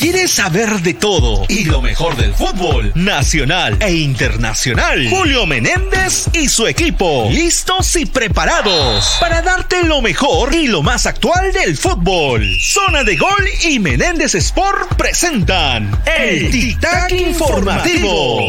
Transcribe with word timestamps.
¿Quieres 0.00 0.30
saber 0.30 0.80
de 0.80 0.94
todo 0.94 1.44
y 1.46 1.64
lo 1.64 1.82
mejor 1.82 2.16
del 2.16 2.32
fútbol 2.32 2.90
nacional 2.94 3.76
e 3.80 3.92
internacional? 3.92 5.06
Julio 5.10 5.44
Menéndez 5.44 6.26
y 6.32 6.48
su 6.48 6.66
equipo, 6.66 7.28
listos 7.30 7.94
y 7.96 8.06
preparados 8.06 9.18
para 9.20 9.42
darte 9.42 9.84
lo 9.84 10.00
mejor 10.00 10.54
y 10.54 10.68
lo 10.68 10.82
más 10.82 11.04
actual 11.04 11.52
del 11.52 11.76
fútbol. 11.76 12.48
Zona 12.62 13.04
de 13.04 13.18
Gol 13.18 13.46
y 13.62 13.78
Menéndez 13.78 14.34
Sport 14.36 14.94
presentan 14.94 16.00
el 16.06 16.50
Tic 16.50 16.80
Informativo. 17.10 18.40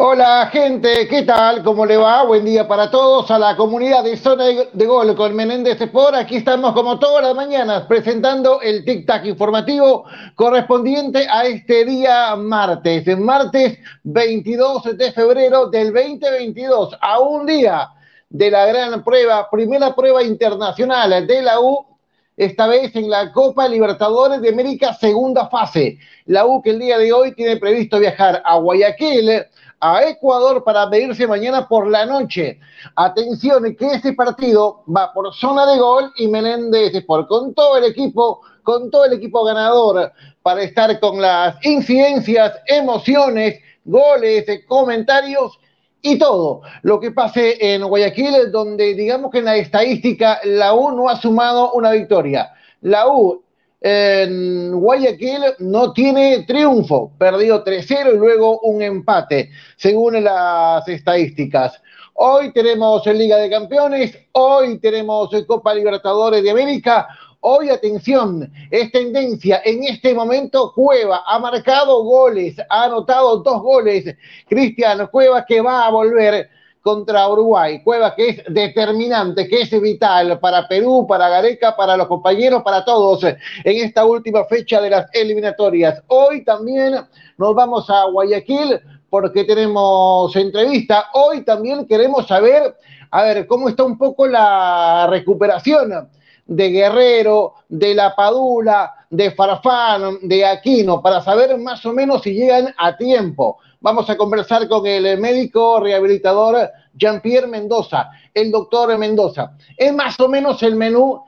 Hola 0.00 0.48
gente, 0.52 1.08
¿qué 1.08 1.24
tal? 1.24 1.64
¿Cómo 1.64 1.84
le 1.84 1.96
va? 1.96 2.22
Buen 2.22 2.44
día 2.44 2.68
para 2.68 2.88
todos, 2.88 3.28
a 3.32 3.36
la 3.36 3.56
comunidad 3.56 4.04
de 4.04 4.16
Zona 4.16 4.44
de 4.44 4.86
Gol 4.86 5.16
con 5.16 5.34
Menéndez 5.34 5.80
Sport. 5.80 6.14
Aquí 6.14 6.36
estamos 6.36 6.72
como 6.72 7.00
todas 7.00 7.24
las 7.24 7.34
mañanas 7.34 7.82
presentando 7.88 8.60
el 8.60 8.84
Tic 8.84 9.06
Tac 9.06 9.24
informativo 9.24 10.04
correspondiente 10.36 11.26
a 11.28 11.46
este 11.46 11.84
día 11.84 12.36
martes, 12.36 13.18
martes 13.18 13.80
22 14.04 14.96
de 14.96 15.10
febrero 15.10 15.66
del 15.66 15.92
2022, 15.92 16.96
a 17.00 17.18
un 17.18 17.44
día 17.44 17.88
de 18.30 18.52
la 18.52 18.66
gran 18.66 19.02
prueba, 19.02 19.50
primera 19.50 19.96
prueba 19.96 20.22
internacional 20.22 21.26
de 21.26 21.42
la 21.42 21.58
U 21.58 21.88
esta 22.36 22.68
vez 22.68 22.94
en 22.94 23.10
la 23.10 23.32
Copa 23.32 23.66
Libertadores 23.66 24.40
de 24.40 24.50
América, 24.50 24.94
segunda 24.94 25.48
fase. 25.48 25.98
La 26.26 26.46
U 26.46 26.62
que 26.62 26.70
el 26.70 26.78
día 26.78 26.96
de 26.96 27.12
hoy 27.12 27.34
tiene 27.34 27.56
previsto 27.56 27.98
viajar 27.98 28.40
a 28.44 28.54
Guayaquil, 28.58 29.44
a 29.80 30.04
Ecuador 30.04 30.64
para 30.64 30.86
medirse 30.86 31.26
mañana 31.26 31.68
por 31.68 31.88
la 31.88 32.04
noche. 32.06 32.58
Atención, 32.96 33.74
que 33.76 33.86
este 33.86 34.12
partido 34.12 34.82
va 34.94 35.12
por 35.12 35.32
zona 35.34 35.66
de 35.66 35.78
gol 35.78 36.12
y 36.16 36.28
Menéndez 36.28 37.04
por 37.04 37.26
con 37.26 37.54
todo 37.54 37.76
el 37.76 37.84
equipo, 37.84 38.40
con 38.62 38.90
todo 38.90 39.04
el 39.04 39.14
equipo 39.14 39.44
ganador 39.44 40.12
para 40.42 40.62
estar 40.62 40.98
con 41.00 41.20
las 41.20 41.56
incidencias, 41.64 42.54
emociones, 42.66 43.60
goles, 43.84 44.44
comentarios 44.66 45.58
y 46.02 46.18
todo 46.18 46.62
lo 46.82 47.00
que 47.00 47.10
pase 47.10 47.56
en 47.60 47.84
Guayaquil, 47.84 48.50
donde 48.50 48.94
digamos 48.94 49.30
que 49.30 49.38
en 49.38 49.46
la 49.46 49.56
estadística 49.56 50.40
la 50.44 50.74
U 50.74 50.92
no 50.92 51.08
ha 51.08 51.16
sumado 51.16 51.72
una 51.72 51.90
victoria. 51.92 52.50
La 52.80 53.08
U 53.08 53.42
en 53.80 54.72
Guayaquil 54.72 55.40
no 55.60 55.92
tiene 55.92 56.44
triunfo, 56.44 57.12
perdió 57.18 57.64
3-0 57.64 58.14
y 58.14 58.16
luego 58.16 58.60
un 58.60 58.82
empate, 58.82 59.50
según 59.76 60.22
las 60.22 60.86
estadísticas. 60.88 61.80
Hoy 62.14 62.52
tenemos 62.52 63.06
Liga 63.06 63.36
de 63.36 63.48
Campeones, 63.48 64.18
hoy 64.32 64.78
tenemos 64.78 65.30
Copa 65.46 65.74
Libertadores 65.74 66.42
de 66.42 66.50
América, 66.50 67.06
Hoy, 67.40 67.70
atención, 67.70 68.52
es 68.68 68.90
tendencia 68.90 69.62
en 69.64 69.84
este 69.84 70.12
momento. 70.12 70.72
Cueva 70.74 71.22
ha 71.24 71.38
marcado 71.38 72.02
goles, 72.02 72.56
ha 72.68 72.84
anotado 72.84 73.38
dos 73.38 73.62
goles. 73.62 74.16
Cristian 74.48 75.06
Cueva 75.06 75.46
que 75.46 75.60
va 75.60 75.86
a 75.86 75.90
volver 75.90 76.50
contra 76.88 77.28
Uruguay. 77.28 77.82
Cueva 77.84 78.14
que 78.14 78.28
es 78.30 78.42
determinante, 78.48 79.46
que 79.46 79.60
es 79.60 79.70
vital 79.78 80.40
para 80.40 80.66
Perú, 80.66 81.04
para 81.06 81.28
Gareca, 81.28 81.76
para 81.76 81.98
los 81.98 82.06
compañeros, 82.06 82.62
para 82.62 82.82
todos 82.82 83.22
en 83.24 83.36
esta 83.64 84.06
última 84.06 84.46
fecha 84.46 84.80
de 84.80 84.88
las 84.88 85.06
eliminatorias. 85.12 86.02
Hoy 86.06 86.44
también 86.44 86.94
nos 87.36 87.54
vamos 87.54 87.90
a 87.90 88.06
Guayaquil 88.06 88.80
porque 89.10 89.44
tenemos 89.44 90.34
entrevista. 90.34 91.08
Hoy 91.12 91.42
también 91.42 91.86
queremos 91.86 92.26
saber, 92.26 92.74
a 93.10 93.22
ver, 93.22 93.46
cómo 93.46 93.68
está 93.68 93.84
un 93.84 93.98
poco 93.98 94.26
la 94.26 95.08
recuperación 95.10 96.08
de 96.46 96.70
Guerrero, 96.70 97.52
de 97.68 97.94
La 97.94 98.16
Padula, 98.16 98.94
de 99.10 99.30
Farfán, 99.32 100.20
de 100.22 100.46
Aquino, 100.46 101.02
para 101.02 101.20
saber 101.20 101.58
más 101.58 101.84
o 101.84 101.92
menos 101.92 102.22
si 102.22 102.32
llegan 102.32 102.74
a 102.78 102.96
tiempo. 102.96 103.58
Vamos 103.80 104.10
a 104.10 104.16
conversar 104.16 104.68
con 104.68 104.84
el 104.86 105.20
médico 105.20 105.78
rehabilitador 105.78 106.68
Jean-Pierre 106.94 107.46
Mendoza, 107.46 108.10
el 108.34 108.50
doctor 108.50 108.98
Mendoza. 108.98 109.52
Es 109.76 109.94
más 109.94 110.18
o 110.18 110.28
menos 110.28 110.60
el 110.64 110.74
menú 110.74 111.22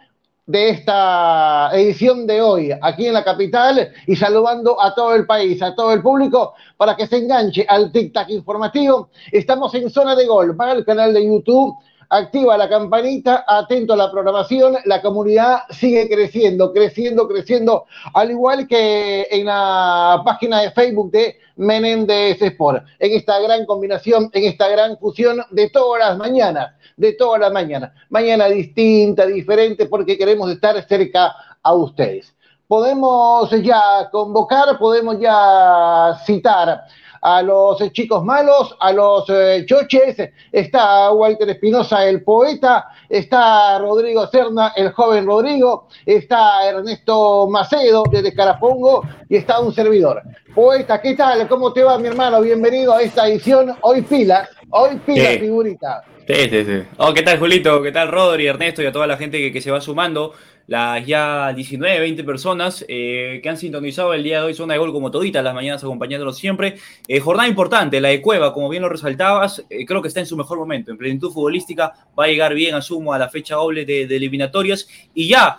de 0.47 0.71
esta 0.71 1.71
edición 1.75 2.27
de 2.27 2.43
hoy 2.43 2.72
aquí 2.83 3.06
en 3.06 3.12
la 3.12 3.22
capital 3.22 3.93
y 4.05 4.16
saludando 4.16 4.83
a 4.83 4.93
todo 4.97 5.15
el 5.15 5.27
país, 5.27 5.62
a 5.62 5.77
todo 5.77 5.93
el 5.93 6.03
público 6.03 6.55
para 6.77 6.97
que 6.97 7.06
se 7.06 7.19
enganche 7.19 7.65
al 7.69 7.93
Tic 7.93 8.12
Tac 8.12 8.28
informativo. 8.31 9.10
Estamos 9.31 9.72
en 9.75 9.89
zona 9.89 10.16
de 10.16 10.27
gol 10.27 10.56
para 10.56 10.72
el 10.72 10.84
canal 10.84 11.15
de 11.15 11.25
YouTube 11.25 11.77
activa 12.10 12.59
la 12.59 12.69
campanita, 12.69 13.44
atento 13.47 13.94
a 13.94 13.97
la 13.97 14.10
programación, 14.10 14.76
la 14.84 15.00
comunidad 15.00 15.60
sigue 15.71 16.09
creciendo, 16.09 16.72
creciendo, 16.72 17.28
creciendo, 17.28 17.87
al 18.12 18.32
igual 18.32 18.66
que 18.66 19.26
en 19.31 19.47
la 19.47 20.21
página 20.25 20.60
de 20.60 20.72
Facebook 20.72 21.12
de 21.12 21.38
Menéndez 21.56 22.43
Sport, 22.43 22.84
en 22.98 23.12
esta 23.12 23.38
gran 23.41 23.65
combinación, 23.65 24.28
en 24.32 24.44
esta 24.44 24.69
gran 24.69 24.98
fusión 24.98 25.41
de 25.50 25.71
todas 25.71 26.00
las 26.00 26.19
mañanas, 26.19 26.75
de 26.97 27.12
todas 27.12 27.41
las 27.41 27.53
mañanas, 27.53 27.93
mañana 28.09 28.47
distinta, 28.47 29.25
diferente, 29.27 29.87
porque 29.87 30.19
queremos 30.19 30.50
estar 30.50 30.82
cerca 30.88 31.32
a 31.62 31.75
ustedes. 31.75 32.34
Podemos 32.66 33.50
ya 33.62 34.09
convocar, 34.10 34.78
podemos 34.78 35.19
ya 35.21 36.16
citar 36.25 36.82
a 37.20 37.42
los 37.42 37.78
chicos 37.92 38.25
malos, 38.25 38.76
a 38.81 38.92
los 38.92 39.25
eh, 39.28 39.64
choches, 39.66 40.16
está 40.50 41.12
Walter 41.12 41.50
Espinosa, 41.50 42.06
el 42.06 42.22
poeta, 42.22 42.88
está 43.08 43.78
Rodrigo 43.78 44.26
Cerna, 44.26 44.72
el 44.76 44.92
joven 44.92 45.26
Rodrigo, 45.26 45.88
está 46.06 46.66
Ernesto 46.69 47.48
Macedo 47.48 48.04
desde 48.10 48.34
Carapongo 48.34 49.03
y 49.28 49.36
está 49.36 49.60
un 49.60 49.72
servidor. 49.72 50.22
Poeta, 50.54 51.00
¿qué 51.00 51.14
tal? 51.14 51.47
¿Cómo 51.48 51.72
te 51.72 51.82
va, 51.82 51.98
mi 51.98 52.09
hermano? 52.09 52.41
Bienvenido 52.41 52.94
a 52.94 53.03
esta 53.03 53.28
edición. 53.28 53.76
Hoy 53.82 54.03
pila, 54.03 54.48
hoy 54.70 54.97
pila, 55.04 55.30
figurita. 55.38 56.03
Sí, 56.32 56.48
sí, 56.48 56.64
sí. 56.64 56.82
Oh, 56.98 57.12
¿Qué 57.12 57.22
tal, 57.22 57.38
Julito? 57.38 57.82
¿Qué 57.82 57.92
tal, 57.92 58.08
Rodri, 58.08 58.46
Ernesto 58.46 58.82
y 58.82 58.86
a 58.86 58.92
toda 58.92 59.06
la 59.06 59.16
gente 59.16 59.38
que, 59.38 59.52
que 59.52 59.60
se 59.60 59.70
va 59.70 59.80
sumando? 59.80 60.34
las 60.70 61.04
ya 61.04 61.52
19, 61.52 61.98
20 61.98 62.22
personas 62.22 62.84
eh, 62.86 63.41
que 63.42 63.48
han 63.48 63.56
sintonizado 63.56 64.14
el 64.14 64.22
día 64.22 64.38
de 64.38 64.46
hoy 64.46 64.54
Zona 64.54 64.74
de 64.74 64.78
Gol 64.78 64.92
como 64.92 65.10
toditas 65.10 65.42
las 65.42 65.52
mañanas 65.52 65.82
acompañándolos 65.82 66.38
siempre. 66.38 66.76
Eh, 67.08 67.18
jornada 67.18 67.48
importante, 67.48 68.00
la 68.00 68.10
de 68.10 68.22
Cueva, 68.22 68.54
como 68.54 68.68
bien 68.68 68.84
lo 68.84 68.88
resaltabas, 68.88 69.66
eh, 69.68 69.84
creo 69.84 70.00
que 70.00 70.06
está 70.06 70.20
en 70.20 70.26
su 70.26 70.36
mejor 70.36 70.58
momento, 70.58 70.92
en 70.92 70.96
plenitud 70.96 71.32
futbolística, 71.32 71.92
va 72.16 72.26
a 72.26 72.28
llegar 72.28 72.54
bien, 72.54 72.76
asumo, 72.76 73.12
a 73.12 73.18
la 73.18 73.28
fecha 73.28 73.56
doble 73.56 73.84
de, 73.84 74.02
eliminatorias 74.04 74.86
y 75.12 75.26
ya 75.26 75.58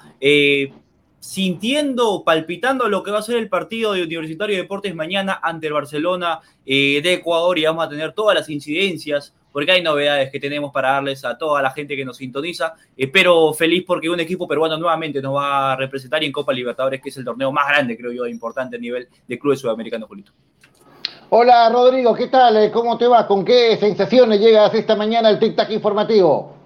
sintiendo, 1.19 2.23
palpitando 2.23 2.87
lo 2.87 3.03
que 3.03 3.11
va 3.11 3.19
a 3.19 3.21
ser 3.21 3.35
el 3.35 3.49
partido 3.49 3.91
de 3.91 4.03
Universitario 4.03 4.55
de 4.55 4.61
Deportes 4.61 4.95
mañana 4.95 5.41
ante 5.43 5.67
el 5.67 5.73
Barcelona 5.73 6.39
de 6.65 7.01
Ecuador 7.03 7.59
y 7.59 7.65
vamos 7.65 7.85
a 7.85 7.89
tener 7.89 8.13
todas 8.13 8.33
las 8.33 8.49
incidencias 8.49 9.33
porque 9.51 9.71
hay 9.71 9.81
novedades 9.81 10.31
que 10.31 10.39
tenemos 10.39 10.71
para 10.71 10.91
darles 10.91 11.23
a 11.25 11.37
toda 11.37 11.61
la 11.61 11.71
gente 11.71 11.95
que 11.95 12.05
nos 12.05 12.17
sintoniza. 12.17 12.73
Espero 12.95 13.53
feliz 13.53 13.83
porque 13.85 14.09
un 14.09 14.19
equipo 14.19 14.47
peruano 14.47 14.77
nuevamente 14.77 15.21
nos 15.21 15.35
va 15.35 15.73
a 15.73 15.75
representar 15.75 16.23
en 16.23 16.31
Copa 16.31 16.53
Libertadores, 16.53 17.01
que 17.01 17.09
es 17.09 17.17
el 17.17 17.25
torneo 17.25 17.51
más 17.51 17.67
grande, 17.67 17.97
creo 17.97 18.11
yo, 18.11 18.25
importante 18.25 18.77
a 18.77 18.79
nivel 18.79 19.07
de 19.27 19.39
clubes 19.39 19.59
sudamericanos, 19.59 20.07
Julito. 20.07 20.31
Hola 21.29 21.69
Rodrigo, 21.69 22.13
¿qué 22.13 22.27
tal? 22.27 22.71
¿Cómo 22.71 22.97
te 22.97 23.07
va? 23.07 23.25
¿Con 23.25 23.45
qué 23.45 23.77
sensaciones 23.77 24.39
llegas 24.39 24.73
esta 24.73 24.95
mañana 24.95 25.29
al 25.29 25.39
Tic 25.39 25.55
Tac 25.55 25.71
informativo? 25.71 26.60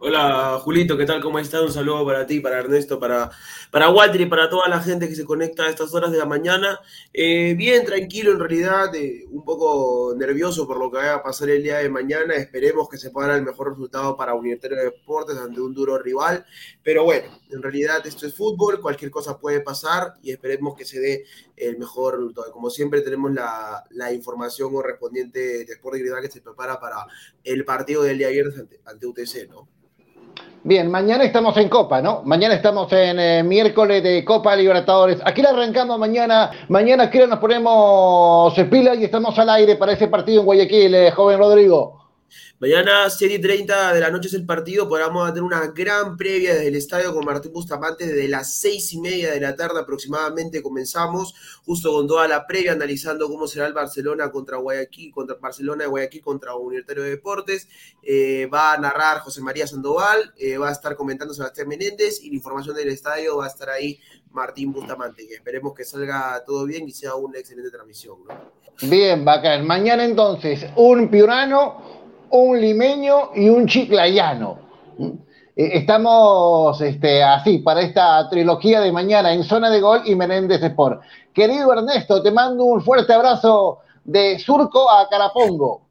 Hola 0.00 0.60
Julito, 0.62 0.96
¿qué 0.96 1.04
tal? 1.06 1.20
¿Cómo 1.20 1.40
estás? 1.40 1.60
Un 1.60 1.72
saludo 1.72 2.06
para 2.06 2.24
ti, 2.24 2.38
para 2.38 2.60
Ernesto, 2.60 3.00
para, 3.00 3.32
para 3.72 3.90
Walter 3.90 4.20
y 4.20 4.26
para 4.26 4.48
toda 4.48 4.68
la 4.68 4.80
gente 4.80 5.08
que 5.08 5.16
se 5.16 5.24
conecta 5.24 5.64
a 5.64 5.70
estas 5.70 5.92
horas 5.92 6.12
de 6.12 6.18
la 6.18 6.24
mañana. 6.24 6.78
Eh, 7.12 7.54
bien, 7.58 7.84
tranquilo 7.84 8.30
en 8.30 8.38
realidad, 8.38 8.92
un 9.28 9.44
poco 9.44 10.14
nervioso 10.16 10.68
por 10.68 10.78
lo 10.78 10.88
que 10.88 10.98
vaya 10.98 11.14
a 11.14 11.22
pasar 11.24 11.50
el 11.50 11.64
día 11.64 11.78
de 11.78 11.88
mañana. 11.88 12.34
Esperemos 12.34 12.88
que 12.88 12.96
se 12.96 13.10
pueda 13.10 13.34
el 13.34 13.42
mejor 13.42 13.70
resultado 13.70 14.16
para 14.16 14.34
Universitario 14.34 14.76
de 14.78 14.84
Deportes 14.84 15.36
ante 15.36 15.60
un 15.60 15.74
duro 15.74 15.98
rival. 15.98 16.46
Pero 16.84 17.02
bueno, 17.02 17.26
en 17.50 17.60
realidad 17.60 18.06
esto 18.06 18.24
es 18.24 18.34
fútbol, 18.34 18.80
cualquier 18.80 19.10
cosa 19.10 19.36
puede 19.40 19.62
pasar 19.62 20.14
y 20.22 20.30
esperemos 20.30 20.76
que 20.76 20.84
se 20.84 21.00
dé 21.00 21.24
el 21.56 21.76
mejor 21.76 22.18
resultado. 22.18 22.52
Como 22.52 22.70
siempre 22.70 23.00
tenemos 23.00 23.32
la, 23.32 23.84
la 23.90 24.12
información 24.12 24.72
correspondiente 24.72 25.64
de 25.64 25.72
Sport 25.72 25.96
de 25.96 26.22
que 26.22 26.30
se 26.30 26.40
prepara 26.40 26.78
para 26.78 27.04
el 27.42 27.64
partido 27.64 28.04
del 28.04 28.18
día 28.18 28.28
viernes 28.28 28.56
ante, 28.60 28.80
ante 28.84 29.04
UTC, 29.04 29.48
¿no? 29.48 29.77
Bien, 30.64 30.90
mañana 30.90 31.24
estamos 31.24 31.56
en 31.56 31.68
Copa, 31.68 32.02
¿no? 32.02 32.22
Mañana 32.24 32.54
estamos 32.54 32.92
en 32.92 33.18
eh, 33.18 33.42
miércoles 33.42 34.02
de 34.02 34.24
Copa 34.24 34.54
Libertadores. 34.56 35.18
Aquí 35.24 35.40
la 35.40 35.50
arrancamos 35.50 35.98
mañana. 35.98 36.50
Mañana, 36.68 37.10
creo, 37.10 37.26
nos 37.26 37.38
ponemos 37.38 38.52
pilas 38.68 38.98
y 38.98 39.04
estamos 39.04 39.38
al 39.38 39.48
aire 39.50 39.76
para 39.76 39.92
ese 39.92 40.08
partido 40.08 40.40
en 40.40 40.46
Guayaquil, 40.46 40.94
eh, 40.94 41.10
joven 41.10 41.38
Rodrigo. 41.38 41.97
Mañana, 42.60 43.08
7 43.08 43.34
y 43.34 43.40
30 43.40 43.94
de 43.94 44.00
la 44.00 44.10
noche 44.10 44.28
es 44.28 44.34
el 44.34 44.44
partido, 44.44 44.88
vamos 44.88 45.28
a 45.28 45.32
tener 45.32 45.44
una 45.44 45.68
gran 45.68 46.16
previa 46.16 46.54
desde 46.54 46.68
el 46.68 46.76
estadio 46.76 47.14
con 47.14 47.24
Martín 47.24 47.52
Bustamante, 47.52 48.06
desde 48.06 48.28
las 48.28 48.58
6 48.60 48.94
y 48.94 49.00
media 49.00 49.30
de 49.30 49.40
la 49.40 49.54
tarde 49.54 49.80
aproximadamente 49.80 50.62
comenzamos, 50.62 51.34
justo 51.64 51.92
con 51.92 52.06
toda 52.06 52.26
la 52.26 52.46
previa, 52.46 52.72
analizando 52.72 53.28
cómo 53.28 53.46
será 53.46 53.66
el 53.66 53.72
Barcelona 53.72 54.30
contra 54.30 54.56
Guayaquil, 54.56 55.12
contra 55.12 55.36
Barcelona 55.36 55.84
de 55.84 55.90
Guayaquil 55.90 56.20
contra 56.20 56.54
Universitario 56.56 57.04
de 57.04 57.10
Deportes, 57.10 57.68
eh, 58.02 58.48
va 58.52 58.72
a 58.72 58.78
narrar 58.78 59.20
José 59.20 59.40
María 59.40 59.66
Sandoval, 59.66 60.34
eh, 60.36 60.58
va 60.58 60.68
a 60.68 60.72
estar 60.72 60.96
comentando 60.96 61.34
Sebastián 61.34 61.68
Menéndez 61.68 62.22
y 62.22 62.30
la 62.30 62.36
información 62.36 62.74
del 62.74 62.88
estadio 62.88 63.36
va 63.36 63.46
a 63.46 63.48
estar 63.48 63.70
ahí 63.70 64.00
Martín 64.32 64.72
Bustamante, 64.72 65.26
que 65.26 65.34
esperemos 65.34 65.74
que 65.74 65.84
salga 65.84 66.42
todo 66.46 66.64
bien 66.64 66.88
y 66.88 66.92
sea 66.92 67.14
una 67.14 67.38
excelente 67.38 67.70
transmisión. 67.70 68.18
Bien, 68.82 69.24
bacán. 69.24 69.66
Mañana 69.66 70.04
entonces, 70.04 70.66
un 70.76 71.08
piurano 71.08 71.97
un 72.30 72.60
limeño 72.60 73.30
y 73.34 73.48
un 73.48 73.66
chiclayano. 73.66 74.58
Eh, 75.56 75.70
estamos 75.74 76.80
este, 76.80 77.22
así 77.22 77.58
para 77.58 77.80
esta 77.80 78.28
trilogía 78.28 78.80
de 78.80 78.92
mañana 78.92 79.32
en 79.32 79.44
Zona 79.44 79.70
de 79.70 79.80
Gol 79.80 80.02
y 80.04 80.14
Menéndez 80.14 80.62
Sport. 80.62 81.02
Querido 81.32 81.72
Ernesto, 81.72 82.22
te 82.22 82.30
mando 82.30 82.64
un 82.64 82.80
fuerte 82.82 83.12
abrazo 83.12 83.80
de 84.04 84.38
Surco 84.38 84.90
a 84.90 85.08
Carapongo. 85.08 85.88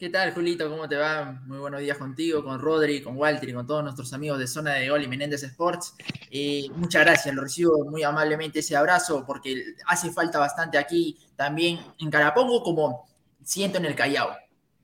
¿Qué 0.00 0.08
tal, 0.08 0.32
Julito? 0.32 0.70
¿Cómo 0.70 0.88
te 0.88 0.96
va? 0.96 1.42
Muy 1.44 1.58
buenos 1.58 1.80
días 1.80 1.98
contigo, 1.98 2.42
con 2.42 2.58
Rodri, 2.58 3.02
con 3.02 3.18
Walter 3.18 3.46
y 3.50 3.52
con 3.52 3.66
todos 3.66 3.82
nuestros 3.82 4.10
amigos 4.14 4.38
de 4.38 4.46
Zona 4.46 4.72
de 4.72 4.88
Gol 4.88 5.02
y 5.04 5.08
Menéndez 5.08 5.42
Sports. 5.42 5.94
Eh, 6.30 6.68
muchas 6.74 7.04
gracias, 7.04 7.34
lo 7.34 7.42
recibo 7.42 7.84
muy 7.84 8.02
amablemente 8.02 8.60
ese 8.60 8.74
abrazo 8.74 9.24
porque 9.26 9.62
hace 9.86 10.10
falta 10.10 10.38
bastante 10.38 10.78
aquí 10.78 11.18
también 11.36 11.78
en 11.98 12.10
Carapongo 12.10 12.62
como 12.62 13.10
siento 13.44 13.76
en 13.76 13.84
el 13.84 13.94
Callao. 13.94 14.30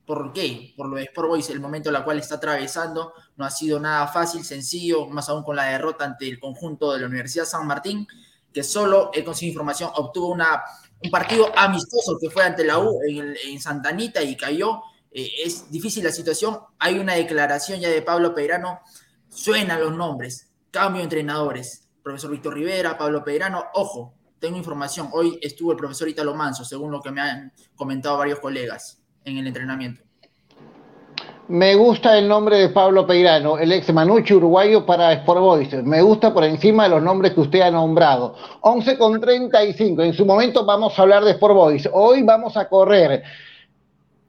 ¿Por 0.06 0.32
qué? 0.32 0.73
Por 0.76 0.88
lo 0.88 0.97
de 0.97 1.03
Sport 1.03 1.29
Boys, 1.29 1.50
el 1.50 1.58
momento 1.58 1.91
en 1.91 1.97
el 1.97 2.05
cual 2.05 2.19
está 2.19 2.37
atravesando 2.37 3.12
no 3.37 3.44
ha 3.44 3.50
sido 3.50 3.81
nada 3.81 4.06
fácil, 4.06 4.44
sencillo, 4.44 5.06
más 5.06 5.29
aún 5.29 5.43
con 5.43 5.56
la 5.56 5.64
derrota 5.64 6.05
ante 6.05 6.29
el 6.29 6.38
conjunto 6.38 6.93
de 6.93 7.00
la 7.00 7.06
Universidad 7.06 7.44
San 7.44 7.67
Martín, 7.67 8.06
que 8.53 8.62
solo 8.62 9.11
he 9.12 9.25
conseguido 9.25 9.55
información, 9.55 9.91
obtuvo 9.97 10.29
un 10.32 11.11
partido 11.11 11.50
amistoso 11.58 12.19
que 12.20 12.31
fue 12.31 12.44
ante 12.44 12.64
la 12.64 12.79
U 12.79 13.00
en, 13.06 13.35
en 13.47 13.61
Santanita 13.61 14.23
y 14.23 14.37
cayó. 14.37 14.81
Eh, 15.11 15.29
es 15.44 15.70
difícil 15.73 16.05
la 16.05 16.12
situación. 16.12 16.61
Hay 16.79 17.00
una 17.00 17.14
declaración 17.14 17.81
ya 17.81 17.88
de 17.88 18.00
Pablo 18.00 18.32
Peirano, 18.32 18.81
suenan 19.29 19.81
los 19.81 19.93
nombres, 19.93 20.52
cambio 20.70 20.99
de 21.00 21.05
entrenadores. 21.05 21.88
Profesor 22.05 22.31
Víctor 22.31 22.55
Rivera, 22.55 22.97
Pablo 22.97 23.25
Peirano, 23.25 23.64
ojo, 23.75 24.14
tengo 24.38 24.56
información. 24.56 25.09
Hoy 25.12 25.37
estuvo 25.43 25.73
el 25.73 25.76
profesor 25.76 26.09
Italo 26.09 26.32
Manso, 26.37 26.64
según 26.64 26.93
lo 26.93 27.02
que 27.02 27.11
me 27.11 27.20
han 27.20 27.52
comentado 27.75 28.19
varios 28.19 28.38
colegas 28.38 29.02
en 29.26 29.38
el 29.38 29.46
entrenamiento. 29.49 30.02
Me 31.49 31.75
gusta 31.76 32.19
el 32.19 32.26
nombre 32.26 32.58
de 32.58 32.69
Pablo 32.70 33.06
Peirano, 33.06 33.58
el 33.58 33.70
ex 33.73 33.93
Manucci 33.93 34.34
uruguayo 34.34 34.84
para 34.84 35.12
Sport 35.12 35.40
Boys. 35.40 35.84
Me 35.84 36.02
gusta 36.02 36.32
por 36.34 36.43
encima 36.43 36.84
de 36.84 36.90
los 36.90 37.02
nombres 37.02 37.34
que 37.34 37.40
usted 37.40 37.61
ha 37.61 37.70
nombrado. 37.70 38.34
11 38.62 38.99
con 38.99 39.20
35. 39.20 40.02
En 40.02 40.12
su 40.12 40.26
momento 40.26 40.64
vamos 40.64 40.99
a 40.99 41.02
hablar 41.02 41.25
de 41.25 41.32
Sport 41.32 41.55
Boys. 41.55 41.88
Hoy 41.93 42.23
vamos 42.23 42.56
a 42.56 42.69
correr. 42.69 43.23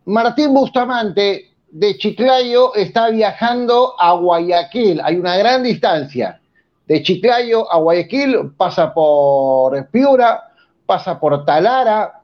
Martín 0.05 0.53
Bustamante 0.53 1.51
de 1.69 1.97
Chiclayo 1.97 2.75
está 2.75 3.09
viajando 3.09 3.95
a 3.99 4.13
Guayaquil. 4.13 5.01
Hay 5.03 5.15
una 5.15 5.37
gran 5.37 5.63
distancia. 5.63 6.39
De 6.85 7.01
Chiclayo 7.01 7.71
a 7.71 7.77
Guayaquil 7.77 8.51
pasa 8.55 8.93
por 8.93 9.87
Piura, 9.89 10.51
pasa 10.85 11.19
por 11.19 11.45
Talara, 11.45 12.21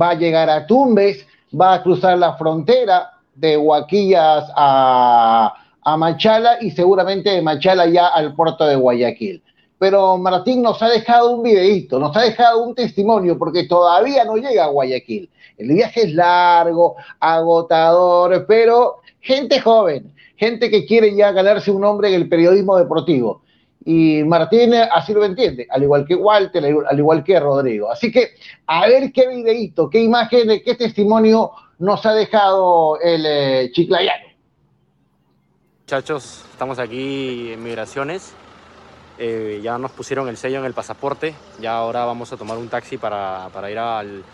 va 0.00 0.10
a 0.10 0.14
llegar 0.14 0.48
a 0.48 0.66
Tumbes 0.66 1.26
va 1.58 1.74
a 1.74 1.82
cruzar 1.82 2.18
la 2.18 2.34
frontera 2.36 3.12
de 3.34 3.56
Huaquillas 3.56 4.50
a, 4.56 5.54
Machala 5.98 6.58
y 6.60 6.72
seguramente 6.72 7.30
de 7.30 7.42
Machala 7.42 7.86
ya 7.86 8.08
al 8.08 8.34
puerto 8.34 8.66
de 8.66 8.74
Guayaquil. 8.74 9.42
Pero 9.78 10.18
Martín 10.18 10.62
nos 10.62 10.82
ha 10.82 10.88
dejado 10.88 11.30
un 11.30 11.42
videíto, 11.42 12.00
nos 12.00 12.16
ha 12.16 12.22
dejado 12.22 12.64
un 12.64 12.74
testimonio 12.74 13.38
porque 13.38 13.64
todavía 13.64 14.24
no 14.24 14.36
llega 14.36 14.64
a 14.64 14.68
Guayaquil. 14.68 15.30
El 15.58 15.68
viaje 15.68 16.02
es 16.02 16.14
largo, 16.14 16.96
agotador, 17.20 18.46
pero 18.46 18.96
gente 19.20 19.60
joven, 19.60 20.12
gente 20.36 20.70
que 20.70 20.86
quiere 20.86 21.14
ya 21.14 21.30
ganarse 21.30 21.70
un 21.70 21.82
nombre 21.82 22.08
en 22.08 22.14
el 22.14 22.28
periodismo 22.28 22.76
deportivo. 22.76 23.42
Y 23.88 24.24
Martín 24.24 24.74
así 24.74 25.14
lo 25.14 25.24
entiende, 25.24 25.64
al 25.70 25.84
igual 25.84 26.04
que 26.04 26.16
Walter, 26.16 26.64
al 26.64 26.98
igual 26.98 27.22
que 27.22 27.38
Rodrigo. 27.38 27.88
Así 27.88 28.10
que 28.10 28.30
a 28.66 28.84
ver 28.84 29.12
qué 29.12 29.28
videíto, 29.28 29.88
qué 29.88 30.00
imagen, 30.00 30.60
qué 30.64 30.74
testimonio 30.74 31.52
nos 31.78 32.04
ha 32.04 32.12
dejado 32.12 32.98
el 33.00 33.24
eh, 33.24 33.70
chiclayano. 33.72 34.26
Muchachos, 35.82 36.44
estamos 36.50 36.80
aquí 36.80 37.52
en 37.52 37.62
Migraciones. 37.62 38.34
Eh, 39.18 39.60
ya 39.62 39.78
nos 39.78 39.92
pusieron 39.92 40.26
el 40.26 40.36
sello 40.36 40.58
en 40.58 40.64
el 40.64 40.74
pasaporte. 40.74 41.32
Ya 41.60 41.76
ahora 41.76 42.04
vamos 42.04 42.32
a 42.32 42.36
tomar 42.36 42.58
un 42.58 42.68
taxi 42.68 42.98
para, 42.98 43.50
para 43.52 43.70
ir 43.70 43.78
al 43.78 44.24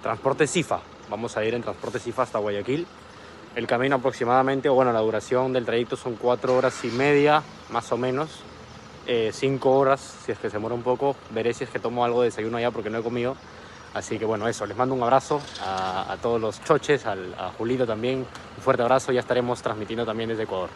transporte 0.00 0.46
CIFA. 0.46 0.80
Vamos 1.10 1.36
a 1.36 1.44
ir 1.44 1.52
en 1.52 1.60
transporte 1.60 1.98
CIFA 1.98 2.22
hasta 2.22 2.38
Guayaquil. 2.38 2.86
El 3.56 3.66
camino 3.66 3.96
aproximadamente, 3.96 4.70
bueno, 4.70 4.90
la 4.90 5.00
duración 5.00 5.52
del 5.52 5.66
trayecto 5.66 5.96
son 5.96 6.14
cuatro 6.14 6.56
horas 6.56 6.82
y 6.82 6.88
media, 6.88 7.42
más 7.68 7.92
o 7.92 7.98
menos 7.98 8.42
eh, 9.06 9.30
cinco 9.32 9.76
horas, 9.78 10.00
si 10.24 10.32
es 10.32 10.38
que 10.38 10.50
se 10.50 10.58
muere 10.58 10.74
un 10.74 10.82
poco. 10.82 11.16
Veré 11.30 11.52
si 11.54 11.64
es 11.64 11.70
que 11.70 11.78
tomo 11.78 12.04
algo 12.04 12.22
de 12.22 12.28
desayuno 12.28 12.56
allá 12.56 12.70
porque 12.70 12.90
no 12.90 12.98
he 12.98 13.02
comido. 13.02 13.36
Así 13.94 14.18
que 14.18 14.24
bueno, 14.24 14.48
eso, 14.48 14.64
les 14.64 14.76
mando 14.76 14.94
un 14.94 15.02
abrazo 15.02 15.40
a, 15.62 16.16
todos 16.22 16.40
los 16.40 16.62
choches, 16.64 17.04
al, 17.04 17.34
a 17.34 17.50
Julito 17.50 17.86
también, 17.86 18.18
un 18.20 18.62
fuerte 18.62 18.82
abrazo, 18.82 19.12
ya 19.12 19.20
estaremos 19.20 19.60
transmitiendo 19.60 20.06
también 20.06 20.30
desde 20.30 20.44
Ecuador. 20.44 20.70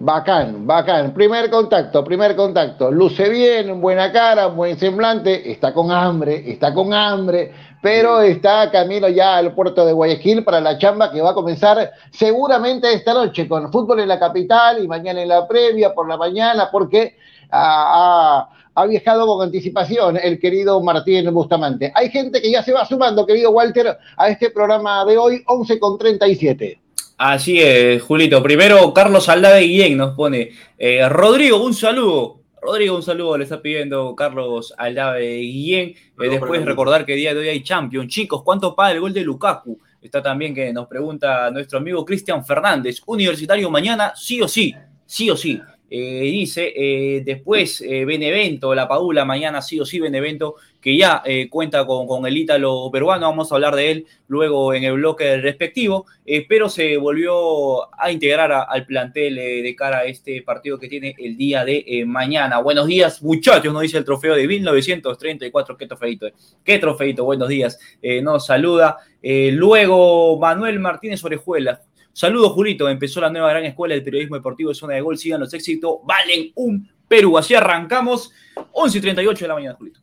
Bacán, 0.00 0.64
bacán. 0.64 1.12
Primer 1.12 1.50
contacto, 1.50 2.04
primer 2.04 2.36
contacto. 2.36 2.88
Luce 2.90 3.28
bien, 3.28 3.80
buena 3.80 4.12
cara, 4.12 4.46
buen 4.46 4.78
semblante, 4.78 5.50
está 5.50 5.74
con 5.74 5.90
hambre, 5.90 6.48
está 6.52 6.72
con 6.72 6.94
hambre, 6.94 7.52
pero 7.80 8.20
está 8.20 8.70
camino 8.70 9.08
ya 9.08 9.36
al 9.36 9.54
puerto 9.54 9.84
de 9.84 9.92
Guayaquil 9.92 10.44
para 10.44 10.60
la 10.60 10.78
chamba 10.78 11.10
que 11.12 11.20
va 11.20 11.30
a 11.30 11.34
comenzar 11.34 11.92
seguramente 12.10 12.92
esta 12.92 13.14
noche 13.14 13.48
con 13.48 13.70
fútbol 13.70 14.00
en 14.00 14.08
la 14.08 14.18
capital 14.18 14.82
y 14.82 14.88
mañana 14.88 15.22
en 15.22 15.28
la 15.28 15.46
previa 15.46 15.94
por 15.94 16.08
la 16.08 16.16
mañana, 16.16 16.68
porque 16.70 17.16
ha, 17.50 18.48
ha 18.74 18.86
viajado 18.86 19.26
con 19.26 19.44
anticipación 19.44 20.18
el 20.22 20.38
querido 20.38 20.80
Martín 20.80 21.32
Bustamante. 21.34 21.92
Hay 21.94 22.10
gente 22.10 22.40
que 22.40 22.50
ya 22.50 22.62
se 22.62 22.72
va 22.72 22.86
sumando, 22.86 23.26
querido 23.26 23.50
Walter, 23.50 23.98
a 24.16 24.28
este 24.28 24.50
programa 24.50 25.04
de 25.04 25.18
hoy, 25.18 25.42
11 25.46 25.78
con 25.80 25.98
37. 25.98 26.80
Así 27.16 27.60
es, 27.60 28.00
Julito. 28.00 28.40
Primero, 28.40 28.94
Carlos 28.94 29.28
Aldave 29.28 29.62
Guillén 29.62 29.96
nos 29.96 30.14
pone. 30.14 30.50
Eh, 30.78 31.08
Rodrigo, 31.08 31.60
un 31.60 31.74
saludo. 31.74 32.37
Rodrigo, 32.60 32.96
un 32.96 33.02
saludo, 33.02 33.38
le 33.38 33.44
está 33.44 33.62
pidiendo 33.62 34.14
Carlos 34.16 34.74
Aldave 34.76 35.38
Guillén. 35.38 35.88
Eh, 35.90 36.28
después 36.28 36.64
recordar 36.64 37.04
que 37.04 37.14
día 37.14 37.34
de 37.34 37.40
hoy 37.40 37.48
hay 37.48 37.62
Champion. 37.62 38.08
Chicos, 38.08 38.42
¿cuánto 38.42 38.74
paga 38.74 38.92
el 38.92 39.00
gol 39.00 39.12
de 39.12 39.22
Lukaku? 39.22 39.78
Está 40.00 40.22
también 40.22 40.54
que 40.54 40.72
nos 40.72 40.86
pregunta 40.86 41.50
nuestro 41.50 41.78
amigo 41.78 42.04
Cristian 42.04 42.44
Fernández. 42.44 43.00
Universitario 43.06 43.70
mañana, 43.70 44.12
sí 44.16 44.40
o 44.40 44.48
sí, 44.48 44.74
sí 45.06 45.30
o 45.30 45.36
sí. 45.36 45.60
Eh, 45.90 46.22
dice, 46.24 46.72
eh, 46.76 47.22
después 47.24 47.80
eh, 47.80 48.04
Benevento, 48.04 48.74
la 48.74 48.86
Paula, 48.86 49.24
mañana 49.24 49.62
sí 49.62 49.80
o 49.80 49.86
sí 49.86 49.98
Benevento, 49.98 50.56
que 50.80 50.96
ya 50.96 51.22
cuenta 51.50 51.86
con, 51.86 52.26
el 52.26 52.36
ítalo 52.36 52.88
peruano, 52.92 53.26
vamos 53.28 53.50
a 53.50 53.56
hablar 53.56 53.74
de 53.74 53.90
él 53.90 54.06
luego 54.28 54.72
en 54.74 54.84
el 54.84 54.94
bloque 54.94 55.38
respectivo, 55.38 56.06
pero 56.48 56.68
se 56.68 56.96
volvió 56.96 57.92
a 58.00 58.12
integrar 58.12 58.66
al 58.68 58.86
plantel 58.86 59.34
de 59.34 59.74
cara 59.76 59.98
a 59.98 60.04
este 60.04 60.42
partido 60.42 60.78
que 60.78 60.88
tiene 60.88 61.14
el 61.18 61.36
día 61.36 61.64
de 61.64 62.04
mañana. 62.06 62.60
Buenos 62.60 62.86
días 62.86 63.22
muchachos, 63.22 63.72
nos 63.72 63.82
dice 63.82 63.98
el 63.98 64.04
trofeo 64.04 64.34
de 64.34 64.46
1934, 64.46 65.76
qué 65.76 65.86
trofeito, 65.86 66.26
qué 66.62 66.78
trofeito, 66.78 67.24
buenos 67.24 67.48
días, 67.48 67.78
nos 68.22 68.46
saluda. 68.46 68.98
luego 69.22 70.38
Manuel 70.38 70.78
Martínez 70.78 71.24
Orejuela, 71.24 71.82
Saludos, 72.18 72.50
Julito. 72.50 72.88
Empezó 72.88 73.20
la 73.20 73.30
nueva 73.30 73.50
gran 73.50 73.64
escuela 73.64 73.94
del 73.94 74.02
periodismo 74.02 74.34
deportivo 74.34 74.70
de 74.70 74.74
zona 74.74 74.94
de 74.94 75.02
gol. 75.02 75.16
Sigan 75.16 75.38
los 75.38 75.54
éxitos. 75.54 75.98
Valen 76.02 76.50
un 76.56 76.90
Perú. 77.06 77.38
Así 77.38 77.54
arrancamos. 77.54 78.32
11 78.72 78.98
y 78.98 79.00
38 79.00 79.44
de 79.44 79.48
la 79.48 79.54
mañana, 79.54 79.76
Julito. 79.76 80.00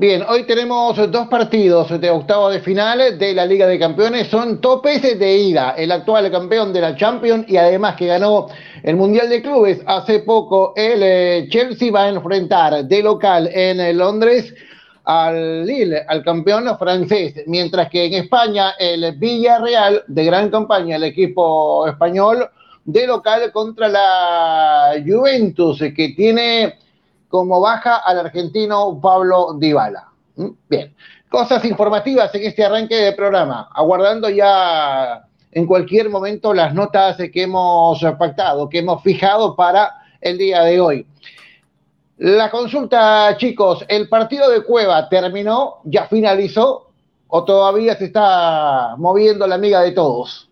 Bien, 0.00 0.24
hoy 0.26 0.44
tenemos 0.44 0.96
dos 1.12 1.28
partidos 1.28 2.00
de 2.00 2.08
octavo 2.08 2.48
de 2.48 2.60
final 2.60 3.18
de 3.18 3.34
la 3.34 3.44
Liga 3.44 3.66
de 3.66 3.78
Campeones. 3.78 4.28
Son 4.28 4.58
topes 4.58 5.02
de 5.02 5.36
ida. 5.36 5.74
El 5.76 5.92
actual 5.92 6.30
campeón 6.30 6.72
de 6.72 6.80
la 6.80 6.96
Champions 6.96 7.44
y 7.46 7.58
además 7.58 7.96
que 7.96 8.06
ganó 8.06 8.46
el 8.82 8.96
Mundial 8.96 9.28
de 9.28 9.42
Clubes 9.42 9.82
hace 9.84 10.20
poco, 10.20 10.72
el 10.74 11.02
eh, 11.02 11.48
Chelsea 11.50 11.92
va 11.92 12.04
a 12.04 12.08
enfrentar 12.08 12.82
de 12.86 13.02
local 13.02 13.50
en 13.52 13.98
Londres 13.98 14.54
al 15.04 15.66
Lille, 15.66 16.02
al 16.08 16.24
campeón 16.24 16.64
francés, 16.78 17.34
mientras 17.46 17.90
que 17.90 18.06
en 18.06 18.14
España 18.14 18.70
el 18.78 19.18
Villarreal, 19.18 20.04
de 20.06 20.24
gran 20.24 20.48
campaña, 20.48 20.96
el 20.96 21.04
equipo 21.04 21.86
español, 21.86 22.48
de 22.86 23.06
local 23.06 23.52
contra 23.52 23.86
la 23.86 24.94
Juventus, 25.06 25.78
que 25.94 26.14
tiene 26.16 26.78
como 27.30 27.60
baja 27.60 27.96
al 27.96 28.18
argentino 28.18 28.98
Pablo 29.00 29.54
Dybala. 29.58 30.08
¿Mm? 30.36 30.48
Bien, 30.68 30.94
cosas 31.30 31.64
informativas 31.64 32.34
en 32.34 32.42
este 32.42 32.64
arranque 32.64 32.96
de 32.96 33.12
programa, 33.12 33.70
aguardando 33.72 34.28
ya 34.28 35.24
en 35.52 35.66
cualquier 35.66 36.10
momento 36.10 36.52
las 36.52 36.74
notas 36.74 37.16
que 37.16 37.42
hemos 37.42 38.04
pactado, 38.18 38.68
que 38.68 38.80
hemos 38.80 39.02
fijado 39.02 39.56
para 39.56 39.94
el 40.20 40.36
día 40.36 40.62
de 40.64 40.80
hoy. 40.80 41.06
La 42.18 42.50
consulta, 42.50 43.34
chicos, 43.38 43.84
¿el 43.88 44.08
partido 44.08 44.50
de 44.50 44.62
Cueva 44.62 45.08
terminó? 45.08 45.76
¿Ya 45.84 46.06
finalizó? 46.06 46.90
¿O 47.28 47.44
todavía 47.44 47.96
se 47.96 48.06
está 48.06 48.94
moviendo 48.98 49.46
la 49.46 49.54
amiga 49.54 49.80
de 49.80 49.92
todos? 49.92 50.49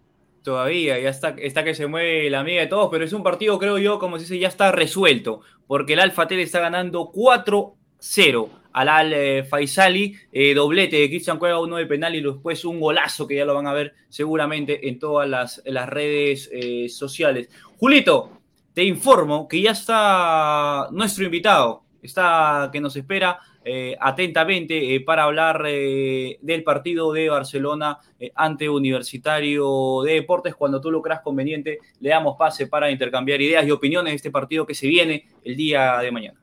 Todavía, 0.48 0.98
ya 0.98 1.10
está, 1.10 1.34
está 1.36 1.62
que 1.62 1.74
se 1.74 1.86
mueve 1.86 2.30
la 2.30 2.40
amiga 2.40 2.62
de 2.62 2.68
todos, 2.68 2.88
pero 2.90 3.04
es 3.04 3.12
un 3.12 3.22
partido, 3.22 3.58
creo 3.58 3.76
yo, 3.76 3.98
como 3.98 4.16
se 4.16 4.22
dice, 4.22 4.38
ya 4.38 4.48
está 4.48 4.72
resuelto, 4.72 5.42
porque 5.66 5.92
el 5.92 6.00
Alfa 6.00 6.26
Tele 6.26 6.40
está 6.40 6.58
ganando 6.58 7.12
4-0 7.12 8.48
al 8.72 8.88
Al 8.88 9.12
eh, 9.12 9.44
Faisali, 9.44 10.16
eh, 10.32 10.54
doblete 10.54 10.96
de 10.96 11.10
Cristian 11.10 11.38
Cueva, 11.38 11.60
uno 11.60 11.76
de 11.76 11.84
penal 11.84 12.14
y 12.14 12.22
después 12.22 12.64
un 12.64 12.80
golazo 12.80 13.26
que 13.26 13.36
ya 13.36 13.44
lo 13.44 13.52
van 13.54 13.66
a 13.66 13.74
ver 13.74 13.92
seguramente 14.08 14.88
en 14.88 14.98
todas 14.98 15.28
las, 15.28 15.62
redes 15.66 16.48
eh, 16.50 16.88
sociales. 16.88 17.50
Julito, 17.76 18.40
te 18.72 18.84
informo 18.84 19.48
que 19.48 19.60
ya 19.60 19.72
está 19.72 20.88
nuestro 20.92 21.26
invitado, 21.26 21.82
está 22.00 22.70
que 22.72 22.80
nos 22.80 22.96
espera 22.96 23.38
eh, 23.70 23.98
atentamente 24.00 24.94
eh, 24.94 25.00
para 25.02 25.24
hablar 25.24 25.62
eh, 25.66 26.38
del 26.40 26.64
partido 26.64 27.12
de 27.12 27.28
Barcelona 27.28 27.98
ante 28.34 28.66
Universitario 28.66 30.00
de 30.06 30.14
Deportes. 30.14 30.54
Cuando 30.54 30.80
tú 30.80 30.90
lo 30.90 31.02
creas 31.02 31.20
conveniente, 31.20 31.80
le 32.00 32.08
damos 32.08 32.34
pase 32.38 32.66
para 32.66 32.90
intercambiar 32.90 33.42
ideas 33.42 33.66
y 33.66 33.70
opiniones 33.70 34.12
de 34.12 34.16
este 34.16 34.30
partido 34.30 34.64
que 34.64 34.74
se 34.74 34.86
viene 34.86 35.26
el 35.44 35.54
día 35.54 35.98
de 35.98 36.10
mañana. 36.10 36.40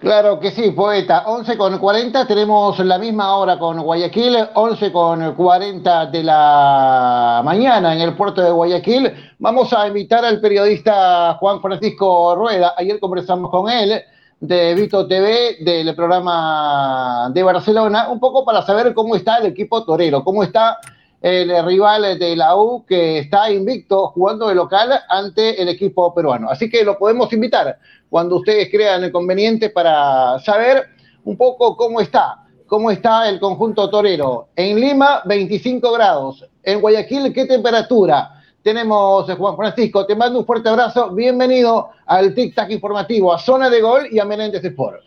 Claro 0.00 0.38
que 0.38 0.52
sí, 0.52 0.70
poeta. 0.70 1.24
11 1.26 1.58
con 1.58 1.76
40, 1.76 2.24
tenemos 2.24 2.78
la 2.78 2.96
misma 2.96 3.34
hora 3.34 3.58
con 3.58 3.82
Guayaquil, 3.82 4.36
11 4.54 4.92
con 4.92 5.34
40 5.34 6.06
de 6.06 6.22
la 6.22 7.42
mañana 7.44 7.94
en 7.94 8.00
el 8.00 8.14
puerto 8.14 8.40
de 8.40 8.52
Guayaquil. 8.52 9.12
Vamos 9.40 9.72
a 9.72 9.88
invitar 9.88 10.24
al 10.24 10.40
periodista 10.40 11.34
Juan 11.40 11.60
Francisco 11.60 12.36
Rueda. 12.36 12.74
Ayer 12.76 13.00
conversamos 13.00 13.50
con 13.50 13.68
él 13.68 14.00
de 14.40 14.74
Vito 14.74 15.06
TV, 15.06 15.58
del 15.60 15.94
programa 15.94 17.30
de 17.32 17.42
Barcelona, 17.42 18.08
un 18.08 18.18
poco 18.18 18.42
para 18.42 18.62
saber 18.62 18.94
cómo 18.94 19.14
está 19.14 19.36
el 19.36 19.46
equipo 19.46 19.84
torero, 19.84 20.24
cómo 20.24 20.42
está 20.42 20.78
el 21.20 21.62
rival 21.66 22.18
de 22.18 22.34
la 22.34 22.56
U 22.56 22.86
que 22.86 23.18
está 23.18 23.50
invicto 23.50 24.08
jugando 24.08 24.48
de 24.48 24.54
local 24.54 24.98
ante 25.10 25.60
el 25.60 25.68
equipo 25.68 26.14
peruano. 26.14 26.48
Así 26.48 26.70
que 26.70 26.82
lo 26.82 26.98
podemos 26.98 27.30
invitar 27.34 27.78
cuando 28.08 28.36
ustedes 28.36 28.70
crean 28.70 29.04
el 29.04 29.12
conveniente 29.12 29.68
para 29.68 30.38
saber 30.38 30.86
un 31.24 31.36
poco 31.36 31.76
cómo 31.76 32.00
está, 32.00 32.46
cómo 32.66 32.90
está 32.90 33.28
el 33.28 33.38
conjunto 33.38 33.90
torero. 33.90 34.48
En 34.56 34.80
Lima, 34.80 35.20
25 35.26 35.92
grados. 35.92 36.46
En 36.62 36.80
Guayaquil, 36.80 37.34
¿qué 37.34 37.44
temperatura? 37.44 38.39
Tenemos, 38.62 39.26
eh, 39.30 39.34
Juan 39.36 39.56
Francisco, 39.56 40.04
te 40.04 40.14
mando 40.14 40.40
un 40.40 40.44
fuerte 40.44 40.68
abrazo. 40.68 41.14
Bienvenido 41.14 41.90
al 42.04 42.34
Tic 42.34 42.54
Tac 42.54 42.70
informativo, 42.70 43.32
a 43.32 43.38
Zona 43.38 43.70
de 43.70 43.80
Gol 43.80 44.08
y 44.10 44.18
a 44.18 44.26
Menéndez 44.26 44.62
Sport. 44.62 45.02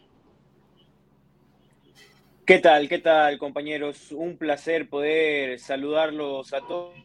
¿Qué 2.45 2.57
tal? 2.57 2.89
¿Qué 2.89 2.97
tal, 2.97 3.37
compañeros? 3.37 4.11
Un 4.11 4.37
placer 4.37 4.89
poder 4.89 5.59
saludarlos 5.59 6.51
a 6.53 6.61
todos. 6.61 6.95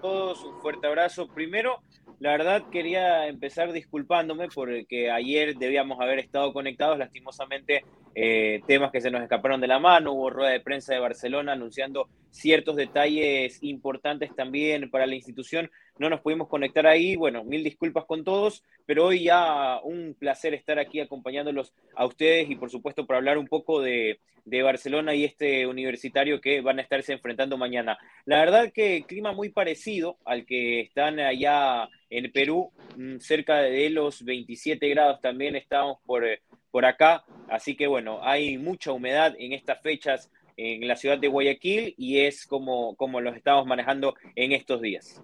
Todos, 0.00 0.44
un 0.44 0.60
fuerte 0.62 0.86
abrazo. 0.86 1.28
Primero, 1.28 1.82
la 2.20 2.30
verdad 2.30 2.62
quería 2.72 3.26
empezar 3.28 3.72
disculpándome 3.72 4.48
porque 4.48 5.10
ayer 5.10 5.56
debíamos 5.56 6.00
haber 6.00 6.20
estado 6.20 6.54
conectados, 6.54 6.98
lastimosamente 6.98 7.84
eh, 8.14 8.62
temas 8.66 8.90
que 8.90 9.00
se 9.00 9.10
nos 9.10 9.22
escaparon 9.22 9.60
de 9.60 9.68
la 9.68 9.78
mano, 9.78 10.12
hubo 10.12 10.30
rueda 10.30 10.50
de 10.50 10.60
prensa 10.60 10.94
de 10.94 11.00
Barcelona 11.00 11.52
anunciando 11.52 12.08
ciertos 12.30 12.76
detalles 12.76 13.62
importantes 13.62 14.34
también 14.34 14.90
para 14.90 15.06
la 15.06 15.14
institución, 15.14 15.70
no 15.98 16.08
nos 16.08 16.20
pudimos 16.20 16.48
conectar 16.48 16.86
ahí, 16.86 17.16
bueno, 17.16 17.44
mil 17.44 17.64
disculpas 17.64 18.04
con 18.04 18.24
todos, 18.24 18.64
pero 18.86 19.06
hoy 19.06 19.24
ya 19.24 19.80
un 19.82 20.14
placer 20.18 20.54
estar 20.54 20.78
aquí 20.78 21.00
acompañándolos 21.00 21.72
a 21.96 22.06
ustedes 22.06 22.48
y 22.50 22.54
por 22.56 22.70
supuesto 22.70 23.06
para 23.06 23.18
hablar 23.18 23.38
un 23.38 23.48
poco 23.48 23.82
de, 23.82 24.20
Barcelona 24.50 25.14
y 25.14 25.24
este 25.24 25.66
universitario 25.66 26.40
que 26.40 26.62
van 26.62 26.78
a 26.78 26.82
estarse 26.82 27.12
enfrentando 27.12 27.58
mañana. 27.58 27.98
La 28.24 28.38
verdad 28.38 28.72
que 28.72 29.04
clima 29.06 29.32
muy 29.32 29.50
parecido 29.50 30.16
al 30.24 30.46
que 30.46 30.80
están 30.80 31.20
allá 31.20 31.86
en 32.08 32.32
Perú, 32.32 32.72
mm, 32.96 33.18
cerca 33.18 33.58
de 33.58 33.90
los 33.90 34.24
27 34.24 34.88
grados 34.88 35.20
también 35.20 35.54
estamos 35.54 35.98
por, 36.06 36.24
por 36.70 36.86
acá, 36.86 37.24
así 37.50 37.76
que 37.76 37.86
bueno, 37.86 38.20
hay 38.22 38.56
mucha 38.56 38.92
humedad 38.92 39.34
en 39.38 39.52
estas 39.52 39.82
fechas 39.82 40.30
en 40.58 40.86
la 40.86 40.96
ciudad 40.96 41.18
de 41.18 41.28
Guayaquil 41.28 41.94
y 41.96 42.18
es 42.18 42.44
como, 42.46 42.96
como 42.96 43.20
los 43.20 43.36
estamos 43.36 43.64
manejando 43.64 44.14
en 44.34 44.52
estos 44.52 44.82
días. 44.82 45.22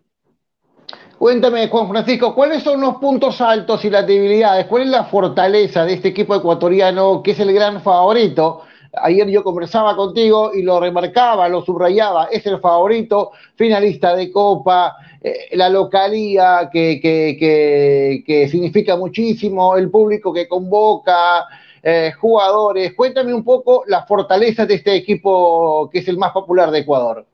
Cuéntame, 1.19 1.69
Juan 1.69 1.89
Francisco, 1.89 2.35
¿cuáles 2.35 2.63
son 2.63 2.81
los 2.81 2.97
puntos 2.97 3.41
altos 3.41 3.85
y 3.85 3.91
las 3.91 4.07
debilidades? 4.07 4.67
¿Cuál 4.67 4.83
es 4.83 4.89
la 4.89 5.05
fortaleza 5.05 5.85
de 5.85 5.95
este 5.95 6.09
equipo 6.09 6.35
ecuatoriano 6.35 7.23
que 7.23 7.33
es 7.33 7.41
el 7.41 7.53
gran 7.53 7.83
favorito? 7.83 8.63
Ayer 9.03 9.29
yo 9.29 9.43
conversaba 9.43 9.97
contigo 9.97 10.53
y 10.55 10.63
lo 10.63 10.79
remarcaba, 10.79 11.49
lo 11.49 11.63
subrayaba, 11.63 12.29
es 12.31 12.47
el 12.47 12.61
favorito, 12.61 13.33
finalista 13.57 14.15
de 14.15 14.31
Copa, 14.31 14.95
eh, 15.21 15.49
la 15.53 15.69
localía 15.69 16.69
que, 16.73 17.01
que, 17.01 18.49
significa 18.49 18.97
muchísimo, 18.97 19.77
el 19.77 19.91
público 19.91 20.33
que 20.33 20.47
convoca, 20.47 21.45
eh, 21.87 22.13
jugadores. 22.13 22.95
Cuéntame 22.95 23.35
un 23.35 23.45
poco 23.45 23.85
las 23.87 24.09
fortalezas 24.09 24.67
de 24.67 24.77
este 24.77 24.97
equipo 24.97 25.91
que 25.93 25.99
es 25.99 26.09
el 26.09 26.17
más 26.17 26.33
popular 26.33 26.71
de 26.71 26.79
Ecuador. 26.79 27.27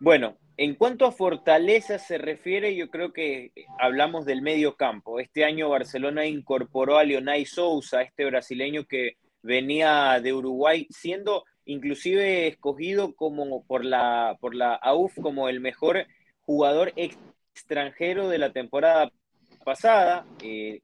Bueno, 0.00 0.38
en 0.56 0.76
cuanto 0.76 1.04
a 1.04 1.12
fortaleza 1.12 1.98
se 1.98 2.16
refiere, 2.16 2.74
yo 2.74 2.88
creo 2.88 3.12
que 3.12 3.52
hablamos 3.78 4.24
del 4.24 4.40
medio 4.40 4.76
campo. 4.76 5.20
Este 5.20 5.44
año 5.44 5.68
Barcelona 5.68 6.24
incorporó 6.24 6.96
a 6.96 7.04
Leonay 7.04 7.44
Sousa, 7.44 8.00
este 8.00 8.24
brasileño 8.24 8.86
que 8.86 9.18
venía 9.42 10.18
de 10.22 10.32
Uruguay, 10.32 10.86
siendo 10.88 11.44
inclusive 11.66 12.46
escogido 12.46 13.14
como 13.14 13.62
por 13.64 13.84
la, 13.84 14.38
por 14.40 14.54
la 14.54 14.74
AUF 14.74 15.18
como 15.20 15.50
el 15.50 15.60
mejor 15.60 16.06
jugador 16.46 16.94
extranjero 16.96 18.28
de 18.30 18.38
la 18.38 18.52
temporada 18.52 19.12
pasada. 19.64 20.26
Eh, 20.42 20.80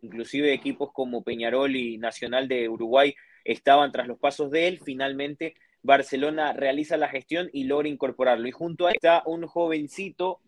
inclusive 0.00 0.52
equipos 0.52 0.90
como 0.92 1.22
Peñarol 1.22 1.74
y 1.76 1.98
Nacional 1.98 2.48
de 2.48 2.68
Uruguay 2.68 3.14
estaban 3.44 3.92
tras 3.92 4.06
los 4.06 4.18
pasos 4.18 4.50
de 4.50 4.68
él. 4.68 4.80
Finalmente 4.84 5.54
Barcelona 5.82 6.52
realiza 6.52 6.96
la 6.96 7.08
gestión 7.08 7.48
y 7.52 7.64
logra 7.64 7.88
incorporarlo. 7.88 8.48
Y 8.48 8.52
junto 8.52 8.86
a 8.86 8.90
él 8.90 8.96
está 8.96 9.22
un 9.26 9.46
jovencito, 9.46 10.40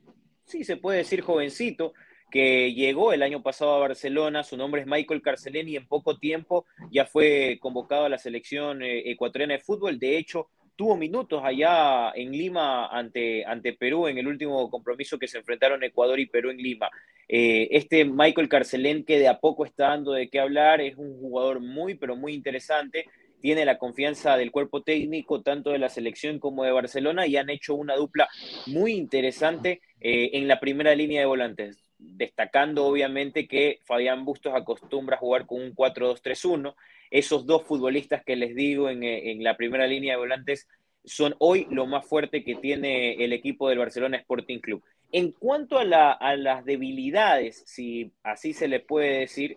sí 0.44 0.64
se 0.64 0.76
puede 0.76 0.98
decir 0.98 1.20
jovencito, 1.20 1.92
que 2.30 2.74
llegó 2.74 3.12
el 3.12 3.22
año 3.22 3.42
pasado 3.42 3.74
a 3.74 3.78
Barcelona, 3.78 4.42
su 4.42 4.56
nombre 4.56 4.82
es 4.82 4.86
Michael 4.86 5.22
Carcelén 5.22 5.68
y 5.68 5.76
en 5.76 5.86
poco 5.86 6.18
tiempo 6.18 6.66
ya 6.90 7.06
fue 7.06 7.58
convocado 7.60 8.04
a 8.04 8.08
la 8.10 8.18
selección 8.18 8.82
eh, 8.82 9.10
ecuatoriana 9.10 9.54
de 9.54 9.60
fútbol. 9.60 9.98
De 9.98 10.18
hecho, 10.18 10.50
tuvo 10.78 10.96
minutos 10.96 11.42
allá 11.44 12.12
en 12.14 12.30
Lima 12.30 12.86
ante, 12.86 13.44
ante 13.44 13.72
Perú 13.72 14.06
en 14.06 14.16
el 14.16 14.28
último 14.28 14.70
compromiso 14.70 15.18
que 15.18 15.26
se 15.26 15.38
enfrentaron 15.38 15.82
Ecuador 15.82 16.20
y 16.20 16.26
Perú 16.26 16.50
en 16.50 16.58
Lima. 16.58 16.88
Eh, 17.28 17.66
este 17.72 18.04
Michael 18.04 18.48
Carcelén 18.48 19.04
que 19.04 19.18
de 19.18 19.26
a 19.26 19.40
poco 19.40 19.64
está 19.64 19.88
dando 19.88 20.12
de 20.12 20.28
qué 20.30 20.38
hablar, 20.38 20.80
es 20.80 20.96
un 20.96 21.18
jugador 21.18 21.58
muy, 21.58 21.96
pero 21.96 22.14
muy 22.14 22.32
interesante 22.32 23.06
tiene 23.40 23.64
la 23.64 23.76
confianza 23.76 24.36
del 24.36 24.52
cuerpo 24.52 24.82
técnico, 24.82 25.42
tanto 25.42 25.70
de 25.70 25.78
la 25.78 25.88
selección 25.88 26.38
como 26.38 26.62
de 26.62 26.72
Barcelona, 26.72 27.26
y 27.26 27.36
han 27.36 27.50
hecho 27.50 27.74
una 27.74 27.96
dupla 27.96 28.28
muy 28.66 28.92
interesante 28.92 29.80
eh, 30.00 30.30
en 30.34 30.46
la 30.46 30.60
primera 30.60 30.94
línea 30.94 31.20
de 31.20 31.26
volantes, 31.26 31.87
destacando 31.98 32.86
obviamente 32.86 33.48
que 33.48 33.80
Fabián 33.84 34.24
Bustos 34.24 34.54
acostumbra 34.54 35.16
a 35.16 35.20
jugar 35.20 35.46
con 35.46 35.60
un 35.60 35.74
4-2-3-1. 35.74 36.74
Esos 37.10 37.46
dos 37.46 37.64
futbolistas 37.64 38.22
que 38.24 38.36
les 38.36 38.54
digo 38.54 38.88
en, 38.88 39.02
eh, 39.02 39.32
en 39.32 39.42
la 39.42 39.56
primera 39.56 39.86
línea 39.86 40.14
de 40.14 40.18
volantes 40.18 40.68
son 41.04 41.34
hoy 41.38 41.66
lo 41.70 41.86
más 41.86 42.06
fuerte 42.06 42.44
que 42.44 42.56
tiene 42.56 43.24
el 43.24 43.32
equipo 43.32 43.68
del 43.68 43.78
Barcelona 43.78 44.18
Sporting 44.18 44.58
Club. 44.58 44.82
En 45.10 45.32
cuanto 45.32 45.78
a 45.78 45.84
las 45.84 46.64
debilidades, 46.64 47.62
si 47.66 48.12
así 48.22 48.52
se 48.52 48.68
le 48.68 48.80
puede 48.80 49.20
decir, 49.20 49.56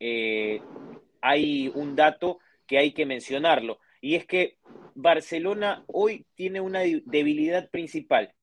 eh, 0.00 0.60
hay 1.20 1.70
un 1.74 1.94
dato 1.94 2.40
que 2.66 2.78
hay 2.78 2.92
que 2.92 3.06
mencionarlo. 3.06 3.78
Y 4.00 4.16
es 4.16 4.26
que 4.26 4.56
Barcelona 4.94 5.84
hoy 5.86 6.26
tiene 6.34 6.60
una 6.60 6.80
debilidad 6.80 7.70
principal 7.70 8.34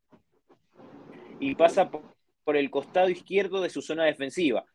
y 1.40 1.56
pasa 1.56 1.92
por 1.92 2.17
el 2.56 2.70
costado 2.70 3.10
izquierdo 3.10 3.62
de 3.62 3.70
su 3.70 3.82
zona 3.82 4.06
defensiva. 4.06 4.66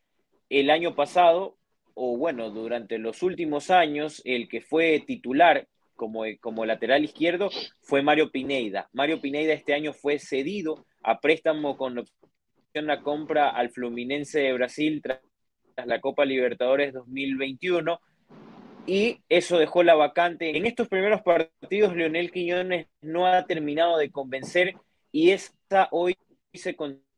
El 0.50 0.70
año 0.70 0.94
pasado, 0.94 1.56
o 1.94 2.16
bueno, 2.18 2.50
durante 2.50 2.98
los 2.98 3.22
últimos 3.22 3.70
años, 3.70 4.20
el 4.24 4.48
que 4.48 4.60
fue 4.60 5.02
titular 5.06 5.66
como, 5.94 6.24
como 6.40 6.66
lateral 6.66 7.04
izquierdo 7.04 7.50
fue 7.80 8.02
Mario 8.02 8.30
Pineida. 8.30 8.88
Mario 8.92 9.20
Pineida 9.20 9.52
este 9.52 9.72
año 9.72 9.92
fue 9.92 10.18
cedido 10.18 10.84
a 11.02 11.20
préstamo 11.20 11.76
con 11.76 11.98
opción 11.98 12.90
a 12.90 13.02
compra 13.02 13.50
al 13.50 13.70
Fluminense 13.70 14.40
de 14.40 14.52
Brasil 14.52 15.00
tras 15.02 15.20
la 15.86 16.00
Copa 16.00 16.24
Libertadores 16.24 16.92
2021 16.92 18.00
y 18.86 19.20
eso 19.28 19.58
dejó 19.58 19.82
la 19.82 19.94
vacante. 19.94 20.56
En 20.56 20.66
estos 20.66 20.88
primeros 20.88 21.22
partidos, 21.22 21.94
Leonel 21.94 22.32
Quiñones 22.32 22.88
no 23.00 23.26
ha 23.26 23.44
terminado 23.46 23.96
de 23.96 24.10
convencer 24.10 24.74
y 25.12 25.30
esta 25.30 25.88
hoy 25.92 26.16
se 26.52 26.74
considera 26.74 27.11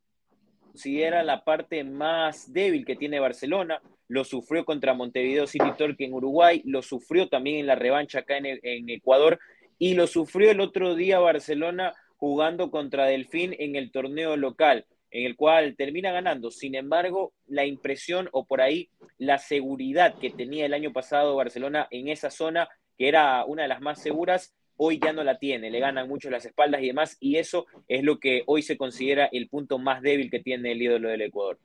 la 1.25 1.45
parte 1.45 1.85
más 1.85 2.53
débil 2.53 2.85
que 2.85 2.97
tiene 2.97 3.21
Barcelona. 3.21 3.81
Lo 4.09 4.25
sufrió 4.25 4.65
contra 4.65 4.95
Montevideo 4.95 5.47
City 5.47 5.73
Torque 5.79 6.05
en 6.05 6.13
Uruguay, 6.13 6.63
lo 6.65 6.83
sufrió 6.83 7.29
también 7.29 7.59
en 7.59 7.67
la 7.67 7.75
revancha 7.75 8.21
acá 8.21 8.37
en 8.39 8.91
Ecuador 8.91 9.39
y 9.79 9.95
lo 9.95 10.07
sufrió 10.07 10.51
el 10.51 10.61
otro 10.61 10.95
día 10.95 11.19
Barcelona 11.19 11.95
jugando 12.17 12.71
contra 12.71 13.07
Delfín 13.07 13.55
en 13.59 13.77
el 13.77 13.91
torneo 13.91 14.37
local 14.37 14.87
en 15.15 15.27
el 15.27 15.37
cual 15.37 15.77
termina 15.77 16.11
ganando. 16.11 16.51
Sin 16.51 16.75
embargo, 16.75 17.33
la 17.47 17.65
impresión 17.65 18.29
o 18.33 18.47
por 18.47 18.61
ahí 18.61 18.91
la 19.17 19.39
seguridad 19.39 20.19
que 20.19 20.31
tenía 20.31 20.67
el 20.67 20.75
año 20.75 20.93
pasado 20.93 21.37
Barcelona 21.37 21.87
en 21.93 22.09
esa 22.09 22.31
zona, 22.31 22.69
que 22.99 23.09
era 23.09 23.45
una 23.45 23.63
de 23.63 23.69
las 23.69 23.81
más 23.81 24.03
seguras, 24.03 24.53
hoy 24.77 25.01
ya 25.03 25.13
no 25.13 25.25
la 25.25 25.39
tiene, 25.39 25.71
le 25.71 25.81
ganan 25.81 26.09
mucho 26.09 26.31
las 26.31 26.45
espaldas 26.45 26.83
y 26.83 26.89
demás, 26.89 27.17
y 27.21 27.37
eso 27.37 27.67
es 27.89 28.03
lo 28.03 28.19
que 28.19 28.43
hoy 28.47 28.63
se 28.63 28.77
considera 28.77 29.29
el 29.33 29.49
punto 29.49 29.79
más 29.79 30.03
débil 30.03 30.31
que 30.31 30.41
tiene 30.41 30.73
el 30.73 30.83
ídolo 30.83 31.09
del 31.09 31.23
Ecuador. 31.23 31.59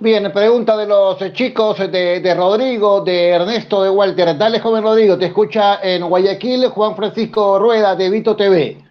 Bien, 0.00 0.30
pregunta 0.32 0.76
de 0.76 0.86
los 0.86 1.32
chicos 1.32 1.78
de, 1.90 2.20
de, 2.20 2.34
Rodrigo, 2.34 3.00
de 3.02 3.30
Ernesto, 3.30 3.82
de 3.82 3.90
Walter. 3.90 4.38
Dale, 4.38 4.60
joven 4.60 4.84
Rodrigo, 4.84 5.18
te 5.18 5.26
escucha 5.26 5.80
en 5.82 6.08
Guayaquil 6.08 6.68
Juan 6.68 6.94
Francisco 6.94 7.58
Rueda 7.58 7.96
de 7.96 8.08
Vito 8.08 8.36
TV. 8.36 8.87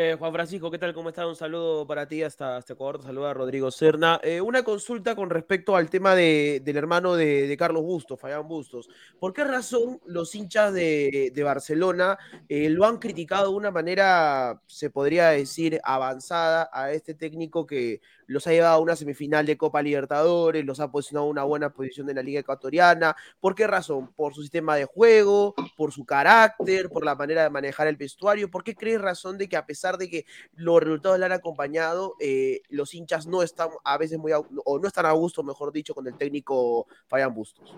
Eh, 0.00 0.14
Juan 0.16 0.32
Francisco, 0.32 0.70
¿qué 0.70 0.78
tal? 0.78 0.94
¿Cómo 0.94 1.08
estás? 1.08 1.26
Un 1.26 1.34
saludo 1.34 1.84
para 1.84 2.06
ti 2.06 2.22
hasta, 2.22 2.56
hasta 2.56 2.74
Ecuador. 2.74 3.02
Saluda 3.02 3.32
a 3.32 3.34
Rodrigo 3.34 3.68
Serna. 3.72 4.20
Eh, 4.22 4.40
una 4.40 4.62
consulta 4.62 5.16
con 5.16 5.28
respecto 5.28 5.74
al 5.74 5.90
tema 5.90 6.14
de, 6.14 6.62
del 6.64 6.76
hermano 6.76 7.16
de, 7.16 7.56
Carlos 7.58 7.82
Bustos, 7.82 8.20
Fabián 8.20 8.46
Bustos. 8.46 8.88
¿Por 9.18 9.32
qué 9.32 9.42
razón 9.42 10.00
los 10.06 10.32
hinchas 10.36 10.72
de, 10.72 11.32
de 11.34 11.42
Barcelona 11.42 12.16
eh, 12.48 12.70
lo 12.70 12.84
han 12.84 12.98
criticado 12.98 13.50
de 13.50 13.56
una 13.56 13.72
manera, 13.72 14.62
se 14.66 14.88
podría 14.88 15.30
decir, 15.30 15.80
avanzada 15.82 16.70
a 16.72 16.92
este 16.92 17.14
técnico 17.14 17.66
que 17.66 18.00
los 18.28 18.46
ha 18.46 18.52
llevado 18.52 18.74
a 18.74 18.78
una 18.78 18.94
semifinal 18.94 19.44
de 19.46 19.56
Copa 19.56 19.82
Libertadores, 19.82 20.64
los 20.64 20.78
ha 20.80 20.92
posicionado 20.92 21.26
a 21.26 21.30
una 21.30 21.44
buena 21.44 21.70
posición 21.70 22.08
en 22.08 22.16
la 22.16 22.22
Liga 22.22 22.40
Ecuatoriana? 22.40 23.16
¿Por 23.40 23.54
qué 23.54 23.66
razón? 23.66 24.12
¿Por 24.14 24.34
su 24.34 24.42
sistema 24.42 24.76
de 24.76 24.84
juego? 24.84 25.54
¿Por 25.76 25.92
su 25.92 26.04
carácter? 26.04 26.90
¿Por 26.90 27.04
la 27.04 27.14
manera 27.14 27.42
de 27.42 27.50
manejar 27.50 27.88
el 27.88 27.96
vestuario? 27.96 28.50
¿Por 28.50 28.62
qué 28.62 28.74
crees 28.74 29.00
razón 29.00 29.38
de 29.38 29.48
que 29.48 29.56
a 29.56 29.66
pesar 29.66 29.96
de 29.96 30.10
que 30.10 30.26
los 30.54 30.80
resultados 30.80 31.18
le 31.18 31.24
han 31.24 31.32
acompañado, 31.32 32.14
eh, 32.20 32.60
los 32.68 32.94
hinchas 32.94 33.26
no 33.26 33.42
están 33.42 33.70
a 33.82 33.96
veces 33.96 34.18
muy, 34.18 34.32
a, 34.32 34.38
o 34.38 34.78
no 34.78 34.86
están 34.86 35.06
a 35.06 35.12
gusto, 35.12 35.42
mejor 35.42 35.72
dicho, 35.72 35.94
con 35.94 36.06
el 36.06 36.16
técnico 36.16 36.86
Fabián 37.06 37.34
Bustos. 37.34 37.74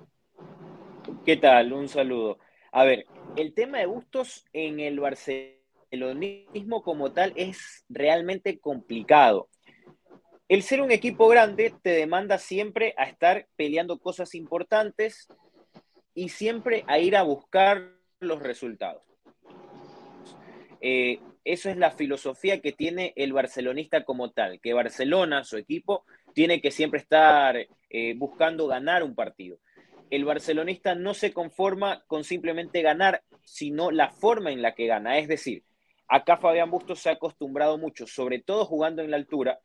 ¿Qué 1.25 1.37
tal? 1.37 1.73
Un 1.73 1.89
saludo. 1.89 2.39
A 2.73 2.85
ver, 2.85 3.07
el 3.37 3.55
tema 3.55 3.79
de 3.79 3.87
Bustos 3.87 4.45
en 4.53 4.81
el 4.81 4.99
barcelonismo 4.99 6.83
como 6.83 7.13
tal 7.13 7.33
es 7.37 7.85
realmente 7.89 8.59
complicado. 8.59 9.49
El 10.51 10.65
ser 10.65 10.81
un 10.81 10.91
equipo 10.91 11.29
grande 11.29 11.73
te 11.81 11.91
demanda 11.91 12.37
siempre 12.37 12.93
a 12.97 13.05
estar 13.05 13.47
peleando 13.55 14.01
cosas 14.01 14.35
importantes 14.35 15.29
y 16.13 16.31
siempre 16.31 16.83
a 16.89 16.99
ir 16.99 17.17
a 17.17 17.23
buscar 17.23 17.93
los 18.19 18.43
resultados. 18.43 19.05
Eh, 20.81 21.21
eso 21.45 21.71
es 21.71 21.77
la 21.77 21.93
filosofía 21.93 22.61
que 22.61 22.73
tiene 22.73 23.13
el 23.15 23.33
barcelonista 23.33 24.05
como 24.05 24.33
tal, 24.33 24.59
que 24.59 24.75
Barcelona, 24.75 25.45
su 25.45 25.57
equipo, 25.57 26.05
tiene 26.35 26.61
que 26.61 26.73
siempre 26.73 26.99
estar 26.99 27.57
eh, 27.89 28.15
buscando 28.17 28.67
ganar 28.67 29.05
un 29.05 29.15
partido. 29.15 29.61
El 30.11 30.25
barcelonista 30.25 30.97
no 30.97 31.15
se 31.15 31.33
conforma 31.33 32.03
con 32.09 32.25
simplemente 32.25 32.83
ganar, 32.83 33.23
sino 33.45 33.93
la 33.93 34.11
forma 34.11 34.51
en 34.51 34.63
la 34.63 34.75
que 34.75 34.89
gana. 34.89 35.17
Es 35.19 35.29
decir, 35.29 35.63
acá 36.09 36.39
Fabián 36.39 36.73
Bustos 36.73 36.99
se 36.99 37.09
ha 37.09 37.13
acostumbrado 37.13 37.79
mucho, 37.79 38.09
sobre 38.09 38.41
todo 38.41 38.65
jugando 38.65 39.01
en 39.01 39.13
la 39.13 39.17
altura, 39.17 39.61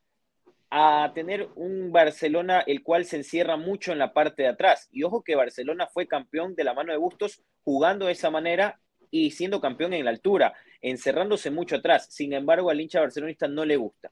a 0.78 1.14
tener 1.14 1.48
un 1.56 1.94
Barcelona 1.94 2.60
el 2.68 2.84
cual 2.84 3.06
se 3.06 3.16
encierra 3.16 3.56
mucho 3.56 3.94
en 3.94 3.98
la 3.98 4.12
parte 4.12 4.44
de 4.44 4.50
atrás. 4.50 4.90
Y 4.92 5.04
ojo 5.04 5.24
que 5.24 5.36
Barcelona 5.36 5.88
fue 5.88 6.06
campeón 6.06 6.54
de 6.54 6.66
la 6.66 6.74
mano 6.74 6.92
de 6.92 6.98
Bustos 6.98 7.42
jugando 7.64 8.08
de 8.08 8.12
esa 8.12 8.30
manera 8.30 8.78
y 9.10 9.32
siendo 9.32 9.62
campeón 9.62 9.94
en 9.94 10.04
la 10.04 10.12
altura, 10.12 10.54
encerrándose 10.82 11.50
mucho 11.50 11.78
atrás. 11.78 12.08
Sin 12.10 12.34
embargo, 12.34 12.70
al 12.70 12.82
hincha 12.82 13.00
barcelonista 13.00 13.48
no 13.48 13.64
le 13.64 13.78
gusta. 13.78 14.12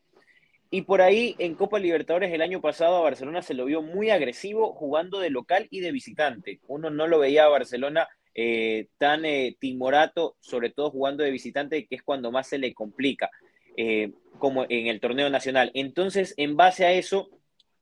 Y 0.71 0.83
por 0.83 1.01
ahí, 1.01 1.35
en 1.37 1.55
Copa 1.55 1.79
Libertadores 1.79 2.31
el 2.31 2.41
año 2.41 2.61
pasado, 2.61 2.95
a 2.95 3.01
Barcelona 3.01 3.41
se 3.41 3.55
lo 3.55 3.65
vio 3.65 3.81
muy 3.81 4.09
agresivo 4.09 4.73
jugando 4.73 5.19
de 5.19 5.31
local 5.31 5.67
y 5.69 5.81
de 5.81 5.91
visitante. 5.91 6.61
Uno 6.67 6.89
no 6.89 7.07
lo 7.07 7.19
veía 7.19 7.43
a 7.43 7.49
Barcelona 7.49 8.07
eh, 8.33 8.87
tan 8.97 9.25
eh, 9.25 9.57
timorato, 9.59 10.37
sobre 10.39 10.69
todo 10.69 10.91
jugando 10.91 11.25
de 11.25 11.31
visitante, 11.31 11.85
que 11.87 11.95
es 11.95 12.03
cuando 12.03 12.31
más 12.31 12.47
se 12.47 12.57
le 12.57 12.73
complica, 12.73 13.29
eh, 13.77 14.11
como 14.39 14.65
en 14.69 14.87
el 14.87 14.99
torneo 14.99 15.29
nacional. 15.29 15.71
Entonces, 15.73 16.33
en 16.37 16.57
base 16.57 16.85
a 16.85 16.93
eso, 16.93 17.29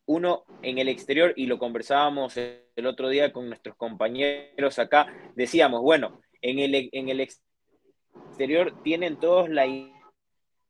uno 0.06 0.44
en 0.62 0.78
el 0.78 0.90
exterior, 0.90 1.34
y 1.36 1.46
lo 1.46 1.58
conversábamos 1.58 2.38
el 2.38 2.86
otro 2.86 3.10
día 3.10 3.32
con 3.32 3.48
nuestros 3.48 3.76
compañeros 3.76 4.80
acá, 4.80 5.08
decíamos, 5.36 5.82
bueno, 5.82 6.22
en 6.42 6.60
el, 6.60 6.90
en 6.92 7.10
el 7.10 7.20
exterior 7.22 8.82
tienen 8.84 9.20
todos 9.20 9.50
la 9.50 9.66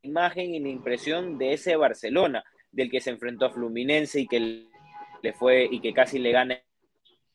imagen 0.02 0.54
y 0.54 0.60
la 0.60 0.70
impresión 0.70 1.38
de 1.38 1.54
ese 1.54 1.76
Barcelona, 1.76 2.44
del 2.72 2.90
que 2.90 3.02
se 3.02 3.10
enfrentó 3.10 3.46
a 3.46 3.52
Fluminense 3.52 4.22
y 4.22 4.28
que 4.28 4.68
le 5.22 5.34
fue 5.34 5.68
y 5.70 5.82
que 5.82 5.94
casi 5.94 6.20
le 6.20 6.32
gana 6.32 6.62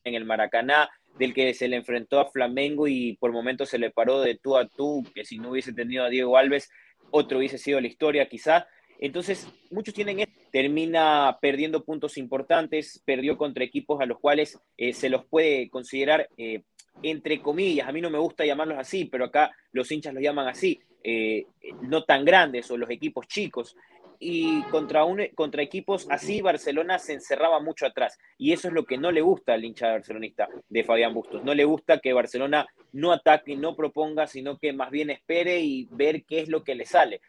en 0.05 0.15
el 0.15 0.25
Maracaná, 0.25 0.89
del 1.19 1.35
que 1.35 1.55
se 1.55 1.69
le 1.69 1.77
enfrentó 1.77 2.21
a 2.21 2.31
Flamengo 2.31 2.87
y 2.89 3.17
por 3.17 3.33
momentos 3.33 3.71
se 3.71 3.79
le 3.79 3.91
paró 3.91 4.21
de 4.21 4.37
tú 4.37 4.57
a 4.57 4.69
tú, 4.69 5.03
que 5.15 5.25
si 5.25 5.39
no 5.39 5.51
hubiese 5.51 5.73
tenido 5.73 6.05
a 6.05 6.09
Diego 6.09 6.37
Alves, 6.37 6.71
otro 7.11 7.39
hubiese 7.39 7.59
sido 7.59 7.81
la 7.81 7.87
historia 7.87 8.29
quizá. 8.29 8.67
Entonces, 8.99 9.47
muchos 9.71 9.95
tienen 9.95 10.25
termina 10.51 11.39
perdiendo 11.41 11.85
puntos 11.85 12.17
importantes, 12.17 13.03
perdió 13.05 13.37
contra 13.37 13.65
equipos 13.65 14.01
a 14.01 14.07
los 14.07 14.19
cuales 14.19 14.59
eh, 14.79 14.95
se 14.95 15.11
los 15.11 15.27
puede 15.27 15.69
considerar 15.69 16.29
eh, 16.39 16.63
entre 17.03 17.41
comillas, 17.41 17.89
a 17.89 17.93
mí 17.93 18.01
no 18.01 18.11
me 18.11 18.19
gusta 18.19 18.45
llamarlos 18.45 18.79
así, 18.79 19.05
pero 19.05 19.27
acá 19.27 19.55
los 19.73 19.91
hinchas 19.91 20.15
los 20.15 20.23
llaman 20.23 20.49
así, 20.49 20.81
eh, 21.03 21.47
no 21.83 22.05
tan 22.05 22.25
grandes 22.25 22.71
o 22.71 22.77
los 22.77 22.91
equipos 22.91 23.27
chicos. 23.29 23.77
Y 24.19 24.63
contra, 24.65 25.05
un, 25.05 25.27
contra 25.35 25.63
equipos 25.63 26.07
así, 26.11 26.41
Barcelona 26.41 26.99
se 26.99 27.15
encerraba 27.15 27.61
mucho 27.61 27.87
atrás. 27.87 28.19
Y 28.39 28.53
eso 28.53 28.69
es 28.69 28.75
lo 28.75 28.85
que 28.85 28.99
no 28.99 29.13
le 29.13 29.21
gusta 29.21 29.55
al 29.55 29.65
hincha 29.65 29.93
barcelonista 29.93 30.49
de 30.69 30.85
Fabián 30.85 31.15
Bustos. 31.15 31.45
No 31.45 31.55
le 31.55 31.65
gusta 31.65 31.99
que 31.99 32.13
Barcelona 32.13 32.67
no 32.93 33.13
ataque, 33.13 33.57
no 33.57 33.77
proponga, 33.77 34.27
sino 34.27 34.59
que 34.59 34.73
más 34.73 34.91
bien 34.91 35.11
espere 35.11 35.61
y 35.61 35.89
ver 35.91 36.25
qué 36.25 36.41
es 36.41 36.49
lo 36.49 36.65
que 36.65 36.75
le 36.75 36.87
sale. 36.87 37.21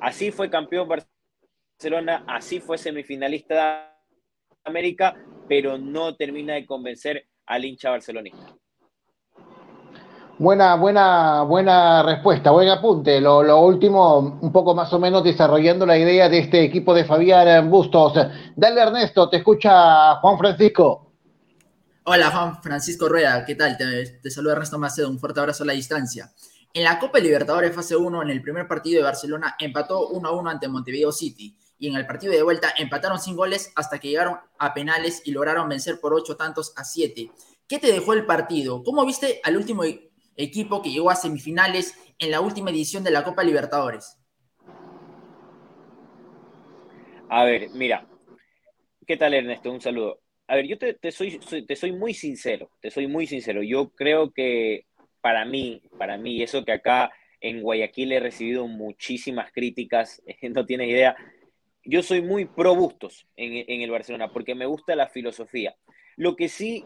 Así 0.00 0.30
fue 0.30 0.50
campeón 0.50 0.88
Barcelona, 0.88 2.24
así 2.26 2.60
fue 2.60 2.78
semifinalista 2.78 3.54
de 3.54 4.58
América, 4.64 5.16
pero 5.48 5.78
no 5.78 6.16
termina 6.16 6.54
de 6.54 6.66
convencer 6.66 7.28
al 7.46 7.64
hincha 7.64 7.90
barcelonista. 7.90 8.56
Buena, 10.36 10.74
buena, 10.74 11.42
buena 11.42 12.02
respuesta, 12.02 12.50
buen 12.50 12.68
apunte. 12.68 13.20
Lo, 13.20 13.42
lo, 13.44 13.60
último, 13.60 14.18
un 14.18 14.50
poco 14.50 14.74
más 14.74 14.92
o 14.92 14.98
menos 14.98 15.22
desarrollando 15.22 15.86
la 15.86 15.96
idea 15.96 16.28
de 16.28 16.38
este 16.38 16.64
equipo 16.64 16.92
de 16.92 17.04
Fabián 17.04 17.70
Bustos. 17.70 18.14
Dale, 18.56 18.80
Ernesto, 18.80 19.30
te 19.30 19.36
escucha 19.36 20.16
Juan 20.16 20.36
Francisco. 20.36 21.12
Hola, 22.02 22.32
Juan 22.32 22.60
Francisco 22.60 23.08
Rueda, 23.08 23.44
¿qué 23.44 23.54
tal? 23.54 23.76
Te, 23.76 24.18
te 24.20 24.30
saluda 24.30 24.54
Ernesto 24.54 24.76
Macedo, 24.78 25.08
un 25.08 25.20
fuerte 25.20 25.38
abrazo 25.38 25.62
a 25.62 25.66
la 25.66 25.72
distancia. 25.72 26.32
En 26.72 26.82
la 26.82 26.98
Copa 26.98 27.20
Libertadores 27.20 27.72
fase 27.72 27.94
1, 27.94 28.22
en 28.22 28.30
el 28.30 28.42
primer 28.42 28.66
partido 28.66 28.98
de 28.98 29.04
Barcelona, 29.04 29.54
empató 29.60 30.08
1 30.08 30.28
a 30.28 30.32
1 30.32 30.50
ante 30.50 30.66
Montevideo 30.66 31.12
City. 31.12 31.56
Y 31.78 31.88
en 31.88 31.94
el 31.94 32.06
partido 32.06 32.32
de 32.32 32.42
vuelta 32.42 32.74
empataron 32.76 33.20
sin 33.20 33.36
goles 33.36 33.70
hasta 33.76 34.00
que 34.00 34.08
llegaron 34.08 34.38
a 34.58 34.74
penales 34.74 35.22
y 35.24 35.30
lograron 35.30 35.68
vencer 35.68 36.00
por 36.00 36.12
8 36.12 36.36
tantos 36.36 36.72
a 36.76 36.82
7. 36.82 37.30
¿Qué 37.68 37.78
te 37.78 37.92
dejó 37.92 38.12
el 38.12 38.26
partido? 38.26 38.82
¿Cómo 38.82 39.06
viste 39.06 39.40
al 39.42 39.56
último 39.56 39.84
equipo 40.36 40.82
que 40.82 40.90
llegó 40.90 41.10
a 41.10 41.16
semifinales 41.16 41.98
en 42.18 42.30
la 42.30 42.40
última 42.40 42.70
edición 42.70 43.04
de 43.04 43.10
la 43.10 43.24
Copa 43.24 43.42
Libertadores? 43.42 44.18
A 47.28 47.44
ver, 47.44 47.70
mira. 47.70 48.06
¿Qué 49.06 49.16
tal, 49.16 49.34
Ernesto? 49.34 49.70
Un 49.70 49.80
saludo. 49.80 50.20
A 50.46 50.56
ver, 50.56 50.66
yo 50.66 50.78
te, 50.78 51.10
soy, 51.10 51.38
te 51.66 51.76
soy 51.76 51.92
muy 51.92 52.14
sincero, 52.14 52.70
te 52.80 52.90
soy 52.90 53.06
muy 53.06 53.26
sincero. 53.26 53.62
Yo 53.62 53.90
creo 53.90 54.32
que 54.32 54.86
para 55.20 55.44
mí, 55.44 55.82
para 55.98 56.18
mí, 56.18 56.42
eso 56.42 56.64
que 56.64 56.72
acá 56.72 57.12
en 57.40 57.62
Guayaquil 57.62 58.12
he 58.12 58.20
recibido 58.20 58.66
muchísimas 58.66 59.52
críticas, 59.52 60.22
no 60.42 60.66
tienes 60.66 60.88
idea. 60.88 61.16
Yo 61.84 62.02
soy 62.02 62.22
muy 62.22 62.46
pro 62.46 62.74
Bustos 62.74 63.26
en, 63.36 63.64
en 63.68 63.82
el 63.82 63.90
Barcelona 63.90 64.32
porque 64.32 64.54
me 64.54 64.66
gusta 64.66 64.96
la 64.96 65.08
filosofía. 65.08 65.74
Lo 66.16 66.36
que 66.36 66.48
sí 66.48 66.84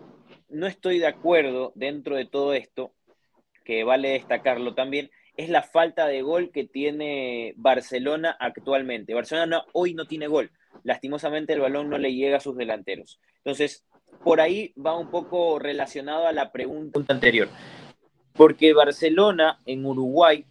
no 0.48 0.66
estoy 0.66 0.98
de 0.98 1.06
acuerdo 1.06 1.72
dentro 1.74 2.16
de 2.16 2.24
todo 2.24 2.54
esto 2.54 2.94
que 3.68 3.84
vale 3.84 4.08
destacarlo 4.12 4.72
también, 4.72 5.10
es 5.36 5.50
la 5.50 5.62
falta 5.62 6.06
de 6.06 6.22
gol 6.22 6.50
que 6.52 6.64
tiene 6.64 7.52
Barcelona 7.58 8.34
actualmente. 8.40 9.12
Barcelona 9.12 9.62
hoy 9.74 9.92
no 9.92 10.06
tiene 10.06 10.26
gol. 10.26 10.50
lastimosamente 10.84 11.52
el 11.52 11.60
balón 11.60 11.90
no 11.90 11.98
le 11.98 12.14
llega 12.14 12.38
a 12.38 12.40
sus 12.40 12.56
delanteros. 12.56 13.20
Entonces, 13.44 13.84
por 14.24 14.40
ahí 14.40 14.72
va 14.74 14.96
un 14.96 15.10
poco 15.10 15.58
relacionado 15.58 16.26
a 16.26 16.32
la 16.32 16.50
pregunta 16.50 16.98
anterior, 17.08 17.48
porque 18.32 18.72
Barcelona 18.72 19.60
en 19.66 19.84
Uruguay 19.84 20.46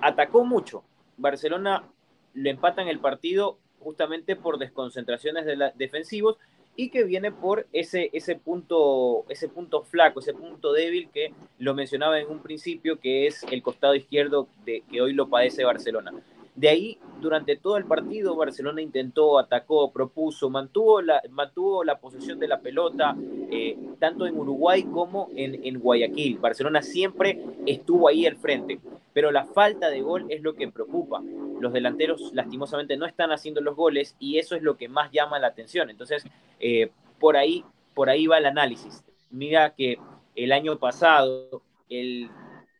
atacó 0.00 0.44
mucho. 0.44 0.84
Barcelona 1.16 1.90
le 2.34 2.50
empatan 2.50 2.86
el 2.86 3.00
partido 3.00 3.58
justamente 3.80 4.36
por 4.36 4.58
desconcentraciones 4.58 5.44
de 5.44 5.72
defensivos 5.74 6.36
y 6.80 6.90
que 6.90 7.02
viene 7.02 7.32
por 7.32 7.66
ese, 7.72 8.08
ese, 8.12 8.36
punto, 8.36 9.24
ese 9.28 9.48
punto 9.48 9.82
flaco, 9.82 10.20
ese 10.20 10.32
punto 10.32 10.72
débil 10.72 11.08
que 11.12 11.34
lo 11.58 11.74
mencionaba 11.74 12.20
en 12.20 12.28
un 12.30 12.40
principio, 12.40 13.00
que 13.00 13.26
es 13.26 13.42
el 13.50 13.62
costado 13.62 13.96
izquierdo 13.96 14.46
de, 14.64 14.84
que 14.88 15.02
hoy 15.02 15.12
lo 15.12 15.28
padece 15.28 15.64
Barcelona. 15.64 16.12
De 16.58 16.68
ahí, 16.68 16.98
durante 17.20 17.54
todo 17.54 17.76
el 17.76 17.84
partido, 17.84 18.34
Barcelona 18.34 18.82
intentó, 18.82 19.38
atacó, 19.38 19.92
propuso, 19.92 20.50
mantuvo 20.50 21.00
la, 21.00 21.22
mantuvo 21.30 21.84
la 21.84 22.00
posesión 22.00 22.40
de 22.40 22.48
la 22.48 22.58
pelota, 22.58 23.14
eh, 23.48 23.78
tanto 24.00 24.26
en 24.26 24.36
Uruguay 24.36 24.82
como 24.82 25.28
en, 25.36 25.64
en, 25.64 25.78
Guayaquil. 25.78 26.38
Barcelona 26.38 26.82
siempre 26.82 27.40
estuvo 27.64 28.08
ahí 28.08 28.26
al 28.26 28.34
frente, 28.34 28.80
pero 29.12 29.30
la 29.30 29.44
falta 29.44 29.88
de 29.88 30.00
gol 30.00 30.26
es 30.30 30.42
lo 30.42 30.56
que 30.56 30.66
preocupa. 30.66 31.22
Los 31.60 31.72
delanteros, 31.72 32.32
lastimosamente, 32.34 32.96
no 32.96 33.06
están 33.06 33.30
haciendo 33.30 33.60
los 33.60 33.76
goles 33.76 34.16
y 34.18 34.38
eso 34.38 34.56
es 34.56 34.62
lo 34.62 34.76
que 34.76 34.88
más 34.88 35.12
llama 35.12 35.38
la 35.38 35.46
atención. 35.46 35.90
Entonces, 35.90 36.24
eh, 36.58 36.90
por, 37.20 37.36
ahí, 37.36 37.64
por 37.94 38.10
ahí 38.10 38.26
va 38.26 38.38
el 38.38 38.46
análisis. 38.46 39.04
Mira 39.30 39.76
que 39.76 40.00
el 40.34 40.50
año 40.50 40.76
pasado, 40.80 41.62
el 41.88 42.28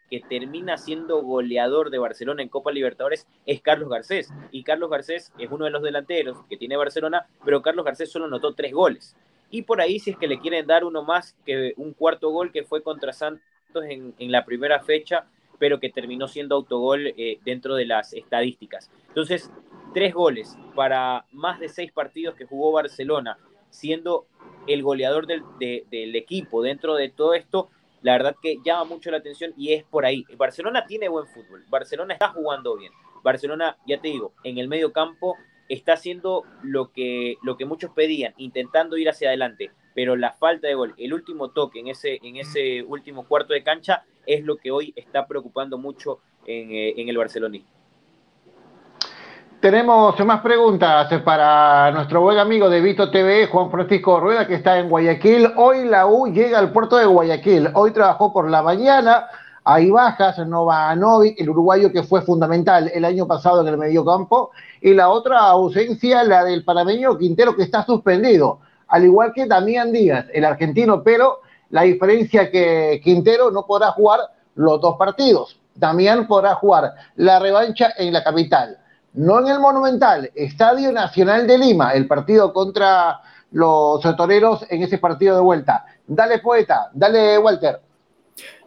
que 0.09 0.21
termina 0.21 0.79
siendo 0.79 1.23
goleador 1.23 1.91
de 1.91 1.99
Barcelona 1.99 2.43
en 2.43 2.49
Copa 2.49 2.73
Libertadores 2.73 3.27
es 3.47 3.61
Carlos 3.61 3.89
Garcés. 3.89 4.33
Y 4.51 4.63
Carlos 4.63 4.91
Garcés 4.91 5.33
es 5.39 5.51
uno 5.51 5.65
de 5.67 5.71
los 5.71 5.83
delanteros 5.83 6.39
que 6.49 6.57
tiene 6.57 6.77
Barcelona, 6.77 7.27
pero 7.45 7.63
Carlos 7.63 7.85
Garcés 7.85 8.11
solo 8.11 8.27
anotó 8.27 8.55
tres 8.55 8.73
goles. 8.73 9.17
Y 9.51 9.63
por 9.63 9.81
ahí, 9.81 9.99
si 9.99 10.11
es 10.11 10.17
que 10.17 10.29
le 10.29 10.41
quieren 10.41 10.67
dar 10.67 10.85
uno 10.85 11.03
más, 11.03 11.37
que 11.47 11.73
un 11.77 11.93
cuarto 11.93 12.31
gol 12.31 12.53
que 12.53 12.65
fue 12.65 12.83
contra 12.83 13.13
Santos 13.13 13.85
en, 13.89 14.15
la 14.19 14.45
primera 14.45 14.81
fecha, 14.81 15.27
pero 15.59 15.81
que 15.81 15.91
terminó 15.91 16.29
siendo 16.29 16.55
autogol 16.55 17.07
eh, 17.17 17.39
dentro 17.45 17.75
de 17.75 17.87
las 17.87 18.13
estadísticas. 18.13 18.91
Entonces, 19.09 19.51
tres 19.95 20.15
goles 20.15 20.57
para 20.75 21.25
más 21.33 21.61
de 21.61 21.69
seis 21.69 21.93
partidos 21.93 22.35
que 22.35 22.45
jugó 22.45 22.73
Barcelona, 22.73 23.39
siendo 23.71 24.27
el 24.67 24.83
goleador 24.83 25.27
del, 25.27 25.43
del 25.59 26.17
equipo 26.17 26.63
dentro 26.63 26.95
de 26.95 27.09
todo 27.09 27.35
esto, 27.35 27.71
la 28.03 28.13
verdad 28.13 28.37
que 28.41 28.59
llama 28.65 28.85
mucho 28.85 29.11
la 29.11 29.19
atención 29.19 29.53
y 29.57 29.73
es 29.73 29.85
por 29.85 30.05
ahí. 30.05 30.25
Barcelona 30.37 30.87
tiene 30.87 31.09
buen 31.09 31.27
fútbol, 31.27 31.65
Barcelona 31.69 32.15
está 32.15 32.29
jugando 32.29 32.77
bien. 32.77 32.93
Barcelona, 33.23 33.77
ya 33.87 34.01
te 34.01 34.09
digo, 34.09 34.33
en 34.45 34.59
el 34.59 34.69
medio 34.69 34.93
campo 34.93 35.37
está 35.69 35.95
haciendo 35.95 36.45
lo 36.63 36.93
que, 36.93 37.37
lo 37.43 37.57
que 37.57 37.67
muchos 37.67 37.91
pedían, 37.91 38.35
intentando 38.39 38.97
ir 38.97 39.09
hacia 39.09 39.29
adelante, 39.29 39.71
pero 39.95 40.17
la 40.17 40.33
falta 40.33 40.69
de 40.69 40.75
gol, 40.75 40.95
el 40.97 41.13
último 41.13 41.51
toque 41.51 41.81
en 41.81 41.89
ese, 41.89 42.19
en 42.23 42.37
ese 42.37 42.83
último 42.83 43.27
cuarto 43.27 43.53
de 43.53 43.63
cancha 43.63 44.05
es 44.27 44.45
lo 44.45 44.57
que 44.57 44.71
hoy 44.71 44.93
está 44.97 45.27
preocupando 45.27 45.79
mucho 45.79 46.21
en, 46.47 46.71
eh, 46.71 46.95
en 46.97 47.09
el 47.09 47.19
barcelonismo. 47.19 47.78
Tenemos 49.61 50.17
más 50.25 50.41
preguntas 50.41 51.13
para 51.25 51.91
nuestro 51.91 52.21
buen 52.21 52.39
amigo 52.39 52.71
de 52.71 52.81
Vito 52.81 53.11
TV, 53.11 53.49
Juan 53.49 53.73
Francisco 53.73 54.21
Rueda, 54.21 54.47
que 54.47 54.55
está 54.55 54.79
en 54.79 54.89
Guayaquil. 54.89 55.53
Hoy 55.57 55.85
la 55.85 56.07
U 56.07 56.29
llega 56.29 56.61
al 56.61 56.71
puerto 56.71 56.97
de 56.97 57.07
Guayaquil. 57.07 57.71
Hoy 57.75 57.91
trabajó 57.91 58.33
por 58.33 58.49
la 58.49 58.63
mañana. 58.63 59.27
Hay 59.65 59.91
bajas, 59.91 60.39
Novanovic, 60.47 61.41
el 61.41 61.51
uruguayo 61.51 61.91
que 61.91 62.05
fue 62.05 62.23
fundamental 62.23 62.89
el 62.95 63.05
año 63.05 63.27
pasado 63.27 63.63
en 63.63 63.67
el 63.67 63.79
mediocampo. 63.79 64.53
Y 64.81 64.95
la 64.95 65.09
otra 65.09 65.41
ausencia, 65.41 66.23
la 66.23 66.45
del 66.45 66.63
panameño 66.63 67.19
Quintero, 67.19 67.57
que 67.57 67.65
está 67.65 67.85
suspendido. 67.85 68.61
Al 68.87 69.07
igual 69.07 69.33
que 69.35 69.47
Damián 69.47 69.91
Díaz, 69.91 70.27
el 70.33 70.45
argentino, 70.45 71.03
pero 71.03 71.41
la 71.71 71.83
diferencia 71.83 72.49
que 72.49 73.01
Quintero 73.03 73.51
no 73.51 73.67
podrá 73.67 73.91
jugar 73.91 74.21
los 74.55 74.81
dos 74.81 74.95
partidos. 74.97 75.59
Damián 75.75 76.29
podrá 76.29 76.55
jugar 76.55 76.95
la 77.17 77.41
revancha 77.41 77.93
en 77.99 78.13
la 78.13 78.23
capital 78.23 78.79
no 79.15 79.41
en 79.41 79.49
el 79.49 79.61
Monumental, 79.61 80.31
Estadio 80.35 80.93
Nacional 80.93 81.47
de 81.47 81.59
Lima, 81.59 81.93
el 81.93 82.07
partido 82.07 82.53
contra 82.53 83.21
los 83.53 84.01
toreros 84.17 84.65
en 84.71 84.83
ese 84.83 84.99
partido 84.99 85.37
de 85.37 85.43
vuelta. 85.43 85.85
Dale, 86.07 86.39
poeta, 86.39 86.91
dale, 86.93 87.39
Walter. 87.39 87.81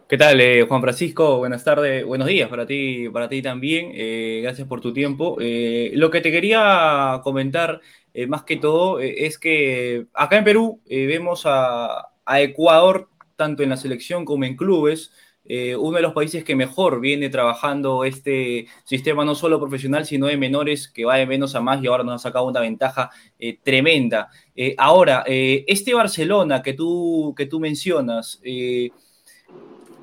¿Qué 0.08 0.18
tal, 0.18 0.40
eh, 0.42 0.66
Juan 0.68 0.82
Francisco? 0.82 1.38
Buenas 1.38 1.64
tardes, 1.64 2.04
buenos 2.04 2.28
días 2.28 2.50
para 2.50 2.66
ti, 2.66 3.08
para 3.08 3.30
ti 3.30 3.40
también. 3.40 3.92
Eh, 3.94 4.40
gracias 4.42 4.68
por 4.68 4.82
tu 4.82 4.92
tiempo. 4.92 5.38
Eh, 5.40 5.90
lo 5.94 6.10
que 6.10 6.20
te 6.20 6.30
quería 6.30 7.20
comentar, 7.22 7.80
más 8.28 8.42
que 8.42 8.58
todo, 8.58 9.00
es 9.00 9.38
que 9.38 10.04
acá 10.12 10.36
en 10.36 10.44
Perú 10.44 10.80
vemos 10.86 11.44
a, 11.46 12.08
a 12.26 12.40
Ecuador, 12.42 13.08
tanto 13.36 13.62
en 13.62 13.70
la 13.70 13.78
selección 13.78 14.26
como 14.26 14.44
en 14.44 14.54
clubes, 14.54 15.12
eh, 15.44 15.74
uno 15.74 15.96
de 15.96 16.02
los 16.02 16.12
países 16.12 16.44
que 16.44 16.54
mejor 16.54 17.00
viene 17.00 17.28
trabajando 17.28 18.04
este 18.04 18.66
sistema, 18.84 19.24
no 19.24 19.34
solo 19.34 19.58
profesional, 19.58 20.06
sino 20.06 20.26
de 20.26 20.36
menores, 20.36 20.88
que 20.88 21.04
va 21.04 21.16
de 21.16 21.26
menos 21.26 21.54
a 21.56 21.60
más 21.60 21.82
y 21.82 21.88
ahora 21.88 22.04
nos 22.04 22.14
ha 22.14 22.28
sacado 22.28 22.46
una 22.46 22.60
ventaja 22.60 23.10
eh, 23.38 23.58
tremenda. 23.62 24.28
Eh, 24.54 24.74
ahora, 24.78 25.24
este 25.26 25.94
Barcelona 25.94 26.62
que 26.62 26.74
tú, 26.74 27.34
que 27.36 27.46
tú 27.46 27.58
mencionas, 27.58 28.40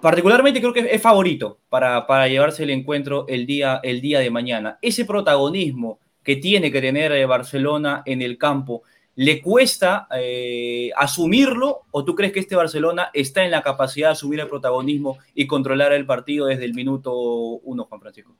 particularmente 0.02 0.60
creo 0.60 0.74
que 0.74 0.88
es 0.92 1.02
favorito 1.02 1.60
para, 1.70 2.06
para, 2.06 2.28
llevarse 2.28 2.64
el 2.64 2.72
encuentro 2.72 3.26
el 3.28 3.46
día, 3.46 3.80
el 3.84 4.02
día 4.02 4.20
de 4.20 4.32
mañana. 4.32 4.78
Ese 4.82 5.06
protagonismo 5.06 6.00
que 6.24 6.36
tiene 6.36 6.72
que 6.72 6.82
tener 6.82 7.26
Barcelona 7.28 8.04
en 8.06 8.22
el 8.22 8.38
campo 8.38 8.84
¿Le 9.22 9.42
cuesta 9.42 10.08
eh, 10.16 10.92
asumirlo 10.96 11.82
o 11.92 12.06
tú 12.06 12.16
crees 12.16 12.32
que 12.32 12.40
este 12.40 12.56
Barcelona 12.56 13.10
está 13.14 13.44
en 13.44 13.52
la 13.52 13.62
capacidad 13.62 14.08
de 14.08 14.12
asumir 14.14 14.40
el 14.40 14.48
protagonismo 14.48 15.18
y 15.34 15.46
controlar 15.46 15.92
el 15.92 16.06
partido 16.06 16.46
desde 16.46 16.64
el 16.64 16.74
minuto 16.74 17.14
uno, 17.14 17.84
Juan 17.84 18.00
Francisco? 18.00 18.34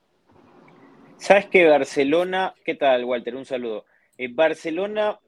Sabes 1.18 1.48
que 1.48 1.68
Barcelona, 1.68 2.54
¿qué 2.64 2.76
tal, 2.76 3.04
Walter? 3.04 3.36
Un 3.36 3.44
saludo. 3.44 3.84
Eh, 4.16 4.28
Barcelona 4.32 5.20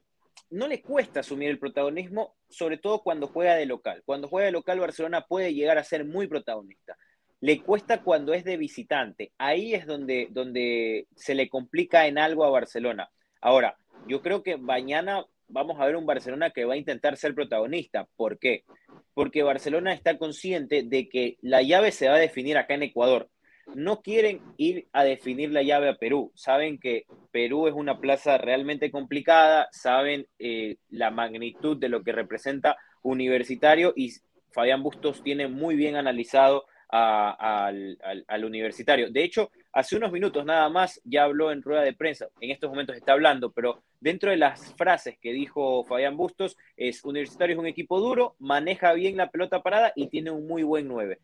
no 0.49 0.67
le 0.67 0.81
cuesta 0.81 1.19
asumir 1.19 1.51
el 1.51 1.59
protagonismo, 1.59 2.33
sobre 2.49 2.79
todo 2.79 3.03
cuando 3.03 3.27
juega 3.27 3.53
de 3.53 3.67
local. 3.67 4.01
Cuando 4.07 4.29
juega 4.29 4.47
de 4.47 4.53
local, 4.53 4.79
Barcelona 4.79 5.27
puede 5.27 5.53
llegar 5.53 5.77
a 5.77 5.83
ser 5.83 6.03
muy 6.03 6.25
protagonista. 6.25 6.97
Le 7.41 7.61
cuesta 7.61 8.01
cuando 8.01 8.33
es 8.33 8.43
de 8.43 8.57
visitante. 8.57 9.33
Ahí 9.37 9.75
es 9.75 9.85
donde, 9.85 10.29
donde 10.31 11.05
se 11.15 11.35
le 11.35 11.47
complica 11.47 12.07
en 12.07 12.17
algo 12.17 12.43
a 12.43 12.49
Barcelona. 12.49 13.11
Ahora, 13.39 13.77
yo 14.07 14.23
creo 14.23 14.41
que 14.41 14.57
mañana 14.57 15.27
vamos 15.53 15.79
a 15.79 15.85
ver 15.85 15.95
un 15.95 16.05
Barcelona 16.05 16.49
que 16.49 16.65
va 16.65 16.73
a 16.73 16.77
intentar 16.77 17.15
ser 17.15 17.35
protagonista. 17.35 18.07
¿Por 18.17 18.39
qué? 18.39 18.65
Porque 19.13 19.43
Barcelona 19.43 19.93
está 19.93 20.17
consciente 20.17 20.81
de 20.83 21.07
que 21.07 21.37
la 21.41 21.61
llave 21.61 21.91
se 21.91 22.09
va 22.09 22.15
a 22.15 22.19
definir 22.19 22.57
acá 22.57 22.73
en 22.73 22.83
Ecuador. 22.83 23.29
No 23.75 24.01
quieren 24.01 24.41
ir 24.57 24.87
a 24.91 25.03
definir 25.03 25.51
la 25.51 25.61
llave 25.61 25.89
a 25.89 25.95
Perú. 25.95 26.31
Saben 26.35 26.79
que 26.79 27.05
Perú 27.31 27.67
es 27.67 27.73
una 27.75 27.99
plaza 27.99 28.37
realmente 28.37 28.91
complicada, 28.91 29.69
saben 29.71 30.27
eh, 30.39 30.77
la 30.89 31.11
magnitud 31.11 31.77
de 31.77 31.87
lo 31.87 32.03
que 32.03 32.11
representa 32.11 32.75
universitario 33.03 33.93
y 33.95 34.11
Fabián 34.51 34.81
Bustos 34.81 35.23
tiene 35.23 35.47
muy 35.47 35.75
bien 35.75 35.95
analizado 35.95 36.65
al, 36.93 38.45
universitario. 38.45 39.09
De 39.09 39.23
hecho, 39.23 39.51
hace 39.71 39.95
unos 39.95 40.11
minutos 40.11 40.45
nada 40.45 40.69
más 40.69 41.01
ya 41.03 41.23
habló 41.23 41.51
en 41.51 41.63
rueda 41.63 41.81
de 41.81 41.93
prensa, 41.93 42.27
en 42.39 42.51
estos 42.51 42.69
momentos 42.69 42.95
está 42.95 43.13
hablando, 43.13 43.51
pero 43.51 43.83
dentro 43.99 44.29
de 44.29 44.37
las 44.37 44.73
frases 44.75 45.17
que 45.19 45.33
dijo 45.33 45.83
Fabián 45.85 46.15
Bustos 46.15 46.55
es, 46.77 47.03
Universitario 47.03 47.55
es 47.55 47.59
un 47.59 47.65
equipo 47.65 47.99
duro, 47.99 48.35
maneja 48.39 48.93
bien 48.93 49.17
la 49.17 49.31
pelota 49.31 49.63
parada 49.63 49.91
y 49.95 50.07
tiene 50.07 50.29
un 50.29 50.47
muy 50.47 50.61
buen 50.61 50.87
9. 50.87 51.19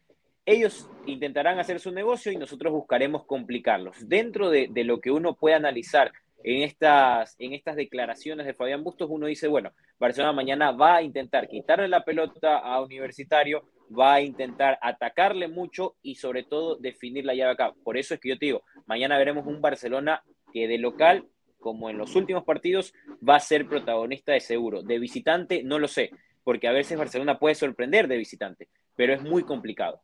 Ellos 0.45 0.89
intentarán 1.05 1.59
hacer 1.59 1.79
su 1.79 1.91
negocio 1.91 2.31
y 2.31 2.37
nosotros 2.37 2.73
buscaremos 2.73 3.25
complicarlos. 3.25 4.09
Dentro 4.09 4.49
de, 4.49 4.67
de 4.71 4.83
lo 4.83 4.99
que 4.99 5.11
uno 5.11 5.35
puede 5.35 5.55
analizar 5.55 6.11
en 6.43 6.63
estas, 6.63 7.35
en 7.37 7.53
estas 7.53 7.75
declaraciones 7.75 8.47
de 8.47 8.55
Fabián 8.55 8.83
Bustos, 8.83 9.07
uno 9.11 9.27
dice, 9.27 9.47
bueno, 9.47 9.71
Barcelona 9.99 10.33
mañana 10.33 10.71
va 10.71 10.95
a 10.95 11.01
intentar 11.03 11.47
quitarle 11.47 11.87
la 11.87 12.03
pelota 12.03 12.57
a 12.57 12.81
Universitario, 12.81 13.65
va 13.97 14.15
a 14.15 14.21
intentar 14.21 14.77
atacarle 14.81 15.47
mucho 15.47 15.95
y 16.01 16.15
sobre 16.15 16.43
todo 16.43 16.75
definir 16.75 17.25
la 17.25 17.33
llave 17.33 17.51
acá. 17.51 17.73
Por 17.83 17.97
eso 17.97 18.13
es 18.13 18.19
que 18.19 18.29
yo 18.29 18.37
te 18.37 18.47
digo, 18.47 18.63
mañana 18.85 19.17
veremos 19.17 19.45
un 19.45 19.61
Barcelona 19.61 20.23
que 20.53 20.67
de 20.67 20.77
local, 20.77 21.25
como 21.59 21.89
en 21.89 21.97
los 21.97 22.15
últimos 22.15 22.43
partidos, 22.43 22.93
va 23.27 23.35
a 23.35 23.39
ser 23.39 23.67
protagonista 23.67 24.31
de 24.31 24.39
seguro. 24.39 24.81
De 24.81 24.99
visitante, 24.99 25.63
no 25.63 25.79
lo 25.79 25.87
sé, 25.87 26.11
porque 26.43 26.67
a 26.67 26.71
veces 26.71 26.97
Barcelona 26.97 27.39
puede 27.39 27.55
sorprender 27.55 28.07
de 28.07 28.17
visitante, 28.17 28.69
pero 28.95 29.13
es 29.13 29.21
muy 29.21 29.43
complicado. 29.43 30.01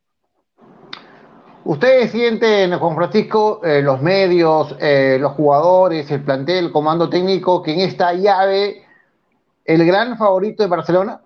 ¿Ustedes 1.64 2.12
sienten, 2.12 2.78
Juan 2.78 2.94
Francisco, 2.94 3.60
eh, 3.64 3.82
los 3.82 4.00
medios, 4.00 4.76
eh, 4.80 5.18
los 5.20 5.32
jugadores, 5.32 6.08
el 6.12 6.22
plantel, 6.22 6.66
el 6.66 6.72
comando 6.72 7.10
técnico, 7.10 7.60
que 7.60 7.72
en 7.72 7.80
esta 7.80 8.12
llave 8.12 8.84
el 9.64 9.84
gran 9.84 10.16
favorito 10.16 10.62
de 10.62 10.68
Barcelona? 10.68 11.20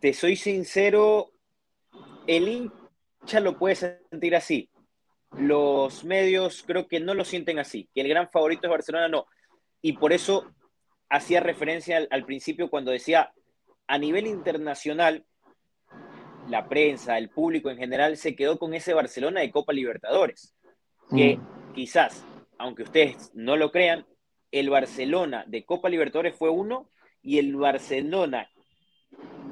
Te 0.00 0.12
soy 0.12 0.36
sincero, 0.36 1.32
el 2.26 2.48
hincha 2.48 3.40
lo 3.40 3.58
puede 3.58 3.74
sentir 3.74 4.36
así, 4.36 4.70
los 5.36 6.04
medios 6.04 6.62
creo 6.66 6.86
que 6.88 7.00
no 7.00 7.14
lo 7.14 7.24
sienten 7.24 7.58
así, 7.58 7.88
que 7.94 8.00
el 8.00 8.08
gran 8.08 8.30
favorito 8.30 8.66
es 8.66 8.70
Barcelona, 8.70 9.08
no. 9.08 9.26
Y 9.82 9.94
por 9.94 10.12
eso 10.12 10.46
hacía 11.08 11.40
referencia 11.40 12.06
al, 12.10 12.24
principio 12.24 12.70
cuando 12.70 12.90
decía, 12.90 13.32
a 13.86 13.98
nivel 13.98 14.26
internacional, 14.26 15.24
la 16.48 16.68
prensa, 16.68 17.18
el 17.18 17.28
público 17.28 17.70
en 17.70 17.78
general 17.78 18.16
se 18.16 18.34
quedó 18.34 18.58
con 18.58 18.74
ese 18.74 18.94
Barcelona 18.94 19.40
de 19.40 19.50
Copa 19.50 19.72
Libertadores, 19.72 20.54
que 21.14 21.36
mm. 21.36 21.72
quizás, 21.74 22.24
aunque 22.58 22.84
ustedes 22.84 23.30
no 23.34 23.56
lo 23.56 23.70
crean, 23.70 24.06
el 24.50 24.70
Barcelona 24.70 25.44
de 25.46 25.64
Copa 25.64 25.88
Libertadores 25.90 26.36
fue 26.36 26.48
uno 26.48 26.90
y 27.22 27.38
el 27.38 27.54
Barcelona 27.56 28.50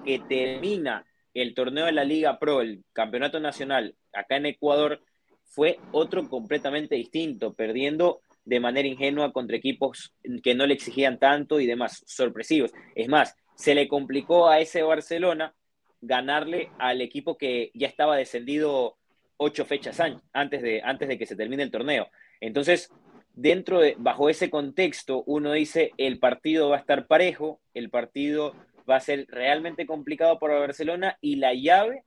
que 0.07 0.21
termina 0.21 1.05
el 1.35 1.55
torneo 1.55 1.85
de 1.85 1.93
la 1.93 2.05
Liga 2.05 2.39
Pro, 2.39 2.63
el 2.63 2.83
Campeonato 2.93 3.41
Nacional, 3.41 3.95
acá 4.13 4.37
en 4.37 4.47
Ecuador, 4.47 5.03
fue 5.45 5.79
otro 5.93 6.29
completamente 6.29 6.95
distinto, 6.95 7.55
perdiendo 7.55 8.23
de 8.45 8.61
manera 8.61 8.89
ingenua 8.89 9.33
contra 9.33 9.57
equipos 9.57 10.15
que 10.43 10.55
no 10.55 10.67
le 10.67 10.75
exigían 10.75 11.19
tanto 11.19 11.61
y 11.61 11.67
demás, 11.67 12.03
sorpresivos. 12.07 12.73
Es 12.95 13.09
más, 13.09 13.35
se 13.57 13.75
le 13.75 13.89
complicó 13.89 14.49
a 14.49 14.61
ese 14.61 14.83
Barcelona 14.83 15.55
ganarle 16.01 16.71
al 16.79 17.01
equipo 17.01 17.37
que 17.37 17.71
ya 17.75 17.89
estaba 17.89 18.17
descendido 18.17 18.97
ocho 19.37 19.65
fechas 19.65 20.01
antes 20.33 20.63
de, 20.63 20.81
antes 20.83 21.09
de 21.09 21.19
que 21.19 21.27
se 21.27 21.37
termine 21.37 21.65
el 21.65 21.71
torneo. 21.71 22.09
Entonces, 22.41 22.91
dentro 23.35 23.81
de, 23.81 23.97
bajo 23.99 24.31
ese 24.31 24.49
contexto, 24.49 25.23
uno 25.27 25.53
dice, 25.53 25.93
el 25.99 26.19
partido 26.19 26.71
va 26.71 26.77
a 26.77 26.81
estar 26.81 27.07
parejo, 27.07 27.61
el 27.75 27.91
partido 27.91 28.55
va 28.89 28.97
a 28.97 29.01
ser 29.01 29.27
realmente 29.29 29.87
complicado 29.87 30.39
para 30.39 30.59
Barcelona 30.59 31.19
y 31.21 31.37
la 31.37 31.55
llave, 31.55 32.05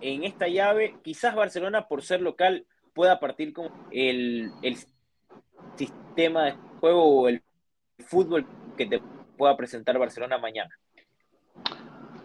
en 0.00 0.24
esta 0.24 0.48
llave, 0.48 0.96
quizás 1.02 1.34
Barcelona 1.34 1.88
por 1.88 2.02
ser 2.02 2.20
local 2.20 2.66
pueda 2.94 3.18
partir 3.18 3.52
con 3.52 3.70
el, 3.90 4.50
el 4.62 4.76
sistema 5.76 6.44
de 6.44 6.52
juego 6.80 7.04
o 7.04 7.28
el 7.28 7.42
fútbol 8.06 8.46
que 8.76 8.86
te 8.86 9.00
pueda 9.36 9.56
presentar 9.56 9.98
Barcelona 9.98 10.38
mañana. 10.38 10.70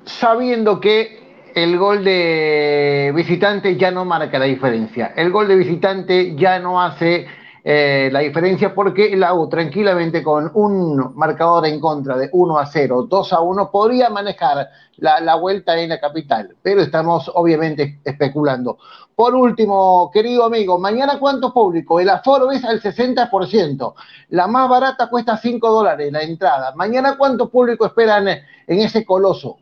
Sabiendo 0.06 0.80
que 0.80 1.52
el 1.56 1.78
gol 1.78 2.04
de 2.04 3.12
visitante 3.16 3.76
ya 3.76 3.92
no 3.92 4.06
marca 4.06 4.40
la 4.40 4.46
diferencia. 4.46 5.14
El 5.16 5.32
gol 5.32 5.48
de 5.48 5.56
visitante 5.56 6.36
ya 6.36 6.60
no 6.60 6.82
hace 6.82 7.28
eh, 7.64 8.10
la 8.12 8.22
diferencia 8.22 8.74
porque 8.74 9.16
la 9.16 9.36
U 9.36 9.48
tranquilamente 9.48 10.24
con 10.24 10.50
un 10.56 11.16
marcador 11.16 11.68
en 11.68 11.80
contra 11.80 12.18
de 12.18 12.28
1 12.32 12.58
a 12.58 12.66
0, 12.66 13.04
2 13.08 13.34
a 13.34 13.42
1 13.42 13.70
podría 13.70 14.10
manejar 14.10 14.68
la, 14.98 15.36
vuelta 15.36 15.80
en 15.80 15.90
la 15.90 16.00
capital, 16.00 16.56
pero 16.64 16.82
estamos 16.82 17.32
obviamente 17.36 18.00
especulando. 18.04 18.80
Por 19.14 19.36
último, 19.36 20.10
querido 20.12 20.46
amigo, 20.46 20.80
mañana 20.80 21.20
cuánto 21.20 21.54
público? 21.54 22.00
El 22.00 22.10
aforo 22.10 22.52
es 22.52 22.64
al 22.66 22.82
60%, 22.82 23.94
la 24.30 24.48
más 24.48 24.68
barata 24.68 25.08
cuesta 25.08 25.38
5 25.38 25.70
dólares 25.70 26.12
la 26.12 26.24
entrada. 26.24 26.74
Mañana 26.76 27.16
cuánto 27.16 27.50
público 27.50 27.86
esperan 27.86 28.28
en 28.28 28.80
ese 28.80 29.06
coloso? 29.06 29.58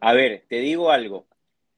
A 0.00 0.14
ver, 0.14 0.44
te 0.48 0.56
digo 0.56 0.90
algo. 0.90 1.26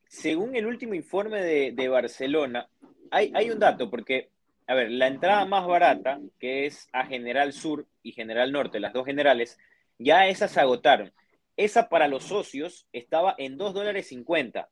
Según 0.07 0.55
el 0.55 0.67
último 0.67 0.95
informe 0.95 1.43
de, 1.43 1.89
Barcelona, 1.89 2.69
hay, 3.11 3.33
hay 3.35 3.51
un 3.51 3.59
dato, 3.59 3.91
porque 3.91 4.34
a 4.67 4.75
ver, 4.75 4.91
la 4.91 5.07
entrada 5.07 5.45
más 5.45 5.67
barata, 5.67 6.21
que 6.39 6.67
es 6.67 6.89
a 6.93 7.05
General 7.05 7.53
Sur 7.53 7.87
y 8.03 8.13
General 8.13 8.51
Norte, 8.51 8.81
las 8.81 8.93
dos 8.93 9.05
generales, 9.05 9.59
ya 9.99 10.27
esas 10.27 10.53
se 10.53 10.61
agotaron. 10.61 11.13
Esa 11.57 11.89
para 11.89 12.09
los 12.09 12.25
socios 12.25 12.89
estaba 12.93 13.35
en 13.39 13.57
2 13.57 13.75
dólares 13.75 14.09
50, 14.09 14.69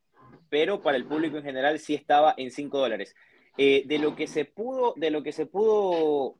pero 0.48 0.83
para 0.83 0.96
el 0.96 1.07
público 1.07 1.37
en 1.37 1.44
general 1.44 1.78
sí 1.78 1.94
estaba 1.94 2.35
en 2.37 2.50
5 2.50 2.78
dólares. 2.78 3.14
Eh, 3.59 3.85
de 3.87 3.98
lo 3.98 4.16
que 4.16 4.26
se 4.26 4.46
pudo, 4.46 4.94
de 4.96 5.11
lo 5.11 5.22
que 5.22 5.33
se 5.33 5.46
pudo 5.46 6.38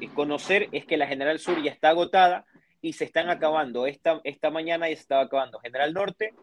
eh, 0.00 0.08
conocer 0.14 0.68
es 0.72 0.86
que 0.86 0.96
la 0.96 1.06
General 1.06 1.38
Sur 1.38 1.62
ya 1.62 1.70
está 1.70 1.90
agotada 1.90 2.46
y 2.80 2.94
se 2.94 3.04
están 3.04 3.28
acabando. 3.28 3.86
Esta, 3.86 4.20
esta 4.24 4.50
mañana 4.50 4.88
ya 4.88 4.96
se 4.96 5.02
estaba 5.02 5.22
acabando 5.22 5.60
General 5.60 5.92
Norte 5.92 6.34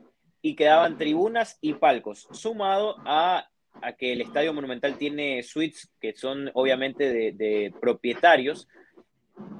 y 0.41 0.55
quedaban 0.55 0.97
tribunas 0.97 1.57
y 1.62 1.73
palcos, 1.73 2.27
sumado 2.31 2.95
a 3.05 3.47
a 3.81 3.93
que 3.93 4.13
el 4.13 4.21
Estadio 4.21 4.53
Monumental 4.53 4.97
tiene 4.97 5.41
suites 5.43 5.91
que 5.99 6.13
son 6.13 6.51
obviamente 6.53 7.31
de, 7.31 7.73
propietarios, 7.79 8.67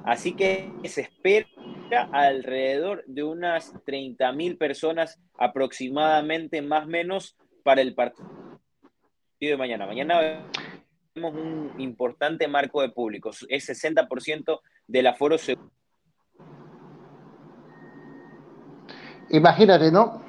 así 0.06 0.34
que 0.34 0.72
se 0.86 1.02
espera 1.02 1.48
alrededor 2.12 3.04
de 3.08 3.24
unas 3.24 3.74
30 3.86 4.32
mil 4.34 4.58
personas 4.58 5.20
aproximadamente, 5.38 6.62
más 6.62 6.86
o 6.86 6.90
menos, 6.90 7.36
para 7.64 7.82
el 7.82 7.94
partido 7.94 8.28
de 9.40 9.58
mañana. 9.58 9.86
Mañana 9.86 10.48
tenemos 11.14 11.36
un 11.36 11.74
importante 11.80 12.48
marco 12.48 12.82
de 12.82 12.90
públicos, 12.90 13.46
es 13.50 13.68
60% 13.70 14.60
del 14.88 15.08
aforo 15.08 15.38
seguro. 15.38 15.72
Imagínate, 19.30 19.92
¿no? 19.92 20.21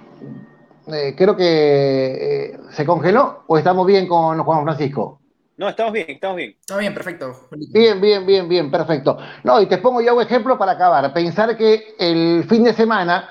Eh, 0.87 1.15
creo 1.17 1.37
que 1.37 1.45
eh, 1.45 2.59
se 2.71 2.85
congeló 2.85 3.45
o 3.47 3.59
estamos 3.59 3.87
bien 3.87 4.09
con 4.09 4.43
Juan 4.43 4.65
Francisco. 4.65 5.21
No, 5.57 5.69
estamos 5.69 5.93
bien, 5.93 6.07
estamos 6.09 6.37
bien. 6.37 6.57
Estamos 6.59 6.81
bien, 6.81 6.95
perfecto. 6.95 7.37
Bien, 7.73 8.01
bien, 8.01 8.27
bien, 8.27 8.49
bien, 8.49 8.71
perfecto. 8.71 9.19
No, 9.45 9.61
y 9.61 9.67
te 9.67 9.79
pongo 9.79 10.01
ya 10.01 10.13
un 10.13 10.23
ejemplo 10.23 10.59
para 10.59 10.73
acabar. 10.73 11.13
Pensar 11.13 11.57
que 11.57 11.95
el 11.99 12.45
fin 12.49 12.65
de 12.65 12.73
semana, 12.73 13.29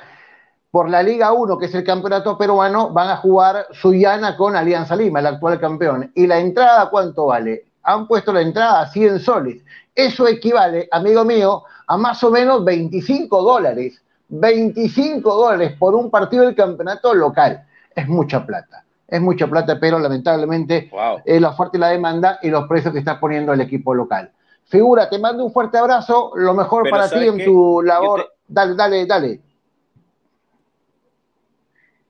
por 0.69 0.89
la 0.89 1.03
Liga 1.03 1.33
1, 1.33 1.57
que 1.57 1.65
es 1.65 1.75
el 1.75 1.83
campeonato 1.83 2.37
peruano, 2.37 2.91
van 2.91 3.09
a 3.09 3.17
jugar 3.17 3.67
Suyana 3.71 4.37
con 4.37 4.55
Alianza 4.55 4.95
Lima, 4.95 5.19
el 5.19 5.27
actual 5.27 5.59
campeón. 5.59 6.11
¿Y 6.15 6.27
la 6.27 6.39
entrada 6.39 6.89
cuánto 6.89 7.25
vale? 7.25 7.65
Han 7.83 8.07
puesto 8.07 8.31
la 8.31 8.41
entrada 8.41 8.81
a 8.81 8.87
100 8.87 9.19
soles. 9.19 9.63
Eso 9.93 10.27
equivale, 10.27 10.87
amigo 10.91 11.25
mío, 11.25 11.63
a 11.87 11.97
más 11.97 12.23
o 12.23 12.31
menos 12.31 12.63
25 12.63 13.41
dólares. 13.41 14.01
25 14.31 15.33
dólares 15.33 15.73
por 15.77 15.93
un 15.93 16.09
partido 16.09 16.45
del 16.45 16.55
campeonato 16.55 17.13
local. 17.13 17.67
Es 17.93 18.07
mucha 18.07 18.45
plata. 18.45 18.85
Es 19.07 19.21
mucha 19.21 19.45
plata, 19.47 19.77
pero 19.77 19.99
lamentablemente 19.99 20.89
es 21.25 21.41
la 21.41 21.49
oferta 21.49 21.75
y 21.77 21.79
la 21.81 21.89
demanda 21.89 22.39
y 22.41 22.49
los 22.49 22.65
precios 22.67 22.93
que 22.93 22.99
está 22.99 23.19
poniendo 23.19 23.51
el 23.51 23.59
equipo 23.59 23.93
local. 23.93 24.31
Figura, 24.63 25.09
te 25.09 25.19
mando 25.19 25.43
un 25.43 25.51
fuerte 25.51 25.77
abrazo, 25.77 26.31
lo 26.35 26.53
mejor 26.53 26.89
para 26.89 27.09
ti 27.09 27.27
en 27.27 27.43
tu 27.43 27.81
labor. 27.81 28.33
Dale, 28.47 28.73
dale, 28.73 29.05
dale. 29.05 29.41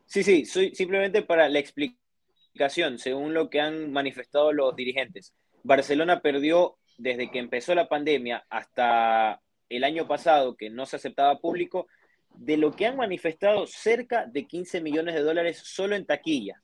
Sí, 0.06 0.24
sí, 0.24 0.46
simplemente 0.46 1.24
para 1.24 1.50
la 1.50 1.58
explicación, 1.58 3.00
según 3.00 3.34
lo 3.34 3.50
que 3.50 3.62
han 3.62 3.92
manifestado 3.92 4.54
los 4.54 4.76
dirigentes. 4.76 5.34
Barcelona 5.64 6.20
perdió 6.20 6.76
desde 7.00 7.32
que 7.32 7.40
empezó 7.40 7.74
la 7.74 7.88
pandemia 7.88 8.46
hasta 8.50 9.42
el 9.70 9.84
año 9.84 10.08
pasado, 10.08 10.56
que 10.56 10.70
no 10.70 10.86
se 10.86 10.98
aceptaba 10.98 11.40
público, 11.40 11.88
de 12.36 12.58
lo 12.58 12.72
que 12.72 12.86
han 12.86 12.98
manifestado 12.98 13.68
cerca 13.68 14.26
de 14.26 14.46
15 14.46 14.82
millones 14.82 15.16
de 15.16 15.22
dólares 15.22 15.60
solo 15.64 15.96
en 15.96 16.06
taquilla. 16.06 16.62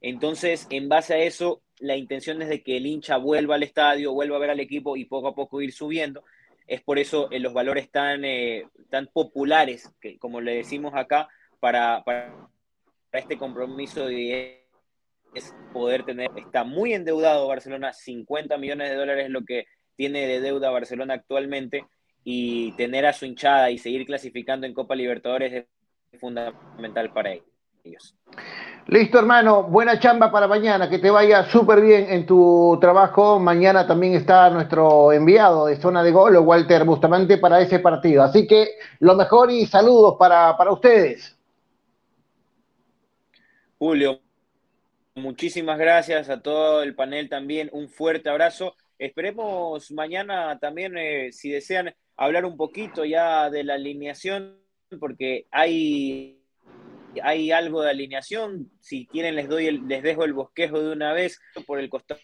Entonces, 0.00 0.66
en 0.70 0.88
base 0.88 1.14
a 1.14 1.18
eso, 1.18 1.62
la 1.80 1.96
intención 1.96 2.40
es 2.42 2.48
de 2.48 2.62
que 2.62 2.76
el 2.76 2.86
hincha 2.86 3.16
vuelva 3.16 3.56
al 3.56 3.62
estadio, 3.62 4.12
vuelva 4.12 4.36
a 4.36 4.40
ver 4.40 4.50
al 4.50 4.60
equipo 4.60 4.96
y 4.96 5.04
poco 5.04 5.28
a 5.28 5.34
poco 5.34 5.60
ir 5.60 5.72
subiendo. 5.72 6.24
Es 6.66 6.82
por 6.82 6.98
eso 6.98 7.30
eh, 7.30 7.40
los 7.40 7.52
valores 7.52 7.90
tan, 7.90 8.24
eh, 8.24 8.66
tan 8.90 9.06
populares, 9.06 9.90
que, 10.00 10.18
como 10.18 10.40
le 10.40 10.54
decimos 10.54 10.94
acá, 10.94 11.28
para, 11.60 12.02
para, 12.04 12.34
este 13.12 13.38
compromiso 13.38 14.06
de 14.06 14.64
es 15.34 15.54
poder 15.72 16.04
tener, 16.04 16.30
está 16.36 16.64
muy 16.64 16.94
endeudado 16.94 17.48
Barcelona, 17.48 17.92
50 17.92 18.56
millones 18.58 18.90
de 18.90 18.96
dólares 18.96 19.26
es 19.26 19.30
lo 19.30 19.44
que 19.44 19.66
tiene 19.94 20.26
de 20.26 20.40
deuda 20.40 20.70
Barcelona 20.70 21.14
actualmente, 21.14 21.84
y 22.24 22.72
tener 22.72 23.06
a 23.06 23.12
su 23.12 23.26
hinchada 23.26 23.70
y 23.70 23.78
seguir 23.78 24.06
clasificando 24.06 24.66
en 24.66 24.74
Copa 24.74 24.94
Libertadores 24.94 25.52
es 26.12 26.20
fundamental 26.20 27.12
para 27.12 27.32
ellos. 27.32 28.14
Listo, 28.86 29.18
hermano. 29.18 29.64
Buena 29.64 29.98
chamba 29.98 30.30
para 30.30 30.48
mañana. 30.48 30.88
Que 30.88 30.98
te 30.98 31.10
vaya 31.10 31.44
súper 31.44 31.80
bien 31.80 32.06
en 32.10 32.26
tu 32.26 32.78
trabajo. 32.80 33.38
Mañana 33.38 33.86
también 33.86 34.14
está 34.14 34.48
nuestro 34.50 35.12
enviado 35.12 35.66
de 35.66 35.76
zona 35.76 36.02
de 36.02 36.10
gol, 36.10 36.36
Walter 36.38 36.84
Bustamante, 36.84 37.38
para 37.38 37.60
ese 37.60 37.78
partido. 37.80 38.22
Así 38.22 38.46
que 38.46 38.76
lo 39.00 39.14
mejor 39.14 39.50
y 39.50 39.66
saludos 39.66 40.16
para, 40.18 40.56
para 40.56 40.72
ustedes. 40.72 41.36
Julio, 43.78 44.20
muchísimas 45.14 45.78
gracias 45.78 46.30
a 46.30 46.40
todo 46.40 46.82
el 46.82 46.94
panel 46.94 47.28
también. 47.28 47.68
Un 47.72 47.88
fuerte 47.88 48.30
abrazo. 48.30 48.74
Esperemos 48.98 49.92
mañana 49.92 50.58
también, 50.58 50.96
eh, 50.96 51.30
si 51.30 51.50
desean, 51.50 51.94
hablar 52.18 52.44
un 52.44 52.56
poquito 52.56 53.04
ya 53.04 53.48
de 53.48 53.64
la 53.64 53.74
alineación, 53.74 54.58
porque 55.00 55.46
hay, 55.50 56.42
hay 57.22 57.52
algo 57.52 57.82
de 57.82 57.90
alineación. 57.90 58.70
Si 58.80 59.06
quieren, 59.06 59.36
les, 59.36 59.48
doy 59.48 59.78
les 59.78 60.02
dejo 60.02 60.24
el 60.24 60.34
bosquejo 60.34 60.80
de 60.80 60.92
una 60.92 61.12
vez. 61.12 61.40
Por 61.66 61.78
el 61.78 61.88
costado 61.88 62.20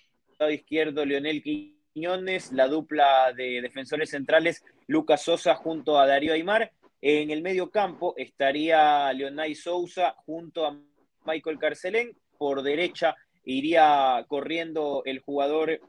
izquierdo, 0.50 1.06
Leonel 1.06 1.42
Quiñones, 1.42 2.52
la 2.52 2.66
dupla 2.66 3.32
de 3.32 3.62
defensores 3.62 4.10
centrales, 4.10 4.64
Lucas 4.88 5.22
Sosa 5.22 5.54
junto 5.54 5.98
a 5.98 6.06
Darío 6.06 6.34
Aymar. 6.34 6.72
En 7.00 7.30
el 7.30 7.42
medio 7.42 7.70
campo 7.70 8.14
estaría 8.16 9.12
Leonay 9.12 9.54
Sousa 9.54 10.16
junto 10.26 10.66
a 10.66 10.76
Michael 11.24 11.58
Carcelén. 11.58 12.16
Por 12.36 12.62
derecha 12.62 13.14
iría 13.44 14.24
corriendo 14.26 15.02
el 15.04 15.20
jugador, 15.20 15.80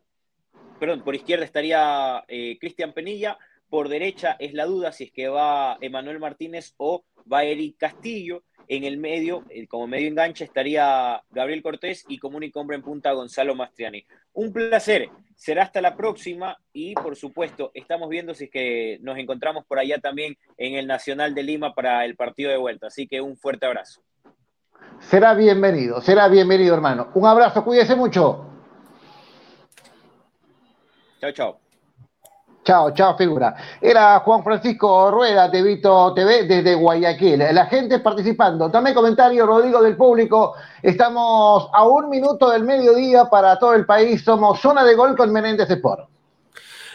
perdón, 0.80 1.04
por 1.04 1.16
izquierda 1.16 1.46
estaría 1.46 2.24
eh, 2.28 2.58
Cristian 2.60 2.94
Penilla, 2.94 3.38
por 3.70 3.90
derecha 3.90 4.36
es 4.40 4.54
la 4.54 4.66
duda 4.66 4.92
si 4.92 5.06
es 5.06 5.12
que 5.12 5.28
va 5.28 5.78
Emanuel 5.82 6.20
Martínez 6.20 6.74
o 6.78 7.04
va 7.32 7.44
Eric 7.44 7.78
Castillo. 7.78 8.44
En 8.68 8.84
el 8.84 8.98
medio, 8.98 9.44
eh, 9.50 9.68
como 9.68 9.86
medio 9.86 10.08
enganche, 10.08 10.44
estaría 10.44 11.22
Gabriel 11.30 11.62
Cortés 11.62 12.04
y 12.08 12.18
como 12.18 12.38
único 12.38 12.60
hombre 12.60 12.78
en 12.78 12.82
punta 12.82 13.12
Gonzalo 13.12 13.54
Mastriani. 13.54 14.04
Un 14.34 14.52
placer, 14.52 15.10
será 15.36 15.64
hasta 15.64 15.82
la 15.82 15.96
próxima 15.96 16.58
y 16.74 16.96
por 16.96 17.16
supuesto 17.16 17.70
estamos 17.76 18.10
viendo 18.10 18.34
si 18.34 18.46
es 18.46 18.50
que 18.50 18.98
nos 19.02 19.20
encontramos 19.20 19.66
por 19.66 19.78
allá 19.78 20.00
también 20.00 20.36
en 20.58 20.76
el 20.76 20.88
Nacional 20.88 21.36
de 21.36 21.44
Lima 21.44 21.76
para 21.76 22.06
el 22.06 22.16
partido 22.16 22.50
de 22.50 22.58
vuelta. 22.58 22.88
Así 22.88 23.08
que 23.08 23.22
un 23.22 23.38
fuerte 23.38 23.68
abrazo. 23.68 24.02
Será 25.00 25.36
bienvenido, 25.36 26.02
será 26.02 26.28
bienvenido 26.28 26.74
hermano. 26.74 27.12
Un 27.14 27.28
abrazo, 27.28 27.64
cuídese 27.64 27.96
mucho. 27.96 28.50
Chao, 31.20 31.32
chao. 31.32 31.65
Chao, 32.66 32.92
chao, 32.96 33.16
figura. 33.16 33.56
Era 33.80 34.20
Juan 34.22 34.44
Francisco 34.44 35.12
Rueda 35.12 35.48
de 35.50 35.62
Vito 35.62 36.16
TV 36.16 36.48
desde 36.48 36.74
Guayaquil. 36.74 37.38
La 37.54 37.68
gente 37.68 38.00
participando. 38.00 38.72
También 38.72 38.96
comentario, 38.96 39.46
Rodrigo, 39.46 39.84
del 39.84 39.96
público. 39.96 40.56
Estamos 40.82 41.70
a 41.72 41.88
un 41.88 42.10
minuto 42.10 42.50
del 42.50 42.64
mediodía 42.64 43.26
para 43.26 43.60
todo 43.60 43.76
el 43.76 43.86
país. 43.86 44.24
Somos 44.24 44.60
zona 44.60 44.84
de 44.84 44.96
gol 44.96 45.16
con 45.16 45.32
Menéndez 45.32 45.70
Sport. 45.70 46.10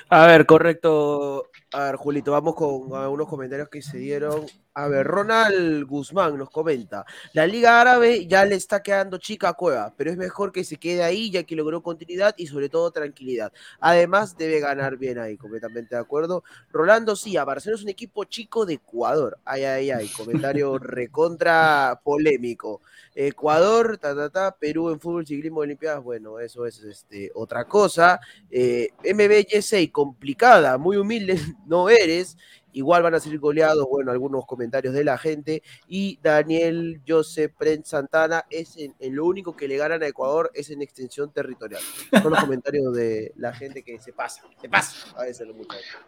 A 0.09 0.27
ver, 0.27 0.45
correcto. 0.45 1.47
A 1.73 1.85
ver, 1.85 1.95
Julito, 1.95 2.33
vamos 2.33 2.57
con 2.57 2.93
algunos 3.01 3.29
comentarios 3.29 3.69
que 3.69 3.81
se 3.81 3.97
dieron. 3.97 4.47
A 4.73 4.87
ver, 4.87 5.05
Ronald 5.05 5.85
Guzmán 5.85 6.39
nos 6.39 6.49
comenta, 6.49 7.05
la 7.33 7.45
Liga 7.45 7.81
Árabe 7.81 8.29
ya 8.29 8.45
le 8.45 8.55
está 8.55 8.81
quedando 8.85 9.19
chica 9.19 9.49
a 9.49 9.55
Cueva, 9.55 9.93
pero 9.97 10.13
es 10.13 10.17
mejor 10.17 10.53
que 10.53 10.63
se 10.63 10.77
quede 10.77 11.03
ahí 11.03 11.29
ya 11.29 11.43
que 11.43 11.57
logró 11.57 11.83
continuidad 11.83 12.37
y 12.39 12.47
sobre 12.47 12.69
todo 12.69 12.93
tranquilidad. 12.93 13.53
Además 13.81 14.37
debe 14.37 14.61
ganar 14.61 14.97
bien 14.97 15.19
ahí, 15.19 15.37
completamente 15.37 15.97
de 15.97 16.01
acuerdo. 16.01 16.45
Rolando 16.71 17.15
a 17.15 17.45
Barcelona 17.45 17.79
es 17.79 17.83
un 17.83 17.89
equipo 17.89 18.23
chico 18.25 18.65
de 18.65 18.75
Ecuador. 18.75 19.39
Ay, 19.45 19.65
ay, 19.65 19.91
ay, 19.91 20.09
comentario 20.09 20.79
recontra 20.79 22.01
polémico. 22.05 22.81
Ecuador, 23.13 23.99
ta, 23.99 24.15
ta, 24.15 24.31
ta, 24.31 24.57
Perú 24.57 24.91
en 24.91 25.01
fútbol, 25.01 25.27
ciclismo, 25.27 25.61
olimpiadas, 25.61 26.03
bueno, 26.03 26.39
eso 26.39 26.65
es 26.65 26.81
este, 26.85 27.33
otra 27.35 27.65
cosa. 27.65 28.21
Eh, 28.49 28.91
MBY6, 29.03 29.91
complicada, 29.91 30.79
muy 30.79 30.97
humilde, 30.97 31.35
no 31.67 31.89
eres. 31.89 32.37
Igual 32.73 33.03
van 33.03 33.15
a 33.15 33.21
ser 33.21 33.39
goleados, 33.39 33.87
bueno, 33.89 34.13
algunos 34.13 34.47
comentarios 34.47 34.95
de 34.95 35.05
la 35.05 35.19
gente. 35.19 35.63
Y 35.89 36.19
Daniel 36.23 37.01
Josep 37.07 37.57
Pren 37.57 37.85
Santana 37.85 38.47
es 38.51 38.77
en, 38.77 38.95
lo 39.15 39.27
único 39.27 39.57
que 39.57 39.69
le 39.69 39.77
ganan 39.77 40.03
a 40.03 40.07
Ecuador 40.07 40.51
es 40.55 40.71
en 40.71 40.83
extensión 40.83 41.33
territorial. 41.33 41.83
Son 42.23 42.31
los 42.31 42.41
comentarios 42.41 42.93
de 42.95 43.33
la 43.37 43.53
gente 43.53 43.83
que 43.83 43.99
se 43.99 44.13
pasa, 44.13 44.43
se 44.61 44.69
pasa 44.69 45.19
a 45.19 45.25
veces 45.25 45.47
los 45.47 45.57
muchachos. 45.57 46.01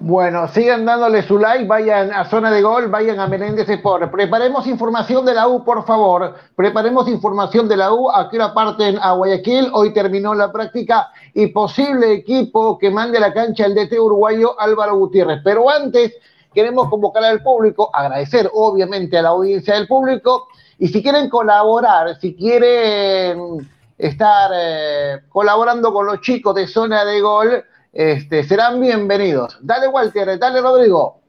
Bueno, 0.00 0.46
sigan 0.48 0.84
dándole 0.84 1.22
su 1.22 1.38
like, 1.38 1.66
vayan 1.66 2.12
a 2.12 2.24
zona 2.24 2.52
de 2.52 2.62
gol, 2.62 2.88
vayan 2.88 3.18
a 3.18 3.26
Menéndez 3.26 3.68
Sport. 3.68 4.10
Preparemos 4.12 4.66
información 4.68 5.26
de 5.26 5.34
la 5.34 5.48
U, 5.48 5.64
por 5.64 5.84
favor. 5.84 6.36
Preparemos 6.54 7.08
información 7.08 7.68
de 7.68 7.76
la 7.76 7.92
U. 7.92 8.08
Aquí 8.10 8.38
la 8.38 8.54
parten 8.54 8.96
a 9.02 9.12
Guayaquil. 9.12 9.70
Hoy 9.72 9.92
terminó 9.92 10.34
la 10.34 10.52
práctica 10.52 11.10
y 11.34 11.48
posible 11.48 12.12
equipo 12.12 12.78
que 12.78 12.90
mande 12.90 13.18
a 13.18 13.22
la 13.22 13.34
cancha 13.34 13.66
el 13.66 13.74
DT 13.74 13.98
uruguayo 13.98 14.58
Álvaro 14.60 14.96
Gutiérrez. 14.96 15.40
Pero 15.42 15.68
antes 15.68 16.14
queremos 16.54 16.88
convocar 16.88 17.24
al 17.24 17.42
público, 17.42 17.90
agradecer 17.92 18.48
obviamente 18.54 19.18
a 19.18 19.22
la 19.22 19.30
audiencia 19.30 19.74
del 19.74 19.88
público 19.88 20.46
y 20.78 20.88
si 20.88 21.02
quieren 21.02 21.28
colaborar, 21.28 22.18
si 22.20 22.36
quieren 22.36 23.68
estar 23.98 24.52
eh, 24.54 25.20
colaborando 25.28 25.92
con 25.92 26.06
los 26.06 26.20
chicos 26.20 26.54
de 26.54 26.68
zona 26.68 27.04
de 27.04 27.20
gol 27.20 27.64
este, 27.98 28.44
serán 28.44 28.80
bienvenidos. 28.80 29.58
Dale, 29.60 29.88
Walter, 29.88 30.38
dale, 30.38 30.60
Rodrigo. 30.60 31.20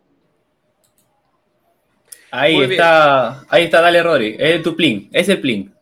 Ahí 2.29 2.61
está, 2.61 3.43
ahí 3.49 3.63
está, 3.63 3.81
dale, 3.81 4.03
Rodri. 4.03 4.35
Es 4.37 4.61
tu 4.61 4.75
plin, 4.75 5.09
es 5.11 5.27
el 5.29 5.41
plin. 5.41 5.73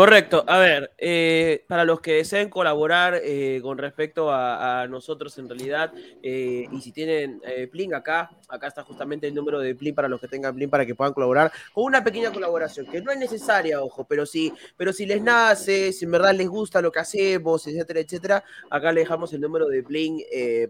Correcto. 0.00 0.44
A 0.46 0.56
ver, 0.56 0.92
eh, 0.96 1.62
para 1.68 1.84
los 1.84 2.00
que 2.00 2.14
deseen 2.14 2.48
colaborar 2.48 3.20
eh, 3.22 3.60
con 3.62 3.76
respecto 3.76 4.32
a, 4.32 4.86
nosotros 4.88 5.36
en 5.36 5.46
realidad, 5.46 5.92
eh, 6.22 6.66
y 6.72 6.80
si 6.80 6.90
tienen 6.90 7.42
Plin 7.70 7.92
acá, 7.92 8.30
acá 8.48 8.68
está 8.68 8.82
justamente 8.82 9.26
el 9.26 9.34
número 9.34 9.60
de 9.60 9.74
Plin 9.74 9.94
para 9.94 10.08
los 10.08 10.18
que 10.18 10.26
tengan 10.26 10.54
Plin 10.54 10.70
para 10.70 10.86
que 10.86 10.94
puedan 10.94 11.12
colaborar, 11.12 11.52
con 11.74 11.84
una 11.84 12.02
pequeña 12.02 12.32
colaboración, 12.32 12.86
que 12.86 13.02
no 13.02 13.12
es 13.12 13.18
necesaria, 13.18 13.82
ojo, 13.82 14.04
pero 14.04 14.24
sí, 14.24 14.50
pero 14.74 14.90
si 14.94 15.04
les 15.04 15.20
nace, 15.20 15.92
si 15.92 16.06
en 16.06 16.12
verdad 16.12 16.32
les 16.32 16.48
gusta 16.48 16.80
lo 16.80 16.90
que 16.90 17.00
hacemos, 17.00 17.66
etcétera, 17.66 18.00
etcétera, 18.00 18.44
acá 18.70 18.92
le 18.92 19.00
dejamos 19.00 19.34
el 19.34 19.42
número 19.42 19.68
de 19.68 19.82
Plin 19.82 20.22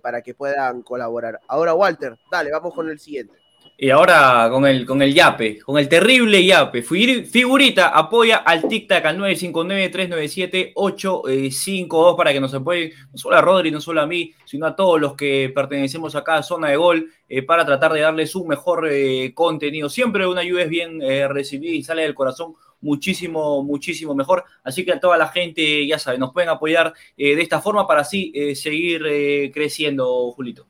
para 0.02 0.22
que 0.22 0.34
puedan 0.34 0.82
colaborar. 0.82 1.38
Ahora, 1.46 1.72
Walter, 1.72 2.18
dale, 2.32 2.50
vamos 2.50 2.74
con 2.74 2.90
el 2.90 2.98
siguiente. 2.98 3.39
Y 3.82 3.88
ahora 3.88 4.50
con 4.50 4.66
el, 4.66 4.84
con 4.84 5.00
el 5.00 5.14
yape, 5.14 5.60
con 5.60 5.78
el 5.78 5.88
terrible 5.88 6.44
yape. 6.44 6.82
Figurita 6.82 7.88
apoya 7.88 8.36
al 8.36 8.68
TikTok 8.68 9.02
al 9.06 9.18
959-397-852 9.18 12.14
para 12.14 12.34
que 12.34 12.40
nos 12.40 12.52
apoyen, 12.52 12.92
no 13.10 13.16
solo 13.16 13.36
a 13.36 13.40
Rodri, 13.40 13.70
no 13.70 13.80
solo 13.80 14.02
a 14.02 14.06
mí, 14.06 14.34
sino 14.44 14.66
a 14.66 14.76
todos 14.76 15.00
los 15.00 15.14
que 15.14 15.50
pertenecemos 15.54 16.14
a 16.14 16.22
cada 16.22 16.42
zona 16.42 16.68
de 16.68 16.76
gol 16.76 17.10
eh, 17.26 17.40
para 17.40 17.64
tratar 17.64 17.94
de 17.94 18.00
darles 18.00 18.34
un 18.34 18.48
mejor 18.48 18.86
eh, 18.92 19.32
contenido. 19.32 19.88
Siempre 19.88 20.26
una 20.26 20.42
ayuda 20.42 20.64
es 20.64 20.68
bien 20.68 21.00
eh, 21.00 21.26
recibida 21.26 21.72
y 21.72 21.82
sale 21.82 22.02
del 22.02 22.14
corazón 22.14 22.52
muchísimo, 22.82 23.62
muchísimo 23.62 24.14
mejor. 24.14 24.44
Así 24.62 24.84
que 24.84 24.92
a 24.92 25.00
toda 25.00 25.16
la 25.16 25.28
gente, 25.28 25.86
ya 25.86 25.98
saben, 25.98 26.20
nos 26.20 26.34
pueden 26.34 26.50
apoyar 26.50 26.92
de 27.16 27.40
esta 27.40 27.62
forma 27.62 27.86
para 27.86 28.02
así 28.02 28.30
seguir 28.54 29.50
creciendo, 29.54 30.30
Julito. 30.32 30.69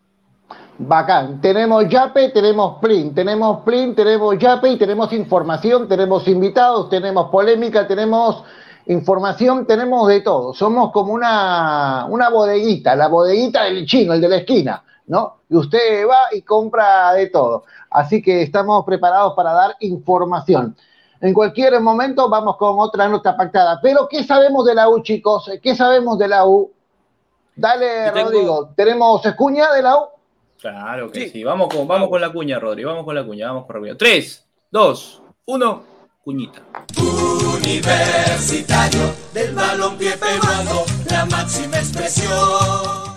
Bacán. 0.83 1.43
Tenemos 1.43 1.87
Yape, 1.91 2.31
tenemos 2.31 2.79
Plin, 2.81 3.15
tenemos 3.15 3.61
Plin, 3.65 3.95
tenemos 3.95 4.39
Yape 4.39 4.71
y 4.71 4.79
tenemos 4.79 5.13
información, 5.13 5.87
tenemos 5.87 6.27
invitados, 6.27 6.89
tenemos 6.89 7.29
polémica, 7.31 7.87
tenemos 7.87 8.43
información, 8.87 9.67
tenemos 9.67 10.09
de 10.09 10.23
todo. 10.23 10.55
Somos 10.55 10.91
como 10.91 11.13
una, 11.13 12.07
una 12.09 12.31
bodeguita, 12.31 12.97
la 12.97 13.09
bodeguita 13.09 13.65
del 13.65 13.85
chino, 13.85 14.15
el 14.15 14.23
de 14.23 14.29
la 14.31 14.37
esquina, 14.37 14.83
¿no? 15.07 15.41
Y 15.51 15.57
usted 15.57 16.09
va 16.09 16.35
y 16.35 16.41
compra 16.41 17.13
de 17.13 17.27
todo. 17.27 17.65
Así 17.91 18.23
que 18.23 18.41
estamos 18.41 18.83
preparados 18.87 19.35
para 19.35 19.53
dar 19.53 19.77
información. 19.81 20.75
En 21.21 21.35
cualquier 21.35 21.79
momento 21.83 22.31
vamos 22.31 22.57
con 22.57 22.81
otra 22.81 23.07
nota 23.07 23.37
pactada. 23.37 23.79
Pero, 23.83 24.09
¿qué 24.09 24.25
sabemos 24.25 24.65
de 24.65 24.75
la 24.75 24.89
U, 24.89 25.03
chicos? 25.03 25.51
¿Qué 25.63 25.77
sabemos 25.77 26.19
de 26.19 26.29
la 26.29 26.47
U? 26.47 26.73
Dale, 27.55 28.11
Rodrigo. 28.13 28.71
¿Tenemos 28.75 29.27
escuña 29.27 29.71
de 29.75 29.83
la 29.83 29.97
U? 29.99 30.20
Claro 30.61 31.11
que 31.11 31.29
sí. 31.29 31.43
Vamos, 31.43 31.69
con, 31.69 31.89
vamos 31.89 32.09
con 32.09 32.21
la 32.21 32.31
cuña, 32.31 32.59
Rodri. 32.59 32.85
Vamos 32.85 33.05
con 33.05 33.15
la 33.15 33.25
cuña. 33.25 33.49
Vamos 33.49 33.67
con 33.67 33.77
la 33.77 33.81
cuña. 33.81 33.97
3, 33.97 34.47
2, 34.71 35.23
1. 35.47 35.85
Cuñita. 36.23 36.63
Universitario 37.57 39.15
del 39.33 39.55
balompié 39.55 40.13
peruano, 40.19 40.85
la 41.09 41.25
máxima 41.25 41.79
expresión. 41.79 43.10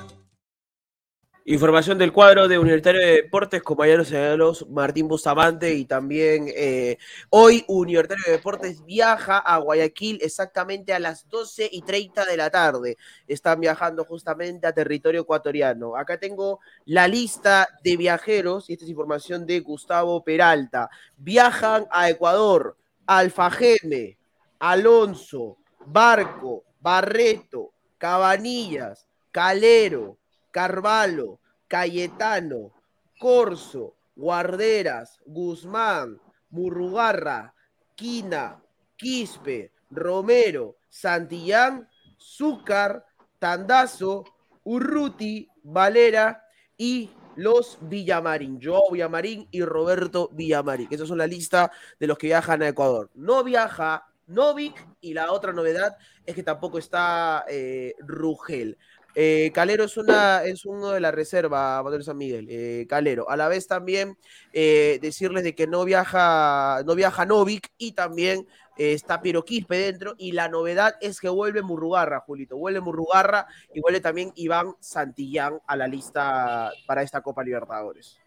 Información 1.46 1.98
del 1.98 2.14
cuadro 2.14 2.48
de 2.48 2.58
Universitario 2.58 3.02
de 3.02 3.22
Deportes, 3.24 3.62
compañeros 3.62 4.08
señalos 4.08 4.66
Martín 4.70 5.10
Bustamante 5.10 5.74
y 5.74 5.84
también 5.84 6.46
eh, 6.56 6.98
hoy 7.32 7.66
Universitario 7.68 8.24
de 8.26 8.32
Deportes 8.32 8.86
viaja 8.86 9.40
a 9.40 9.58
Guayaquil 9.58 10.20
exactamente 10.22 10.94
a 10.94 11.00
las 11.00 11.28
12 11.28 11.68
y 11.70 11.82
30 11.82 12.24
de 12.24 12.38
la 12.38 12.50
tarde. 12.50 12.96
Están 13.28 13.60
viajando 13.60 14.06
justamente 14.06 14.68
a 14.68 14.74
territorio 14.74 15.24
ecuatoriano. 15.24 15.98
Acá 15.98 16.18
tengo 16.18 16.62
la 16.86 17.10
lista 17.10 17.68
de 17.84 17.98
viajeros 17.98 18.70
y 18.70 18.74
esta 18.74 18.86
es 18.86 18.92
información 18.92 19.46
de 19.46 19.60
Gustavo 19.60 20.24
Peralta. 20.24 20.90
Viajan 21.18 21.88
a 21.92 22.10
Ecuador 22.10 22.78
Alfajeme, 23.06 24.18
Alonso, 24.60 25.58
Barco, 25.88 26.64
Barreto, 26.80 27.74
Cabanillas, 27.98 29.10
Calero. 29.30 30.20
Carvalho, 30.54 31.40
Cayetano, 31.68 32.72
Corso, 33.20 33.96
Guarderas, 34.16 35.20
Guzmán, 35.26 36.22
Murrugarra, 36.52 37.56
Quina, 37.96 38.62
Quispe, 38.96 39.72
Romero, 39.90 40.78
Santillán, 40.90 41.90
Zúcar, 42.20 43.04
Tandazo, 43.40 44.26
Urruti, 44.64 45.50
Valera 45.64 46.46
y 46.78 47.10
los 47.36 47.80
Villamarín, 47.82 48.60
Joao 48.62 48.92
Villamarín 48.92 49.48
y 49.50 49.64
Roberto 49.64 50.30
Villamarín. 50.34 50.88
Esa 50.92 51.08
son 51.08 51.18
la 51.18 51.26
lista 51.26 51.72
de 52.00 52.06
los 52.06 52.20
que 52.20 52.28
viajan 52.28 52.62
a 52.62 52.68
Ecuador. 52.68 53.10
No 53.16 53.44
viaja 53.44 54.06
Novik 54.28 54.88
y 55.02 55.14
la 55.14 55.32
otra 55.32 55.52
novedad 55.52 55.98
es 56.26 56.36
que 56.36 56.44
tampoco 56.44 56.78
está 56.78 57.46
eh, 57.50 57.96
Rugel. 58.00 58.78
Eh, 59.16 59.52
Calero 59.54 59.84
es, 59.84 60.66
uno 60.66 60.90
de 60.90 61.00
la 61.00 61.12
reserva, 61.12 61.82
Manuel 61.84 62.04
San 62.04 62.18
Miguel, 62.18 62.48
eh, 62.50 62.86
Calero. 62.90 63.30
A 63.30 63.38
la 63.38 63.48
vez 63.48 63.68
también 63.68 64.18
eh, 64.54 65.00
decirles 65.02 65.44
de 65.44 65.54
que 65.54 65.68
no 65.68 65.86
viaja, 65.86 66.82
no 66.86 66.96
viaja 66.96 67.26
Novik 67.26 67.70
y 67.78 67.92
también 67.92 68.48
está 68.76 69.22
Piero 69.22 69.46
Quispe 69.46 69.78
dentro. 69.78 70.16
Y 70.18 70.32
la 70.32 70.48
novedad 70.48 70.96
es 71.00 71.20
que 71.20 71.30
vuelve 71.30 71.62
Murrugarra, 71.62 72.22
Julito. 72.22 72.58
Vuelve 72.58 72.82
Murrugarra 72.82 73.46
y 73.74 73.82
vuelve 73.82 74.02
también 74.02 74.32
Iván 74.36 74.74
Santillán 74.80 75.60
a 75.68 75.76
la 75.76 75.88
lista 75.88 76.72
para 76.88 77.04
esta 77.04 77.22
Copa 77.22 77.44
Libertadores. 77.44 78.18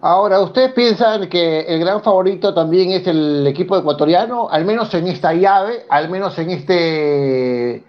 Ahora, 0.00 0.40
¿ustedes 0.40 0.72
piensan 0.74 1.28
que 1.28 1.62
el 1.62 1.80
gran 1.80 2.02
favorito 2.02 2.54
también 2.54 2.92
es 2.92 3.06
el 3.08 3.44
equipo 3.46 3.76
ecuatoriano? 3.76 4.48
Al 4.48 4.64
menos 4.64 4.94
en 4.94 5.08
esta 5.08 5.34
llave, 5.34 5.86
al 5.90 6.08
menos 6.08 6.38
en 6.38 6.50
este 6.50 7.84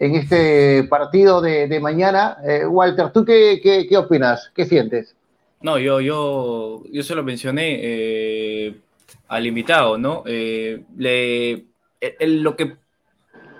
en 0.00 0.14
este 0.16 0.84
partido 0.84 1.40
de, 1.40 1.78
mañana. 1.78 2.38
Eh, 2.44 2.66
Walter, 2.66 3.12
¿tú 3.12 3.24
qué, 3.24 3.60
qué, 3.62 3.96
opinas? 3.96 4.50
¿Qué 4.54 4.64
sientes? 4.64 5.14
No, 5.60 5.78
yo, 5.78 6.00
yo, 6.00 6.82
yo 6.90 7.02
se 7.02 7.14
lo 7.14 7.22
mencioné 7.22 7.78
eh, 7.82 8.74
al 9.28 9.46
invitado, 9.46 9.98
¿no? 9.98 10.24
Eh, 10.26 10.82
le, 10.96 11.66
lo 12.20 12.56
que 12.56 12.76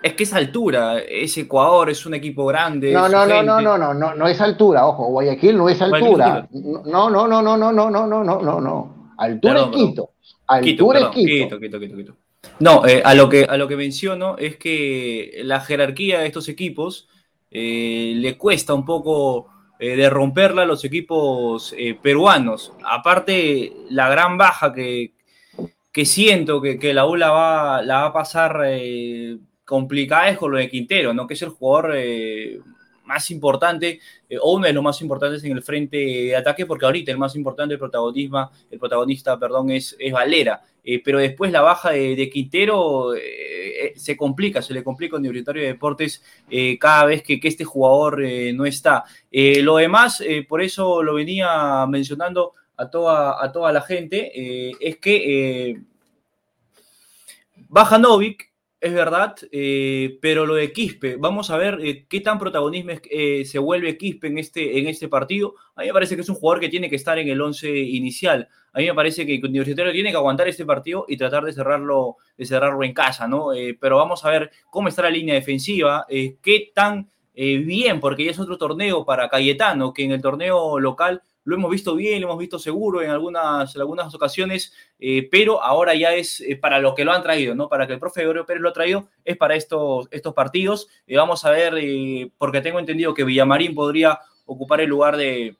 es 0.02 0.14
que 0.14 0.22
es 0.22 0.32
altura, 0.32 1.00
es 1.00 1.36
Ecuador, 1.36 1.90
es 1.90 2.06
un 2.06 2.14
equipo 2.14 2.46
grande. 2.46 2.90
No, 2.90 3.06
no, 3.06 3.26
no, 3.26 3.42
no, 3.42 3.60
no, 3.60 3.76
no, 3.76 3.92
no, 3.92 4.14
no 4.14 4.26
es 4.26 4.40
altura, 4.40 4.86
ojo, 4.86 5.08
Guayaquil 5.08 5.58
no 5.58 5.68
es 5.68 5.82
altura. 5.82 6.48
No, 6.52 7.10
no, 7.10 7.28
no, 7.28 7.42
no, 7.42 7.56
no, 7.58 7.70
no, 7.70 7.90
no, 7.90 8.06
no, 8.06 8.24
no, 8.24 8.40
no, 8.40 8.60
no. 8.60 9.12
Altura 9.18 9.60
es 9.60 9.66
Quito. 9.66 10.10
Altura 10.46 11.00
es 11.00 11.06
Quito. 11.08 11.60
Quito, 11.60 11.78
Quito, 11.78 11.96
Quito. 11.96 12.16
No, 12.58 12.86
eh, 12.86 13.02
a, 13.04 13.14
lo 13.14 13.28
que, 13.28 13.44
a 13.44 13.56
lo 13.56 13.68
que 13.68 13.76
menciono 13.76 14.36
es 14.38 14.56
que 14.56 15.40
la 15.44 15.60
jerarquía 15.60 16.20
de 16.20 16.26
estos 16.26 16.48
equipos 16.48 17.08
eh, 17.50 18.12
le 18.16 18.36
cuesta 18.36 18.74
un 18.74 18.84
poco 18.84 19.48
eh, 19.78 19.96
de 19.96 20.10
romperla 20.10 20.62
a 20.62 20.66
los 20.66 20.84
equipos 20.84 21.74
peruanos. 22.02 22.72
Aparte, 22.84 23.72
la 23.90 24.08
gran 24.10 24.36
baja 24.36 24.72
que, 24.72 25.14
que 25.92 26.04
siento 26.04 26.60
que, 26.60 26.78
que, 26.78 26.94
la 26.94 27.06
U 27.06 27.16
la 27.16 27.30
va, 27.30 27.82
la 27.82 28.00
va 28.00 28.06
a 28.06 28.12
pasar 28.12 28.62
complicada 29.64 30.28
es 30.28 30.38
con 30.38 30.52
lo 30.52 30.58
de 30.58 30.68
Quintero, 30.68 31.14
¿no? 31.14 31.26
que 31.26 31.34
es 31.34 31.42
el 31.42 31.50
jugador 31.50 31.94
más 33.10 33.30
importante, 33.32 33.98
eh, 34.28 34.38
o 34.40 34.54
uno 34.54 34.66
de 34.66 34.72
los 34.72 34.84
más 34.84 35.02
importantes 35.02 35.42
en 35.42 35.52
el 35.52 35.62
frente 35.62 35.96
de 35.96 36.36
ataque, 36.36 36.64
porque 36.64 36.86
ahorita 36.86 37.10
el 37.10 37.18
más 37.18 37.34
importante, 37.34 37.74
el, 37.74 37.80
protagonismo, 37.80 38.50
el 38.70 38.78
protagonista 38.78 39.36
perdón, 39.38 39.70
es, 39.70 39.96
es 39.98 40.12
Valera. 40.12 40.62
Eh, 40.84 41.02
pero 41.04 41.18
después 41.18 41.52
la 41.52 41.60
baja 41.60 41.90
de, 41.90 42.30
Quintero 42.30 43.14
eh, 43.14 43.92
se 43.96 44.16
complica, 44.16 44.62
se 44.62 44.72
le 44.72 44.84
complica 44.84 45.16
a 45.16 45.18
Universitario 45.18 45.62
de 45.62 45.68
Deportes 45.68 46.22
cada 46.78 47.04
vez 47.04 47.22
que, 47.22 47.38
que, 47.38 47.48
este 47.48 47.64
jugador 47.64 48.22
no 48.54 48.64
está. 48.64 49.04
lo 49.30 49.76
demás, 49.76 50.22
por 50.48 50.62
eso 50.62 51.02
lo 51.02 51.14
venía 51.14 51.86
mencionando 51.86 52.54
a 52.76 52.88
toda, 52.88 53.44
a 53.44 53.52
toda 53.52 53.72
la 53.72 53.82
gente, 53.82 54.32
es 54.80 54.96
que 54.96 55.80
baja 57.68 57.98
Novik, 57.98 58.49
es 58.80 58.94
verdad, 58.94 59.36
eh, 59.52 60.18
pero 60.22 60.46
lo 60.46 60.54
de 60.54 60.72
Quispe, 60.72 61.16
vamos 61.16 61.50
a 61.50 61.58
ver 61.58 61.78
eh, 61.82 62.06
qué 62.08 62.20
tan 62.20 62.38
protagonismo 62.38 62.92
eh, 63.10 63.44
se 63.44 63.58
vuelve 63.58 63.98
Quispe 63.98 64.28
en 64.28 64.38
este, 64.38 64.78
en 64.78 64.88
este 64.88 65.06
partido. 65.06 65.54
A 65.76 65.82
mí 65.82 65.88
me 65.88 65.92
parece 65.92 66.14
que 66.14 66.22
es 66.22 66.28
un 66.30 66.36
jugador 66.36 66.60
que 66.60 66.70
tiene 66.70 66.88
que 66.88 66.96
estar 66.96 67.18
en 67.18 67.28
el 67.28 67.40
11 67.42 67.78
inicial. 67.78 68.48
A 68.72 68.78
mí 68.78 68.86
me 68.86 68.94
parece 68.94 69.26
que 69.26 69.34
el 69.34 69.44
Universitario 69.44 69.92
tiene 69.92 70.10
que 70.10 70.16
aguantar 70.16 70.48
este 70.48 70.64
partido 70.64 71.04
y 71.08 71.18
tratar 71.18 71.44
de 71.44 71.52
cerrarlo, 71.52 72.16
de 72.38 72.46
cerrarlo 72.46 72.82
en 72.82 72.94
casa, 72.94 73.28
¿no? 73.28 73.48
pero 73.80 73.96
vamos 73.96 74.24
a 74.24 74.30
ver 74.30 74.50
cómo 74.70 74.88
está 74.88 75.02
la 75.02 75.10
línea 75.10 75.34
defensiva, 75.34 76.06
qué 76.08 76.70
tan 76.72 77.10
bien, 77.34 77.98
porque 77.98 78.24
ya 78.24 78.30
es 78.30 78.38
otro 78.38 78.56
torneo 78.58 79.04
para 79.04 79.28
Cayetano, 79.28 79.92
que 79.92 80.04
en 80.04 80.12
el 80.12 80.22
torneo 80.22 80.78
local 80.78 81.20
lo 81.44 81.56
hemos 81.56 81.70
visto 81.70 81.94
bien, 81.94 82.20
lo 82.20 82.28
hemos 82.28 82.38
visto 82.38 82.58
seguro 82.58 83.02
en 83.02 83.10
algunas, 83.10 83.74
algunas 83.76 84.14
ocasiones, 84.14 84.72
eh, 84.98 85.26
pero 85.30 85.62
ahora 85.62 85.94
ya 85.94 86.14
es 86.14 86.40
eh, 86.40 86.56
para 86.56 86.78
lo 86.78 86.94
que 86.94 87.04
lo 87.04 87.12
han 87.12 87.22
traído, 87.22 87.54
¿no? 87.54 87.68
Para 87.68 87.86
que 87.86 87.94
el 87.94 87.98
profe 87.98 88.20
Gregorio 88.20 88.46
Pérez 88.46 88.62
lo 88.62 88.68
ha 88.68 88.74
traído, 88.74 89.08
es 89.24 89.36
para 89.36 89.54
estos, 89.54 90.08
estos 90.10 90.34
partidos. 90.34 90.88
Eh, 91.06 91.16
vamos 91.16 91.44
a 91.44 91.50
ver, 91.50 91.74
porque 92.36 92.60
tengo 92.60 92.78
entendido 92.78 93.14
que 93.14 93.24
Villamarín 93.24 93.74
podría 93.74 94.18
ocupar 94.44 94.80
el 94.80 94.90
lugar 94.90 95.16
de, 95.16 95.56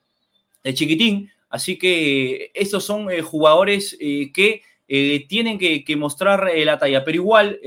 Chiquitín, 0.74 1.30
así 1.48 1.78
que 1.78 2.50
estos 2.52 2.84
son 2.84 3.08
jugadores 3.22 3.96
que 3.98 4.62
tienen 4.86 5.58
que 5.58 5.96
mostrar 5.96 6.50
la 6.54 6.78
talla, 6.78 7.02
pero 7.02 7.14
igual 7.16 7.58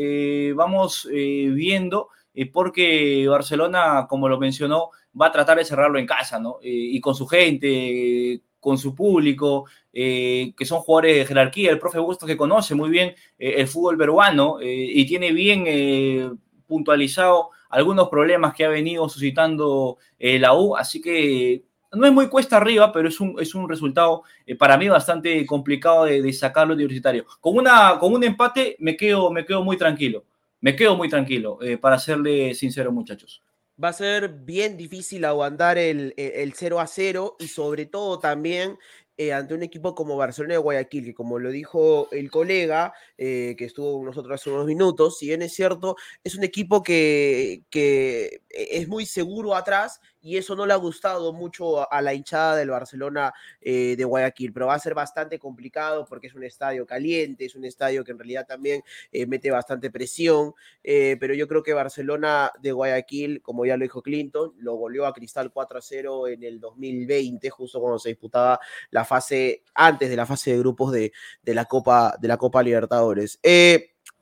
vamos 0.53 1.07
viendo, 1.09 2.09
porque 2.51 3.27
Barcelona, 3.27 4.07
como 4.09 4.27
lo 4.27 4.39
mencionó, 4.39 4.89
va 5.19 5.27
a 5.27 5.31
tratar 5.31 5.57
de 5.57 5.65
cerrarlo 5.65 5.99
en 5.99 6.05
casa, 6.05 6.39
¿no? 6.39 6.57
Eh, 6.61 6.69
y 6.69 6.99
con 6.99 7.15
su 7.15 7.27
gente, 7.27 8.41
con 8.59 8.77
su 8.77 8.95
público, 8.95 9.65
eh, 9.91 10.53
que 10.57 10.65
son 10.65 10.79
jugadores 10.81 11.17
de 11.17 11.25
jerarquía. 11.25 11.71
El 11.71 11.79
profe 11.79 11.99
Bustos 11.99 12.27
que 12.27 12.37
conoce 12.37 12.75
muy 12.75 12.89
bien 12.89 13.09
eh, 13.37 13.55
el 13.57 13.67
fútbol 13.67 13.97
peruano 13.97 14.57
y 14.61 15.05
tiene 15.05 15.31
bien 15.31 16.39
puntualizado 16.65 17.49
algunos 17.69 18.09
problemas 18.09 18.53
que 18.53 18.65
ha 18.65 18.69
venido 18.69 19.07
suscitando 19.09 19.97
la 20.19 20.53
U, 20.53 20.75
así 20.75 21.01
que 21.01 21.63
no 21.91 22.07
es 22.07 22.13
muy 22.13 22.27
cuesta 22.27 22.57
arriba, 22.57 22.91
pero 22.91 23.07
es 23.07 23.19
un, 23.19 23.35
es 23.39 23.53
un 23.53 23.69
resultado 23.69 24.23
para 24.57 24.77
mí 24.77 24.87
bastante 24.87 25.45
complicado 25.45 26.05
de, 26.05 26.21
de, 26.21 26.33
sacarlo 26.33 26.73
universitario. 26.73 27.25
Con, 27.39 27.57
una, 27.57 27.97
con 27.99 28.13
un 28.13 28.23
empate 28.23 28.75
me 28.79 28.95
quedo, 28.95 29.29
me 29.29 29.45
quedo 29.45 29.63
muy 29.63 29.77
tranquilo, 29.77 30.23
me 30.63 30.77
quedo 30.77 30.95
muy 30.95 31.09
tranquilo, 31.09 31.59
para 31.81 31.99
serle 31.99 32.55
sincero 32.55 32.89
muchachos. 32.89 33.43
Va 33.83 33.89
a 33.89 33.93
ser 33.93 34.29
bien 34.29 34.77
difícil 34.77 35.25
aguantar 35.25 35.77
el, 35.77 36.13
el, 36.15 36.53
0 36.53 36.79
a 36.79 36.87
0 36.87 37.35
y 37.39 37.49
sobre 37.49 37.85
todo 37.85 38.17
también 38.17 38.77
eh, 39.17 39.33
ante 39.33 39.55
un 39.55 39.61
equipo 39.61 39.93
como 39.93 40.15
Barcelona 40.15 40.53
de 40.53 40.59
Guayaquil, 40.59 41.03
que 41.03 41.13
como 41.13 41.37
lo 41.37 41.49
dijo 41.49 42.07
el 42.11 42.31
colega 42.31 42.93
eh, 43.17 43.55
que 43.57 43.65
estuvo 43.65 43.97
con 43.97 44.05
nosotros 44.05 44.39
hace 44.39 44.51
unos 44.51 44.65
minutos, 44.65 45.17
si 45.17 45.27
bien 45.27 45.41
es 45.41 45.53
cierto, 45.53 45.97
es 46.23 46.35
un 46.35 46.45
equipo 46.45 46.81
que, 46.81 47.63
que 47.69 48.41
es 48.49 48.87
muy 48.87 49.05
seguro 49.05 49.55
atrás 49.55 49.99
y 50.23 50.37
eso 50.37 50.55
no 50.55 50.65
le 50.65 50.73
ha 50.73 50.77
gustado 50.77 51.33
mucho 51.33 51.91
a 51.91 52.01
la 52.01 52.13
hinchada 52.13 52.55
del 52.55 52.69
Barcelona 52.69 53.33
eh, 53.61 53.95
de 53.97 54.05
Guayaquil, 54.05 54.53
pero 54.53 54.67
va 54.67 54.75
a 54.75 54.79
ser 54.79 54.93
bastante 54.93 55.37
complicado 55.37 56.05
porque 56.05 56.27
es 56.27 56.33
un 56.33 56.45
estadio 56.45 56.85
caliente, 56.85 57.45
es 57.45 57.55
un 57.55 57.65
estadio 57.65 58.05
que 58.05 58.13
en 58.13 58.19
realidad 58.19 58.47
también 58.47 58.81
eh, 59.11 59.25
mete 59.25 59.51
bastante 59.51 59.91
presión, 59.91 60.53
eh, 60.81 61.17
pero 61.19 61.33
yo 61.33 61.47
creo 61.47 61.61
que 61.61 61.73
Barcelona 61.73 62.51
de 62.61 62.71
Guayaquil, 62.71 63.41
como 63.41 63.65
ya 63.65 63.75
lo 63.75 63.83
dijo 63.83 64.01
Clinton, 64.01 64.53
lo 64.59 64.75
goleó 64.75 65.05
a 65.05 65.13
Cristal 65.13 65.51
4 65.51 65.77
a 65.77 65.81
0 65.81 66.27
en 66.29 66.43
el 66.43 66.59
2020, 66.61 67.49
justo 67.49 67.81
cuando 67.81 67.99
se 67.99 68.09
disputaba 68.09 68.59
la 68.91 69.03
fase, 69.03 69.63
antes 69.73 70.09
de 70.09 70.15
la 70.15 70.25
fase 70.25 70.51
de 70.51 70.59
grupos 70.59 70.93
de, 70.93 71.11
de 71.41 71.53
la, 71.53 71.65
Copa, 71.65 72.15
de 72.19 72.29
la 72.29 72.37
Copa 72.37 72.63
Libertadores. 72.63 73.39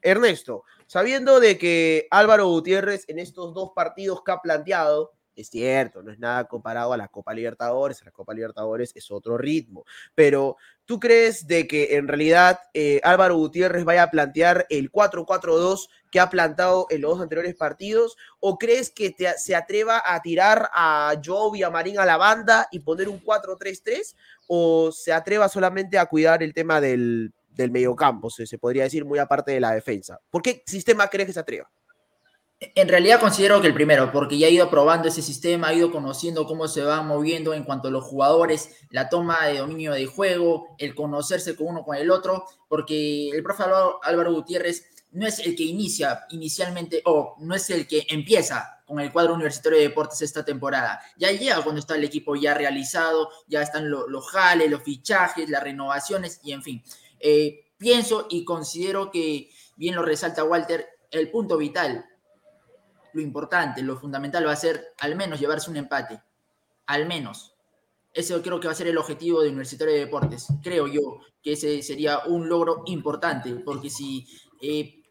Ernesto, 0.02 0.64
sabiendo 0.88 1.40
de 1.40 1.60
que 1.60 2.08
Álvaro 2.10 2.48
Gutiérrez 2.48 3.06
en 3.08 3.20
estos 3.20 3.54
dos 3.54 3.72
partidos 3.76 4.24
que 4.24 4.32
ha 4.32 4.42
planteado, 4.42 5.14
es 5.36 5.50
cierto, 5.50 6.04
no 6.04 6.12
es 6.12 6.20
nada 6.20 6.46
comparado 6.46 6.94
a 6.94 6.98
la 6.98 7.08
Copa 7.08 7.34
Libertadores, 7.34 8.04
la 8.04 8.12
Copa 8.12 8.34
Libertadores 8.34 8.92
es 8.96 9.10
otro 9.12 9.38
ritmo, 9.38 9.86
pero 10.16 10.58
¿tú 10.86 11.00
crees 11.00 11.48
de 11.48 11.68
que 11.68 11.96
en 11.96 12.08
realidad 12.08 12.60
eh, 12.74 13.00
Álvaro 13.04 13.38
Gutiérrez 13.38 13.86
vaya 13.86 14.04
a 14.04 14.12
plantear 14.12 14.66
el 14.70 14.92
4-4-2 14.92 15.88
que 16.12 16.20
ha 16.20 16.30
plantado 16.30 16.88
en 16.90 17.02
los 17.02 17.12
dos 17.12 17.22
anteriores 17.22 17.56
partidos? 17.56 18.18
¿O 18.40 18.58
crees 18.58 18.92
que 18.92 19.16
se 19.38 19.56
atreva 19.56 20.02
a 20.06 20.22
tirar 20.22 20.70
a 20.74 21.14
Joe 21.24 21.52
Villamarín 21.54 22.00
a 22.00 22.06
la 22.06 22.18
banda 22.18 22.68
y 22.72 22.80
poner 22.80 23.08
un 23.08 23.24
4-3-3? 23.24 24.16
¿O 24.48 24.92
se 24.92 25.14
atreva 25.14 25.48
solamente 25.48 25.98
a 25.98 26.06
cuidar 26.06 26.44
el 26.44 26.54
tema 26.54 26.82
del, 26.82 27.34
del 27.50 27.72
mediocampo, 27.72 28.30
se 28.30 28.58
podría 28.58 28.84
decir, 28.84 29.06
muy 29.06 29.20
aparte 29.20 29.52
de 29.52 29.62
la 29.62 29.72
defensa? 29.72 30.20
¿Por 30.30 30.42
qué 30.42 30.64
sistema 30.66 31.08
crees 31.08 31.28
que 31.28 31.34
se 31.34 31.40
atreva? 31.40 31.72
En 32.62 32.88
realidad 32.88 33.20
considero 33.20 33.60
que 33.60 33.66
el 33.66 33.74
primero, 33.74 34.12
porque 34.12 34.38
ya 34.38 34.46
ha 34.46 34.52
ido 34.52 34.70
probando 34.70 35.08
ese 35.08 35.24
sistema, 35.24 35.70
ha 35.70 35.74
ido 35.74 35.92
conociendo 35.92 36.46
cómo 36.46 36.68
se 36.68 36.84
va 36.84 37.02
moviendo 37.02 37.56
en 37.56 37.64
cuanto 37.64 37.88
a 37.88 37.92
los 37.92 38.04
jugadores, 38.04 38.70
la 38.92 39.10
toma 39.10 39.48
de 39.48 39.58
dominio 39.58 39.94
de 39.94 40.06
juego, 40.06 40.68
el 40.78 40.94
conocerse 40.94 41.56
con 41.56 41.70
uno 41.70 41.84
con 41.84 41.98
el 41.98 42.12
otro, 42.12 42.46
porque 42.68 43.30
el 43.30 43.42
profe 43.42 43.64
Álvaro, 43.64 44.32
Gutiérrez 44.32 44.86
no 45.10 45.26
es 45.26 45.40
el 45.40 45.56
que 45.56 45.64
inicia 45.64 46.28
inicialmente 46.30 47.02
o 47.06 47.36
no 47.40 47.56
es 47.56 47.68
el 47.72 47.88
que 47.88 48.06
empieza 48.08 48.84
con 48.86 49.00
el 49.00 49.12
cuadro 49.12 49.34
universitario 49.34 49.80
de 49.80 49.88
deportes 49.88 50.22
esta 50.22 50.46
temporada. 50.46 51.02
Ya 51.18 51.32
llega 51.32 51.64
cuando 51.64 51.80
está 51.80 51.96
el 51.96 52.04
equipo 52.04 52.36
ya 52.36 52.54
realizado, 52.54 53.32
ya 53.48 53.64
están 53.64 53.90
los 53.90 54.30
jales, 54.30 54.70
los 54.70 54.84
fichajes, 54.84 55.50
las 55.50 55.64
renovaciones 55.64 56.40
y 56.44 56.52
en 56.52 56.62
fin. 56.62 56.84
Eh, 57.20 57.72
pienso 57.80 58.28
y 58.30 58.46
considero 58.46 59.10
que, 59.10 59.50
bien 59.78 59.96
lo 59.96 60.04
resalta 60.04 60.44
Walter, 60.44 60.88
el 61.10 61.32
punto 61.32 61.58
vital 61.58 62.06
lo 63.14 63.22
importante, 63.22 63.82
lo 63.82 63.98
fundamental 63.98 64.46
va 64.46 64.52
a 64.52 64.56
ser 64.56 64.94
al 65.00 65.16
menos 65.16 65.40
llevarse 65.40 65.70
un 65.70 65.78
empate. 65.78 66.22
Al 66.86 67.08
menos. 67.08 67.56
Ese 68.14 68.40
creo 68.42 68.60
que 68.60 68.68
va 68.68 68.74
a 68.74 68.76
ser 68.76 68.88
el 68.88 68.98
objetivo 68.98 69.42
de 69.42 69.50
Universitario 69.50 69.94
de 69.94 70.02
Deportes. 70.02 70.48
Creo 70.62 70.88
yo 70.88 71.20
que 71.42 71.54
ese 71.54 71.82
sería 71.82 72.20
un 72.26 72.50
logro 72.50 72.84
importante, 72.86 73.56
porque 73.64 73.90
si 73.90 74.28
eh, 74.62 75.02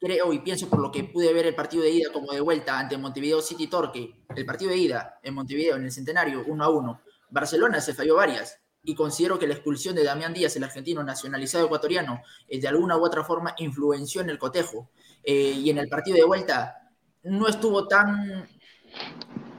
creo 0.00 0.32
y 0.32 0.40
pienso 0.40 0.68
por 0.68 0.80
lo 0.80 0.90
que 0.90 1.04
pude 1.04 1.32
ver 1.32 1.46
el 1.46 1.54
partido 1.54 1.82
de 1.82 1.90
ida 1.90 2.12
como 2.12 2.32
de 2.32 2.40
vuelta 2.40 2.78
ante 2.78 2.98
Montevideo 2.98 3.40
City 3.40 3.68
Torque, 3.68 4.24
el 4.34 4.44
partido 4.44 4.70
de 4.70 4.78
ida 4.78 5.20
en 5.22 5.34
Montevideo, 5.34 5.76
en 5.76 5.84
el 5.84 5.92
Centenario, 5.92 6.44
1 6.46 6.64
a 6.64 6.68
1. 6.68 7.00
Barcelona 7.30 7.80
se 7.80 7.94
falló 7.94 8.16
varias 8.16 8.58
y 8.82 8.94
considero 8.94 9.38
que 9.38 9.46
la 9.46 9.54
expulsión 9.54 9.94
de 9.94 10.04
Damián 10.04 10.32
Díaz, 10.32 10.56
el 10.56 10.64
argentino 10.64 11.02
nacionalizado 11.02 11.66
ecuatoriano, 11.66 12.22
eh, 12.48 12.60
de 12.60 12.68
alguna 12.68 12.96
u 12.96 13.04
otra 13.04 13.24
forma 13.24 13.54
influenció 13.58 14.20
en 14.20 14.30
el 14.30 14.38
cotejo. 14.38 14.90
Eh, 15.24 15.52
y 15.58 15.70
en 15.70 15.78
el 15.78 15.88
partido 15.88 16.16
de 16.16 16.24
vuelta 16.24 16.77
no 17.22 17.48
estuvo 17.48 17.86
tan 17.86 18.48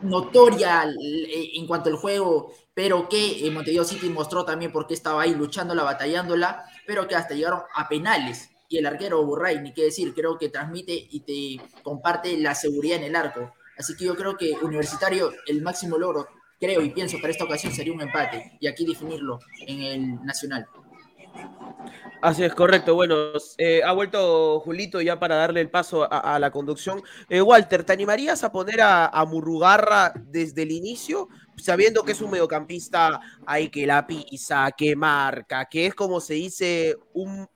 notoria 0.01 0.85
eh, 0.85 1.51
en 1.55 1.67
cuanto 1.67 1.89
al 1.89 1.95
juego, 1.95 2.53
pero 2.73 3.09
que 3.09 3.49
Montevideo 3.51 3.83
City 3.83 4.09
mostró 4.09 4.45
también 4.45 4.71
por 4.71 4.87
qué 4.87 4.93
estaba 4.93 5.21
ahí 5.21 5.35
luchándola, 5.35 5.83
batallándola, 5.83 6.65
pero 6.87 7.07
que 7.07 7.15
hasta 7.15 7.35
llegaron 7.35 7.61
a 7.75 7.87
penales. 7.87 8.49
Y 8.69 8.77
el 8.77 8.85
arquero 8.85 9.25
Burray, 9.25 9.59
ni 9.61 9.73
qué 9.73 9.83
decir, 9.83 10.13
creo 10.13 10.37
que 10.37 10.49
transmite 10.49 10.93
y 10.93 11.21
te 11.21 11.63
comparte 11.83 12.37
la 12.37 12.53
seguridad 12.55 12.97
en 12.99 13.05
el 13.05 13.15
arco. 13.15 13.53
Así 13.77 13.95
que 13.95 14.05
yo 14.05 14.15
creo 14.15 14.37
que 14.37 14.53
Universitario, 14.61 15.31
el 15.47 15.61
máximo 15.61 15.97
logro, 15.97 16.27
creo 16.59 16.81
y 16.81 16.91
pienso 16.91 17.17
para 17.17 17.31
esta 17.31 17.45
ocasión 17.45 17.73
sería 17.73 17.93
un 17.93 18.01
empate. 18.01 18.57
Y 18.59 18.67
aquí 18.67 18.85
definirlo 18.85 19.39
en 19.65 19.81
el 19.81 20.25
Nacional. 20.25 20.67
Así 22.21 22.43
es, 22.43 22.53
correcto. 22.53 22.95
Bueno, 22.95 23.15
eh, 23.57 23.81
ha 23.83 23.93
vuelto 23.93 24.59
Julito 24.59 24.99
ya 24.99 25.19
para 25.19 25.35
darle 25.35 25.61
el 25.61 25.69
paso 25.69 26.07
a, 26.11 26.37
la 26.37 26.51
conducción. 26.51 27.01
Eh, 27.29 27.41
Walter, 27.41 27.85
¿te 27.85 27.93
animarías 27.93 28.43
a 28.43 28.51
poner 28.51 28.81
a, 28.81 29.07
a 29.07 29.25
Murrugarra 29.25 30.11
desde 30.15 30.63
el 30.63 30.71
inicio? 30.71 31.29
Sabiendo 31.59 32.03
que 32.03 32.11
es 32.11 32.21
un 32.21 32.31
mediocampista 32.31 33.19
ahí 33.45 33.69
que 33.69 33.87
la 33.87 34.05
pisa, 34.05 34.69
que 34.77 34.95
marca, 34.95 35.65
que 35.65 35.87
es 35.87 35.95
como 35.95 36.19
se 36.19 36.35
dice 36.35 36.95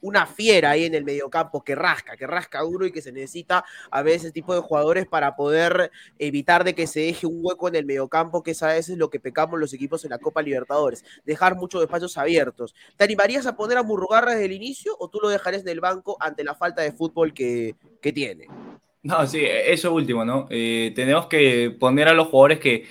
una 0.02 0.26
fiera 0.26 0.72
ahí 0.72 0.86
en 0.86 0.96
el 0.96 1.04
mediocampo, 1.04 1.64
que 1.64 1.76
rasca, 1.76 2.18
que 2.18 2.28
rasca 2.28 2.62
duro 2.62 2.86
y 2.86 2.92
que 2.92 3.02
se 3.02 3.12
necesita 3.12 3.64
a 3.92 4.02
veces 4.02 4.24
ese 4.24 4.32
tipo 4.32 4.54
de 4.54 4.62
jugadores 4.62 5.06
para 5.06 5.36
poder 5.36 5.92
evitar 6.20 6.64
de 6.64 6.74
que 6.74 6.88
se 6.88 7.02
deje 7.02 7.28
un 7.28 7.40
hueco 7.42 7.68
en 7.68 7.76
el 7.76 7.86
mediocampo, 7.86 8.44
que 8.44 8.52
es 8.52 8.64
a 8.64 8.68
veces 8.68 8.98
lo 8.98 9.10
que 9.10 9.20
pecamos 9.20 9.60
los 9.60 9.74
equipos 9.74 10.04
en 10.04 10.12
la 10.12 10.18
Copa 10.18 10.42
Libertadores, 10.42 11.04
dejar 11.26 11.56
muchos 11.56 11.82
espacios 11.82 12.18
abiertos. 12.18 12.74
¿Te 12.96 13.04
animarías 13.04 13.46
a 13.46 13.56
poner 13.56 13.78
a 13.78 13.84
Murrugarra 13.84 14.32
desde 14.32 14.46
el 14.46 14.52
inicio 14.54 14.96
o 15.00 15.10
tú 15.10 15.20
lo 15.22 15.30
dejarías 15.30 15.64
en 15.64 15.70
el 15.70 15.80
banco 15.80 16.18
ante 16.20 16.44
la 16.44 16.56
falta 16.56 16.82
de 16.82 16.92
fútbol 16.92 17.34
que, 17.34 17.76
tiene? 18.14 18.48
No, 19.02 19.26
sí, 19.28 19.42
eso 19.44 19.94
último, 19.94 20.24
¿no? 20.24 20.48
Eh, 20.50 20.92
tenemos 20.96 21.28
que 21.28 21.76
poner 21.78 22.08
a 22.08 22.14
los 22.14 22.28
jugadores 22.28 22.60
que 22.60 22.86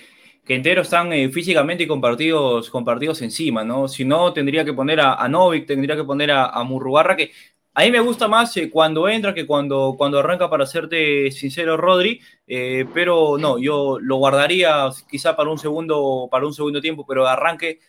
que 0.45 0.55
enteros 0.55 0.87
están 0.87 1.13
eh, 1.13 1.29
físicamente 1.29 1.83
y 1.83 1.87
compartidos, 1.87 2.69
compartidos 2.69 3.21
encima, 3.21 3.63
¿no? 3.63 3.87
Si 3.87 4.03
no, 4.03 4.33
tendría 4.33 4.65
que 4.65 4.73
poner 4.73 4.99
a, 4.99 5.27
Novik, 5.27 5.65
tendría 5.65 5.95
que 5.95 6.03
poner 6.03 6.31
a, 6.31 6.47
a 6.47 6.63
Murrugarra, 6.63 7.15
que 7.15 7.31
a 7.73 7.83
mí 7.83 7.91
me 7.91 8.01
gusta 8.01 8.27
más 8.27 8.55
eh, 8.57 8.69
cuando 8.69 9.07
entra 9.07 9.33
que 9.33 9.47
cuando, 9.47 9.95
cuando 9.97 10.19
arranca, 10.19 10.49
para 10.49 10.65
serte 10.65 11.31
sincero, 11.31 11.77
Rodri, 11.77 12.21
eh, 12.45 12.85
pero 12.93 13.37
no, 13.39 13.57
yo 13.57 13.97
lo 13.99 14.17
guardaría 14.17 14.89
quizá 15.09 15.35
para 15.35 15.49
un 15.49 15.57
segundo, 15.57 16.27
para 16.29 16.45
un 16.45 16.53
segundo 16.53 16.81
tiempo, 16.81 17.05
pero 17.07 17.27
arranque 17.27 17.79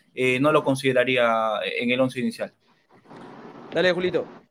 no 0.40 0.52
lo 0.52 0.62
consideraría 0.62 1.59
en 1.76 1.90
el 1.90 2.00
once 2.00 2.20
inicial. 2.20 2.52
Dale, 3.72 3.90
Julito. 3.90 4.43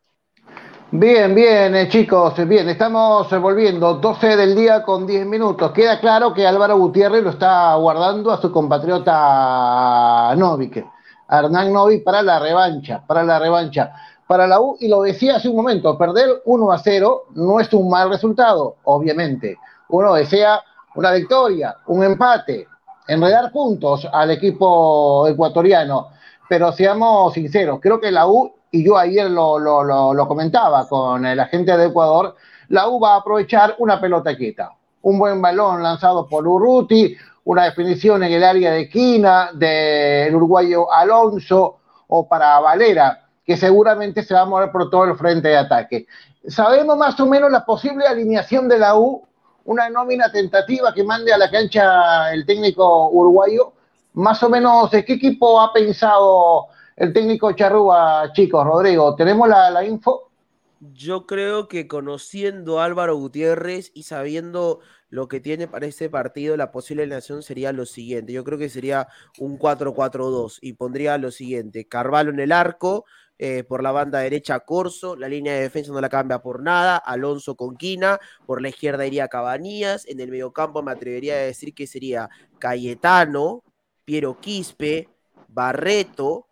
Bien, 0.95 1.33
bien, 1.33 1.75
eh, 1.75 1.89
chicos, 1.89 2.35
bien, 2.47 2.69
estamos 2.69 3.27
volviendo, 3.41 3.95
12 3.95 4.37
del 4.37 4.55
día 4.55 4.83
con 4.83 5.07
10 5.07 5.25
minutos. 5.25 5.71
Queda 5.71 5.99
claro 5.99 6.35
que 6.35 6.45
Álvaro 6.45 6.77
Gutiérrez 6.77 7.23
lo 7.23 7.31
está 7.31 7.73
guardando 7.77 8.29
a 8.29 8.39
su 8.39 8.51
compatriota 8.51 10.35
Novik, 10.37 10.85
Hernán 11.27 11.73
Novik, 11.73 12.03
para 12.03 12.21
la 12.21 12.37
revancha, 12.37 13.03
para 13.07 13.23
la 13.23 13.39
revancha. 13.39 13.91
Para 14.27 14.45
la 14.45 14.61
U, 14.61 14.77
y 14.79 14.87
lo 14.87 15.01
decía 15.01 15.37
hace 15.37 15.49
un 15.49 15.55
momento, 15.55 15.97
perder 15.97 16.43
1 16.45 16.71
a 16.71 16.77
0 16.77 17.23
no 17.33 17.59
es 17.59 17.73
un 17.73 17.89
mal 17.89 18.11
resultado, 18.11 18.75
obviamente. 18.83 19.57
Uno 19.89 20.13
desea 20.13 20.61
una 20.93 21.11
victoria, 21.11 21.75
un 21.87 22.03
empate, 22.03 22.67
enredar 23.07 23.51
puntos 23.51 24.07
al 24.13 24.29
equipo 24.29 25.27
ecuatoriano. 25.27 26.09
Pero 26.47 26.71
seamos 26.71 27.33
sinceros, 27.33 27.79
creo 27.81 27.99
que 27.99 28.11
la 28.11 28.27
U 28.27 28.53
y 28.73 28.83
yo 28.83 28.97
ayer 28.97 29.29
lo, 29.29 29.59
lo, 29.59 30.27
comentaba 30.27 30.89
con 30.89 31.27
el 31.27 31.39
agente 31.39 31.77
de 31.77 31.85
Ecuador, 31.85 32.35
la 32.69 32.89
U 32.89 32.99
va 32.99 33.13
a 33.13 33.17
aprovechar 33.17 33.75
una 33.77 34.01
pelota 34.01 34.35
quieta. 34.35 34.71
Un 35.03 35.19
buen 35.19 35.39
balón 35.43 35.83
lanzado 35.83 36.27
por 36.27 36.47
Urruti, 36.47 37.15
una 37.43 37.65
definición 37.65 38.23
en 38.23 38.33
el 38.33 38.43
área 38.43 38.71
de 38.71 38.81
esquina 38.81 39.51
del 39.53 40.35
uruguayo 40.35 40.91
Alonso 40.91 41.77
o 42.07 42.27
para 42.27 42.59
Valera, 42.61 43.27
que 43.45 43.57
seguramente 43.57 44.23
se 44.23 44.33
va 44.33 44.41
a 44.41 44.45
mover 44.45 44.71
por 44.71 44.89
todo 44.89 45.03
el 45.03 45.15
frente 45.17 45.49
de 45.49 45.57
ataque. 45.57 46.07
Sabemos 46.47 46.97
más 46.97 47.19
o 47.19 47.27
menos 47.27 47.51
la 47.51 47.63
posible 47.63 48.07
alineación 48.07 48.67
de 48.67 48.79
la 48.79 48.97
U, 48.97 49.21
una 49.65 49.87
nómina 49.91 50.31
tentativa 50.31 50.95
que 50.95 51.03
mande 51.03 51.31
a 51.31 51.37
la 51.37 51.51
cancha 51.51 52.33
el 52.33 52.43
técnico 52.43 53.09
uruguayo. 53.09 53.73
Más 54.13 54.41
o 54.41 54.49
menos, 54.49 54.89
¿qué 54.89 55.13
equipo 55.13 55.61
ha 55.61 55.71
pensado 55.71 56.69
el 56.95 57.13
técnico 57.13 57.51
Charrúa, 57.53 58.31
chicos, 58.33 58.65
Rodrigo, 58.65 59.15
¿tenemos 59.15 59.47
la, 59.47 59.83
info? 59.85 60.31
Yo 60.79 61.25
creo 61.25 61.67
que 61.67 61.87
conociendo 61.87 62.79
a 62.79 62.85
Álvaro 62.85 63.15
Gutiérrez 63.15 63.91
y 63.93 64.03
sabiendo 64.03 64.79
lo 65.09 65.27
que 65.27 65.39
tiene 65.39 65.67
para 65.67 65.85
este 65.85 66.09
partido, 66.09 66.57
la 66.57 66.71
posible 66.71 67.07
nación 67.07 67.41
sería 67.41 67.71
lo 67.71 67.85
siguiente. 67.85 68.33
Yo 68.33 68.43
creo 68.43 68.57
que 68.57 68.69
sería 68.69 69.07
un 69.39 69.57
4-4-2 69.57 70.59
y 70.61 70.73
pondría 70.73 71.17
lo 71.17 71.31
siguiente: 71.31 71.87
Carvalho 71.87 72.31
en 72.31 72.39
el 72.39 72.51
arco, 72.51 73.05
eh, 73.39 73.63
por 73.63 73.81
la 73.81 73.91
banda 73.91 74.19
derecha 74.19 74.59
Corso, 74.59 75.15
la 75.15 75.29
línea 75.29 75.53
de 75.53 75.61
defensa 75.61 75.91
no 75.91 76.01
la 76.01 76.09
cambia 76.09 76.39
por 76.39 76.61
nada, 76.61 76.97
Alonso 76.97 77.55
con 77.55 77.77
Quina, 77.77 78.19
por 78.45 78.61
la 78.61 78.69
izquierda 78.69 79.05
iría 79.05 79.27
Cabanías, 79.27 80.05
en 80.07 80.19
el 80.19 80.31
mediocampo 80.31 80.83
me 80.83 80.91
atrevería 80.91 81.35
a 81.35 81.37
decir 81.37 81.73
que 81.73 81.87
sería 81.87 82.29
Cayetano, 82.59 83.63
Piero 84.05 84.39
Quispe, 84.39 85.09
Barreto, 85.47 86.47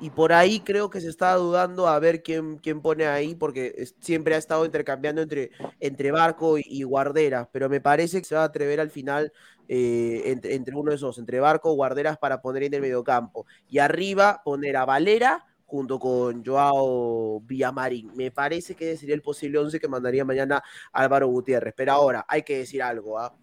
y 0.00 0.10
por 0.10 0.32
ahí 0.32 0.60
creo 0.60 0.90
que 0.90 1.00
se 1.00 1.08
está 1.08 1.34
dudando 1.34 1.86
a 1.86 1.98
ver 1.98 2.22
quién, 2.22 2.58
quién 2.58 2.80
pone 2.80 3.06
ahí, 3.06 3.34
porque 3.34 3.86
siempre 4.00 4.34
ha 4.34 4.38
estado 4.38 4.64
intercambiando 4.64 5.22
entre, 5.22 5.50
entre 5.80 6.10
Barco 6.10 6.58
y, 6.58 6.82
Guarderas, 6.82 7.48
pero 7.52 7.68
me 7.68 7.80
parece 7.80 8.18
que 8.18 8.24
se 8.24 8.34
va 8.34 8.42
a 8.42 8.46
atrever 8.46 8.80
al 8.80 8.90
final 8.90 9.32
eh, 9.68 10.22
entre, 10.26 10.54
entre, 10.54 10.74
uno 10.74 10.90
de 10.90 10.96
esos, 10.96 11.18
entre 11.18 11.40
Barco 11.40 11.70
o 11.70 11.74
Guarderas 11.74 12.18
para 12.18 12.42
poner 12.42 12.64
en 12.64 12.74
el 12.74 12.80
mediocampo. 12.80 13.46
Y 13.68 13.78
arriba 13.78 14.42
poner 14.44 14.76
a 14.76 14.84
Valera 14.84 15.44
junto 15.66 15.98
con 15.98 16.44
Joao 16.44 17.40
Villamarín. 17.40 18.12
Me 18.14 18.30
parece 18.30 18.74
que 18.74 18.96
sería 18.96 19.14
el 19.14 19.22
posible 19.22 19.58
11 19.58 19.80
que 19.80 19.88
mandaría 19.88 20.24
mañana 20.24 20.62
Álvaro 20.92 21.28
Gutiérrez. 21.28 21.74
Pero 21.76 21.92
ahora 21.92 22.24
hay 22.28 22.42
que 22.42 22.58
decir 22.58 22.82
algo. 22.82 23.18
¿ah? 23.18 23.34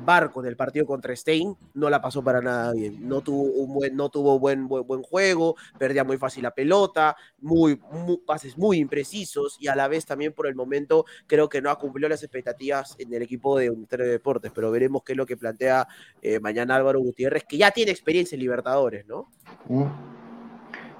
Barco 0.00 0.40
en 0.40 0.46
el 0.46 0.56
partido 0.56 0.86
contra 0.86 1.14
Stein 1.14 1.54
no 1.74 1.90
la 1.90 2.00
pasó 2.00 2.22
para 2.22 2.40
nada 2.40 2.72
bien. 2.72 3.06
No 3.06 3.20
tuvo, 3.20 3.42
un 3.42 3.74
buen, 3.74 3.96
no 3.96 4.08
tuvo 4.08 4.38
buen, 4.38 4.68
buen, 4.68 5.02
juego, 5.02 5.56
perdía 5.78 6.04
muy 6.04 6.16
fácil 6.16 6.42
la 6.44 6.52
pelota, 6.52 7.16
muy, 7.40 7.78
pases 8.26 8.56
muy 8.56 8.78
imprecisos 8.78 9.56
y 9.60 9.68
a 9.68 9.76
la 9.76 9.88
vez 9.88 10.06
también 10.06 10.32
por 10.32 10.46
el 10.46 10.54
momento 10.54 11.04
creo 11.26 11.48
que 11.48 11.60
no 11.60 11.70
ha 11.70 11.78
cumplido 11.78 12.08
las 12.08 12.22
expectativas 12.22 12.96
en 12.98 13.12
el 13.12 13.22
equipo 13.22 13.58
de 13.58 13.70
Unitario 13.70 14.06
de 14.06 14.12
Deportes. 14.12 14.52
Pero 14.54 14.70
veremos 14.70 15.02
qué 15.04 15.12
es 15.12 15.16
lo 15.18 15.26
que 15.26 15.36
plantea 15.36 15.86
eh, 16.22 16.40
mañana 16.40 16.76
Álvaro 16.76 17.00
Gutiérrez, 17.00 17.44
que 17.44 17.58
ya 17.58 17.70
tiene 17.70 17.90
experiencia 17.90 18.36
en 18.36 18.40
Libertadores, 18.40 19.06
¿no? 19.06 19.30
Mm. 19.68 20.25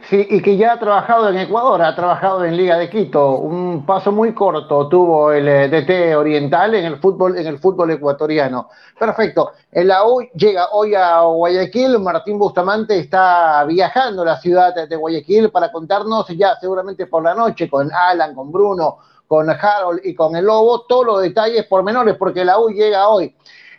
Sí, 0.08 0.24
y 0.30 0.40
que 0.40 0.56
ya 0.56 0.74
ha 0.74 0.78
trabajado 0.78 1.30
en 1.30 1.36
Ecuador, 1.36 1.82
ha 1.82 1.96
trabajado 1.96 2.44
en 2.44 2.56
Liga 2.56 2.78
de 2.78 2.88
Quito. 2.88 3.38
Un 3.38 3.84
paso 3.84 4.12
muy 4.12 4.32
corto 4.34 4.88
tuvo 4.88 5.32
el 5.32 5.48
eh, 5.48 5.68
DT 5.68 6.16
oriental 6.16 6.76
en 6.76 6.84
el 6.84 6.98
fútbol, 6.98 7.36
en 7.36 7.44
el 7.44 7.58
fútbol 7.58 7.90
ecuatoriano. 7.90 8.68
Perfecto. 8.96 9.50
El 9.72 9.88
la 9.88 10.04
llega 10.34 10.68
hoy 10.70 10.94
a 10.94 11.22
Guayaquil. 11.22 11.98
Martín 11.98 12.38
Bustamante 12.38 12.96
está 12.96 13.64
viajando 13.64 14.22
a 14.22 14.26
la 14.26 14.40
ciudad 14.40 14.72
de 14.88 14.94
Guayaquil 14.94 15.50
para 15.50 15.72
contarnos 15.72 16.28
ya 16.28 16.54
seguramente 16.60 17.06
por 17.06 17.24
la 17.24 17.34
noche 17.34 17.68
con 17.68 17.90
Alan, 17.92 18.32
con 18.32 18.52
Bruno, 18.52 18.98
con 19.26 19.50
Harold 19.50 20.02
y 20.04 20.14
con 20.14 20.36
el 20.36 20.44
Lobo 20.44 20.82
todos 20.82 21.04
los 21.04 21.22
detalles 21.22 21.66
pormenores, 21.66 22.14
porque 22.16 22.44
la 22.44 22.60
U 22.60 22.68
llega 22.68 23.08
hoy 23.08 23.34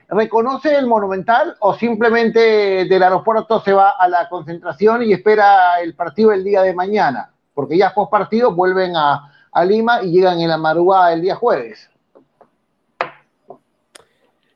¿Reconoce 0.10 0.74
el 0.74 0.88
Monumental 0.88 1.58
o 1.60 1.74
simplemente 1.74 2.40
del 2.86 3.04
aeropuerto 3.04 3.60
se 3.60 3.74
va 3.74 3.90
a 3.90 4.08
la 4.08 4.30
concentración 4.30 5.04
y 5.04 5.12
espera 5.12 5.82
el 5.82 5.96
partido 5.96 6.32
el 6.32 6.46
día 6.46 6.62
de 6.62 6.74
mañana? 6.74 7.34
Porque 7.54 7.78
ya 7.78 7.94
post 7.94 8.10
partido 8.10 8.56
vuelven 8.56 8.96
a, 8.96 9.34
Lima 9.66 10.04
y 10.04 10.12
llegan 10.12 10.40
en 10.40 10.50
la 10.50 10.58
madrugada 10.58 11.10
del 11.10 11.22
día 11.24 11.36
jueves. 11.36 11.90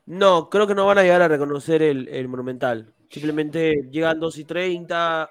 No, 0.06 0.48
creo 0.48 0.68
que 0.68 0.76
no 0.76 0.86
van 0.86 0.98
a 0.98 1.02
llegar 1.02 1.22
a 1.22 1.28
reconocer 1.28 1.82
el, 1.82 2.28
Monumental. 2.28 2.94
Simplemente 3.10 3.88
llegan 3.90 4.20
2 4.20 4.38
y 4.38 4.44
30, 4.44 5.28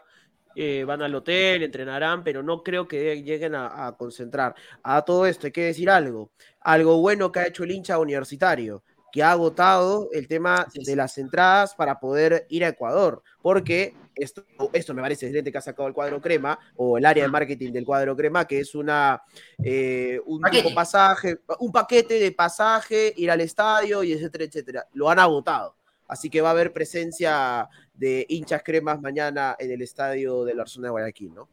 eh, 0.58 0.84
van 0.84 1.02
al 1.02 1.16
hotel, 1.16 1.64
entrenarán, 1.64 2.22
pero 2.22 2.44
no 2.44 2.64
creo 2.64 2.86
que 2.86 3.24
lleguen 3.24 3.56
a, 3.56 3.88
a, 3.88 3.96
concentrar. 3.96 4.56
A 4.84 5.04
todo 5.04 5.26
esto 5.26 5.48
hay 5.48 5.54
que 5.54 5.64
decir 5.64 5.90
algo. 5.90 6.32
Algo 6.60 6.98
bueno 6.98 7.32
que 7.32 7.40
ha 7.40 7.48
hecho 7.48 7.64
el 7.64 7.72
hincha 7.72 7.98
universitario 7.98 8.84
que 9.12 9.24
ha 9.24 9.32
agotado 9.32 10.10
el 10.12 10.28
tema 10.28 10.68
de 10.74 10.96
las 10.96 11.18
entradas 11.18 11.76
para 11.76 12.00
poder 12.00 12.46
ir 12.50 12.64
a 12.64 12.70
Ecuador, 12.70 13.22
porque 13.42 13.94
esto, 14.16 14.44
esto 14.74 14.94
me 14.94 15.02
parece 15.02 15.26
excelente 15.26 15.52
que 15.52 15.58
ha 15.58 15.62
sacado 15.62 15.88
el 15.88 15.94
cuadro 15.94 16.22
crema 16.22 16.58
o 16.76 16.98
el 16.98 17.06
área 17.06 17.24
de 17.24 17.30
marketing 17.30 17.72
del 17.72 17.86
cuadro 17.86 18.16
crema, 18.16 18.46
que 18.46 18.60
es 18.60 18.76
una 18.76 19.22
eh, 19.64 20.20
un 20.26 20.42
pasaje, 20.74 21.40
un 21.60 21.72
paquete 21.72 22.20
de 22.20 22.32
pasaje, 22.32 23.14
ir 23.18 23.32
al 23.32 23.42
estadio 23.42 24.04
y 24.04 24.14
etcétera, 24.14 24.46
etcétera. 24.46 24.88
Lo 24.94 25.10
han 25.10 25.20
agotado. 25.20 25.76
Así 26.08 26.30
que 26.30 26.42
va 26.42 26.50
a 26.50 26.52
haber 26.52 26.74
presencia 26.74 27.70
de 27.94 28.26
hinchas 28.28 28.62
cremas 28.64 29.00
mañana 29.00 29.56
en 29.58 29.72
el 29.72 29.82
estadio 29.82 30.44
de 30.44 30.54
la 30.54 30.66
zona 30.66 30.88
de 30.88 30.92
Guayaquil, 30.92 31.34
¿no? 31.34 31.48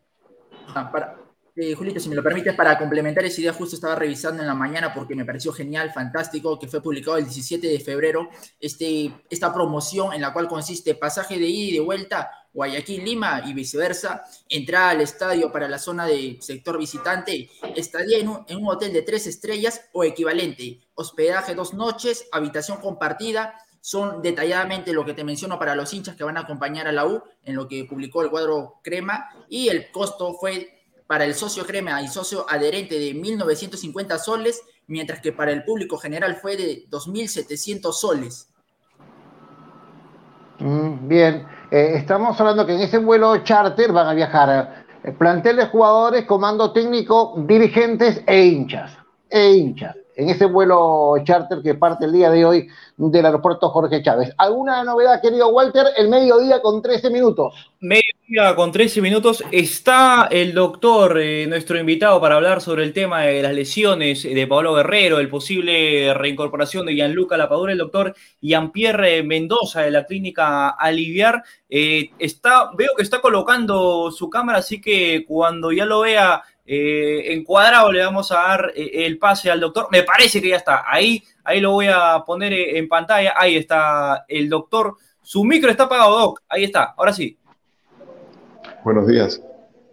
Ah, 0.75 0.91
para, 0.91 1.17
eh, 1.61 1.75
Julito, 1.75 1.99
si 1.99 2.09
me 2.09 2.15
lo 2.15 2.23
permites, 2.23 2.55
para 2.55 2.79
complementar 2.79 3.25
esa 3.25 3.41
idea, 3.41 3.53
justo 3.53 3.75
estaba 3.75 3.97
revisando 3.97 4.43
en 4.43 4.47
la 4.47 4.55
mañana 4.55 4.95
porque 4.95 5.17
me 5.17 5.25
pareció 5.25 5.53
genial, 5.53 5.93
fantástico, 5.93 6.59
que 6.59 6.69
fue 6.69 6.81
publicado 6.81 7.17
el 7.17 7.25
17 7.25 7.67
de 7.67 7.81
febrero 7.81 8.29
este, 8.61 9.13
esta 9.29 9.53
promoción 9.53 10.13
en 10.13 10.21
la 10.21 10.33
cual 10.33 10.47
consiste 10.47 10.95
pasaje 10.95 11.39
de 11.39 11.47
ida 11.47 11.69
y 11.69 11.73
de 11.75 11.81
vuelta 11.81 12.31
Guayaquil, 12.53 13.05
Lima 13.05 13.43
y 13.45 13.55
viceversa, 13.55 14.23
entrada 14.49 14.91
al 14.91 15.01
estadio 15.01 15.51
para 15.51 15.69
la 15.69 15.79
zona 15.79 16.07
de 16.07 16.39
sector 16.41 16.79
visitante, 16.79 17.51
estadía 17.75 18.19
en 18.19 18.29
un, 18.29 18.45
en 18.49 18.59
un 18.59 18.69
hotel 18.69 18.93
de 18.93 19.03
tres 19.03 19.27
estrellas 19.27 19.83
o 19.93 20.05
equivalente, 20.05 20.81
hospedaje 20.95 21.55
dos 21.55 21.75
noches, 21.75 22.29
habitación 22.31 22.79
compartida, 22.79 23.55
son 23.81 24.23
detalladamente 24.23 24.93
lo 24.93 25.05
que 25.05 25.15
te 25.15 25.25
menciono 25.25 25.59
para 25.59 25.75
los 25.75 25.93
hinchas 25.93 26.17
que 26.17 26.25
van 26.25 26.37
a 26.37 26.41
acompañar 26.41 26.89
a 26.89 26.93
la 26.93 27.07
U 27.07 27.23
en 27.45 27.55
lo 27.57 27.67
que 27.69 27.85
publicó 27.85 28.23
el 28.23 28.31
cuadro 28.31 28.81
Crema 28.83 29.29
y 29.49 29.69
el 29.69 29.91
costo 29.91 30.35
fue 30.35 30.78
para 31.09 31.25
el 31.25 31.35
socio 31.35 31.67
crema 31.67 32.01
y 32.03 32.07
socio 32.07 32.47
adherente 32.49 32.99
de 32.99 33.15
1.950 33.15 34.19
soles, 34.19 34.63
mientras 34.87 35.21
que 35.21 35.33
para 35.33 35.51
el 35.51 35.65
público 35.65 35.97
general 35.97 36.37
fue 36.37 36.57
de 36.57 36.87
2.700 36.89 37.93
soles. 37.93 38.49
Mm, 40.61 41.09
bien, 41.09 41.47
eh, 41.71 41.95
estamos 41.97 42.39
hablando 42.39 42.67
que 42.67 42.75
en 42.75 42.83
ese 42.83 42.99
vuelo 42.99 43.39
charter 43.39 43.91
van 43.91 44.07
a 44.07 44.15
viajar 44.15 44.85
eh, 45.03 45.13
plantel 45.13 45.57
de 45.57 45.67
jugadores, 45.67 46.27
comando 46.27 46.73
técnico, 46.73 47.35
dirigentes 47.39 48.23
e 48.27 48.45
hinchas. 48.45 48.93
E 49.31 49.53
hinchas 49.55 49.97
en 50.19 50.29
ese 50.31 50.47
vuelo 50.47 51.15
charter 51.23 51.63
que 51.63 51.75
parte 51.75 52.05
el 52.05 52.13
día 52.13 52.29
de 52.29 52.45
hoy 52.45 52.69
del 52.97 53.25
aeropuerto 53.25 53.71
Jorge 53.71 54.03
Chávez. 54.03 54.35
¿Alguna 54.37 54.83
novedad, 54.83 55.23
querido 55.23 55.49
Walter? 55.51 55.87
El 55.97 56.09
mediodía 56.09 56.61
con 56.61 56.83
13 56.83 57.09
minutos. 57.11 57.55
Mediodía 57.79 58.57
con 58.57 58.73
13 58.73 59.01
minutos. 59.01 59.45
Está 59.53 60.27
el 60.29 60.55
doctor, 60.55 61.21
eh, 61.21 61.47
nuestro 61.47 61.79
invitado, 61.79 62.21
para 62.21 62.35
hablar 62.35 62.61
sobre 62.61 62.83
el 62.83 62.93
tema 62.93 63.23
de 63.23 63.43
las 63.45 63.55
lesiones 63.55 64.25
de 64.25 64.47
Pablo 64.49 64.75
Guerrero, 64.75 65.21
el 65.21 65.29
posible 65.29 66.13
reincorporación 66.15 66.87
de 66.87 66.95
Gianluca 66.95 67.37
Lapadura, 67.37 67.71
el 67.71 67.79
doctor 67.79 68.13
Jean-Pierre 68.41 69.23
Mendoza 69.23 69.83
de 69.83 69.93
la 69.93 70.05
clínica 70.05 70.71
Aliviar. 70.71 71.45
Eh, 71.71 72.11
está, 72.19 72.73
veo 72.77 72.91
que 72.97 73.05
está 73.05 73.21
colocando 73.21 74.11
su 74.11 74.29
cámara, 74.29 74.59
así 74.59 74.81
que 74.81 75.25
cuando 75.29 75.71
ya 75.71 75.85
lo 75.85 76.01
vea 76.01 76.43
eh, 76.71 77.33
encuadrado 77.33 77.91
le 77.91 78.05
vamos 78.05 78.31
a 78.31 78.35
dar 78.35 78.73
eh, 78.77 79.07
el 79.07 79.19
pase 79.19 79.51
al 79.51 79.59
doctor. 79.59 79.89
Me 79.91 80.03
parece 80.03 80.43
que 80.43 80.51
ya 80.51 80.57
está. 80.57 80.85
Ahí, 80.87 81.23
ahí 81.43 81.61
lo 81.61 81.73
voy 81.73 81.87
a 81.87 82.23
poner 82.27 82.53
eh, 82.53 82.79
en 82.79 82.87
pantalla. 82.89 83.33
Ahí 83.35 83.57
está 83.57 84.27
el 84.29 84.51
doctor. 84.51 84.97
Su 85.23 85.45
micro 85.45 85.71
está 85.71 85.85
apagado, 85.85 86.19
Doc. 86.19 86.43
Ahí 86.47 86.65
está. 86.65 86.93
Ahora 86.99 87.15
sí. 87.15 87.39
Buenos 88.85 89.07
días. 89.07 89.43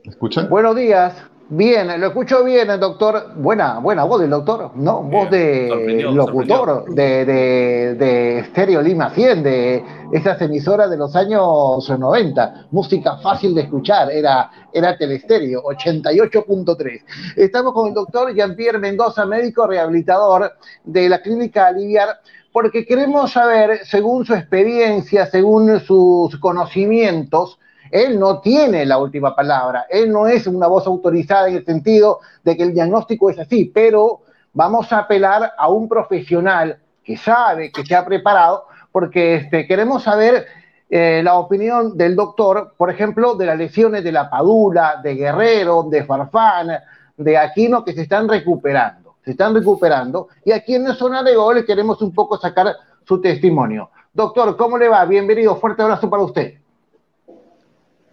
¿Me 0.03 0.11
escuchan? 0.11 0.49
Buenos 0.49 0.75
días. 0.75 1.15
Bien, 1.47 2.01
lo 2.01 2.07
escucho 2.07 2.43
bien, 2.43 2.67
doctor. 2.79 3.33
Buena, 3.35 3.77
buena 3.77 4.03
voz 4.03 4.19
del 4.19 4.31
doctor, 4.31 4.71
¿no? 4.75 5.03
Voz 5.03 5.29
de 5.29 6.03
locutor 6.11 6.85
de, 6.89 7.23
de, 7.23 7.95
de 7.95 8.43
Stereo 8.45 8.81
Lima 8.81 9.11
100, 9.11 9.43
de 9.43 9.83
esas 10.11 10.41
emisoras 10.41 10.89
de 10.89 10.97
los 10.97 11.15
años 11.15 11.87
90. 11.87 12.65
Música 12.71 13.17
fácil 13.17 13.53
de 13.53 13.61
escuchar, 13.61 14.11
era, 14.11 14.49
era 14.73 14.97
Telestereo, 14.97 15.61
88.3. 15.65 17.03
Estamos 17.35 17.73
con 17.73 17.89
el 17.89 17.93
doctor 17.93 18.33
Jean-Pierre 18.33 18.79
Mendoza, 18.79 19.27
médico 19.27 19.67
rehabilitador 19.67 20.51
de 20.83 21.09
la 21.09 21.21
Clínica 21.21 21.67
Aliviar, 21.67 22.21
porque 22.51 22.87
queremos 22.87 23.33
saber, 23.33 23.81
según 23.85 24.25
su 24.25 24.33
experiencia, 24.33 25.27
según 25.27 25.79
sus 25.79 26.39
conocimientos, 26.39 27.59
él 27.95 28.19
no 28.19 28.41
tiene 28.41 28.85
la 28.85 28.97
última 28.97 29.33
palabra, 29.33 29.85
él 29.89 30.11
no 30.11 30.27
es 30.27 30.47
una 30.47 30.67
voz 30.67 30.85
autorizada 30.85 31.47
en 31.47 31.55
el 31.55 31.65
sentido 31.65 32.19
de 32.43 32.57
que 32.57 32.63
el 32.63 32.73
diagnóstico 32.73 33.29
es 33.29 33.39
así, 33.39 33.71
pero 33.73 34.19
vamos 34.51 34.91
a 34.91 34.99
apelar 34.99 35.53
a 35.57 35.69
un 35.69 35.87
profesional 35.87 36.77
que 37.01 37.15
sabe, 37.15 37.71
que 37.71 37.85
se 37.85 37.95
ha 37.95 38.03
preparado, 38.03 38.65
porque 38.91 39.35
este, 39.35 39.65
queremos 39.65 40.03
saber 40.03 40.45
eh, 40.89 41.21
la 41.23 41.35
opinión 41.35 41.95
del 41.95 42.17
doctor, 42.17 42.73
por 42.75 42.89
ejemplo, 42.89 43.35
de 43.35 43.45
las 43.45 43.57
lesiones 43.57 44.03
de 44.03 44.11
la 44.11 44.29
Padula, 44.29 44.99
de 45.01 45.15
Guerrero, 45.15 45.83
de 45.83 46.03
Farfán, 46.03 46.71
de 47.15 47.37
Aquino, 47.37 47.85
que 47.85 47.93
se 47.93 48.01
están 48.01 48.27
recuperando, 48.27 49.15
se 49.23 49.31
están 49.31 49.55
recuperando, 49.55 50.27
y 50.43 50.51
aquí 50.51 50.75
en 50.75 50.83
la 50.83 50.95
zona 50.95 51.23
de 51.23 51.33
gol 51.33 51.65
queremos 51.65 52.01
un 52.01 52.13
poco 52.13 52.37
sacar 52.37 52.75
su 53.07 53.21
testimonio. 53.21 53.89
Doctor, 54.11 54.57
¿cómo 54.57 54.77
le 54.77 54.89
va? 54.89 55.05
Bienvenido, 55.05 55.55
fuerte 55.55 55.81
abrazo 55.81 56.09
para 56.09 56.23
usted. 56.23 56.64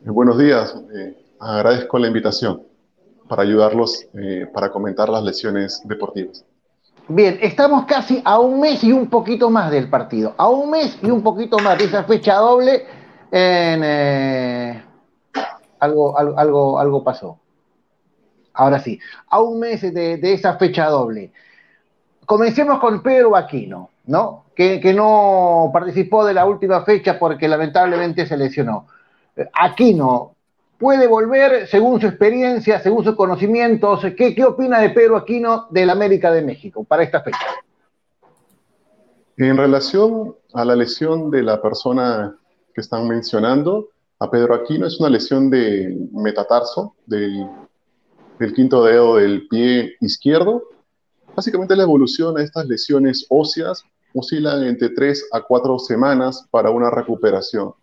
Eh, 0.05 0.11
buenos 0.11 0.37
días, 0.37 0.75
eh, 0.97 1.17
agradezco 1.39 1.97
la 1.97 2.09
invitación 2.09 2.63
para 3.29 3.43
ayudarlos 3.43 4.09
eh, 4.15 4.49
para 4.53 4.69
comentar 4.71 5.09
las 5.09 5.23
lesiones 5.23 5.81
deportivas. 5.85 6.45
Bien, 7.07 7.39
estamos 7.41 7.85
casi 7.87 8.21
a 8.25 8.41
un 8.41 8.59
mes 8.61 8.83
y 8.83 8.91
un 8.91 9.09
poquito 9.09 9.49
más 9.49 9.71
del 9.71 9.89
partido, 9.89 10.35
a 10.39 10.49
un 10.49 10.71
mes 10.71 10.99
y 11.03 11.11
un 11.11 11.23
poquito 11.23 11.57
más 11.61 11.79
de 11.79 11.85
esa 11.85 12.03
fecha 12.03 12.35
doble 12.37 12.85
en... 13.31 14.83
algo, 15.79 16.19
algo, 16.19 16.81
algo, 16.81 17.05
pasó. 17.05 17.39
Ahora 18.55 18.81
sí, 18.81 18.99
a 19.29 19.41
un 19.41 19.61
mes 19.61 19.83
de, 19.83 20.19
esa 20.33 20.57
fecha 20.57 20.89
doble. 20.89 21.33
Comencemos 22.27 22.81
con 22.81 23.03
Pedro 23.03 23.37
Aquino, 23.37 23.91
¿no? 24.07 24.47
Que 24.57 24.93
no 24.95 25.71
participó 25.73 26.25
de 26.25 26.35
la 26.35 26.45
última 26.45 26.85
fecha 26.85 27.19
porque 27.21 27.47
lamentablemente 27.47 28.27
se 28.27 28.37
lesionó. 28.37 28.87
Aquino 29.53 30.35
puede 30.79 31.07
volver 31.07 31.69
según 31.69 32.01
su 32.01 32.09
experiencia, 32.09 32.81
según 32.81 33.05
sus 33.05 33.15
conocimientos. 33.15 34.01
¿Qué, 34.17 34.35
qué 34.35 34.45
opina 34.45 34.81
de 34.81 34.91
Pedro 34.91 35.17
Aquino 35.17 35.69
del 35.71 35.91
América 35.91 36.33
de 36.33 36.43
México 36.43 36.85
para 36.85 37.05
esta 37.05 37.23
fecha? 37.23 37.39
En 39.37 39.57
relación 39.57 40.37
a 40.53 40.65
la 40.65 40.77
lesión 40.77 41.31
de 41.31 41.43
la 41.43 41.63
persona 41.63 42.37
que 42.75 42.81
están 42.81 43.09
mencionando, 43.09 43.89
a 44.19 44.31
Pedro 44.31 44.55
Aquino 44.55 44.87
es 44.87 45.01
una 45.01 45.09
lesión 45.09 45.51
de 45.51 45.97
metatarso, 46.13 46.95
del, 47.07 47.49
quinto 48.55 48.85
dedo 48.85 49.17
del 49.17 49.49
pie 49.49 49.97
izquierdo. 50.01 50.63
Básicamente 51.35 51.75
la 51.75 51.83
evolución 51.85 52.39
a 52.39 52.43
estas 52.43 52.67
lesiones 52.67 53.27
óseas 53.31 53.85
oscilan 54.15 54.65
entre 54.65 54.91
3 54.91 55.29
a 55.33 55.41
4 55.41 55.79
semanas 55.79 56.47
para 56.51 56.71
una 56.71 56.91
recuperación 56.91 57.75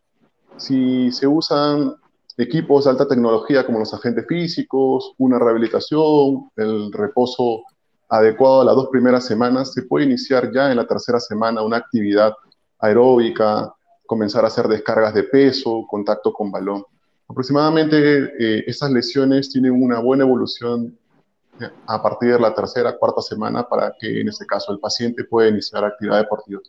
si 0.59 1.11
se 1.11 1.25
usan 1.25 1.95
equipos 2.37 2.85
de 2.85 2.91
alta 2.91 3.07
tecnología 3.07 3.65
como 3.65 3.79
los 3.79 3.93
agentes 3.93 4.25
físicos, 4.27 5.13
una 5.17 5.39
rehabilitación, 5.39 6.49
el 6.55 6.91
reposo 6.93 7.63
adecuado 8.09 8.61
a 8.61 8.65
las 8.65 8.75
dos 8.75 8.89
primeras 8.89 9.25
semanas, 9.25 9.73
se 9.73 9.83
puede 9.83 10.05
iniciar 10.05 10.51
ya 10.51 10.71
en 10.71 10.77
la 10.77 10.87
tercera 10.87 11.19
semana 11.19 11.61
una 11.61 11.77
actividad 11.77 12.33
aeróbica, 12.79 13.73
comenzar 14.05 14.43
a 14.43 14.47
hacer 14.47 14.67
descargas 14.67 15.13
de 15.13 15.23
peso, 15.23 15.85
contacto 15.87 16.33
con 16.33 16.51
balón. 16.51 16.83
Aproximadamente 17.27 17.97
eh, 18.39 18.63
estas 18.65 18.89
lesiones 18.91 19.51
tienen 19.51 19.71
una 19.71 19.99
buena 19.99 20.23
evolución 20.23 20.97
eh, 21.59 21.69
a 21.85 22.01
partir 22.01 22.33
de 22.33 22.39
la 22.39 22.53
tercera, 22.53 22.97
cuarta 22.97 23.21
semana 23.21 23.67
para 23.67 23.93
que 23.99 24.21
en 24.21 24.29
este 24.29 24.45
caso 24.45 24.71
el 24.71 24.79
paciente 24.79 25.25
pueda 25.25 25.49
iniciar 25.49 25.85
actividad 25.85 26.17
deportiva 26.17 26.59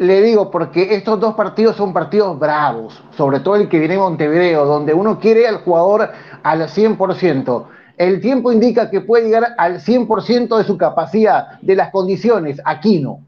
le 0.00 0.22
digo 0.22 0.50
porque 0.50 0.94
estos 0.94 1.20
dos 1.20 1.34
partidos 1.34 1.76
son 1.76 1.92
partidos 1.92 2.38
bravos, 2.38 3.02
sobre 3.18 3.40
todo 3.40 3.56
el 3.56 3.68
que 3.68 3.78
viene 3.78 3.94
en 3.94 4.00
Montevideo, 4.00 4.64
donde 4.64 4.94
uno 4.94 5.20
quiere 5.20 5.46
al 5.46 5.58
jugador 5.58 6.08
al 6.42 6.62
100%. 6.62 7.66
El 7.98 8.22
tiempo 8.22 8.50
indica 8.50 8.88
que 8.88 9.02
puede 9.02 9.26
llegar 9.26 9.54
al 9.58 9.78
100% 9.78 10.56
de 10.56 10.64
su 10.64 10.78
capacidad, 10.78 11.60
de 11.60 11.76
las 11.76 11.90
condiciones. 11.90 12.62
Aquí 12.64 12.98
no. 12.98 13.26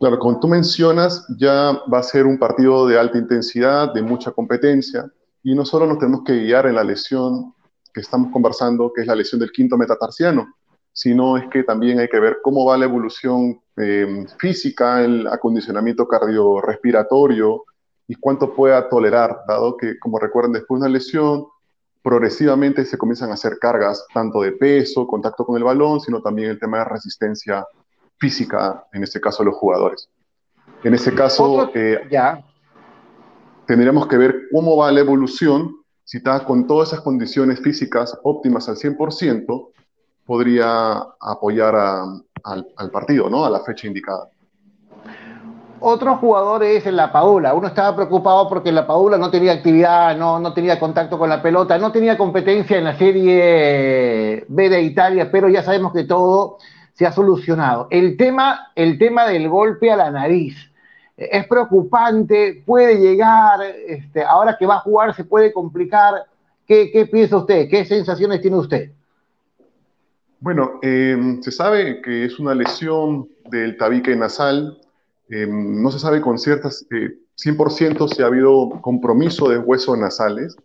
Claro, 0.00 0.18
como 0.18 0.40
tú 0.40 0.48
mencionas, 0.48 1.24
ya 1.38 1.80
va 1.92 2.00
a 2.00 2.02
ser 2.02 2.26
un 2.26 2.36
partido 2.36 2.88
de 2.88 2.98
alta 2.98 3.18
intensidad, 3.18 3.94
de 3.94 4.02
mucha 4.02 4.32
competencia, 4.32 5.08
y 5.44 5.54
no 5.54 5.64
solo 5.64 5.86
nos 5.86 6.00
tenemos 6.00 6.24
que 6.24 6.40
guiar 6.40 6.66
en 6.66 6.74
la 6.74 6.82
lesión 6.82 7.54
que 7.94 8.00
estamos 8.00 8.32
conversando, 8.32 8.92
que 8.92 9.02
es 9.02 9.06
la 9.06 9.14
lesión 9.14 9.40
del 9.40 9.52
quinto 9.52 9.76
metatarsiano, 9.76 10.56
sino 10.96 11.36
es 11.36 11.46
que 11.50 11.62
también 11.62 12.00
hay 12.00 12.08
que 12.08 12.18
ver 12.18 12.38
cómo 12.42 12.64
va 12.64 12.78
la 12.78 12.86
evolución 12.86 13.60
eh, 13.76 14.26
física, 14.38 15.04
el 15.04 15.26
acondicionamiento 15.26 16.08
cardiorrespiratorio 16.08 17.64
y 18.08 18.14
cuánto 18.14 18.54
pueda 18.54 18.88
tolerar, 18.88 19.40
dado 19.46 19.76
que, 19.76 19.98
como 19.98 20.18
recuerdan, 20.18 20.52
después 20.52 20.80
de 20.80 20.86
una 20.86 20.94
lesión, 20.94 21.48
progresivamente 22.02 22.86
se 22.86 22.96
comienzan 22.96 23.30
a 23.30 23.34
hacer 23.34 23.58
cargas 23.58 24.06
tanto 24.14 24.40
de 24.40 24.52
peso, 24.52 25.06
contacto 25.06 25.44
con 25.44 25.58
el 25.58 25.64
balón, 25.64 26.00
sino 26.00 26.22
también 26.22 26.48
el 26.48 26.58
tema 26.58 26.78
de 26.78 26.84
resistencia 26.84 27.66
física, 28.16 28.86
en 28.94 29.02
este 29.02 29.20
caso 29.20 29.44
los 29.44 29.56
jugadores. 29.56 30.08
En 30.82 30.94
este 30.94 31.12
caso, 31.12 31.70
eh, 31.74 32.08
ya. 32.10 32.42
tendríamos 33.66 34.06
que 34.06 34.16
ver 34.16 34.34
cómo 34.50 34.78
va 34.78 34.90
la 34.90 35.00
evolución. 35.00 35.76
Si 36.04 36.16
está 36.16 36.42
con 36.42 36.66
todas 36.66 36.88
esas 36.88 37.02
condiciones 37.02 37.60
físicas 37.60 38.18
óptimas 38.22 38.66
al 38.70 38.76
100%, 38.76 39.72
podría 40.26 40.98
apoyar 41.20 41.74
al, 41.76 42.90
partido, 42.90 43.30
¿no? 43.30 43.44
A 43.44 43.50
la 43.50 43.60
fecha 43.60 43.86
indicada. 43.86 44.28
Otro 45.78 46.16
jugador 46.16 46.64
es 46.64 46.86
la 46.86 47.12
Paula. 47.12 47.54
Uno 47.54 47.68
estaba 47.68 47.94
preocupado 47.94 48.48
porque 48.48 48.72
la 48.72 48.86
Paula 48.86 49.18
no 49.18 49.30
tenía 49.30 49.52
actividad, 49.52 50.16
no, 50.16 50.40
no 50.40 50.52
tenía 50.52 50.80
contacto 50.80 51.18
con 51.18 51.28
la 51.28 51.42
pelota, 51.42 51.78
no 51.78 51.92
tenía 51.92 52.18
competencia 52.18 52.78
en 52.78 52.84
la 52.84 52.98
Serie 52.98 54.44
B 54.48 54.68
de 54.68 54.82
Italia, 54.82 55.30
pero 55.30 55.48
ya 55.48 55.62
sabemos 55.62 55.92
que 55.92 56.04
todo 56.04 56.58
se 56.94 57.06
ha 57.06 57.12
solucionado. 57.12 57.88
El 57.90 58.16
tema, 58.16 58.72
el 58.74 58.98
tema 58.98 59.26
del 59.26 59.48
golpe 59.48 59.92
a 59.92 59.96
la 59.96 60.10
nariz 60.10 60.56
es 61.16 61.46
preocupante, 61.46 62.62
puede 62.64 62.98
llegar, 62.98 63.60
este, 63.86 64.24
ahora 64.24 64.56
que 64.58 64.66
va 64.66 64.76
a 64.76 64.80
jugar 64.80 65.14
se 65.14 65.24
puede 65.24 65.52
complicar. 65.52 66.24
¿Qué, 66.66 66.90
qué 66.90 67.06
piensa 67.06 67.36
usted? 67.36 67.68
¿Qué 67.68 67.84
sensaciones 67.84 68.40
tiene 68.40 68.56
usted? 68.56 68.90
Bueno, 70.40 70.78
eh, 70.82 71.38
se 71.40 71.50
sabe 71.50 72.00
que 72.02 72.24
es 72.24 72.38
una 72.38 72.54
lesión 72.54 73.28
del 73.50 73.76
tabique 73.76 74.14
nasal, 74.14 74.78
Em, 75.28 75.82
no 75.82 75.90
se 75.90 75.98
sabe 75.98 76.20
con 76.20 76.38
ciertas, 76.38 76.86
100% 77.34 78.04
eh, 78.04 78.08
si 78.14 78.22
ha 78.22 78.26
habido 78.26 78.80
compromiso 78.80 79.48
de 79.48 79.58
huesos 79.58 79.98
nasales. 79.98 80.56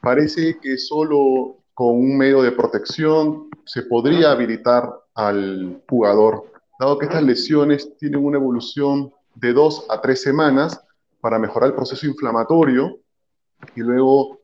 Parece 0.00 0.58
que 0.60 0.78
solo 0.78 1.56
con 1.74 1.96
un 1.96 2.16
medio 2.16 2.42
de 2.42 2.52
protección 2.52 3.48
se 3.64 3.82
podría 3.82 4.30
habilitar 4.30 4.88
al 5.14 5.82
jugador, 5.88 6.44
dado 6.78 6.98
que 6.98 7.06
estas 7.06 7.22
lesiones 7.22 7.96
tienen 7.98 8.24
una 8.24 8.38
evolución 8.38 9.12
de 9.34 9.52
dos 9.52 9.86
a 9.88 10.00
tres 10.00 10.22
semanas 10.22 10.80
para 11.20 11.38
mejorar 11.38 11.70
el 11.70 11.76
proceso 11.76 12.06
inflamatorio 12.06 12.98
y 13.74 13.80
luego 13.80 14.38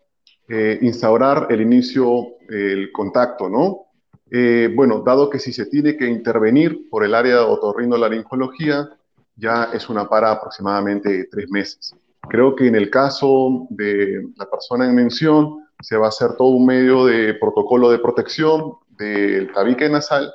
eh, 0.48 0.78
instaurar 0.82 1.46
el 1.50 1.60
inicio, 1.60 2.26
el 2.48 2.90
contacto, 2.90 3.48
¿no? 3.48 3.89
Eh, 4.30 4.72
bueno, 4.74 5.02
dado 5.04 5.28
que 5.28 5.38
si 5.38 5.52
se 5.52 5.66
tiene 5.66 5.96
que 5.96 6.06
intervenir 6.06 6.88
por 6.88 7.04
el 7.04 7.14
área 7.14 7.36
de 7.36 7.42
otorrinolaringología, 7.42 8.88
ya 9.36 9.70
es 9.72 9.88
una 9.88 10.08
para 10.08 10.32
aproximadamente 10.32 11.28
tres 11.30 11.50
meses. 11.50 11.94
Creo 12.28 12.54
que 12.54 12.68
en 12.68 12.76
el 12.76 12.90
caso 12.90 13.66
de 13.70 14.28
la 14.36 14.46
persona 14.48 14.86
en 14.86 14.94
mención, 14.94 15.66
se 15.80 15.96
va 15.96 16.06
a 16.06 16.08
hacer 16.10 16.34
todo 16.36 16.48
un 16.48 16.66
medio 16.66 17.06
de 17.06 17.34
protocolo 17.34 17.90
de 17.90 17.98
protección 17.98 18.74
del 18.90 19.50
tabique 19.52 19.88
nasal 19.88 20.32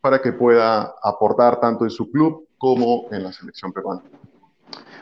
para 0.00 0.20
que 0.20 0.32
pueda 0.32 0.94
aportar 1.02 1.58
tanto 1.60 1.84
en 1.84 1.90
su 1.90 2.10
club 2.10 2.46
como 2.58 3.06
en 3.10 3.24
la 3.24 3.32
selección 3.32 3.72
peruana. 3.72 4.02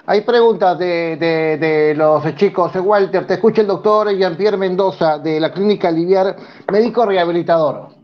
Hay 0.07 0.23
preguntas 0.23 0.79
de, 0.79 1.17
de, 1.17 1.95
los 1.95 2.35
chicos. 2.37 2.73
Walter, 2.77 3.27
te 3.27 3.35
escucha 3.35 3.61
el 3.61 3.67
doctor 3.67 4.11
Jean-Pierre 4.11 4.57
Mendoza 4.57 5.19
de 5.19 5.39
la 5.39 5.53
Clínica 5.53 5.91
Liviar, 5.91 6.37
médico 6.73 7.05
rehabilitador. 7.05 8.00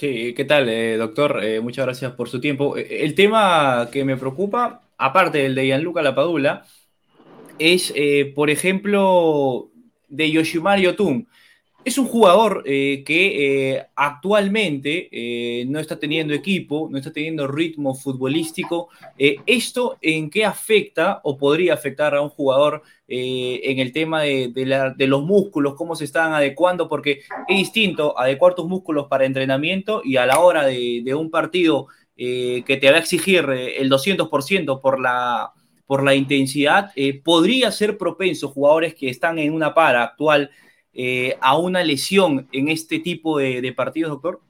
¿Qué 0.00 0.46
tal, 0.48 0.68
eh, 0.68 0.96
doctor? 0.96 1.44
Eh, 1.44 1.60
muchas 1.60 1.84
gracias 1.84 2.12
por 2.12 2.28
su 2.28 2.40
tiempo. 2.40 2.76
Eh, 2.76 3.04
el 3.04 3.14
tema 3.14 3.88
que 3.92 4.04
me 4.04 4.16
preocupa, 4.16 4.82
aparte 4.96 5.38
del 5.38 5.54
de 5.54 5.66
Gianluca 5.66 6.00
Lapadula, 6.00 6.64
es, 7.58 7.92
por 8.34 8.48
ejemplo, 8.48 9.70
de 10.08 10.30
Yoshimar 10.30 10.80
Yotun. 10.80 11.28
Es 11.82 11.96
un 11.96 12.06
jugador 12.06 12.62
eh, 12.66 13.02
que 13.06 13.76
eh, 13.76 13.86
actualmente 13.96 15.08
eh, 15.10 15.64
no 15.64 15.78
está 15.78 15.98
teniendo 15.98 16.34
equipo, 16.34 16.88
no 16.90 16.98
está 16.98 17.10
teniendo 17.10 17.46
ritmo 17.46 17.94
futbolístico. 17.94 18.90
¿Esto 19.16 19.96
en 20.02 20.28
qué 20.28 20.44
afecta 20.44 21.20
o 21.24 21.38
podría 21.38 21.72
afectar 21.72 22.14
a 22.14 22.20
un 22.20 22.28
jugador 22.28 22.82
en 23.08 23.78
el 23.80 23.92
tema 23.92 24.22
de, 24.22 24.96
los 24.98 25.22
músculos, 25.22 25.74
cómo 25.74 25.96
se 25.96 26.04
están 26.04 26.34
adecuando? 26.34 26.86
Porque 26.86 27.22
es 27.48 27.56
distinto 27.56 28.18
adecuar 28.18 28.54
tus 28.54 28.68
músculos 28.68 29.08
para 29.08 29.24
entrenamiento 29.24 30.02
y 30.04 30.16
a 30.16 30.26
la 30.26 30.38
hora 30.38 30.66
de, 30.66 31.14
un 31.14 31.30
partido 31.30 31.86
que 32.16 32.78
te 32.80 32.90
va 32.90 32.98
a 32.98 33.00
exigir 33.00 33.48
el 33.48 33.90
200% 33.90 34.80
por 34.80 35.00
la, 35.00 35.52
por 35.86 36.04
la 36.04 36.14
intensidad, 36.14 36.92
podría 37.24 37.72
ser 37.72 37.96
propenso 37.96 38.48
jugadores 38.48 38.94
que 38.94 39.08
están 39.08 39.38
en 39.38 39.52
una 39.52 39.74
para 39.74 40.02
actual 40.02 40.50
eh, 40.92 41.36
a 41.40 41.56
una 41.56 41.82
lesión 41.84 42.48
en 42.52 42.68
este 42.68 42.98
tipo 42.98 43.38
de, 43.38 43.72
partidos, 43.76 44.10
doctor? 44.10 44.40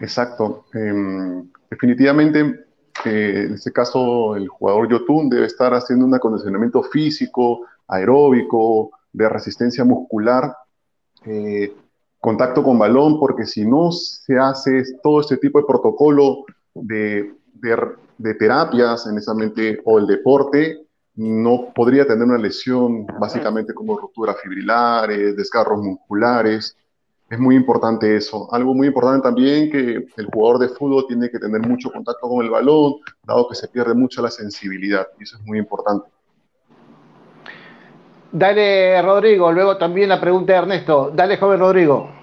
Exacto. 0.00 0.64
Em, 0.72 1.50
definitivamente, 1.70 2.40
eh, 3.04 3.44
en 3.46 3.54
este 3.54 3.72
caso, 3.72 4.36
el 4.36 4.48
jugador 4.48 4.90
Yotun 4.90 5.28
debe 5.28 5.46
estar 5.46 5.74
haciendo 5.74 6.06
un 6.06 6.14
acondicionamiento 6.14 6.82
físico, 6.82 7.66
aeróbico, 7.88 8.90
de 9.12 9.28
resistencia 9.28 9.84
muscular, 9.84 10.54
eh, 11.24 11.74
contacto 12.18 12.62
con 12.62 12.78
balón, 12.78 13.18
porque 13.20 13.44
si 13.44 13.66
no 13.66 13.92
se 13.92 14.38
hace 14.38 14.82
todo 15.02 15.20
este 15.20 15.36
tipo 15.36 15.60
de 15.60 15.66
protocolo 15.66 16.44
de, 16.74 17.34
de, 17.54 17.76
de 18.18 18.34
terapias 18.34 19.06
en 19.06 19.18
esa 19.18 19.34
mente 19.34 19.80
o 19.84 19.98
el 19.98 20.06
deporte, 20.06 20.85
no 21.16 21.72
podría 21.74 22.06
tener 22.06 22.24
una 22.24 22.38
lesión 22.38 23.06
básicamente 23.18 23.72
como 23.72 23.98
rupturas 23.98 24.36
fibrilares, 24.42 25.36
desgarros 25.36 25.82
musculares. 25.82 26.76
Es 27.28 27.38
muy 27.38 27.56
importante 27.56 28.14
eso. 28.16 28.48
Algo 28.52 28.74
muy 28.74 28.86
importante 28.86 29.22
también 29.22 29.70
que 29.70 30.06
el 30.16 30.26
jugador 30.32 30.60
de 30.60 30.68
fútbol 30.68 31.06
tiene 31.08 31.28
que 31.30 31.38
tener 31.38 31.60
mucho 31.66 31.90
contacto 31.90 32.28
con 32.28 32.44
el 32.44 32.50
balón, 32.50 32.96
dado 33.24 33.48
que 33.48 33.54
se 33.56 33.66
pierde 33.66 33.94
mucho 33.94 34.22
la 34.22 34.30
sensibilidad, 34.30 35.08
y 35.18 35.24
eso 35.24 35.36
es 35.38 35.44
muy 35.44 35.58
importante. 35.58 36.08
Dale, 38.30 39.00
Rodrigo. 39.02 39.50
Luego 39.50 39.78
también 39.78 40.10
la 40.10 40.20
pregunta 40.20 40.52
de 40.52 40.58
Ernesto. 40.58 41.10
Dale, 41.14 41.38
joven 41.38 41.58
Rodrigo. 41.58 42.15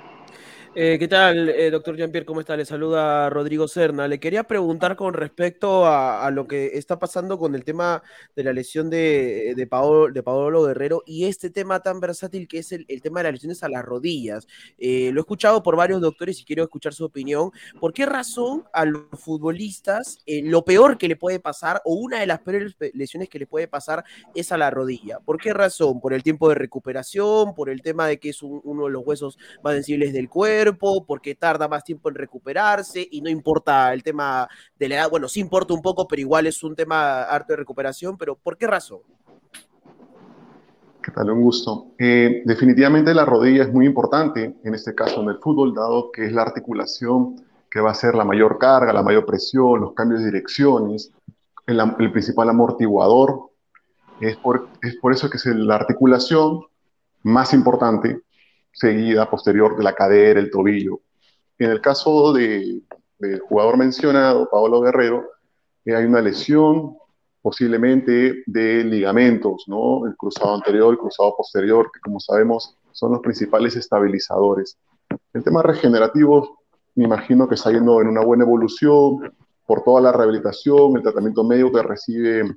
Eh, 0.76 0.97
¿Qué 0.97 1.07
tal, 1.07 1.49
eh, 1.49 1.69
doctor 1.69 1.95
Jean-Pierre? 1.95 2.26
¿Cómo 2.26 2.39
está? 2.39 2.57
Le 2.57 2.65
saluda 2.65 3.30
Rodrigo 3.30 3.67
Serna. 3.67 4.07
Le 4.07 4.19
quería 4.19 4.45
preguntar 4.45 4.95
con 4.95 5.13
respecto 5.13 5.86
a, 5.86 6.32
lo 6.32 6.47
que 6.47 6.71
está 6.74 6.97
pasando 6.97 7.38
con 7.38 7.53
el 7.53 7.63
tema 7.63 8.01
de 8.36 8.43
la 8.43 8.53
lesión 8.53 8.89
de, 8.89 9.67
Paolo, 9.69 10.11
de 10.11 10.24
Paolo 10.24 10.63
Guerrero 10.63 11.03
y 11.05 11.26
este 11.26 11.51
tema 11.51 11.82
tan 11.82 11.99
versátil 11.99 12.47
que 12.47 12.57
es 12.57 12.71
el, 12.71 12.88
tema 13.03 13.19
de 13.19 13.26
las 13.26 13.34
lesiones 13.34 13.61
a 13.61 13.69
las 13.69 13.86
rodillas. 13.86 14.47
Eh, 14.80 15.11
lo 15.13 15.19
he 15.19 15.21
escuchado 15.21 15.61
por 15.61 15.76
varios 15.76 16.01
doctores 16.01 16.41
y 16.41 16.43
quiero 16.43 16.63
escuchar 16.63 16.95
su 16.95 17.05
opinión. 17.05 17.51
¿Por 17.80 17.93
qué 17.93 18.07
razón 18.07 18.63
a 18.74 18.86
los 18.86 19.03
futbolistas 19.11 20.24
lo 20.26 20.65
peor 20.65 20.97
que 20.97 21.07
le 21.07 21.15
puede 21.15 21.39
pasar 21.39 21.84
o 21.86 21.93
una 21.93 22.19
de 22.19 22.26
las 22.26 22.39
peores 22.39 22.76
lesiones 22.95 23.30
que 23.30 23.38
le 23.38 23.45
puede 23.45 23.67
pasar 23.67 24.03
es 24.34 24.51
a 24.51 24.57
la 24.57 24.71
rodilla? 24.71 25.19
¿Por 25.19 25.38
qué 25.38 25.53
razón? 25.53 26.01
¿Por 26.01 26.13
el 26.13 26.24
tiempo 26.24 26.49
de 26.49 26.55
recuperación? 26.55 27.53
¿Por 27.53 27.69
el 27.69 27.84
tema 27.84 28.07
de 28.07 28.17
que 28.17 28.30
es 28.30 28.41
uno 28.41 28.86
de 28.86 28.89
los 28.89 29.05
huesos 29.05 29.38
más 29.63 29.76
sensibles 29.76 30.13
del 30.13 30.30
cuerpo? 30.30 30.62
Porque 30.72 31.36
tarda 31.36 31.68
más 31.68 31.84
tiempo 31.84 32.09
en 32.09 32.16
recuperarse 32.16 33.05
y 33.11 33.22
no 33.22 33.30
importa 33.30 33.93
el 33.93 34.03
tema 34.03 34.47
de 34.78 34.89
la 34.89 34.95
edad, 34.95 35.09
bueno, 35.09 35.28
sí 35.28 35.39
importa 35.39 35.74
un 35.74 35.82
poco, 35.82 36.07
pero 36.07 36.22
igual 36.22 36.47
es 36.47 36.64
un 36.64 36.76
tema 36.76 37.24
harto 37.24 37.53
de 37.53 37.57
recuperación, 37.57 38.18
pero 38.18 38.36
¿por 38.36 38.57
qué 38.57 38.68
razón? 38.68 38.99
¿Qué 41.01 41.11
tal? 41.11 41.30
Un 41.32 41.41
gusto. 41.41 41.88
Eh, 41.99 42.43
definitivamente 42.45 43.14
la 43.14 43.26
rodilla 43.26 43.64
es 43.64 43.74
muy 43.74 43.86
importante 43.86 44.55
en 44.64 44.74
este 44.74 44.95
caso 44.95 45.22
en 45.22 45.30
el 45.30 45.39
fútbol, 45.39 45.74
dado 45.74 46.11
que 46.11 46.26
es 46.26 46.32
la 46.32 46.43
articulación 46.43 47.36
que 47.70 47.82
va 47.82 47.91
a 47.91 47.95
ser 47.95 48.16
la 48.16 48.24
mayor 48.24 48.57
carga, 48.57 48.93
la 48.93 49.03
mayor 49.03 49.26
presión, 49.26 49.82
los 49.82 49.93
cambios 49.93 50.22
de 50.22 50.28
direcciones, 50.28 51.11
el, 51.68 51.80
el 51.99 52.11
principal 52.11 52.49
amortiguador. 52.49 53.49
Es 54.22 54.38
por, 54.38 54.70
es 54.82 54.95
por 54.97 55.11
eso 55.11 55.30
que 55.30 55.38
es 55.38 55.45
la 55.47 55.76
articulación 55.76 56.61
más 57.24 57.53
importante 57.53 58.22
seguida 58.74 59.30
posterior 59.30 59.78
de 59.78 59.84
la 59.84 59.93
cadera, 59.93 60.39
el 60.39 60.51
tobillo. 60.51 60.99
En 61.57 61.69
el 61.69 61.80
caso 61.80 62.34
de, 62.34 62.82
del 63.19 63.39
jugador 63.39 63.78
mencionado, 63.78 64.49
Pablo 64.51 64.82
Guerrero, 64.82 65.30
eh, 65.86 65.95
hay 65.95 66.05
una 66.05 66.21
lesión 66.21 66.97
posiblemente 67.41 68.43
de 68.45 68.84
ligamentos, 68.84 69.65
¿no? 69.67 70.05
El 70.07 70.15
cruzado 70.15 70.55
anterior, 70.55 70.93
el 70.93 70.99
cruzado 70.99 71.36
posterior, 71.36 71.91
que 71.93 71.99
como 71.99 72.19
sabemos 72.19 72.78
son 72.91 73.11
los 73.11 73.21
principales 73.21 73.76
estabilizadores. 73.76 74.78
El 75.34 75.43
tema 75.43 75.61
regenerativo, 75.61 76.59
me 76.95 77.05
imagino 77.05 77.47
que 77.47 77.55
está 77.55 77.71
yendo 77.71 78.01
en 78.01 78.07
una 78.07 78.24
buena 78.24 78.43
evolución 78.43 79.34
por 79.65 79.84
toda 79.84 80.01
la 80.01 80.11
rehabilitación, 80.11 80.95
el 80.95 81.03
tratamiento 81.03 81.43
médico 81.43 81.71
que 81.71 81.84
recibe 81.84 82.55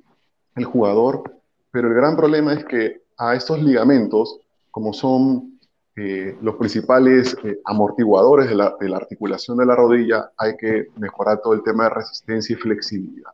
el 0.55 0.65
jugador, 0.65 1.23
pero 1.71 1.89
el 1.89 1.93
gran 1.93 2.15
problema 2.15 2.53
es 2.53 2.65
que 2.65 3.01
a 3.17 3.35
estos 3.35 3.61
ligamentos, 3.61 4.39
como 4.71 4.93
son 4.93 5.56
eh, 5.97 6.37
los 6.41 6.55
principales 6.55 7.35
eh, 7.43 7.59
amortiguadores 7.65 8.47
de 8.47 8.55
la, 8.55 8.75
articulación 8.95 9.57
de 9.57 9.65
la 9.65 9.75
rodilla, 9.75 10.31
hay 10.37 10.55
que 10.55 10.87
mejorar 10.95 11.41
todo 11.41 11.53
el 11.53 11.63
tema 11.63 11.85
de 11.85 11.89
resistencia 11.89 12.53
y 12.53 12.57
flexibilidad. 12.57 13.31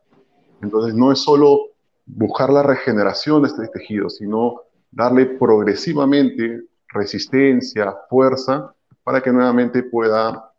Entonces, 0.62 0.94
no 0.94 1.12
es 1.12 1.18
solo 1.18 1.58
buscar 2.06 2.50
la 2.50 2.62
regeneración 2.62 3.42
de 3.42 3.48
este 3.48 3.68
tejido, 3.68 4.08
sino 4.08 4.62
darle 4.90 5.26
progresivamente 5.26 6.62
resistencia, 6.88 7.94
fuerza, 8.08 8.74
para 9.02 9.20
que 9.20 9.30
nuevamente 9.30 9.82
pueda 9.82 10.50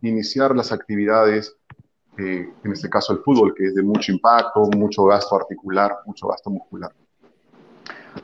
iniciar 0.00 0.56
las 0.56 0.72
actividades 0.72 1.58
eh, 2.18 2.52
en 2.64 2.72
este 2.72 2.90
caso 2.90 3.12
el 3.12 3.20
fútbol, 3.20 3.54
que 3.54 3.66
es 3.66 3.74
de 3.76 3.82
mucho 3.82 4.10
impacto, 4.10 4.68
mucho 4.76 5.04
gasto 5.04 5.36
articular, 5.36 5.98
mucho 6.04 6.26
gasto 6.26 6.50
muscular. 6.50 6.92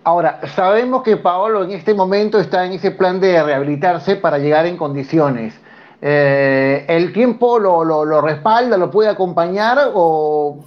Ahora, 0.03 0.41
sabemos 0.55 1.03
que 1.03 1.17
Paolo 1.17 1.65
en 1.65 1.71
este 1.71 1.95
momento 1.95 2.39
está 2.39 2.67
en 2.67 2.73
ese 2.73 2.91
plan 2.91 3.21
de 3.21 3.43
rehabilitarse 3.43 4.17
para 4.17 4.39
llegar 4.39 4.67
en 4.67 4.77
condiciones. 4.77 5.55
Eh, 6.01 6.85
¿El 6.89 7.13
tiempo 7.13 7.59
lo, 7.59 8.21
respalda, 8.21 8.77
lo 8.77 8.91
puede 8.91 9.09
acompañar 9.09 9.79
o, 9.95 10.65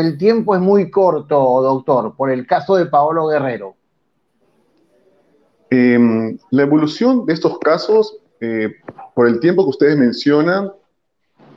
el 0.00 0.16
tiempo 0.16 0.54
es 0.54 0.60
muy 0.60 0.90
corto, 0.90 1.36
doctor, 1.62 2.14
por 2.16 2.30
el 2.30 2.46
caso 2.46 2.76
de 2.76 2.86
Paolo 2.86 3.26
Guerrero? 3.26 3.74
Eh, 5.70 6.36
la 6.50 6.62
evolución 6.62 7.26
de 7.26 7.34
estos 7.34 7.58
casos, 7.58 8.16
eh, 8.40 8.70
por 9.14 9.28
el 9.28 9.40
tiempo 9.40 9.64
que 9.64 9.70
ustedes 9.70 9.98
mencionan, 9.98 10.72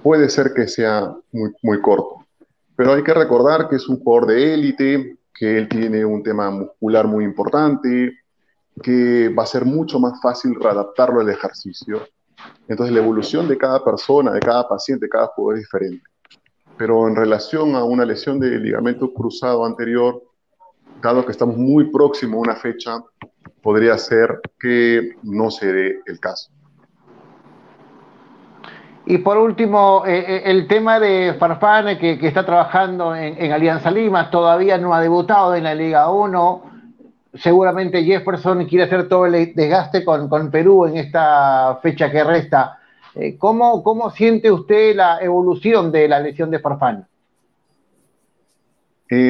puede 0.03 0.29
ser 0.29 0.53
que 0.53 0.67
sea 0.67 1.15
muy, 1.31 1.51
muy 1.61 1.79
corto. 1.81 2.25
Pero 2.75 2.93
hay 2.93 3.03
que 3.03 3.13
recordar 3.13 3.69
que 3.69 3.77
es 3.77 3.87
un 3.87 4.03
jugador 4.03 4.27
de 4.27 4.53
élite, 4.53 5.17
que 5.33 5.57
él 5.57 5.67
tiene 5.67 6.05
un 6.05 6.23
tema 6.23 6.49
muscular 6.49 7.07
muy 7.07 7.23
importante, 7.25 8.13
que 8.81 9.29
va 9.29 9.43
a 9.43 9.47
ser 9.47 9.65
mucho 9.65 9.99
más 9.99 10.21
fácil 10.21 10.55
readaptarlo 10.55 11.21
al 11.21 11.29
ejercicio. 11.29 12.07
Entonces 12.67 12.93
la 12.93 13.01
evolución 13.01 13.47
de 13.47 13.57
cada 13.57 13.83
persona, 13.83 14.31
de 14.31 14.39
cada 14.39 14.67
paciente, 14.67 15.05
de 15.05 15.09
cada 15.09 15.27
jugador 15.27 15.57
es 15.57 15.65
diferente. 15.65 16.03
Pero 16.77 17.07
en 17.07 17.15
relación 17.15 17.75
a 17.75 17.83
una 17.83 18.05
lesión 18.05 18.39
de 18.39 18.57
ligamento 18.57 19.13
cruzado 19.13 19.65
anterior, 19.65 20.21
dado 21.01 21.25
que 21.25 21.31
estamos 21.31 21.57
muy 21.57 21.91
próximos 21.91 22.37
a 22.37 22.51
una 22.51 22.55
fecha, 22.55 22.99
podría 23.61 23.97
ser 23.97 24.39
que 24.59 25.15
no 25.23 25.51
se 25.51 25.71
dé 25.71 25.99
el 26.05 26.19
caso. 26.19 26.51
Y 29.05 29.17
por 29.17 29.37
último, 29.37 30.03
eh, 30.05 30.19
eh, 30.27 30.41
el 30.45 30.67
tema 30.67 30.99
de 30.99 31.35
Farfán, 31.39 31.97
que, 31.97 32.19
está 32.21 32.45
trabajando 32.45 33.15
en, 33.15 33.51
Alianza 33.51 33.89
Lima, 33.89 34.29
todavía 34.29 34.77
no 34.77 34.93
ha 34.93 35.01
debutado 35.01 35.55
en 35.55 35.63
la 35.63 35.73
Liga 35.73 36.11
1. 36.11 36.63
Seguramente 37.33 38.03
Jefferson 38.03 38.65
quiere 38.65 38.83
hacer 38.83 39.07
todo 39.09 39.25
el 39.25 39.53
desgaste 39.55 40.05
con, 40.05 40.51
Perú 40.51 40.85
en 40.85 40.97
esta 40.97 41.79
fecha 41.81 42.11
que 42.11 42.23
resta. 42.23 42.77
Eh, 43.15 43.37
¿cómo, 43.37 43.81
¿Cómo 43.83 44.11
siente 44.11 44.51
usted 44.51 44.95
la 44.95 45.19
evolución 45.19 45.91
de 45.91 46.07
la 46.07 46.19
lesión 46.19 46.51
de 46.51 46.59
Farfán? 46.59 47.07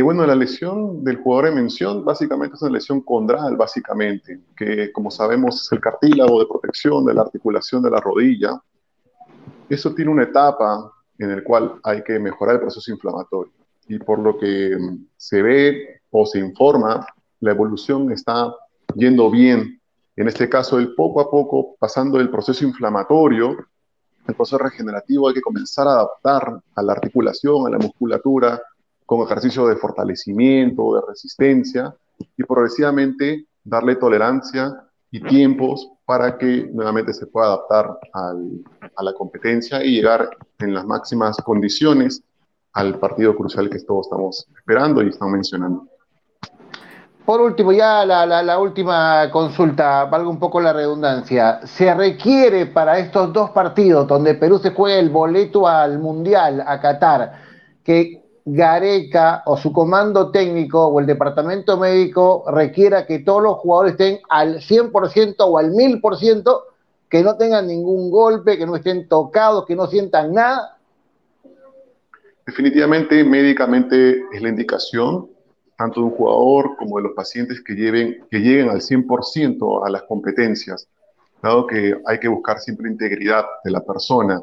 bueno, 0.04 0.28
la 0.28 0.36
lesión 0.36 1.04
del 1.04 1.16
jugador 1.16 1.46
de 1.46 1.56
mención 1.56 2.06
básicamente 2.06 2.56
es 2.56 2.62
una 2.62 2.74
lesión 2.74 3.02
condral, 3.02 3.58
básicamente, 3.58 4.42
que 4.56 4.92
como 4.92 5.10
sabemos 5.10 5.60
es 5.60 5.72
el 5.72 5.80
cartílago 5.80 6.40
de 6.40 6.46
protección 6.46 7.04
de 7.04 7.16
la 7.16 7.22
articulación 7.22 7.82
de 7.82 7.90
la 7.90 8.00
rodilla 8.00 8.62
eso 9.74 9.94
tiene 9.94 10.12
una 10.12 10.24
etapa 10.24 10.92
en 11.18 11.36
la 11.36 11.44
cual 11.44 11.80
hay 11.84 12.04
que 12.04 12.20
mejorar 12.20 12.56
el 12.56 12.62
proceso 12.62 12.92
inflamatorio. 12.92 13.54
Y 13.88 14.00
por 14.00 14.20
lo 14.20 14.38
que 14.38 14.76
mm, 14.78 15.06
se 15.18 15.42
ve 15.42 16.02
o 16.10 16.26
se 16.26 16.40
informa, 16.40 17.06
la 17.40 17.52
evolución 17.52 18.12
está 18.12 18.54
yendo 18.96 19.30
bien. 19.30 19.80
En 20.16 20.28
este 20.28 20.50
caso, 20.50 20.78
el 20.78 20.94
poco 20.96 21.22
a 21.22 21.30
poco, 21.30 21.76
pasando 21.80 22.20
el 22.20 22.30
proceso 22.30 22.66
inflamatorio, 22.66 23.58
el 24.28 24.36
proceso 24.36 24.58
regenerativo, 24.58 25.28
hay 25.28 25.34
que 25.36 25.42
comenzar 25.42 25.88
a 25.88 25.94
adaptar 25.94 26.62
a 26.76 26.84
la 26.84 26.94
articulación, 26.94 27.68
a 27.68 27.70
la 27.70 27.80
musculatura, 27.80 28.62
con 29.06 29.22
ejercicio 29.26 29.68
de 29.68 29.76
fortalecimiento, 29.76 30.96
de 30.96 31.02
resistencia, 31.08 31.96
y 32.38 32.44
progresivamente 32.44 33.48
darle 33.64 33.96
tolerancia 33.96 34.74
y 35.10 35.22
tiempos 35.22 35.90
para 36.12 36.38
que 36.38 36.70
nuevamente 36.74 37.14
se 37.14 37.26
pueda 37.26 37.48
adaptar 37.48 37.98
a 38.14 39.02
la 39.02 39.14
competencia 39.14 39.82
y 39.82 39.92
llegar 39.92 40.30
en 40.60 40.74
las 40.74 40.86
máximas 40.86 41.38
condiciones 41.38 42.22
al 42.74 43.00
partido 43.00 43.34
crucial 43.34 43.70
que 43.70 43.80
todos 43.80 44.08
estamos 44.08 44.46
esperando 44.54 45.02
y 45.02 45.08
estamos 45.08 45.36
mencionando. 45.36 45.88
Por 47.26 47.40
último, 47.40 47.72
ya 47.72 48.04
la, 48.06 48.26
la, 48.26 48.60
última 48.60 49.32
consulta, 49.32 50.04
valga 50.04 50.28
un 50.28 50.38
poco 50.38 50.60
la 50.60 50.74
redundancia. 50.74 51.66
¿Se 51.66 51.94
requiere 51.94 52.66
para 52.66 53.00
estos 53.00 53.32
dos 53.32 53.52
partidos 53.52 54.06
donde 54.06 54.36
Perú 54.36 54.60
se 54.60 54.72
juega 54.72 55.00
el 55.00 55.12
boleto 55.12 55.66
al 55.66 55.98
Mundial, 55.98 56.62
a 56.68 56.82
Qatar, 56.82 57.36
que 57.86 58.21
Gareca 58.46 59.44
o 59.46 59.56
su 59.58 59.72
comando 59.72 60.32
técnico 60.32 60.88
o 60.88 61.00
el 61.00 61.06
departamento 61.06 61.78
médico 61.78 62.44
requiera 62.52 63.06
que 63.06 63.20
todos 63.20 63.44
los 63.44 63.56
jugadores 63.58 63.94
estén 63.94 64.20
al 64.30 64.60
100% 64.60 65.36
o 65.40 65.58
al 65.58 65.72
1000%, 65.72 66.62
que 67.10 67.24
no 67.24 67.38
tengan 67.38 67.68
ningún 67.68 68.10
golpe, 68.10 68.58
que 68.58 68.66
no 68.66 68.76
estén 68.76 69.08
tocados, 69.08 69.66
que 69.66 69.76
no 69.76 69.88
sientan 69.88 70.34
nada? 70.34 70.78
Definitivamente, 72.46 73.24
médicamente 73.24 74.24
es 74.34 74.42
la 74.42 74.50
indicación, 74.50 75.30
tanto 75.78 76.00
de 76.00 76.08
un 76.08 76.12
jugador 76.14 76.76
como 76.78 76.98
de 76.98 77.04
los 77.04 77.14
pacientes 77.14 77.62
que, 77.62 77.74
lleven, 77.74 78.26
que 78.30 78.40
lleguen 78.40 78.70
al 78.70 78.82
100% 78.82 79.86
a 79.86 79.90
las 79.90 80.04
competencias, 80.04 80.88
dado 81.44 81.68
que 81.68 81.96
hay 82.06 82.20
que 82.20 82.28
buscar 82.28 82.60
siempre 82.60 82.90
integridad 82.90 83.46
de 83.64 83.72
la 83.72 83.82
persona 83.82 84.42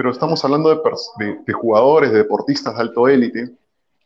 pero 0.00 0.12
estamos 0.12 0.42
hablando 0.46 0.70
de, 0.70 1.52
jugadores, 1.52 2.10
de 2.10 2.16
deportistas 2.16 2.74
de 2.74 2.80
alto 2.80 3.06
élite, 3.06 3.50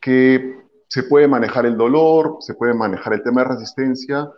que 0.01 0.59
se 0.89 1.05
puede 1.05 1.29
manejar 1.29 1.67
el 1.67 1.77
dolor, 1.77 2.39
se 2.41 2.55
puede 2.55 2.75
manejar 2.75 3.13
el 3.13 3.23
tema 3.23 3.43
de 3.43 3.51
resistencia 3.51 4.29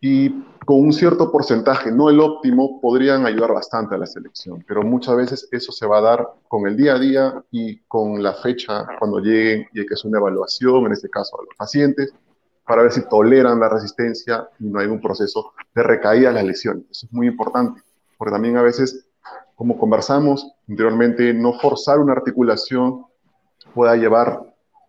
y 0.00 0.30
con 0.64 0.80
un 0.80 0.90
cierto 0.90 1.30
porcentaje, 1.30 1.92
no 1.92 2.08
el 2.08 2.18
óptimo, 2.18 2.80
podrían 2.80 3.26
ayudar 3.26 3.52
bastante 3.52 3.94
a 3.94 3.98
la 3.98 4.06
selección. 4.06 4.64
Pero 4.66 4.84
muchas 4.84 5.14
veces 5.14 5.48
eso 5.52 5.70
se 5.70 5.84
va 5.84 5.98
a 5.98 6.00
dar 6.00 6.28
con 6.48 6.66
el 6.66 6.78
día 6.78 6.94
a 6.94 6.98
día 6.98 7.44
y 7.50 7.76
con 7.80 8.22
la 8.22 8.32
fecha 8.32 8.86
cuando 8.98 9.18
lleguen 9.18 9.66
y 9.74 9.80
hay 9.80 9.86
que 9.86 9.92
hacer 9.92 10.08
una 10.08 10.18
evaluación, 10.18 10.86
en 10.86 10.92
este 10.92 11.10
caso 11.10 11.38
a 11.38 11.44
los 11.44 11.54
pacientes, 11.58 12.14
para 12.66 12.84
ver 12.84 12.92
si 12.92 13.06
toleran 13.06 13.60
la 13.60 13.68
resistencia 13.68 14.48
y 14.58 14.64
no 14.64 14.80
hay 14.80 14.86
un 14.86 15.02
proceso 15.02 15.52
de 15.74 15.82
recaída 15.82 16.30
de 16.30 16.36
las 16.36 16.44
lesiones. 16.44 16.86
Eso 16.90 17.04
es 17.04 17.12
muy 17.12 17.26
importante, 17.26 17.82
porque 18.16 18.32
también 18.32 18.56
a 18.56 18.62
veces 18.62 19.04
como 19.62 19.78
conversamos 19.78 20.44
anteriormente, 20.68 21.32
no 21.32 21.52
forzar 21.52 22.00
una 22.00 22.14
articulación 22.14 23.06
pueda 23.72 23.94
llevar 23.94 24.40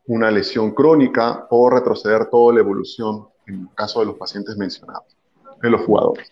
una 0.08 0.32
lesión 0.32 0.72
crónica 0.72 1.46
o 1.52 1.70
retroceder 1.70 2.26
toda 2.32 2.56
la 2.56 2.62
evolución 2.62 3.28
en 3.46 3.54
el 3.54 3.68
caso 3.76 4.00
de 4.00 4.08
los 4.08 4.16
pacientes 4.16 4.58
mencionados, 4.58 5.16
de 5.62 5.70
los 5.70 5.82
jugadores. 5.82 6.28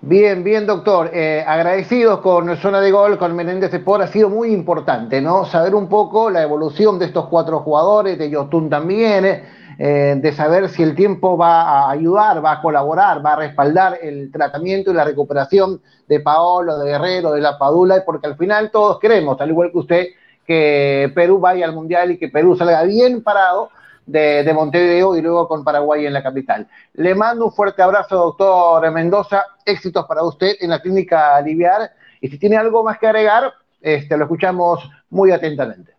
Bien, 0.00 0.42
bien, 0.42 0.66
doctor. 0.66 1.10
Eh, 1.12 1.44
agradecidos 1.46 2.18
con 2.18 2.56
Zona 2.56 2.80
de 2.80 2.90
Gol, 2.90 3.16
con 3.16 3.36
Menéndez 3.36 3.72
Sport. 3.74 4.02
Ha 4.02 4.06
sido 4.08 4.28
muy 4.28 4.52
importante, 4.52 5.20
¿no? 5.20 5.44
Saber 5.44 5.76
un 5.76 5.88
poco 5.88 6.30
la 6.30 6.42
evolución 6.42 6.98
de 6.98 7.04
estos 7.04 7.28
cuatro 7.28 7.60
jugadores, 7.60 8.18
de 8.18 8.28
Yotun 8.28 8.68
también. 8.68 9.24
Eh, 9.24 9.44
eh, 9.82 10.14
de 10.20 10.32
saber 10.34 10.68
si 10.68 10.82
el 10.82 10.94
tiempo 10.94 11.38
va 11.38 11.62
a 11.62 11.90
ayudar, 11.90 12.44
va 12.44 12.52
a 12.52 12.60
colaborar, 12.60 13.24
va 13.24 13.32
a 13.32 13.36
respaldar 13.36 13.98
el 14.02 14.30
tratamiento 14.30 14.90
y 14.90 14.94
la 14.94 15.04
recuperación 15.04 15.80
de 16.06 16.20
Paolo, 16.20 16.76
de 16.76 16.90
Guerrero, 16.90 17.32
de 17.32 17.40
la 17.40 17.56
Padula, 17.56 18.02
porque 18.04 18.26
al 18.26 18.36
final 18.36 18.70
todos 18.70 18.98
queremos, 18.98 19.40
al 19.40 19.48
igual 19.48 19.72
que 19.72 19.78
usted, 19.78 20.06
que 20.46 21.10
Perú 21.14 21.38
vaya 21.40 21.64
al 21.64 21.72
Mundial 21.72 22.10
y 22.10 22.18
que 22.18 22.28
Perú 22.28 22.54
salga 22.56 22.82
bien 22.82 23.22
parado 23.22 23.70
de, 24.04 24.44
de, 24.44 24.52
Montevideo 24.52 25.16
y 25.16 25.22
luego 25.22 25.48
con 25.48 25.64
Paraguay 25.64 26.04
en 26.04 26.12
la 26.12 26.22
capital. 26.22 26.68
Le 26.92 27.14
mando 27.14 27.46
un 27.46 27.52
fuerte 27.52 27.80
abrazo, 27.80 28.16
doctor 28.16 28.90
Mendoza. 28.90 29.46
Éxitos 29.64 30.04
para 30.04 30.22
usted 30.24 30.56
en 30.60 30.68
la 30.68 30.80
clínica 30.80 31.36
Aliviar. 31.36 31.90
Y 32.20 32.28
si 32.28 32.38
tiene 32.38 32.58
algo 32.58 32.84
más 32.84 32.98
que 32.98 33.06
agregar, 33.06 33.50
este, 33.80 34.14
lo 34.18 34.24
escuchamos 34.24 34.90
muy 35.08 35.30
atentamente. 35.30 35.94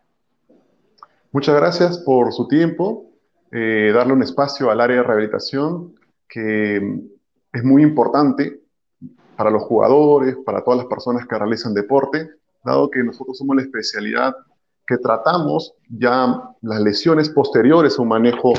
Muchas 1.32 1.56
gracias 1.56 1.98
por 1.98 2.32
su 2.32 2.46
tiempo. 2.46 3.11
Eh, 3.54 3.92
darle 3.94 4.14
un 4.14 4.22
espacio 4.22 4.70
al 4.70 4.80
área 4.80 4.96
de 4.96 5.02
rehabilitación 5.02 5.94
que 6.26 6.76
es 7.52 7.62
muy 7.62 7.82
importante 7.82 8.62
para 9.36 9.50
los 9.50 9.62
jugadores, 9.64 10.36
para 10.44 10.64
todas 10.64 10.78
las 10.78 10.86
personas 10.86 11.26
que 11.26 11.38
realizan 11.38 11.74
deporte, 11.74 12.30
dado 12.64 12.88
que 12.88 13.02
nosotros 13.02 13.36
somos 13.36 13.56
la 13.56 13.62
especialidad 13.62 14.34
que 14.86 14.96
tratamos 14.96 15.74
ya 15.90 16.42
las 16.62 16.80
lesiones 16.80 17.28
posteriores 17.28 17.98
a 17.98 18.02
un 18.02 18.08
manejo 18.08 18.54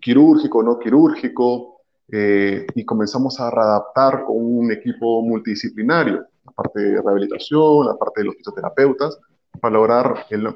quirúrgico, 0.00 0.62
no 0.62 0.78
quirúrgico, 0.78 1.82
eh, 2.10 2.66
y 2.74 2.84
comenzamos 2.84 3.38
a 3.40 3.50
readaptar 3.50 4.24
con 4.24 4.36
un 4.36 4.72
equipo 4.72 5.20
multidisciplinario, 5.20 6.26
la 6.44 6.52
parte 6.52 6.80
de 6.80 7.02
rehabilitación, 7.02 7.86
la 7.86 7.96
parte 7.96 8.22
de 8.22 8.26
los 8.26 8.36
fisioterapeutas, 8.36 9.18
para 9.60 9.74
lograr 9.74 10.26
el 10.30 10.48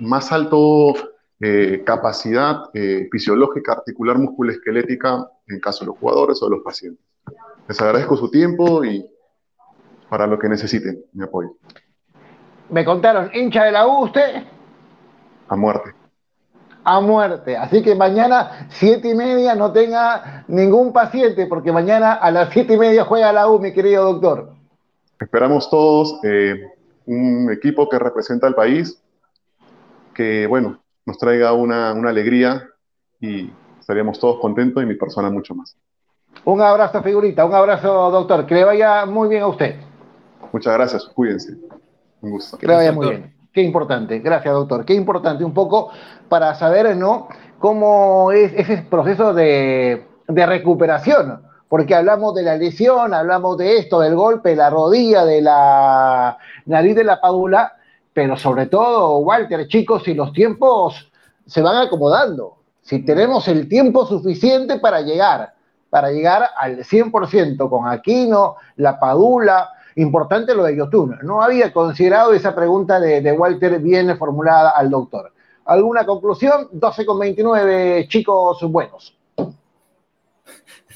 más 0.00 0.32
alto 0.32 0.94
eh, 1.40 1.82
capacidad 1.84 2.64
eh, 2.74 3.08
fisiológica, 3.12 3.72
articular, 3.72 4.18
musculoesquelética 4.18 5.28
en 5.46 5.60
caso 5.60 5.84
de 5.84 5.88
los 5.88 5.98
jugadores 5.98 6.42
o 6.42 6.46
de 6.46 6.56
los 6.56 6.64
pacientes. 6.64 7.04
Les 7.68 7.80
agradezco 7.80 8.16
su 8.16 8.30
tiempo 8.30 8.84
y 8.84 9.06
para 10.08 10.26
lo 10.26 10.38
que 10.38 10.48
necesiten, 10.48 11.04
mi 11.12 11.24
apoyo. 11.24 11.50
Me 12.70 12.84
contaron, 12.84 13.30
hincha 13.32 13.64
de 13.64 13.72
la 13.72 13.86
U 13.86 14.04
usted. 14.04 14.42
A 15.48 15.56
muerte. 15.56 15.94
A 16.84 17.00
muerte. 17.00 17.56
Así 17.56 17.82
que 17.82 17.94
mañana, 17.94 18.68
siete 18.70 19.10
y 19.10 19.14
media, 19.14 19.54
no 19.54 19.72
tenga 19.72 20.44
ningún 20.48 20.92
paciente, 20.92 21.46
porque 21.46 21.70
mañana 21.72 22.14
a 22.14 22.30
las 22.30 22.50
siete 22.50 22.74
y 22.74 22.78
media 22.78 23.04
juega 23.04 23.32
la 23.32 23.48
U, 23.48 23.58
mi 23.58 23.72
querido 23.72 24.12
doctor. 24.12 24.54
Esperamos 25.20 25.68
todos. 25.70 26.18
Eh, 26.24 26.60
un 27.06 27.50
equipo 27.50 27.88
que 27.88 27.98
representa 27.98 28.46
al 28.46 28.54
país, 28.54 29.02
que, 30.14 30.46
bueno, 30.46 30.78
nos 31.08 31.16
traiga 31.16 31.54
una, 31.54 31.94
una 31.94 32.10
alegría 32.10 32.68
y 33.18 33.50
estaríamos 33.80 34.20
todos 34.20 34.40
contentos 34.40 34.82
y 34.82 34.86
mi 34.86 34.94
persona 34.94 35.30
mucho 35.30 35.54
más. 35.54 35.74
Un 36.44 36.60
abrazo, 36.60 37.02
figurita, 37.02 37.46
un 37.46 37.54
abrazo, 37.54 38.10
doctor. 38.10 38.44
Que 38.44 38.56
le 38.56 38.64
vaya 38.64 39.06
muy 39.06 39.30
bien 39.30 39.42
a 39.42 39.46
usted. 39.46 39.76
Muchas 40.52 40.74
gracias, 40.74 41.06
cuídense. 41.06 41.54
Un 42.20 42.32
gusto. 42.32 42.58
Que 42.58 42.66
le 42.66 42.74
vaya 42.74 42.92
muy 42.92 43.08
bien. 43.08 43.34
Qué 43.50 43.62
importante, 43.62 44.18
gracias, 44.18 44.52
doctor. 44.52 44.84
Qué 44.84 44.92
importante 44.92 45.44
un 45.44 45.54
poco 45.54 45.90
para 46.28 46.54
saber, 46.54 46.94
¿no? 46.94 47.28
Cómo 47.58 48.30
es 48.30 48.52
ese 48.54 48.82
proceso 48.82 49.32
de, 49.32 50.06
de 50.28 50.46
recuperación, 50.46 51.40
porque 51.70 51.94
hablamos 51.94 52.34
de 52.34 52.42
la 52.42 52.56
lesión, 52.56 53.14
hablamos 53.14 53.56
de 53.56 53.78
esto, 53.78 54.00
del 54.00 54.14
golpe, 54.14 54.54
la 54.54 54.68
rodilla, 54.68 55.24
de 55.24 55.40
la 55.40 56.36
nariz 56.66 56.94
de 56.94 57.04
la 57.04 57.18
padula, 57.18 57.77
pero 58.18 58.36
sobre 58.36 58.66
todo, 58.66 59.18
Walter, 59.18 59.68
chicos, 59.68 60.02
si 60.02 60.12
los 60.12 60.32
tiempos 60.32 61.08
se 61.46 61.62
van 61.62 61.76
acomodando, 61.76 62.56
si 62.82 63.04
tenemos 63.04 63.46
el 63.46 63.68
tiempo 63.68 64.04
suficiente 64.06 64.80
para 64.80 65.02
llegar, 65.02 65.54
para 65.88 66.10
llegar 66.10 66.50
al 66.58 66.78
100% 66.78 67.70
con 67.70 67.86
Aquino, 67.86 68.56
la 68.74 68.98
Padula, 68.98 69.70
importante 69.94 70.52
lo 70.52 70.64
de 70.64 70.76
Yotun. 70.76 71.16
No 71.22 71.42
había 71.42 71.72
considerado 71.72 72.32
esa 72.32 72.56
pregunta 72.56 72.98
de, 72.98 73.20
de 73.20 73.30
Walter 73.30 73.78
bien 73.78 74.18
formulada 74.18 74.70
al 74.70 74.90
doctor. 74.90 75.32
¿Alguna 75.66 76.04
conclusión? 76.04 76.70
12 76.72 77.06
con 77.06 77.20
29 77.20 78.08
chicos 78.08 78.60
buenos. 78.68 79.16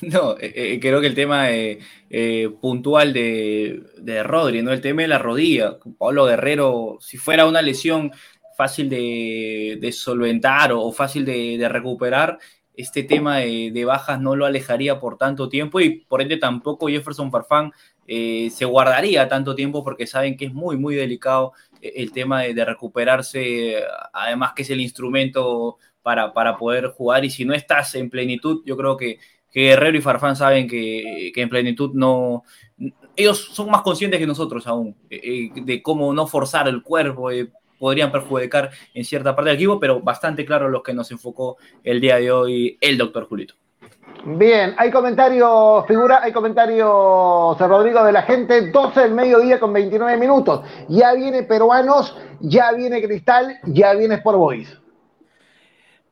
No, 0.12 0.36
eh, 0.38 0.52
eh, 0.74 0.80
creo 0.80 1.00
que 1.00 1.06
el 1.06 1.14
tema 1.14 1.50
eh, 1.52 1.78
eh, 2.10 2.50
puntual 2.60 3.12
de, 3.12 3.82
de 3.98 4.22
Rodri, 4.24 4.60
¿no? 4.62 4.72
El 4.72 4.80
tema 4.80 5.02
de 5.02 5.08
la 5.08 5.18
rodilla. 5.18 5.78
Pablo 5.98 6.24
Guerrero, 6.26 6.98
si 7.00 7.18
fuera 7.18 7.46
una 7.46 7.62
lesión 7.62 8.10
fácil 8.56 8.88
de, 8.88 9.90
solventar 9.92 10.72
o, 10.72 10.90
fácil 10.92 11.24
de, 11.24 11.68
recuperar, 11.68 12.38
este 12.74 13.04
tema 13.04 13.38
de, 13.38 13.70
de, 13.72 13.84
bajas 13.84 14.20
no 14.20 14.34
lo 14.34 14.46
alejaría 14.46 14.98
por 14.98 15.18
tanto 15.18 15.48
tiempo 15.48 15.80
y 15.80 16.00
por 16.00 16.22
ende 16.22 16.38
tampoco 16.38 16.88
Jefferson 16.88 17.30
Farfán 17.30 17.70
eh, 18.06 18.50
se 18.50 18.64
guardaría 18.64 19.28
tanto 19.28 19.54
tiempo 19.54 19.84
porque 19.84 20.06
saben 20.06 20.36
que 20.36 20.46
es 20.46 20.54
muy, 20.54 20.76
muy 20.76 20.94
delicado 20.94 21.52
el 21.80 22.12
tema 22.12 22.42
de, 22.42 22.54
de 22.54 22.64
recuperarse, 22.64 23.84
además 24.12 24.52
que 24.54 24.62
es 24.62 24.70
el 24.70 24.80
instrumento 24.80 25.78
para, 26.02 26.32
para, 26.32 26.56
poder 26.56 26.88
jugar 26.88 27.24
y 27.24 27.30
si 27.30 27.44
no 27.44 27.54
estás 27.54 27.94
en 27.94 28.10
plenitud, 28.10 28.62
yo 28.64 28.76
creo 28.76 28.96
que 28.96 29.18
que 29.52 29.60
Guerrero 29.60 29.98
y 29.98 30.00
Farfán 30.00 30.34
saben 30.34 30.66
que, 30.66 31.32
en 31.34 31.48
plenitud 31.48 31.92
no... 31.94 32.42
Ellos 33.14 33.50
son 33.52 33.70
más 33.70 33.82
conscientes 33.82 34.18
que 34.18 34.26
nosotros 34.26 34.66
aún 34.66 34.96
eh, 35.10 35.50
de 35.54 35.82
cómo 35.82 36.14
no 36.14 36.26
forzar 36.26 36.66
el 36.66 36.82
cuerpo, 36.82 37.30
eh, 37.30 37.52
podrían 37.78 38.10
perjudicar 38.10 38.70
en 38.94 39.04
cierta 39.04 39.36
parte 39.36 39.50
del 39.50 39.58
equipo, 39.58 39.78
pero 39.78 40.00
bastante 40.00 40.46
claro 40.46 40.68
los 40.68 40.82
que 40.82 40.94
nos 40.94 41.10
enfocó 41.10 41.58
el 41.84 42.00
día 42.00 42.16
de 42.16 42.32
hoy 42.32 42.78
el 42.80 42.96
doctor 42.96 43.28
Julito. 43.28 43.54
Bien, 44.24 44.74
hay 44.78 44.90
comentarios, 44.90 45.84
figura, 45.86 46.20
hay 46.22 46.32
comentarios, 46.32 47.58
Rodrigo, 47.58 48.04
de 48.04 48.12
la 48.12 48.22
gente, 48.22 48.70
12 48.70 49.00
del 49.00 49.14
mediodía 49.14 49.58
con 49.58 49.72
29 49.72 50.16
minutos. 50.16 50.60
Ya 50.88 51.12
viene 51.14 51.42
Peruanos, 51.42 52.16
ya 52.40 52.72
viene 52.72 53.02
Cristal, 53.02 53.58
ya 53.64 53.94
viene 53.94 54.14
Sport 54.14 54.38
Boys. 54.38 54.81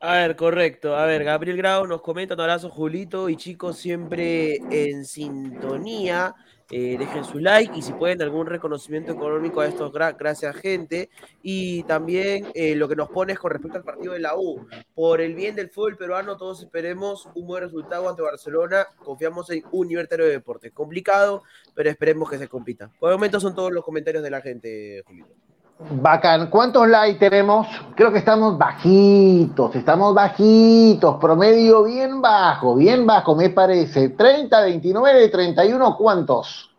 A 0.03 0.13
ver, 0.13 0.35
correcto. 0.35 0.95
A 0.95 1.05
ver, 1.05 1.23
Gabriel 1.23 1.57
Grau 1.57 1.85
nos 1.85 2.01
comenta, 2.01 2.33
un 2.33 2.41
abrazo 2.41 2.71
Julito 2.71 3.29
y 3.29 3.35
chicos 3.37 3.77
siempre 3.77 4.55
en 4.71 5.05
sintonía. 5.05 6.33
Eh, 6.71 6.95
dejen 6.97 7.23
su 7.23 7.37
like 7.37 7.77
y 7.77 7.83
si 7.83 7.93
pueden 7.93 8.19
algún 8.23 8.47
reconocimiento 8.47 9.11
económico 9.11 9.61
a 9.61 9.67
estos, 9.67 9.91
gra 9.91 10.13
gracias 10.13 10.55
gente. 10.55 11.11
Y 11.43 11.83
también 11.83 12.47
eh, 12.55 12.73
lo 12.75 12.87
que 12.87 12.95
nos 12.95 13.09
pones 13.09 13.37
con 13.37 13.51
respecto 13.51 13.77
al 13.77 13.83
partido 13.83 14.13
de 14.13 14.21
la 14.21 14.35
U. 14.35 14.65
Por 14.95 15.21
el 15.21 15.35
bien 15.35 15.55
del 15.55 15.69
fútbol 15.69 15.97
peruano, 15.97 16.35
todos 16.35 16.63
esperemos 16.63 17.29
un 17.35 17.45
buen 17.45 17.61
resultado 17.61 18.09
ante 18.09 18.23
Barcelona. 18.23 18.87
Confiamos 19.03 19.51
en 19.51 19.63
Universitario 19.71 20.25
de 20.25 20.31
Deportes. 20.31 20.71
Complicado, 20.71 21.43
pero 21.75 21.91
esperemos 21.91 22.27
que 22.27 22.39
se 22.39 22.47
compita. 22.47 22.89
Por 22.99 23.11
el 23.11 23.17
momento 23.17 23.39
son 23.39 23.53
todos 23.53 23.71
los 23.71 23.85
comentarios 23.85 24.23
de 24.23 24.31
la 24.31 24.41
gente, 24.41 25.03
Julito. 25.05 25.50
Bacán. 25.89 26.49
¿Cuántos 26.49 26.87
likes 26.87 27.19
tenemos? 27.19 27.67
Creo 27.95 28.11
que 28.11 28.19
estamos 28.19 28.57
bajitos, 28.57 29.75
estamos 29.75 30.13
bajitos, 30.13 31.17
promedio 31.19 31.83
bien 31.83 32.21
bajo, 32.21 32.75
bien 32.75 33.05
bajo, 33.05 33.35
me 33.35 33.49
parece. 33.49 34.09
30, 34.09 34.61
29, 34.61 35.29
31, 35.29 35.97
¿cuántos? 35.97 36.71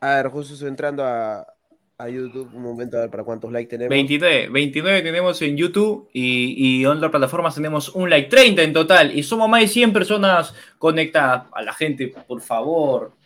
A 0.00 0.14
ver, 0.14 0.28
justo 0.28 0.54
estoy 0.54 0.68
entrando 0.68 1.04
a, 1.04 1.44
a 1.98 2.08
YouTube 2.08 2.48
un 2.54 2.62
momento 2.62 2.96
a 2.96 3.00
ver 3.00 3.10
para 3.10 3.24
cuántos 3.24 3.50
likes 3.50 3.68
tenemos. 3.68 3.90
29, 3.90 4.48
29 4.50 5.02
tenemos 5.02 5.42
en 5.42 5.56
YouTube 5.56 6.08
y, 6.12 6.78
y 6.78 6.84
en 6.84 6.90
otras 6.90 7.10
plataformas 7.10 7.56
tenemos 7.56 7.88
un 7.90 8.08
like, 8.08 8.28
30 8.28 8.62
en 8.62 8.72
total. 8.72 9.16
Y 9.16 9.24
somos 9.24 9.48
más 9.48 9.60
de 9.62 9.68
100 9.68 9.92
personas 9.92 10.54
conectadas. 10.78 11.46
A 11.52 11.62
la 11.62 11.72
gente, 11.72 12.14
por 12.26 12.40
favor, 12.40 13.17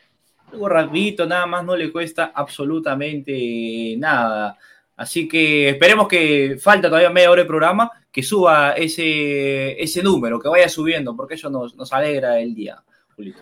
algo 0.52 0.68
rapidito, 0.68 1.26
nada 1.26 1.46
más, 1.46 1.64
no 1.64 1.76
le 1.76 1.90
cuesta 1.90 2.32
absolutamente 2.34 3.94
nada. 3.98 4.56
Así 4.96 5.26
que 5.26 5.70
esperemos 5.70 6.06
que 6.06 6.56
falta 6.60 6.88
todavía 6.88 7.10
media 7.10 7.30
hora 7.30 7.42
de 7.42 7.48
programa, 7.48 7.90
que 8.10 8.22
suba 8.22 8.72
ese, 8.72 9.82
ese 9.82 10.02
número, 10.02 10.38
que 10.38 10.48
vaya 10.48 10.68
subiendo, 10.68 11.16
porque 11.16 11.34
eso 11.34 11.48
nos, 11.48 11.74
nos 11.76 11.92
alegra 11.92 12.38
el 12.38 12.54
día, 12.54 12.82
Julito. 13.16 13.40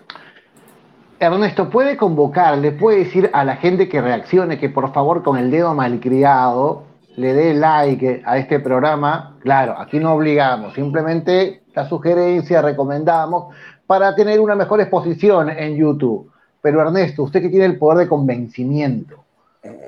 Ernesto, 1.18 1.68
¿puede 1.68 1.96
convocar, 1.96 2.56
le 2.58 2.72
puede 2.72 3.04
decir 3.04 3.28
a 3.34 3.44
la 3.44 3.56
gente 3.56 3.88
que 3.88 4.00
reaccione 4.00 4.58
que 4.58 4.70
por 4.70 4.92
favor 4.94 5.22
con 5.22 5.36
el 5.36 5.50
dedo 5.50 5.74
malcriado 5.74 6.84
le 7.16 7.34
dé 7.34 7.52
like 7.52 8.22
a 8.24 8.38
este 8.38 8.58
programa? 8.61 9.36
Claro, 9.40 9.78
aquí 9.78 9.98
no 9.98 10.14
obligamos, 10.14 10.72
simplemente 10.74 11.64
la 11.74 11.86
sugerencia, 11.86 12.62
recomendamos 12.62 13.54
para 13.86 14.14
tener 14.14 14.40
una 14.40 14.54
mejor 14.54 14.80
exposición 14.80 15.50
en 15.50 15.76
YouTube. 15.76 16.30
Pero 16.62 16.82
Ernesto, 16.82 17.22
usted 17.22 17.40
que 17.40 17.48
tiene 17.48 17.66
el 17.66 17.78
poder 17.78 17.98
de 17.98 18.08
convencimiento, 18.08 19.24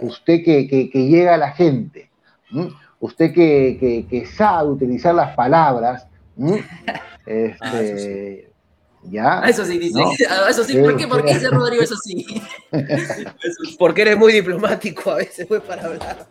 usted 0.01 0.43
que, 0.45 0.67
que, 0.67 0.91
que 0.91 1.07
llega 1.07 1.35
a 1.35 1.39
la 1.39 1.53
gente, 1.53 2.11
¿m? 2.51 2.71
usted 3.01 3.33
que, 3.33 4.07
que, 4.09 4.27
sabe 4.27 4.71
utilizar 4.71 5.15
las 5.15 5.35
palabras, 5.35 6.07
este, 7.27 7.57
ah, 7.61 7.83
eso 7.83 7.99
sí. 7.99 8.41
¿ya? 9.11 9.41
Ah, 9.43 9.49
eso 9.49 9.65
sí, 9.65 9.79
dice. 9.79 9.99
¿No? 9.99 10.11
Eso 10.49 10.65
sí, 10.65 10.77
¿por 10.79 10.97
qué, 10.97 11.09
¿por 11.09 11.25
qué 11.25 11.35
dice 11.35 11.49
Rodrigo 11.51 11.83
eso 11.83 11.97
sí? 11.97 12.25
Porque 13.79 14.03
eres 14.03 14.17
muy 14.17 14.33
diplomático 14.33 15.11
a 15.11 15.17
veces, 15.17 15.49
fue 15.49 15.61
para 15.61 15.85
hablar. 15.85 16.27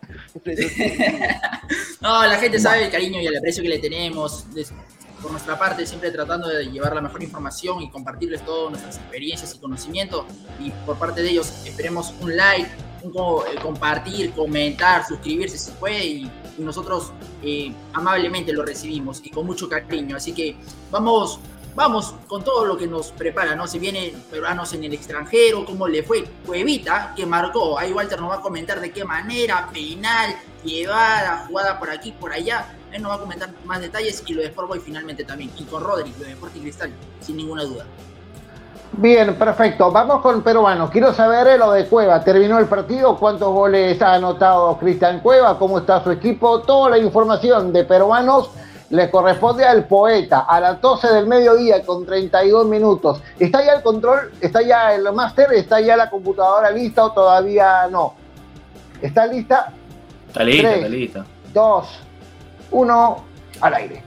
no, 2.00 2.26
la 2.26 2.36
gente 2.36 2.58
sabe 2.58 2.86
el 2.86 2.90
cariño 2.90 3.20
y 3.20 3.26
el 3.26 3.36
aprecio 3.36 3.62
que 3.62 3.68
le 3.68 3.78
tenemos 3.78 4.46
por 5.22 5.30
nuestra 5.30 5.58
parte, 5.58 5.86
siempre 5.86 6.10
tratando 6.10 6.48
de 6.48 6.66
llevar 6.66 6.94
la 6.94 7.00
mejor 7.00 7.22
información 7.22 7.80
y 7.80 7.88
compartirles 7.88 8.44
todas 8.44 8.70
nuestras 8.70 8.96
experiencias 8.96 9.54
y 9.54 9.58
conocimientos. 9.58 10.26
Y 10.60 10.70
por 10.84 10.98
parte 10.98 11.22
de 11.22 11.30
ellos, 11.30 11.64
esperemos 11.64 12.12
un 12.20 12.36
like, 12.36 12.68
un 13.02 13.12
eh, 13.12 13.60
compartir, 13.62 14.32
comentar, 14.32 15.06
suscribirse 15.06 15.56
si 15.56 15.70
puede. 15.72 16.04
Y, 16.04 16.30
nosotros 16.58 17.12
eh, 17.42 17.72
amablemente 17.94 18.52
lo 18.52 18.62
recibimos 18.62 19.22
y 19.24 19.30
con 19.30 19.46
mucho 19.46 19.68
cariño. 19.68 20.16
Así 20.16 20.32
que 20.32 20.56
vamos. 20.90 21.40
Vamos 21.74 22.14
con 22.26 22.44
todo 22.44 22.66
lo 22.66 22.76
que 22.76 22.86
nos 22.86 23.12
prepara, 23.12 23.56
¿no? 23.56 23.66
Si 23.66 23.78
vienen 23.78 24.12
peruanos 24.30 24.74
en 24.74 24.84
el 24.84 24.92
extranjero, 24.92 25.64
cómo 25.64 25.88
le 25.88 26.02
fue 26.02 26.22
Cuevita, 26.44 27.14
que 27.16 27.24
marcó. 27.24 27.78
Ahí 27.78 27.94
Walter 27.94 28.20
nos 28.20 28.30
va 28.30 28.34
a 28.34 28.40
comentar 28.42 28.78
de 28.78 28.92
qué 28.92 29.06
manera, 29.06 29.70
penal, 29.72 30.36
llevada, 30.62 31.46
jugada 31.48 31.80
por 31.80 31.88
aquí, 31.88 32.12
por 32.12 32.30
allá 32.30 32.76
él 32.92 33.02
nos 33.02 33.10
va 33.10 33.16
a 33.16 33.20
comentar 33.20 33.50
más 33.64 33.80
detalles 33.80 34.22
y 34.26 34.34
lo 34.34 34.42
de 34.42 34.48
Sportboy 34.48 34.80
finalmente 34.80 35.24
también. 35.24 35.50
Y 35.58 35.64
con 35.64 35.82
Rodri, 35.82 36.12
lo 36.18 36.24
de 36.24 36.30
Deporte 36.30 36.58
y 36.58 36.62
Cristal, 36.62 36.90
sin 37.20 37.36
ninguna 37.36 37.64
duda. 37.64 37.84
Bien, 38.94 39.34
perfecto. 39.36 39.90
Vamos 39.90 40.20
con 40.20 40.42
peruanos. 40.42 40.90
Quiero 40.90 41.14
saber 41.14 41.46
eh, 41.46 41.58
lo 41.58 41.72
de 41.72 41.86
Cueva. 41.86 42.22
¿Terminó 42.22 42.58
el 42.58 42.66
partido? 42.66 43.16
¿Cuántos 43.16 43.50
goles 43.50 44.00
ha 44.02 44.14
anotado 44.14 44.76
Cristian 44.76 45.20
Cueva? 45.20 45.58
¿Cómo 45.58 45.78
está 45.78 46.04
su 46.04 46.10
equipo? 46.10 46.60
Toda 46.60 46.90
la 46.90 46.98
información 46.98 47.72
de 47.72 47.84
peruanos 47.84 48.50
le 48.90 49.10
corresponde 49.10 49.64
al 49.64 49.86
poeta 49.86 50.40
a 50.40 50.60
las 50.60 50.78
12 50.82 51.08
del 51.08 51.26
mediodía 51.26 51.82
con 51.82 52.04
32 52.04 52.66
minutos. 52.66 53.22
¿Está 53.38 53.64
ya 53.64 53.72
el 53.72 53.82
control? 53.82 54.30
¿Está 54.42 54.60
ya 54.60 54.94
el 54.94 55.10
máster? 55.14 55.50
¿Está 55.54 55.80
ya 55.80 55.96
la 55.96 56.10
computadora 56.10 56.70
lista 56.70 57.06
o 57.06 57.12
todavía 57.12 57.88
no? 57.90 58.14
¿Está 59.00 59.26
lista? 59.26 59.72
Está 60.28 60.44
lista, 60.44 60.68
3, 60.68 60.76
está 60.76 60.88
lista. 60.88 61.26
2, 61.54 61.86
uno 62.72 63.24
al 63.60 63.74
aire. 63.74 64.02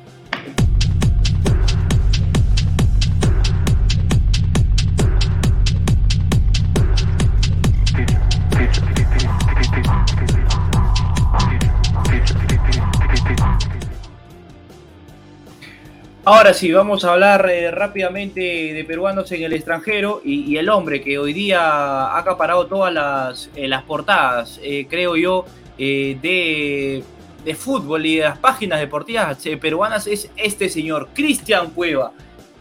Ahora 16.28 16.55
sí, 16.55 16.72
vamos 16.72 17.05
a 17.05 17.13
hablar 17.13 17.47
eh, 17.51 17.70
rápidamente 17.70 18.41
de 18.41 18.84
peruanos 18.84 19.32
en 19.32 19.43
el 19.43 19.53
extranjero 19.53 20.22
y, 20.26 20.57
el 20.57 20.70
hombre 20.70 20.99
que 21.03 21.20
hoy 21.20 21.34
día 21.34 21.61
ha 21.61 22.18
acaparado 22.18 22.66
todas 22.66 22.91
las, 22.91 23.51
eh, 23.55 23.68
las 23.68 23.84
portadas, 23.84 24.59
eh, 24.63 24.88
creo 24.89 25.16
yo, 25.16 25.45
de, 25.78 27.03
de, 27.46 27.56
fútbol 27.56 28.06
y 28.06 28.18
de 28.18 28.24
las 28.24 28.38
páginas 28.38 28.80
deportivas 28.80 29.38
peruanas 29.62 30.08
es 30.08 30.30
este 30.36 30.68
señor, 30.68 31.10
Cristian 31.14 31.70
Cueva, 31.70 32.12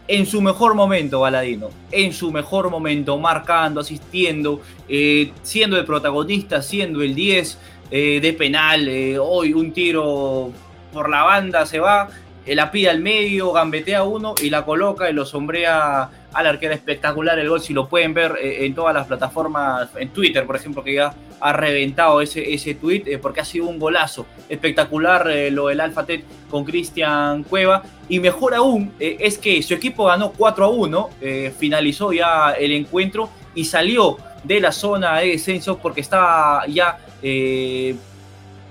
en 0.07 0.25
su 0.25 0.41
mejor 0.41 0.75
momento, 0.75 1.21
Baladino, 1.21 1.69
en 1.91 2.13
su 2.13 2.31
mejor 2.31 2.69
momento, 2.69 3.17
marcando, 3.17 3.81
asistiendo, 3.81 4.61
siendo 5.41 5.77
el 5.77 5.85
protagonista, 5.85 6.61
siendo 6.61 7.01
el 7.01 7.15
10 7.15 7.57
de 7.89 8.35
penal, 8.37 8.87
hoy 9.19 9.53
un 9.53 9.73
tiro 9.73 10.51
por 10.93 11.09
la 11.09 11.23
banda 11.23 11.65
se 11.65 11.79
va 11.79 12.07
la 12.53 12.69
pide 12.69 12.89
al 12.89 12.99
medio, 12.99 13.51
gambetea 13.51 14.03
uno 14.03 14.35
y 14.39 14.51
la 14.51 14.63
coloca 14.63 15.09
y 15.09 15.13
lo 15.13 15.25
sombrea 15.25 16.09
al 16.31 16.47
arquero 16.47 16.75
espectacular. 16.75 17.39
El 17.39 17.49
gol, 17.49 17.61
si 17.61 17.73
lo 17.73 17.89
pueden 17.89 18.13
ver 18.13 18.37
eh, 18.39 18.65
en 18.65 18.75
todas 18.75 18.93
las 18.93 19.07
plataformas, 19.07 19.89
en 19.95 20.09
Twitter, 20.09 20.45
por 20.45 20.55
ejemplo, 20.55 20.83
que 20.83 20.93
ya 20.93 21.13
ha 21.39 21.53
reventado 21.53 22.21
ese, 22.21 22.53
ese 22.53 22.75
tweet, 22.75 23.03
eh, 23.05 23.17
porque 23.17 23.41
ha 23.41 23.45
sido 23.45 23.65
un 23.65 23.79
golazo 23.79 24.25
espectacular 24.49 25.29
eh, 25.29 25.51
lo 25.51 25.67
del 25.67 25.79
Alfa 25.81 26.05
Tet 26.05 26.23
con 26.49 26.63
Cristian 26.63 27.43
Cueva. 27.43 27.83
Y 28.07 28.19
mejor 28.19 28.53
aún 28.53 28.93
es 28.99 29.37
que 29.37 29.63
su 29.63 29.73
equipo 29.73 30.05
ganó 30.05 30.31
4 30.31 30.65
a 30.65 30.69
1, 30.69 31.09
finalizó 31.57 32.13
ya 32.13 32.51
el 32.51 32.71
encuentro 32.71 33.29
y 33.55 33.65
salió 33.65 34.17
de 34.43 34.59
la 34.59 34.71
zona 34.71 35.17
de 35.17 35.29
descenso 35.29 35.79
porque 35.79 36.01
estaba 36.01 36.67
ya 36.67 36.99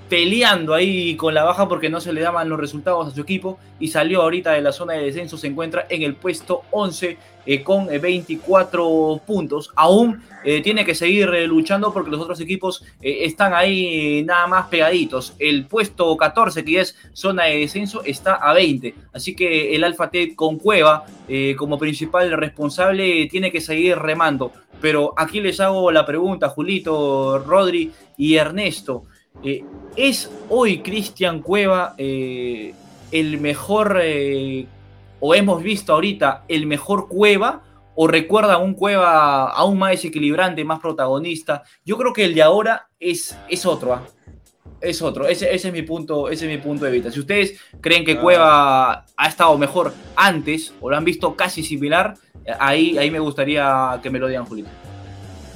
peleando 0.09 0.73
ahí 0.73 1.15
con 1.15 1.33
la 1.33 1.43
baja 1.43 1.67
porque 1.67 1.89
no 1.89 1.99
se 1.99 2.13
le 2.13 2.21
daban 2.21 2.47
los 2.49 2.59
resultados 2.59 3.07
a 3.07 3.11
su 3.11 3.21
equipo 3.21 3.57
y 3.79 3.87
salió 3.87 4.21
ahorita 4.21 4.51
de 4.51 4.61
la 4.61 4.71
zona 4.71 4.93
de 4.93 5.03
descenso, 5.03 5.37
se 5.37 5.47
encuentra 5.47 5.85
en 5.89 6.03
el 6.03 6.15
puesto 6.15 6.63
11 6.71 7.17
eh, 7.45 7.63
con 7.63 7.87
24 7.87 9.15
eh, 9.15 9.21
puntos. 9.25 9.71
Aún 9.75 10.21
eh, 10.43 10.61
tiene 10.61 10.83
que 10.83 10.95
seguir 10.95 11.29
luchando 11.47 11.93
porque 11.93 12.09
los 12.09 12.21
otros 12.21 12.39
equipos 12.39 12.83
están 13.01 13.53
ahí 13.53 14.23
nada 14.25 14.47
más 14.47 14.67
pegaditos. 14.67 15.35
El 15.37 15.65
puesto 15.65 16.15
14, 16.17 16.65
que 16.65 16.79
es 16.79 16.95
zona 17.13 17.45
de 17.45 17.59
descenso, 17.59 18.03
está 18.03 18.35
a 18.35 18.53
20. 18.53 18.95
Así 19.13 19.35
que 19.35 19.75
el 19.75 19.83
Alfa 19.83 20.09
Ted 20.09 20.35
con 20.35 20.57
Cueva 20.57 21.05
como 21.57 21.77
principal 21.77 22.31
responsable 22.31 23.27
tiene 23.27 23.51
que 23.51 23.61
seguir 23.61 23.97
remando. 23.97 24.51
Pero 24.81 25.13
aquí 25.17 25.39
les 25.39 25.59
hago 25.59 25.91
la 25.91 26.05
pregunta, 26.05 26.49
Julito, 26.49 27.39
Rodri 27.39 27.91
y 28.17 28.35
Ernesto. 28.35 29.03
¿Es 29.95 30.31
hoy 30.49 30.79
Cristian 30.79 31.41
Cueva 31.41 31.95
el 31.97 33.39
mejor, 33.39 34.01
o 35.27 35.33
hemos 35.33 35.63
visto 35.63 35.91
ahorita, 35.91 36.45
el 36.47 36.67
mejor 36.67 37.07
Cueva? 37.07 37.63
¿O 37.95 38.07
recuerda 38.07 38.59
un 38.59 38.75
Cueva 38.75 39.49
aún 39.49 39.79
más 39.79 39.91
desequilibrante, 39.91 40.63
más 40.63 40.79
protagonista? 40.79 41.63
Yo 41.83 41.97
creo 41.97 42.13
que 42.13 42.25
el 42.25 42.35
de 42.35 42.43
ahora 42.43 42.89
es, 42.99 43.35
es 43.49 43.65
otro, 43.65 43.95
¿ah? 43.95 44.03
es 44.81 45.01
otro. 45.01 45.27
Ese, 45.27 45.51
es 45.55 45.71
mi 45.71 45.81
punto, 45.81 46.29
ese 46.29 46.45
es 46.45 46.51
mi 46.55 46.63
punto 46.63 46.85
de 46.85 46.91
vista. 46.91 47.09
Si 47.09 47.19
ustedes 47.19 47.59
creen 47.81 48.05
que 48.05 48.19
Cueva 48.19 49.03
ha 49.17 49.27
estado 49.27 49.57
mejor 49.57 49.93
antes 50.15 50.75
o 50.79 50.91
lo 50.91 50.95
han 50.95 51.05
visto 51.05 51.35
casi 51.35 51.63
similar, 51.63 52.13
ahí, 52.59 52.95
ahí 52.99 53.09
me 53.09 53.19
gustaría 53.19 53.99
que 54.03 54.11
me 54.11 54.19
lo 54.19 54.27
digan, 54.27 54.45
Julito. 54.45 54.69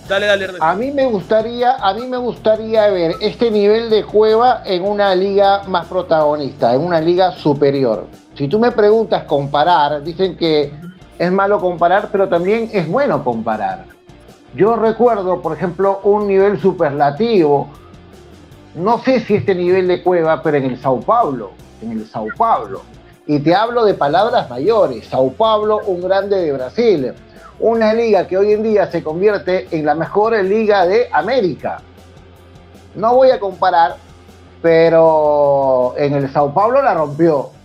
Dale, 0.08 0.26
dale, 0.26 0.48
A 0.60 0.74
mí 0.74 0.90
me 0.90 1.06
gustaría, 1.06 1.76
a 1.76 1.94
mí 1.94 2.08
me 2.08 2.18
gustaría 2.18 2.88
ver 2.88 3.18
este 3.22 3.52
nivel 3.52 3.92
de 3.92 4.04
Cueva 4.04 4.64
en 4.66 4.82
una 4.82 5.14
liga 5.14 5.62
más 5.68 5.86
protagonista, 5.86 6.74
en 6.74 6.82
una 6.82 7.00
liga 7.00 7.34
superior. 7.34 8.08
Si 8.40 8.48
tú 8.48 8.58
me 8.58 8.72
preguntas 8.72 9.26
comparar, 9.26 10.02
dicen 10.02 10.38
que 10.38 10.72
es 11.18 11.30
malo 11.30 11.60
comparar, 11.60 12.08
pero 12.10 12.30
también 12.30 12.70
es 12.72 12.88
bueno 12.88 13.22
comparar. 13.22 13.84
Yo 14.56 14.78
recuerdo, 14.78 15.42
por 15.42 15.58
ejemplo, 15.58 16.00
un 16.04 16.26
nivel 16.26 16.58
superlativo. 16.58 17.68
No 18.76 19.00
sé 19.00 19.20
si 19.20 19.36
este 19.36 19.54
nivel 19.54 19.90
de 19.90 20.02
Cueva, 20.02 20.42
pero 20.42 20.56
en 20.56 20.64
el 20.64 20.80
Sao 20.80 21.02
Paulo, 21.02 21.52
en 21.82 21.92
el 21.92 22.08
Sao 22.08 22.28
Paulo. 22.38 22.82
Y 23.28 23.40
te 23.40 23.54
hablo 23.54 23.84
de 23.84 23.94
palabras 23.94 24.50
mayores. 24.50 25.06
Sao 25.08 25.34
Paulo, 25.34 25.82
un 25.86 26.02
grande 26.02 26.38
de 26.38 26.54
Brasil 26.54 27.14
una 27.60 27.94
liga 27.94 28.26
que 28.26 28.38
hoy 28.38 28.54
en 28.54 28.64
día 28.64 28.90
se 28.90 29.04
convierte 29.04 29.68
en 29.72 29.86
la 29.86 29.94
mejor 29.94 30.42
liga 30.46 30.86
de 30.86 31.10
América. 31.12 31.82
No 32.96 33.16
voy 33.16 33.32
a 33.32 33.40
comparar, 33.42 33.98
pero 34.62 35.94
en 35.98 36.14
el 36.14 36.32
Sao 36.32 36.54
Paulo 36.54 36.82
la 36.82 36.94
rompió. 36.94 37.59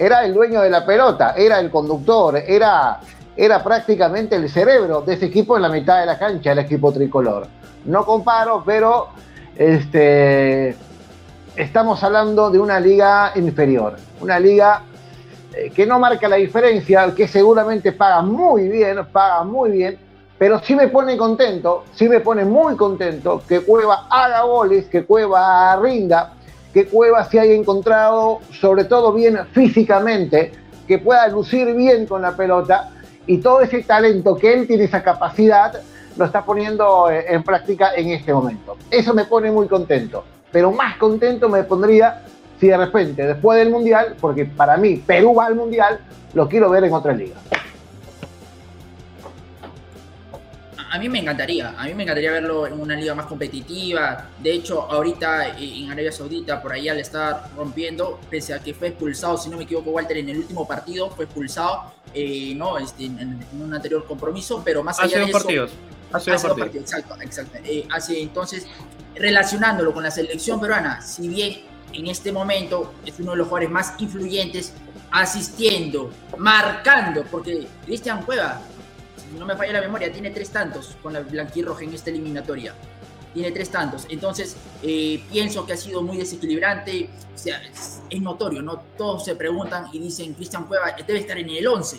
Era 0.00 0.24
el 0.24 0.32
dueño 0.32 0.62
de 0.62 0.70
la 0.70 0.86
pelota, 0.86 1.34
era 1.36 1.60
el 1.60 1.70
conductor, 1.70 2.34
era, 2.34 3.00
era 3.36 3.62
prácticamente 3.62 4.34
el 4.34 4.48
cerebro 4.48 5.02
de 5.02 5.12
ese 5.12 5.26
equipo 5.26 5.56
en 5.56 5.62
la 5.62 5.68
mitad 5.68 6.00
de 6.00 6.06
la 6.06 6.18
cancha, 6.18 6.52
el 6.52 6.60
equipo 6.60 6.90
tricolor. 6.90 7.46
No 7.84 8.06
comparo, 8.06 8.62
pero 8.64 9.08
este, 9.54 10.74
estamos 11.54 12.02
hablando 12.02 12.50
de 12.50 12.58
una 12.58 12.80
liga 12.80 13.32
inferior, 13.34 13.98
una 14.22 14.40
liga 14.40 14.84
eh, 15.54 15.68
que 15.68 15.84
no 15.84 15.98
marca 15.98 16.28
la 16.28 16.36
diferencia, 16.36 17.14
que 17.14 17.28
seguramente 17.28 17.92
paga 17.92 18.22
muy 18.22 18.68
bien, 18.68 19.04
paga 19.12 19.44
muy 19.44 19.70
bien, 19.70 19.98
pero 20.38 20.60
sí 20.60 20.74
me 20.74 20.88
pone 20.88 21.18
contento, 21.18 21.84
sí 21.92 22.08
me 22.08 22.20
pone 22.20 22.46
muy 22.46 22.74
contento 22.74 23.42
que 23.46 23.60
Cueva 23.60 24.06
haga 24.08 24.44
goles, 24.44 24.86
que 24.86 25.04
Cueva 25.04 25.76
rinda, 25.76 26.36
que 26.72 26.86
Cueva 26.86 27.24
se 27.24 27.40
haya 27.40 27.54
encontrado 27.54 28.40
sobre 28.52 28.84
todo 28.84 29.12
bien 29.12 29.38
físicamente, 29.52 30.52
que 30.86 30.98
pueda 30.98 31.26
lucir 31.28 31.74
bien 31.74 32.06
con 32.06 32.22
la 32.22 32.36
pelota 32.36 32.90
y 33.26 33.38
todo 33.38 33.60
ese 33.60 33.82
talento 33.82 34.36
que 34.36 34.52
él 34.52 34.66
tiene, 34.66 34.84
esa 34.84 35.02
capacidad, 35.02 35.80
lo 36.16 36.24
está 36.24 36.44
poniendo 36.44 37.10
eh, 37.10 37.26
en 37.28 37.42
práctica 37.42 37.94
en 37.94 38.10
este 38.10 38.32
momento. 38.32 38.76
Eso 38.90 39.14
me 39.14 39.24
pone 39.24 39.50
muy 39.50 39.68
contento, 39.68 40.24
pero 40.50 40.72
más 40.72 40.96
contento 40.96 41.48
me 41.48 41.62
pondría 41.62 42.22
si 42.58 42.68
de 42.68 42.76
repente, 42.76 43.26
después 43.26 43.58
del 43.58 43.70
Mundial, 43.70 44.16
porque 44.20 44.44
para 44.44 44.76
mí 44.76 44.96
Perú 44.96 45.34
va 45.34 45.46
al 45.46 45.54
Mundial, 45.54 45.98
lo 46.34 46.48
quiero 46.48 46.68
ver 46.70 46.84
en 46.84 46.92
otra 46.92 47.12
liga. 47.12 47.36
A 50.92 50.98
mí 50.98 51.08
me 51.08 51.20
encantaría, 51.20 51.72
a 51.78 51.84
mí 51.84 51.94
me 51.94 52.02
encantaría 52.02 52.32
verlo 52.32 52.66
en 52.66 52.80
una 52.80 52.96
liga 52.96 53.14
más 53.14 53.26
competitiva. 53.26 54.28
De 54.42 54.52
hecho, 54.52 54.82
ahorita 54.90 55.56
en 55.56 55.88
Arabia 55.88 56.10
Saudita, 56.10 56.60
por 56.60 56.72
ahí 56.72 56.88
al 56.88 56.98
estar 56.98 57.48
rompiendo, 57.56 58.18
pese 58.28 58.54
a 58.54 58.58
que 58.58 58.74
fue 58.74 58.88
expulsado, 58.88 59.38
si 59.38 59.48
no 59.48 59.56
me 59.56 59.62
equivoco, 59.64 59.90
Walter, 59.90 60.16
en 60.16 60.28
el 60.30 60.38
último 60.38 60.66
partido 60.66 61.08
fue 61.08 61.26
expulsado, 61.26 61.92
eh, 62.12 62.54
no, 62.56 62.76
este, 62.76 63.04
en, 63.04 63.38
un 63.60 63.72
anterior 63.72 64.04
compromiso, 64.04 64.62
pero 64.64 64.82
más 64.82 64.98
allá 64.98 65.18
de 65.18 65.24
eso... 65.26 65.32
Partidos. 65.32 65.70
Hace, 66.12 66.32
dos 66.32 66.42
partidos. 66.42 66.90
Exacto, 66.90 67.14
exacto. 67.22 67.58
Eh, 67.62 67.86
hace, 67.88 68.20
entonces, 68.20 68.66
relacionándolo 69.14 69.92
con 69.92 70.02
la 70.02 70.10
selección 70.10 70.60
peruana, 70.60 71.00
si 71.02 71.28
bien 71.28 71.60
en 71.92 72.08
este 72.08 72.32
momento 72.32 72.94
es 73.06 73.14
uno 73.20 73.30
de 73.30 73.36
los 73.36 73.46
jugadores 73.46 73.70
más 73.70 73.94
influyentes, 73.98 74.72
asistiendo, 75.12 76.10
marcando, 76.36 77.24
porque 77.30 77.66
Cristian 77.84 78.22
Cueva, 78.22 78.60
no 79.38 79.46
me 79.46 79.56
falla 79.56 79.74
la 79.74 79.80
memoria, 79.80 80.12
tiene 80.12 80.30
tres 80.30 80.50
tantos 80.50 80.96
con 81.02 81.12
la 81.12 81.20
blanquirroja 81.20 81.84
en 81.84 81.94
esta 81.94 82.10
eliminatoria. 82.10 82.74
Tiene 83.32 83.52
tres 83.52 83.70
tantos. 83.70 84.06
Entonces, 84.08 84.56
eh, 84.82 85.22
pienso 85.30 85.64
que 85.64 85.74
ha 85.74 85.76
sido 85.76 86.02
muy 86.02 86.16
desequilibrante. 86.16 87.08
O 87.32 87.38
sea, 87.38 87.62
es, 87.62 88.00
notorio, 88.20 88.60
¿no? 88.60 88.80
Todos 88.98 89.24
se 89.24 89.36
preguntan 89.36 89.86
y 89.92 90.00
dicen, 90.00 90.34
Cristian 90.34 90.64
Cueva 90.66 90.96
debe 91.06 91.20
estar 91.20 91.38
en 91.38 91.48
el 91.48 91.66
11. 91.66 91.98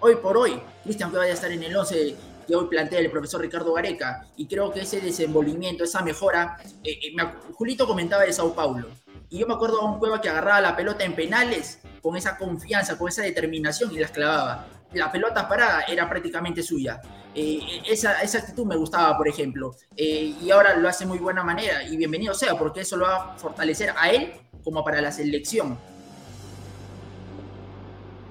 Hoy 0.00 0.16
por 0.16 0.36
hoy, 0.36 0.60
Cristian 0.84 1.08
Cueva 1.10 1.24
debe 1.24 1.34
estar 1.34 1.50
en 1.50 1.62
el 1.62 1.74
11 1.74 2.16
que 2.46 2.54
hoy 2.54 2.66
plantea 2.68 3.00
el 3.00 3.10
profesor 3.10 3.40
Ricardo 3.40 3.72
Gareca. 3.72 4.26
Y 4.36 4.46
creo 4.46 4.70
que 4.70 4.80
ese 4.80 5.00
desenvolvimiento, 5.00 5.84
esa 5.84 6.02
mejora. 6.02 6.58
Eh, 6.84 6.98
eh, 7.02 7.16
Julito 7.54 7.86
comentaba 7.86 8.24
de 8.24 8.32
Sao 8.32 8.54
Paulo. 8.54 8.88
Y 9.30 9.38
yo 9.38 9.46
me 9.46 9.54
acuerdo 9.54 9.80
de 9.80 9.86
un 9.86 9.98
Cueva 9.98 10.20
que 10.20 10.28
agarraba 10.28 10.60
la 10.60 10.76
pelota 10.76 11.04
en 11.04 11.14
penales 11.14 11.80
con 12.02 12.16
esa 12.16 12.36
confianza, 12.36 12.96
con 12.98 13.08
esa 13.08 13.22
determinación 13.22 13.92
y 13.92 13.98
las 13.98 14.10
clavaba. 14.10 14.66
La 14.92 15.10
pelota 15.10 15.48
parada 15.48 15.82
era 15.82 16.08
prácticamente 16.08 16.62
suya. 16.62 17.00
Eh, 17.34 17.60
esa, 17.88 18.22
esa, 18.22 18.38
actitud 18.38 18.64
me 18.64 18.76
gustaba, 18.76 19.16
por 19.16 19.28
ejemplo. 19.28 19.74
Eh, 19.96 20.34
y 20.40 20.50
ahora 20.50 20.76
lo 20.76 20.88
hace 20.88 21.04
muy 21.04 21.18
buena 21.18 21.42
manera. 21.42 21.82
Y 21.82 21.96
bienvenido 21.96 22.34
sea, 22.34 22.56
porque 22.56 22.80
eso 22.80 22.96
lo 22.96 23.04
va 23.04 23.16
a 23.16 23.36
fortalecer 23.36 23.92
a 23.96 24.10
él 24.10 24.32
como 24.64 24.82
para 24.84 25.00
la 25.00 25.12
selección. 25.12 25.78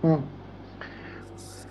Mm. 0.02 0.16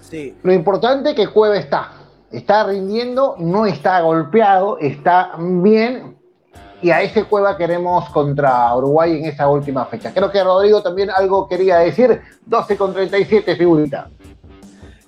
Sí. 0.01 0.36
Lo 0.43 0.52
importante 0.52 1.11
es 1.11 1.16
que 1.16 1.28
Cueva 1.28 1.56
está. 1.56 1.93
Está 2.31 2.65
rindiendo, 2.65 3.36
no 3.39 3.65
está 3.65 4.01
golpeado, 4.01 4.78
está 4.78 5.32
bien, 5.39 6.16
y 6.85 6.90
a 6.90 7.01
ese 7.01 7.24
Cueva 7.24 7.56
queremos 7.56 8.11
contra 8.11 8.77
Uruguay 8.77 9.16
en 9.16 9.24
esa 9.24 9.48
última 9.48 9.86
fecha. 9.86 10.12
Creo 10.12 10.31
que 10.31 10.44
Rodrigo 10.44 10.82
también 10.82 11.09
algo 11.09 11.48
quería 11.48 11.78
decir. 11.78 12.20
12 12.44 12.77
con 12.77 12.93
37, 12.93 13.56
figurita. 13.56 14.11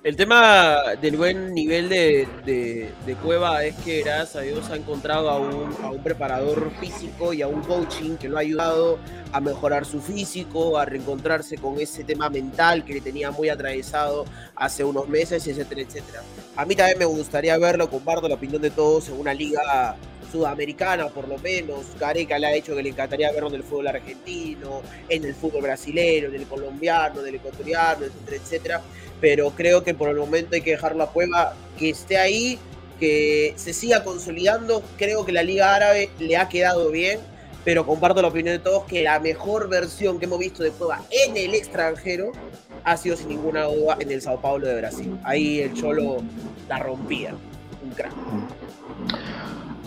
El 0.07 0.15
tema 0.15 0.95
del 1.01 1.17
buen 1.17 1.53
nivel 1.53 1.89
de, 1.89 2.25
de- 2.45 3.15
Cueva 3.21 3.65
es 3.65 3.75
que 3.75 4.03
gracias 4.03 4.37
a 4.37 4.39
Dios 4.39 4.69
ha 4.69 4.77
encontrado 4.77 5.29
a 5.29 5.37
un, 5.37 5.75
a 5.83 5.91
un 5.91 6.01
preparador 6.01 6.71
físico 6.79 7.33
y 7.33 7.41
a 7.41 7.47
un 7.49 7.59
coaching 7.61 8.15
que 8.15 8.29
lo 8.29 8.37
ha 8.37 8.39
ayudado 8.39 8.99
a 9.33 9.41
mejorar 9.41 9.83
su 9.85 9.99
físico, 9.99 10.77
a 10.77 10.85
reencontrarse 10.85 11.57
con 11.57 11.77
ese 11.77 12.05
tema 12.05 12.29
mental 12.29 12.85
que 12.85 12.93
le 12.93 13.01
tenía 13.01 13.31
muy 13.31 13.49
atravesado 13.49 14.23
hace 14.55 14.85
unos 14.85 15.09
meses, 15.09 15.45
etcétera, 15.45 15.81
etcétera. 15.81 16.21
A 16.55 16.63
mí 16.63 16.73
también 16.73 16.99
me 16.99 17.05
gustaría 17.05 17.57
verlo, 17.57 17.89
comparto 17.89 18.29
la 18.29 18.35
opinión 18.35 18.61
de 18.61 18.69
todos, 18.69 19.09
en 19.09 19.19
una 19.19 19.33
liga 19.33 19.97
sudamericana 20.31 21.09
por 21.09 21.27
lo 21.27 21.37
menos. 21.37 21.85
Gareca 21.99 22.37
le 22.37 22.47
ha 22.47 22.51
dicho 22.51 22.75
que 22.75 22.83
le 22.83 22.89
encantaría 22.89 23.31
verlo 23.31 23.49
en 23.49 23.55
el 23.55 23.63
fútbol 23.63 23.87
argentino, 23.87 24.81
en 25.09 25.25
el 25.25 25.33
fútbol 25.35 25.61
brasileño, 25.63 26.27
en 26.27 26.35
el 26.35 26.45
colombiano, 26.45 27.21
en 27.21 27.27
el 27.27 27.35
ecuatoriano, 27.35 28.05
etcétera, 28.05 28.37
etcétera. 28.37 28.81
Pero 29.19 29.51
creo 29.51 29.83
que 29.83 29.93
por 29.93 30.09
el 30.09 30.17
momento 30.17 30.55
hay 30.55 30.61
que 30.61 30.71
dejarlo 30.71 31.03
a 31.03 31.11
prueba, 31.11 31.55
que 31.77 31.89
esté 31.89 32.17
ahí, 32.17 32.59
que 32.99 33.53
se 33.55 33.73
siga 33.73 34.03
consolidando. 34.03 34.83
Creo 34.97 35.25
que 35.25 35.31
la 35.31 35.43
Liga 35.43 35.75
Árabe 35.75 36.09
le 36.19 36.37
ha 36.37 36.49
quedado 36.49 36.91
bien, 36.91 37.19
pero 37.63 37.85
comparto 37.85 38.21
la 38.21 38.27
opinión 38.29 38.55
de 38.55 38.63
todos 38.63 38.85
que 38.85 39.03
la 39.03 39.19
mejor 39.19 39.69
versión 39.69 40.19
que 40.19 40.25
hemos 40.25 40.39
visto 40.39 40.63
de 40.63 40.71
Cueva 40.71 41.01
en 41.09 41.35
el 41.35 41.53
extranjero 41.55 42.31
ha 42.83 42.95
sido 42.95 43.17
sin 43.17 43.29
ninguna 43.29 43.65
duda 43.65 43.97
en 43.99 44.11
el 44.11 44.21
Sao 44.21 44.39
Paulo 44.39 44.67
de 44.67 44.75
Brasil. 44.77 45.19
Ahí 45.23 45.59
el 45.59 45.73
Cholo 45.73 46.23
la 46.69 46.79
rompía. 46.79 47.35
Un 47.83 47.89
crack. 47.91 48.13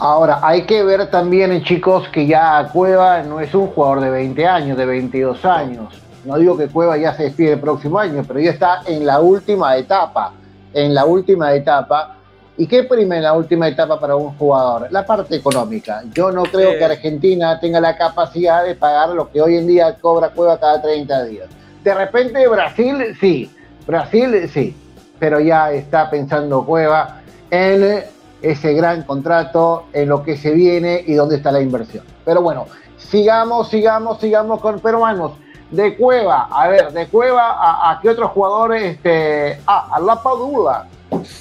Ahora, 0.03 0.41
hay 0.43 0.63
que 0.63 0.83
ver 0.83 1.11
también, 1.11 1.63
chicos, 1.63 2.09
que 2.09 2.27
ya 2.27 2.71
Cueva 2.73 3.23
no 3.23 3.39
es 3.39 3.55
un 3.55 3.67
jugador 3.67 4.01
de 4.01 4.09
20 4.09 4.47
años, 4.47 4.79
de 4.79 4.87
22 4.87 5.45
años. 5.45 5.95
No 6.25 6.39
digo 6.39 6.57
que 6.57 6.69
Cueva 6.69 6.97
ya 6.97 7.13
se 7.13 7.25
despide 7.25 7.53
el 7.53 7.61
próximo 7.61 7.99
año, 7.99 8.25
pero 8.27 8.41
ya 8.41 8.51
está 8.51 8.81
en 8.87 9.05
la 9.05 9.21
última 9.21 9.77
etapa. 9.77 10.33
En 10.73 10.95
la 10.95 11.05
última 11.05 11.53
etapa. 11.53 12.17
¿Y 12.57 12.67
qué 12.67 12.85
prima 12.85 13.19
en 13.19 13.25
la 13.25 13.35
última 13.35 13.69
etapa 13.69 14.01
para 14.01 14.17
un 14.17 14.31
jugador? 14.39 14.89
La 14.91 15.05
parte 15.05 15.37
económica. 15.37 16.03
Yo 16.15 16.33
no 16.33 16.45
creo 16.45 16.79
que 16.79 16.85
Argentina 16.85 17.61
tenga 17.61 17.79
la 17.79 17.95
capacidad 17.95 18.65
de 18.65 18.75
pagar 18.75 19.11
lo 19.11 19.31
que 19.31 19.43
hoy 19.43 19.57
en 19.57 19.67
día 19.67 19.97
cobra 20.01 20.31
Cueva 20.31 20.59
cada 20.59 20.81
30 20.81 21.25
días. 21.25 21.49
De 21.85 21.93
repente 21.93 22.49
Brasil 22.49 23.17
sí, 23.21 23.51
Brasil 23.87 24.49
sí, 24.51 24.75
pero 25.19 25.41
ya 25.41 25.73
está 25.73 26.09
pensando 26.09 26.65
Cueva 26.65 27.21
en 27.51 28.03
ese 28.43 28.73
gran 28.75 29.03
contrato, 29.03 29.85
en 29.93 30.09
lo 30.09 30.23
que 30.23 30.37
se 30.37 30.51
viene 30.53 31.03
y 31.07 31.15
dónde 31.15 31.37
está 31.37 31.51
la 31.53 31.61
inversión. 31.61 32.05
Pero 32.25 32.43
bueno, 32.43 32.67
sigamos, 32.97 33.69
sigamos, 33.69 34.21
sigamos 34.21 34.61
con 34.61 34.81
peruanos. 34.81 35.33
De 35.71 35.97
Cueva, 35.97 36.49
a 36.51 36.67
ver, 36.69 36.93
de 36.93 37.07
Cueva 37.07 37.53
a, 37.53 37.93
a 37.93 38.01
qué 38.01 38.09
otros 38.09 38.31
jugadores, 38.33 38.83
este, 38.83 39.61
ah, 39.67 39.89
a 39.93 40.01
La 40.01 40.21
Padula. 40.21 40.87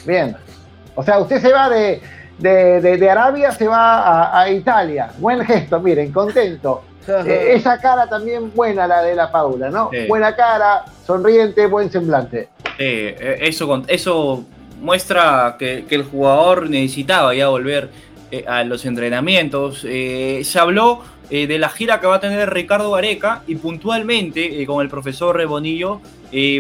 Bien. 0.05 0.35
O 0.93 1.01
sea, 1.03 1.17
usted 1.19 1.41
se 1.41 1.51
va 1.51 1.67
de, 1.69 1.99
de, 2.37 2.79
de- 2.81 2.97
de 2.97 3.09
Arabia, 3.09 3.51
se 3.51 3.67
va 3.67 3.99
a, 4.29 4.41
a 4.41 4.49
Italia. 4.51 5.09
Buen 5.17 5.43
gesto, 5.43 5.79
miren, 5.79 6.11
contento. 6.11 6.83
Eh, 7.07 7.53
esa 7.55 7.79
cara 7.79 8.07
también 8.07 8.53
buena, 8.53 8.85
la 8.85 9.01
de 9.01 9.15
La 9.15 9.31
Padula, 9.31 9.71
¿no? 9.71 9.89
Sí. 9.91 10.05
Buena 10.07 10.35
cara, 10.35 10.85
sonriente, 11.07 11.65
buen 11.65 11.89
semblante. 11.89 12.49
Eh, 12.77 13.15
eh, 13.19 13.37
eso, 13.41 13.65
con- 13.67 13.85
eso 13.87 14.43
muestra 14.79 15.55
que, 15.59 15.85
el 15.89 16.03
jugador 16.03 16.69
necesitaba 16.69 17.33
ya 17.35 17.49
volver 17.49 17.89
eh, 18.31 18.45
a 18.47 18.63
los 18.63 18.85
entrenamientos. 18.85 19.85
Eh, 19.87 20.41
se 20.43 20.59
habló 20.59 21.01
eh, 21.29 21.47
de 21.47 21.59
la 21.59 21.69
gira 21.69 21.99
que 21.99 22.07
va 22.07 22.15
a 22.15 22.19
tener 22.19 22.49
Ricardo 22.51 22.91
Gareca 22.91 23.43
y 23.47 23.55
puntualmente 23.55 24.65
con 24.65 24.81
el 24.81 24.89
profesor 24.89 25.35
Rebonillo 25.35 26.01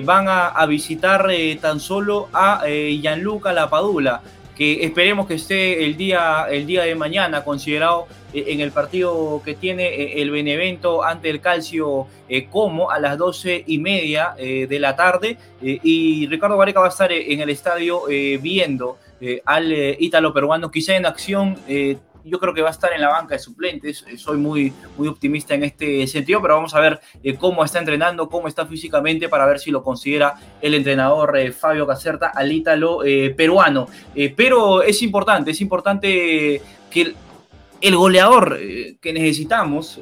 van 0.03 0.27
a, 0.27 0.47
a 0.47 0.65
visitar 0.65 1.27
tan 1.61 1.79
solo 1.79 2.27
a 2.33 2.63
Gianluca 2.65 3.53
Lapadula, 3.53 4.21
que 4.57 4.83
esperemos 4.83 5.27
que 5.27 5.35
esté 5.35 5.85
el 5.85 5.95
día, 5.95 6.47
el 6.49 6.65
día 6.65 6.83
de 6.83 6.95
mañana 6.95 7.43
considerado 7.43 8.07
en 8.33 8.59
el 8.59 8.71
partido 8.71 9.41
que 9.43 9.55
tiene 9.55 9.87
eh, 9.87 10.21
el 10.21 10.31
Benevento 10.31 11.03
ante 11.03 11.29
el 11.29 11.41
Calcio 11.41 12.07
eh, 12.27 12.45
como 12.45 12.91
a 12.91 12.99
las 12.99 13.17
12 13.17 13.63
y 13.67 13.79
media 13.79 14.35
eh, 14.37 14.67
de 14.67 14.79
la 14.79 14.95
tarde 14.95 15.37
eh, 15.61 15.79
y 15.83 16.27
Ricardo 16.27 16.57
Gareca 16.57 16.79
va 16.79 16.87
a 16.87 16.89
estar 16.89 17.11
eh, 17.11 17.33
en 17.33 17.41
el 17.41 17.49
estadio 17.49 18.09
eh, 18.09 18.37
viendo 18.41 18.97
eh, 19.21 19.41
al 19.45 19.71
eh, 19.71 19.97
ítalo 19.99 20.33
peruano, 20.33 20.69
quizá 20.71 20.95
en 20.95 21.05
acción. 21.05 21.57
eh, 21.67 21.97
yo 22.25 22.37
creo 22.37 22.53
que 22.53 22.61
va 22.61 22.67
a 22.67 22.71
estar 22.71 22.91
en 22.93 23.01
la 23.01 23.07
banca 23.07 23.35
de 23.35 23.39
suplentes. 23.39 24.05
eh, 24.07 24.17
Soy 24.17 24.37
muy, 24.37 24.73
muy 24.97 25.07
optimista 25.07 25.55
en 25.55 25.63
este 25.63 26.05
sentido, 26.05 26.41
pero 26.41 26.55
vamos 26.55 26.75
a 26.75 26.79
ver 26.79 26.99
eh, 27.23 27.35
cómo 27.35 27.63
está 27.63 27.79
entrenando, 27.79 28.29
cómo 28.29 28.47
está 28.47 28.65
físicamente 28.65 29.29
para 29.29 29.45
ver 29.45 29.57
si 29.57 29.71
lo 29.71 29.81
considera 29.81 30.35
el 30.61 30.73
entrenador 30.73 31.37
eh, 31.37 31.51
Fabio 31.53 31.87
Caserta 31.87 32.27
al 32.27 32.51
ítalo 32.51 33.03
eh, 33.05 33.33
peruano. 33.35 33.87
Eh, 34.13 34.33
pero 34.35 34.83
es 34.83 35.01
importante, 35.01 35.51
es 35.51 35.61
importante 35.61 36.61
que 36.91 37.13
el, 37.81 37.95
goleador 37.95 38.57
eh, 38.59 38.97
que 39.01 39.13
necesitamos, 39.13 39.99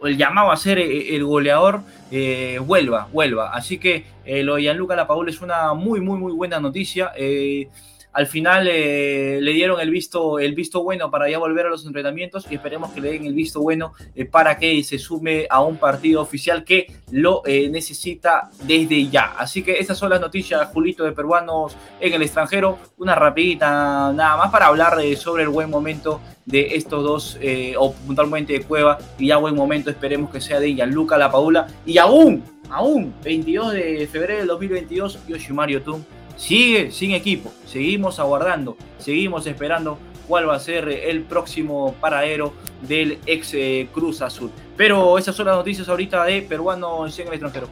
o 0.00 0.06
el 0.06 0.16
llamado 0.16 0.50
a 0.50 0.56
ser 0.56 0.78
eh, 0.78 1.14
el 1.14 1.24
goleador, 1.24 1.82
eh, 2.14 2.58
vuelva, 2.58 3.08
vuelva. 3.10 3.54
Así 3.54 3.78
que 3.78 4.04
eh, 4.26 4.42
lo 4.42 4.56
de 4.56 4.62
Gianluca 4.62 4.94
Lapaula 4.94 5.30
es 5.30 5.40
una 5.40 5.72
muy, 5.72 5.98
muy, 6.00 6.18
muy 6.18 6.32
buena 6.32 6.60
noticia. 6.60 7.10
Eh, 7.16 7.68
al 8.12 8.26
final 8.26 8.68
eh, 8.70 9.38
le 9.40 9.52
dieron 9.52 9.80
el 9.80 9.90
visto, 9.90 10.38
el 10.38 10.54
visto 10.54 10.82
bueno 10.82 11.10
para 11.10 11.30
ya 11.30 11.38
volver 11.38 11.66
a 11.66 11.70
los 11.70 11.86
entrenamientos 11.86 12.46
y 12.50 12.54
esperemos 12.54 12.90
que 12.92 13.00
le 13.00 13.12
den 13.12 13.24
el 13.24 13.32
visto 13.32 13.60
bueno 13.60 13.94
eh, 14.14 14.26
para 14.26 14.58
que 14.58 14.82
se 14.84 14.98
sume 14.98 15.46
a 15.48 15.62
un 15.62 15.78
partido 15.78 16.20
oficial 16.20 16.62
que 16.62 16.92
lo 17.10 17.42
eh, 17.46 17.70
necesita 17.70 18.50
desde 18.64 19.08
ya. 19.08 19.34
Así 19.38 19.62
que 19.62 19.78
estas 19.78 19.96
son 19.96 20.10
las 20.10 20.20
noticias, 20.20 20.68
Julito, 20.72 21.04
de 21.04 21.12
peruanos 21.12 21.74
en 22.00 22.12
el 22.12 22.22
extranjero. 22.22 22.78
Una 22.98 23.14
rapidita 23.14 24.12
nada 24.12 24.36
más 24.36 24.50
para 24.50 24.66
hablar 24.66 24.98
sobre 25.16 25.44
el 25.44 25.48
buen 25.48 25.70
momento 25.70 26.20
de 26.44 26.74
estos 26.76 27.02
dos, 27.02 27.38
o 27.78 27.92
puntualmente 27.92 28.52
de 28.52 28.62
Cueva, 28.62 28.98
y 29.18 29.28
ya 29.28 29.36
buen 29.36 29.54
momento 29.54 29.90
esperemos 29.90 30.30
que 30.30 30.40
sea 30.40 30.60
de 30.60 30.74
Gianluca 30.74 31.16
Lapadula. 31.16 31.66
Y 31.86 31.98
aún, 31.98 32.42
aún, 32.68 33.14
22 33.24 33.72
de 33.72 34.08
febrero 34.10 34.40
del 34.40 34.48
2022, 34.48 35.26
Yoshimaru 35.28 35.80
Tun 35.80 36.04
sigue 36.36 36.90
sin 36.90 37.12
equipo. 37.12 37.50
Seguimos 37.66 38.18
aguardando, 38.18 38.76
seguimos 38.98 39.46
esperando 39.46 39.98
cuál 40.28 40.48
va 40.48 40.56
a 40.56 40.60
ser 40.60 40.88
el 40.88 41.22
próximo 41.22 41.94
paradero 42.00 42.52
del 42.80 43.18
ex 43.26 43.54
eh, 43.54 43.88
Cruz 43.92 44.22
Azul. 44.22 44.50
Pero 44.76 45.18
esas 45.18 45.34
son 45.34 45.46
las 45.46 45.56
noticias 45.56 45.88
ahorita 45.88 46.24
de 46.24 46.42
peruanos 46.42 47.18
en 47.18 47.28
el 47.28 47.34
extranjero. 47.34 47.68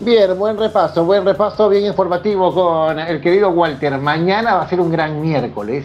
Bien, 0.00 0.36
buen 0.36 0.58
repaso, 0.58 1.04
buen 1.04 1.24
repaso, 1.24 1.68
bien 1.68 1.86
informativo 1.86 2.52
con 2.52 2.98
el 2.98 3.20
querido 3.20 3.50
Walter. 3.50 3.98
Mañana 3.98 4.54
va 4.54 4.62
a 4.62 4.68
ser 4.68 4.80
un 4.80 4.90
gran 4.90 5.20
miércoles. 5.20 5.84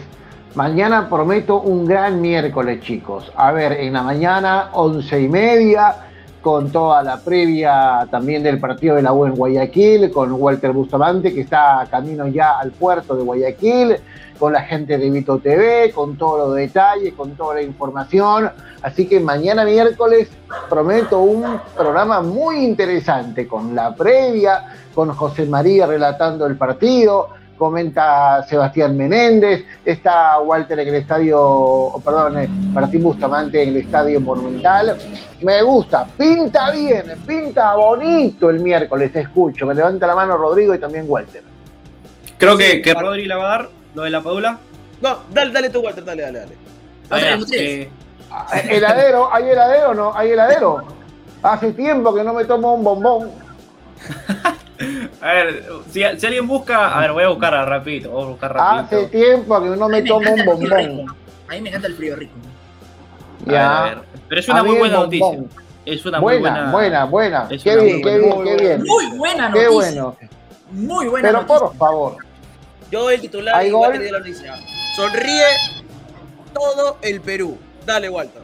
Mañana 0.54 1.08
prometo 1.08 1.60
un 1.60 1.86
gran 1.86 2.20
miércoles, 2.20 2.80
chicos. 2.80 3.30
A 3.36 3.52
ver, 3.52 3.72
en 3.74 3.92
la 3.92 4.02
mañana, 4.02 4.70
once 4.72 5.20
y 5.20 5.28
media, 5.28 6.07
con 6.40 6.70
toda 6.70 7.02
la 7.02 7.18
previa 7.18 8.06
también 8.10 8.42
del 8.42 8.58
partido 8.58 8.96
de 8.96 9.02
la 9.02 9.12
U 9.12 9.26
en 9.26 9.34
Guayaquil, 9.34 10.10
con 10.10 10.32
Walter 10.32 10.72
Bustamante, 10.72 11.34
que 11.34 11.40
está 11.42 11.86
camino 11.90 12.26
ya 12.28 12.58
al 12.58 12.70
puerto 12.70 13.16
de 13.16 13.24
Guayaquil, 13.24 13.96
con 14.38 14.52
la 14.52 14.62
gente 14.62 14.98
de 14.98 15.10
Vito 15.10 15.38
TV, 15.38 15.90
con 15.92 16.16
todos 16.16 16.48
los 16.48 16.56
detalles, 16.56 17.14
con 17.14 17.32
toda 17.32 17.56
la 17.56 17.62
información. 17.62 18.50
Así 18.82 19.06
que 19.06 19.18
mañana 19.18 19.64
miércoles 19.64 20.28
prometo 20.70 21.20
un 21.20 21.60
programa 21.76 22.20
muy 22.20 22.64
interesante 22.64 23.48
con 23.48 23.74
la 23.74 23.94
previa, 23.94 24.64
con 24.94 25.12
José 25.12 25.46
María 25.46 25.86
relatando 25.86 26.46
el 26.46 26.56
partido, 26.56 27.30
comenta 27.58 28.42
Sebastián 28.48 28.96
Menéndez, 28.96 29.64
está 29.84 30.38
Walter 30.40 30.78
en 30.78 30.88
el 30.88 30.94
estadio, 30.94 32.00
perdón, 32.04 32.38
eh, 32.38 32.48
Martín 32.72 33.02
Bustamante 33.02 33.62
en 33.62 33.70
el 33.70 33.76
estadio 33.78 34.20
Monumental. 34.20 34.96
Me 35.42 35.62
gusta, 35.62 36.06
pinta 36.16 36.70
bien, 36.70 37.04
pinta 37.26 37.74
bonito 37.74 38.48
el 38.48 38.60
miércoles, 38.60 39.12
te 39.12 39.20
escucho. 39.20 39.66
Me 39.66 39.74
levanta 39.74 40.06
la 40.06 40.14
mano 40.14 40.36
Rodrigo 40.36 40.74
y 40.74 40.78
también 40.78 41.04
Walter. 41.08 41.42
Creo 42.38 42.56
que, 42.56 42.80
que 42.80 42.94
Rodri 42.94 43.26
la 43.26 43.36
va 43.36 43.44
a 43.44 43.48
dar, 43.58 43.68
lo 43.94 44.02
de 44.02 44.10
la 44.10 44.22
Padula. 44.22 44.58
No, 45.02 45.18
dale, 45.32 45.52
dale 45.52 45.70
tú, 45.70 45.80
Walter, 45.80 46.04
dale, 46.04 46.22
dale, 46.22 46.38
dale. 46.38 46.68
Ah, 47.10 47.20
eh, 47.52 47.88
¿Heladero? 48.70 49.32
¿Hay 49.32 49.44
heladero 49.44 49.90
o 49.90 49.94
no? 49.94 50.14
¿Hay 50.14 50.30
heladero? 50.30 50.84
Hace 51.42 51.72
tiempo 51.72 52.14
que 52.14 52.22
no 52.22 52.34
me 52.34 52.44
tomo 52.44 52.74
un 52.74 52.84
bombón. 52.84 53.30
a 55.20 55.32
ver, 55.32 55.64
si, 55.90 56.02
si 56.18 56.26
alguien 56.26 56.46
busca, 56.46 56.96
a 56.96 57.00
ver, 57.00 57.12
voy 57.12 57.24
a 57.24 57.28
buscar 57.28 57.52
rapidito, 57.68 58.10
voy 58.10 58.22
a 58.24 58.26
buscar 58.28 58.56
Hace 58.58 58.96
rapidito. 58.96 59.10
tiempo 59.10 59.62
que 59.62 59.68
no 59.70 59.84
a 59.84 59.88
me 59.88 60.02
tomo 60.02 60.30
un 60.32 60.44
bombón. 60.44 61.06
A 61.48 61.52
mí 61.54 61.60
me 61.60 61.68
encanta 61.68 61.88
el 61.88 61.94
frío 61.94 62.16
rico. 62.16 62.34
A 63.46 63.50
ver, 63.50 63.58
a 63.60 63.82
ver. 63.82 63.98
Pero 64.28 64.40
es 64.40 64.48
una 64.48 64.60
A 64.60 64.62
muy 64.62 64.76
buena 64.76 64.98
bombón. 64.98 65.36
noticia. 65.36 65.62
Es 65.86 66.04
una 66.04 66.20
muy 66.20 66.38
Buena, 66.38 66.70
buena. 66.70 67.04
buena, 67.06 67.48
Qué 67.48 67.56
bien, 67.76 68.02
qué 68.02 68.18
bien, 68.18 68.44
qué 68.44 68.56
bien. 68.56 68.82
Muy 68.86 69.06
buena 69.16 69.50
Qué 69.52 69.64
noticia. 69.64 69.70
bueno. 70.02 70.16
Muy 70.70 71.08
buena 71.08 71.28
Pero 71.28 71.40
noticia. 71.42 71.58
por 71.60 71.76
favor, 71.76 72.16
Yo 72.90 73.02
doy 73.04 73.14
el 73.14 73.20
titular 73.22 73.54
¿Hay 73.56 73.68
y 73.68 73.70
gol? 73.70 73.98
Dio 73.98 74.12
la 74.12 74.18
noticia. 74.18 74.54
Sonríe 74.94 75.44
todo 76.52 76.98
el 77.00 77.20
Perú. 77.22 77.56
Dale, 77.86 78.10
Walter. 78.10 78.42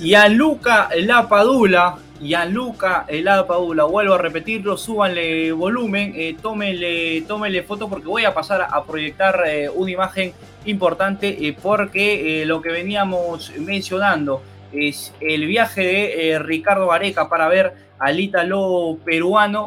Y 0.00 0.14
a 0.14 0.28
Luca 0.28 0.88
Lapadula 0.96 1.96
Gianluca 2.20 3.06
La 3.08 3.46
Paula. 3.46 3.84
Vuelvo 3.84 4.14
a 4.14 4.18
repetirlo, 4.18 4.76
súbanle 4.76 5.52
volumen, 5.52 6.12
eh, 6.16 6.36
tómenle, 6.40 7.62
foto 7.62 7.88
porque 7.88 8.06
voy 8.06 8.24
a 8.24 8.34
pasar 8.34 8.66
a 8.70 8.84
proyectar 8.84 9.42
eh, 9.46 9.68
una 9.68 9.90
imagen 9.90 10.32
importante 10.64 11.46
eh, 11.46 11.56
porque 11.60 12.42
eh, 12.42 12.46
lo 12.46 12.60
que 12.60 12.70
veníamos 12.70 13.52
mencionando 13.58 14.42
es 14.72 15.14
el 15.20 15.46
viaje 15.46 15.82
de 15.82 16.38
Ricardo 16.38 16.92
Areca 16.92 17.28
para 17.28 17.48
ver 17.48 17.72
al 17.98 18.20
ítalo 18.20 18.98
peruano 19.04 19.66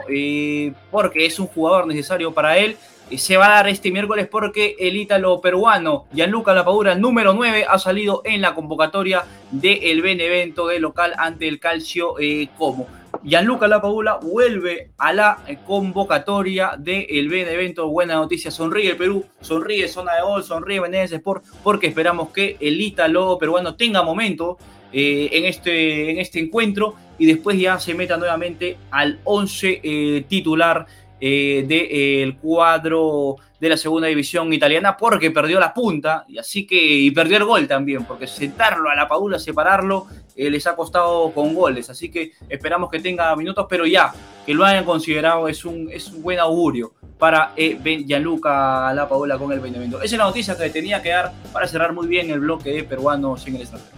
porque 0.92 1.26
es 1.26 1.40
un 1.40 1.48
jugador 1.48 1.88
necesario 1.88 2.34
para 2.34 2.58
él. 2.58 2.78
Se 3.18 3.36
va 3.36 3.48
a 3.48 3.56
dar 3.56 3.68
este 3.68 3.92
miércoles 3.92 4.28
porque 4.30 4.76
el 4.80 4.96
ítalo 4.96 5.42
peruano 5.42 6.06
Gianluca 6.14 6.54
Lapadura, 6.54 6.96
número 6.96 7.34
9, 7.34 7.66
ha 7.68 7.78
salido 7.78 8.22
en 8.24 8.42
la 8.42 8.56
convocatoria 8.56 9.26
del 9.52 10.02
Benevento 10.02 10.68
de 10.68 10.80
local 10.80 11.14
ante 11.18 11.48
el 11.48 11.60
Calcio 11.60 12.16
eh, 12.20 12.50
Como. 12.58 12.88
Gianluca 13.24 13.68
Lapadula 13.68 14.18
vuelve 14.22 14.92
a 14.98 15.14
la 15.14 15.40
eh, 15.48 15.58
convocatoria 15.66 16.76
del 16.78 17.30
Benevento. 17.30 17.88
Buena 17.90 18.16
noticia, 18.16 18.50
sonríe 18.50 18.96
Perú, 18.96 19.26
sonríe 19.42 19.88
Zona 19.88 20.16
de 20.16 20.22
Gol, 20.22 20.44
sonríe 20.44 20.80
Benedes 20.80 21.12
Sport, 21.12 21.44
porque 21.64 21.88
esperamos 21.88 22.30
que 22.30 22.58
el 22.60 22.80
ítalo 22.80 23.38
peruano 23.38 23.76
tenga 23.76 24.04
momento 24.04 24.58
eh, 24.94 25.30
en, 25.32 25.46
este, 25.46 26.12
en 26.12 26.18
este 26.18 26.40
encuentro 26.40 26.96
y 27.18 27.26
después 27.26 27.58
ya 27.58 27.80
se 27.80 27.94
meta 27.94 28.18
nuevamente 28.18 28.78
al 28.90 29.20
11 29.24 29.82
eh, 29.84 30.26
titular 30.28 30.86
eh, 31.22 31.64
del 31.68 32.36
cuadro 32.38 33.36
de 33.60 33.70
la 33.70 33.78
segunda 33.78 34.08
división 34.08 34.52
italiana 34.52 34.98
porque 34.98 35.30
perdió 35.30 35.60
la 35.60 35.72
punta 35.72 36.26
y 36.28 36.40
así 36.40 36.66
que 36.66 36.76
y 36.76 37.12
perdió 37.12 37.38
el 37.38 37.46
gol 37.46 37.68
también 37.68 38.06
porque 38.06 38.26
sentarlo 38.26 38.90
a 38.90 38.96
la 38.96 39.08
Padula, 39.08 39.38
separarlo 39.38 40.08
eh, 40.36 40.50
les 40.50 40.66
ha 40.66 40.76
costado 40.76 41.32
con 41.32 41.54
goles 41.54 41.92
así 41.92 42.10
que 42.10 42.32
esperamos 42.50 42.90
que 42.90 43.00
tenga 43.00 43.36
minutos 43.36 43.68
pero 43.70 43.86
ya 43.86 44.12
que 44.46 44.56
lo 44.56 44.66
hayan 44.66 44.84
considerado 44.84 45.48
es 45.48 45.64
un, 45.64 45.90
es 45.92 46.08
un 46.08 46.24
buen 46.24 46.40
augurio 46.40 46.94
para 47.22 47.54
eh, 47.56 47.78
Gianluca 48.04 48.92
La 48.96 49.08
Paola 49.08 49.38
con 49.38 49.52
el 49.52 49.60
Benevento. 49.60 49.98
Esa 49.98 50.16
es 50.16 50.18
la 50.18 50.26
noticia 50.26 50.58
que 50.58 50.72
tenía 50.72 51.04
que 51.04 51.10
dar 51.10 51.32
para 51.54 51.68
cerrar 51.68 51.94
muy 51.94 52.08
bien 52.08 52.32
el 52.32 52.40
bloque 52.40 52.72
de 52.72 52.84
peruanos 52.84 53.46
en 53.46 53.58
el 53.58 53.62
extranjero. 53.62 53.96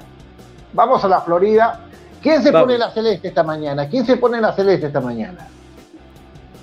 Vamos 0.73 1.05
a 1.05 1.09
la 1.09 1.21
Florida. 1.21 1.81
¿Quién 2.21 2.43
se 2.43 2.51
Vamos. 2.51 2.67
pone 2.67 2.79
la 2.79 2.91
celeste 2.91 3.29
esta 3.29 3.43
mañana? 3.43 3.89
¿Quién 3.89 4.05
se 4.05 4.17
pone 4.17 4.41
la 4.41 4.53
celeste 4.53 4.89
esta 4.89 5.01
mañana? 5.01 5.49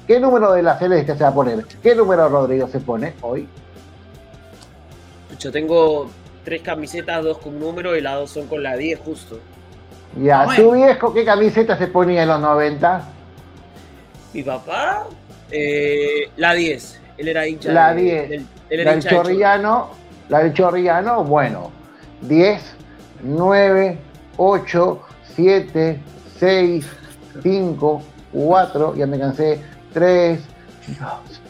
¿Qué 0.06 0.20
número 0.20 0.52
de 0.54 0.64
la 0.64 0.78
celeste 0.78 1.16
se 1.16 1.24
va 1.24 1.30
a 1.30 1.34
poner? 1.34 1.66
¿Qué 1.82 1.96
número 1.96 2.30
Rodrigo 2.30 2.68
se 2.68 2.80
pone 2.80 3.14
hoy? 3.22 3.48
Yo 5.40 5.52
tengo 5.52 6.08
tres 6.50 6.64
camisetas, 6.64 7.24
dos 7.24 7.38
con 7.38 7.60
número 7.60 7.96
y 7.96 8.02
las 8.02 8.16
dos 8.16 8.32
son 8.32 8.48
con 8.48 8.64
la 8.64 8.76
10 8.76 9.00
justo. 9.02 9.40
Ya, 10.20 10.46
bueno. 10.46 10.64
¿tu 10.64 10.72
viejo 10.72 11.14
qué 11.14 11.24
camiseta 11.24 11.78
se 11.78 11.86
ponía 11.86 12.24
en 12.24 12.30
los 12.30 12.42
90? 12.42 13.04
Mi 14.34 14.42
papá, 14.42 15.06
eh, 15.52 16.32
la 16.38 16.54
10. 16.56 17.00
Él 17.20 17.28
era 17.28 17.48
hincha 17.48 17.72
La 17.72 17.94
de- 17.94 18.02
10. 18.02 18.30
del- 18.30 18.40
él 18.42 18.80
era 18.80 18.84
La 18.86 18.90
del 18.92 18.98
hincha 19.00 19.10
de 19.10 19.16
Chorro. 19.16 19.24
Chorrillano, 19.30 19.90
la 20.30 20.40
del 20.40 20.54
Chorrillano, 20.54 21.24
bueno, 21.24 21.70
10, 22.22 22.64
9, 23.22 24.00
8, 24.38 25.02
7, 25.36 26.00
6, 26.40 26.88
5, 27.44 28.02
4, 28.34 28.96
ya 28.96 29.06
me 29.06 29.20
cansé, 29.20 29.62
3, 29.94 30.40
2. 31.00 31.42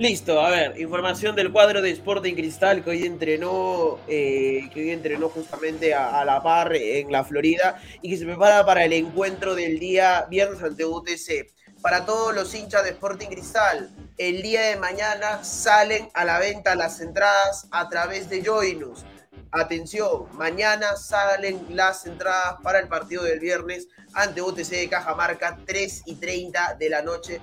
Listo, 0.00 0.40
a 0.40 0.48
ver, 0.48 0.80
información 0.80 1.36
del 1.36 1.52
cuadro 1.52 1.82
de 1.82 1.90
Sporting 1.90 2.32
Cristal 2.32 2.82
que 2.82 2.88
hoy 2.88 3.04
entrenó, 3.04 3.98
eh, 4.08 4.70
que 4.72 4.80
hoy 4.80 4.90
entrenó 4.92 5.28
justamente 5.28 5.92
a, 5.92 6.18
a 6.18 6.24
la 6.24 6.42
par 6.42 6.74
en 6.74 7.12
la 7.12 7.22
Florida 7.22 7.78
y 8.00 8.08
que 8.08 8.16
se 8.16 8.24
prepara 8.24 8.64
para 8.64 8.82
el 8.86 8.94
encuentro 8.94 9.54
del 9.54 9.78
día 9.78 10.24
viernes 10.30 10.62
ante 10.62 10.86
UTC. 10.86 11.52
Para 11.82 12.06
todos 12.06 12.34
los 12.34 12.54
hinchas 12.54 12.82
de 12.84 12.92
Sporting 12.92 13.28
Cristal, 13.28 13.90
el 14.16 14.40
día 14.40 14.62
de 14.62 14.76
mañana 14.76 15.44
salen 15.44 16.08
a 16.14 16.24
la 16.24 16.38
venta 16.38 16.74
las 16.74 16.98
entradas 17.02 17.68
a 17.70 17.86
través 17.90 18.30
de 18.30 18.42
Joinus. 18.42 19.04
Atención, 19.52 20.28
mañana 20.32 20.96
salen 20.96 21.66
las 21.76 22.06
entradas 22.06 22.54
para 22.62 22.78
el 22.78 22.88
partido 22.88 23.24
del 23.24 23.38
viernes 23.38 23.88
ante 24.14 24.40
UTC 24.40 24.70
de 24.70 24.88
Cajamarca, 24.88 25.58
3 25.66 26.04
y 26.06 26.14
30 26.14 26.76
de 26.78 26.88
la 26.88 27.02
noche 27.02 27.38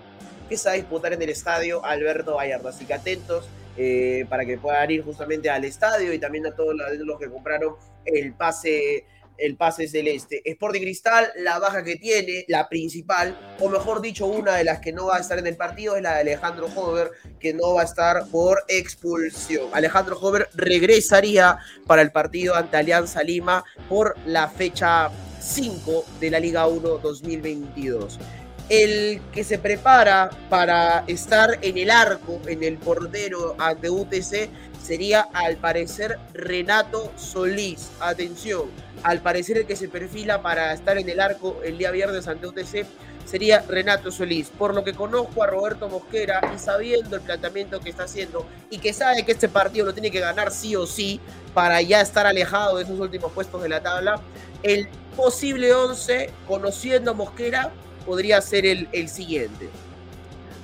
que 0.47 0.57
se 0.57 0.69
va 0.69 0.73
a 0.73 0.77
disputar 0.77 1.13
en 1.13 1.21
el 1.21 1.29
estadio 1.29 1.83
Alberto 1.85 2.37
Gallardo. 2.37 2.69
Así 2.69 2.85
que 2.85 2.93
atentos 2.93 3.47
eh, 3.77 4.25
para 4.29 4.43
que 4.45 4.57
puedan 4.57 4.89
ir 4.89 5.03
justamente 5.03 5.49
al 5.49 5.63
estadio 5.63 6.11
y 6.11 6.17
también 6.19 6.47
a 6.47 6.55
todos 6.55 6.73
los- 6.75 7.19
que 7.19 7.29
compraron 7.29 7.75
el 8.05 8.33
pase, 8.33 9.05
el 9.37 9.55
pase 9.55 9.87
celeste. 9.87 10.41
Sporting 10.43 10.81
Cristal, 10.81 11.31
la 11.37 11.59
baja 11.59 11.83
que 11.83 11.95
tiene, 11.97 12.43
la 12.47 12.67
principal, 12.69 13.37
o 13.59 13.69
mejor 13.69 14.01
dicho, 14.01 14.25
una 14.25 14.55
de 14.55 14.63
las 14.63 14.79
que 14.79 14.91
no 14.93 15.05
va 15.05 15.17
a 15.17 15.19
estar 15.19 15.37
en 15.37 15.45
el 15.45 15.55
partido 15.55 15.95
es 15.95 16.01
la 16.01 16.15
de 16.15 16.21
Alejandro 16.21 16.67
Hover, 16.75 17.11
que 17.39 17.53
no 17.53 17.75
va 17.75 17.81
a 17.81 17.85
estar 17.85 18.27
por 18.31 18.63
expulsión. 18.67 19.69
Alejandro 19.73 20.17
Hover 20.19 20.49
regresaría 20.55 21.59
para 21.85 22.01
el 22.01 22.11
partido 22.11 22.55
ante 22.55 22.77
Alianza 22.77 23.21
Lima 23.21 23.63
por 23.87 24.15
la 24.25 24.47
fecha 24.47 25.11
5 25.39 26.03
de 26.19 26.31
la 26.31 26.39
Liga 26.39 26.65
1 26.65 26.97
2022 26.97 28.17
el 28.69 29.21
que 29.31 29.43
se 29.43 29.57
prepara 29.57 30.29
para 30.49 31.03
estar 31.07 31.59
en 31.61 31.77
el 31.77 31.89
arco, 31.89 32.41
en 32.47 32.63
el 32.63 32.77
portero 32.77 33.55
ante 33.59 33.89
UTC, 33.89 34.49
sería 34.81 35.21
al 35.33 35.57
parecer 35.57 36.17
Renato 36.33 37.11
Solís. 37.17 37.89
Atención, 37.99 38.69
al 39.03 39.21
parecer 39.21 39.57
el 39.57 39.65
que 39.65 39.75
se 39.75 39.87
perfila 39.87 40.41
para 40.41 40.73
estar 40.73 40.97
en 40.97 41.09
el 41.09 41.19
arco 41.19 41.59
el 41.63 41.77
día 41.77 41.91
viernes 41.91 42.27
ante 42.27 42.47
UTC 42.47 42.85
sería 43.25 43.63
Renato 43.67 44.11
Solís. 44.11 44.49
Por 44.49 44.73
lo 44.73 44.83
que 44.83 44.93
conozco 44.93 45.43
a 45.43 45.47
Roberto 45.47 45.89
Mosquera 45.89 46.39
y 46.55 46.59
sabiendo 46.59 47.17
el 47.17 47.21
planteamiento 47.21 47.79
que 47.79 47.89
está 47.89 48.03
haciendo 48.03 48.45
y 48.69 48.79
que 48.79 48.93
sabe 48.93 49.25
que 49.25 49.33
este 49.33 49.49
partido 49.49 49.85
lo 49.85 49.93
tiene 49.93 50.11
que 50.11 50.19
ganar 50.19 50.51
sí 50.51 50.75
o 50.75 50.85
sí 50.87 51.19
para 51.53 51.81
ya 51.81 52.01
estar 52.01 52.25
alejado 52.25 52.77
de 52.77 52.83
esos 52.83 52.99
últimos 52.99 53.31
puestos 53.31 53.61
de 53.61 53.69
la 53.69 53.81
tabla, 53.81 54.21
el 54.63 54.87
posible 55.15 55.73
11, 55.73 56.29
conociendo 56.47 57.11
a 57.11 57.13
Mosquera, 57.13 57.71
podría 58.07 58.41
ser 58.41 58.65
el, 58.65 58.87
el 58.93 59.09
siguiente. 59.09 59.69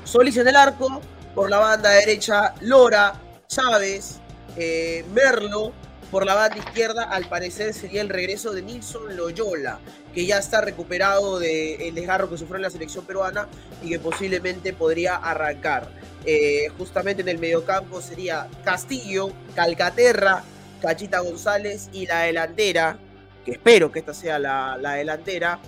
Solís 0.06 0.38
en 0.38 0.48
el 0.48 0.56
arco, 0.56 1.02
por 1.36 1.50
la 1.50 1.60
banda 1.60 1.90
derecha 1.92 2.56
Lora, 2.62 3.14
Chávez, 3.48 4.20
eh, 4.58 5.06
Merlo, 5.14 5.74
por 6.10 6.26
la 6.26 6.36
banda 6.36 6.58
izquierda 6.58 7.04
al 7.04 7.28
parecer 7.28 7.74
sería 7.74 8.02
el 8.02 8.10
regreso 8.10 8.54
de 8.54 8.62
Nilson 8.62 9.16
Loyola, 9.16 9.80
que 10.14 10.26
ya 10.26 10.38
está 10.38 10.62
recuperado 10.62 11.40
del 11.40 11.96
desgarro 11.96 12.30
que 12.30 12.38
sufrió 12.38 12.58
en 12.58 12.62
la 12.62 12.70
selección 12.70 13.06
peruana 13.06 13.48
y 13.82 13.90
que 13.90 14.00
posiblemente 14.00 14.74
podría 14.74 15.16
arrancar. 15.16 15.90
Eh, 16.26 16.68
justamente 16.78 17.24
en 17.24 17.30
el 17.30 17.40
mediocampo 17.40 18.02
sería 18.02 18.48
Castillo, 18.64 19.32
Calcaterra, 19.56 20.44
Cachita 20.82 21.20
González 21.20 21.90
y 21.92 22.06
la 22.06 22.22
delantera, 22.22 22.98
que 23.44 23.54
espero 23.54 23.92
que 23.92 24.00
esta 24.00 24.14
sea 24.14 24.38
la, 24.38 24.78
la 24.80 24.94
delantera, 24.94 25.60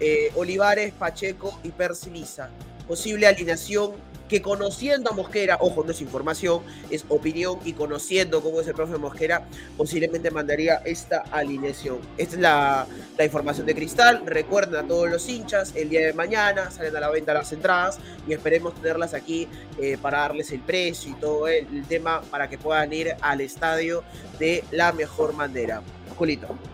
eh, 0.00 0.32
Olivares, 0.34 0.92
Pacheco 0.92 1.58
y 1.62 1.70
Persiliza. 1.70 2.48
Posible 2.86 3.26
alineación 3.26 3.92
que 4.32 4.40
conociendo 4.40 5.10
a 5.10 5.12
Mosquera, 5.12 5.58
ojo, 5.60 5.84
no 5.84 5.90
es 5.90 6.00
información, 6.00 6.62
es 6.88 7.04
opinión 7.10 7.58
y 7.66 7.74
conociendo 7.74 8.40
cómo 8.40 8.62
es 8.62 8.66
el 8.66 8.72
profe 8.72 8.96
Mosquera, 8.96 9.46
posiblemente 9.76 10.30
mandaría 10.30 10.76
esta 10.86 11.18
alineación. 11.30 11.98
Esta 12.16 12.36
es 12.36 12.40
la, 12.40 12.86
la 13.18 13.24
información 13.26 13.66
de 13.66 13.74
Cristal. 13.74 14.22
Recuerden 14.24 14.82
a 14.82 14.88
todos 14.88 15.10
los 15.10 15.28
hinchas, 15.28 15.74
el 15.76 15.90
día 15.90 16.06
de 16.06 16.14
mañana 16.14 16.70
salen 16.70 16.96
a 16.96 17.00
la 17.00 17.10
venta 17.10 17.34
las 17.34 17.52
entradas 17.52 17.98
y 18.26 18.32
esperemos 18.32 18.74
tenerlas 18.74 19.12
aquí 19.12 19.48
eh, 19.78 19.98
para 20.00 20.20
darles 20.20 20.50
el 20.52 20.60
precio 20.60 21.10
y 21.10 21.14
todo 21.20 21.46
el, 21.46 21.66
el 21.66 21.84
tema 21.84 22.22
para 22.22 22.48
que 22.48 22.56
puedan 22.56 22.90
ir 22.90 23.14
al 23.20 23.42
estadio 23.42 24.02
de 24.38 24.64
la 24.70 24.92
mejor 24.92 25.34
manera. 25.34 25.82
Julito. 26.16 26.71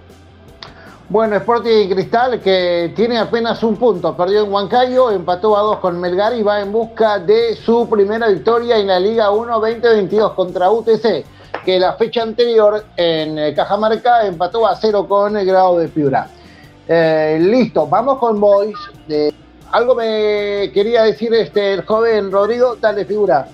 Bueno, 1.10 1.36
Sporting 1.36 1.88
Cristal 1.88 2.38
que 2.38 2.92
tiene 2.94 3.16
apenas 3.16 3.62
un 3.62 3.76
punto, 3.76 4.14
perdió 4.14 4.44
en 4.44 4.52
Huancayo, 4.52 5.10
empató 5.10 5.56
a 5.56 5.62
dos 5.62 5.78
con 5.78 5.98
Melgar 5.98 6.34
y 6.34 6.42
va 6.42 6.60
en 6.60 6.70
busca 6.70 7.18
de 7.18 7.56
su 7.56 7.88
primera 7.88 8.28
victoria 8.28 8.76
en 8.76 8.88
la 8.88 9.00
Liga 9.00 9.30
1 9.30 9.58
2022 9.58 10.34
contra 10.34 10.70
UTC, 10.70 11.24
que 11.64 11.80
la 11.80 11.94
fecha 11.94 12.22
anterior 12.22 12.84
en 12.94 13.38
eh, 13.38 13.54
Cajamarca 13.54 14.26
empató 14.26 14.66
a 14.66 14.76
cero 14.76 15.08
con 15.08 15.34
el 15.34 15.46
grado 15.46 15.78
de 15.78 15.88
Piura. 15.88 16.28
Eh, 16.86 17.38
listo, 17.40 17.86
vamos 17.86 18.18
con 18.18 18.38
Boys. 18.38 18.76
Algo 19.72 19.94
me 19.94 20.70
quería 20.74 21.04
decir 21.04 21.32
este 21.32 21.72
el 21.72 21.86
joven 21.86 22.30
Rodrigo, 22.30 22.76
dale 22.76 23.06
figura. 23.06 23.48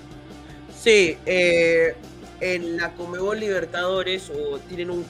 Sí, 0.76 1.16
eh, 1.24 1.94
en 2.40 2.76
la 2.76 2.92
Comebol 2.92 3.40
Libertadores 3.40 4.30
o 4.30 4.58
tienen 4.60 4.90
un, 4.90 5.04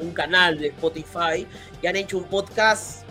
un- 0.00 0.12
canal 0.12 0.58
de 0.58 0.68
Spotify 0.68 1.46
y 1.82 1.86
han 1.86 1.96
hecho 1.96 2.18
un 2.18 2.24
podcast 2.24 3.02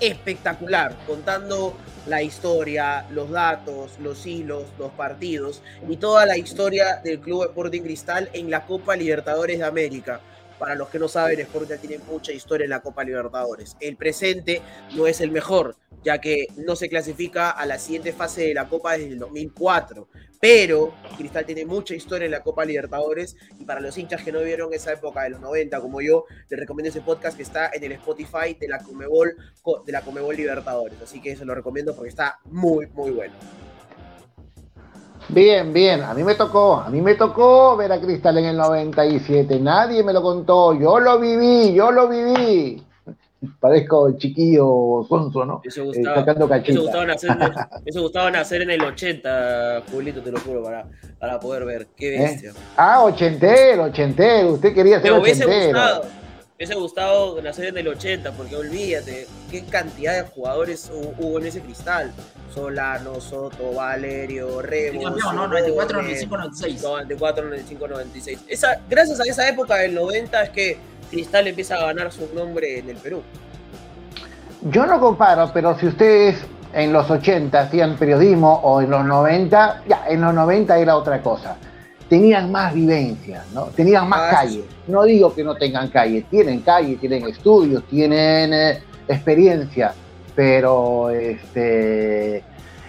espectacular 0.00 0.94
contando 1.06 1.76
la 2.06 2.22
historia, 2.22 3.06
los 3.10 3.30
datos, 3.30 3.92
los 4.00 4.26
hilos, 4.26 4.64
los 4.78 4.90
partidos 4.92 5.62
y 5.88 5.96
toda 5.96 6.26
la 6.26 6.36
historia 6.36 7.00
del 7.02 7.20
Club 7.20 7.44
Sporting 7.44 7.82
Cristal 7.82 8.28
en 8.32 8.50
la 8.50 8.66
Copa 8.66 8.96
Libertadores 8.96 9.58
de 9.58 9.64
América. 9.64 10.20
Para 10.64 10.76
los 10.76 10.88
que 10.88 10.98
no 10.98 11.08
saben, 11.08 11.38
Sporting 11.40 11.76
tiene 11.76 12.02
mucha 12.10 12.32
historia 12.32 12.64
en 12.64 12.70
la 12.70 12.80
Copa 12.80 13.04
Libertadores. 13.04 13.76
El 13.80 13.98
presente 13.98 14.62
no 14.96 15.06
es 15.06 15.20
el 15.20 15.30
mejor, 15.30 15.76
ya 16.02 16.22
que 16.22 16.46
no 16.56 16.74
se 16.74 16.88
clasifica 16.88 17.50
a 17.50 17.66
la 17.66 17.78
siguiente 17.78 18.14
fase 18.14 18.46
de 18.46 18.54
la 18.54 18.66
Copa 18.66 18.92
desde 18.92 19.10
el 19.10 19.18
2004. 19.18 20.08
Pero 20.40 20.94
Cristal 21.18 21.44
tiene 21.44 21.66
mucha 21.66 21.94
historia 21.94 22.24
en 22.24 22.30
la 22.30 22.42
Copa 22.42 22.64
Libertadores 22.64 23.36
y 23.60 23.66
para 23.66 23.80
los 23.80 23.98
hinchas 23.98 24.22
que 24.22 24.32
no 24.32 24.40
vieron 24.40 24.72
esa 24.72 24.94
época 24.94 25.24
de 25.24 25.30
los 25.30 25.40
90 25.42 25.78
como 25.82 26.00
yo, 26.00 26.24
les 26.48 26.58
recomiendo 26.58 26.88
ese 26.88 27.02
podcast 27.02 27.36
que 27.36 27.42
está 27.42 27.68
en 27.70 27.84
el 27.84 27.92
Spotify 27.92 28.56
de 28.58 28.66
la 28.66 28.78
Comebol, 28.78 29.36
de 29.84 29.92
la 29.92 30.00
Comebol 30.00 30.34
Libertadores. 30.34 30.98
Así 31.02 31.20
que 31.20 31.36
se 31.36 31.44
lo 31.44 31.54
recomiendo 31.54 31.94
porque 31.94 32.08
está 32.08 32.40
muy, 32.46 32.86
muy 32.86 33.10
bueno. 33.10 33.34
Bien, 35.28 35.72
bien, 35.72 36.02
a 36.02 36.12
mí 36.12 36.22
me 36.22 36.34
tocó, 36.34 36.74
a 36.76 36.90
mí 36.90 37.00
me 37.00 37.14
tocó 37.14 37.76
ver 37.76 37.90
a 37.92 38.00
Cristal 38.00 38.38
en 38.38 38.44
el 38.46 38.56
97, 38.56 39.58
nadie 39.58 40.02
me 40.02 40.12
lo 40.12 40.22
contó, 40.22 40.74
yo 40.78 41.00
lo 41.00 41.18
viví, 41.18 41.72
yo 41.74 41.90
lo 41.90 42.08
viví. 42.08 42.82
Parezco 43.60 44.12
chiquillo 44.16 45.04
sonso, 45.08 45.44
¿no? 45.44 45.60
Eso 45.64 45.82
Eh, 45.82 45.84
gustaba, 45.84 46.16
sacando 46.16 46.44
eso 46.44 46.48
cachita. 46.54 46.80
gustaba, 46.80 47.06
nacer, 47.06 47.30
en 47.30 47.42
el- 47.42 47.52
eso 47.84 48.02
gustaba 48.02 48.30
nacer 48.30 48.62
en 48.62 48.70
el 48.70 48.84
80, 48.84 49.82
Julito, 49.90 50.20
te 50.22 50.30
lo 50.30 50.38
juro, 50.40 50.62
para, 50.62 50.86
para 51.18 51.40
poder 51.40 51.64
ver. 51.64 51.86
Qué 51.96 52.14
¿Eh? 52.16 52.20
bestia. 52.22 52.52
Ah, 52.76 53.02
ochentero, 53.02 53.84
ochentero, 53.84 54.52
usted 54.52 54.74
quería 54.74 55.00
ser 55.00 55.12
ochentero. 55.12 55.78
gustado, 55.80 56.04
me 56.56 56.64
hubiese 56.64 56.74
gustado 56.80 57.42
nacer 57.42 57.66
en 57.66 57.78
el 57.78 57.88
80, 57.88 58.30
porque 58.32 58.54
olvídate, 58.54 59.26
qué 59.50 59.64
cantidad 59.64 60.14
de 60.14 60.22
jugadores 60.30 60.88
hu- 60.90 61.12
hubo 61.18 61.38
en 61.40 61.46
ese 61.46 61.60
cristal. 61.60 62.12
Solano, 62.54 63.20
Soto, 63.20 63.72
Valerio, 63.74 64.62
Remos. 64.62 65.02
campeón, 65.04 65.34
¿no? 65.36 65.48
94, 65.48 65.96
Gómez, 65.98 66.26
95, 66.28 66.36
96. 66.36 66.82
94, 66.84 67.44
95, 67.46 67.88
96. 67.88 68.38
Esa, 68.46 68.80
gracias 68.88 69.18
a 69.20 69.24
esa 69.24 69.48
época 69.48 69.74
del 69.76 69.94
90 69.96 70.42
es 70.44 70.50
que 70.50 70.78
Cristal 71.10 71.48
empieza 71.48 71.74
a 71.74 71.86
ganar 71.86 72.12
su 72.12 72.32
nombre 72.32 72.78
en 72.78 72.88
el 72.90 72.96
Perú. 72.98 73.22
Yo 74.62 74.86
no 74.86 75.00
comparo, 75.00 75.50
pero 75.52 75.76
si 75.78 75.88
ustedes 75.88 76.36
en 76.72 76.92
los 76.92 77.10
80 77.10 77.58
hacían 77.60 77.96
periodismo 77.96 78.60
o 78.62 78.80
en 78.80 78.90
los 78.90 79.04
90, 79.04 79.82
ya, 79.88 80.04
en 80.08 80.20
los 80.20 80.32
90 80.32 80.78
era 80.78 80.96
otra 80.96 81.20
cosa. 81.20 81.56
Tenían 82.08 82.52
más 82.52 82.74
vivencia, 82.74 83.44
¿no? 83.54 83.64
Tenían 83.66 84.08
más 84.08 84.20
Ah, 84.20 84.30
calle. 84.30 84.64
No 84.86 85.04
digo 85.04 85.34
que 85.34 85.42
no 85.42 85.54
tengan 85.54 85.88
calle, 85.88 86.22
tienen 86.30 86.60
calle, 86.60 86.96
tienen 86.96 87.26
estudios, 87.28 87.82
tienen 87.84 88.52
eh, 88.52 88.82
experiencia, 89.08 89.94
pero 90.34 91.10
este 91.10 92.44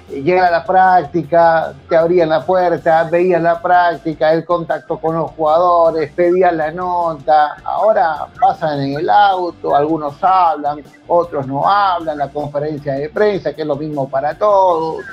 llega 0.10 0.48
a 0.48 0.52
la 0.52 0.64
práctica, 0.64 1.74
te 1.90 1.96
abrían 1.96 2.30
la 2.30 2.46
puerta, 2.46 3.04
veías 3.06 3.42
la 3.42 3.60
práctica, 3.60 4.32
el 4.34 4.46
contacto 4.46 5.00
con 5.00 5.16
los 5.16 5.32
jugadores, 5.32 6.12
pedían 6.12 6.58
la 6.58 6.72
nota, 6.72 7.56
ahora 7.64 8.28
pasan 8.40 8.82
en 8.84 9.00
el 9.00 9.10
auto, 9.10 9.76
algunos 9.76 10.16
hablan, 10.24 10.84
otros 11.08 11.48
no 11.48 11.68
hablan, 11.68 12.18
la 12.20 12.28
conferencia 12.30 12.94
de 12.94 13.10
prensa, 13.10 13.54
que 13.54 13.62
es 13.64 13.68
lo 13.68 13.76
mismo 13.76 14.08
para 14.08 14.36
todos. 14.38 15.04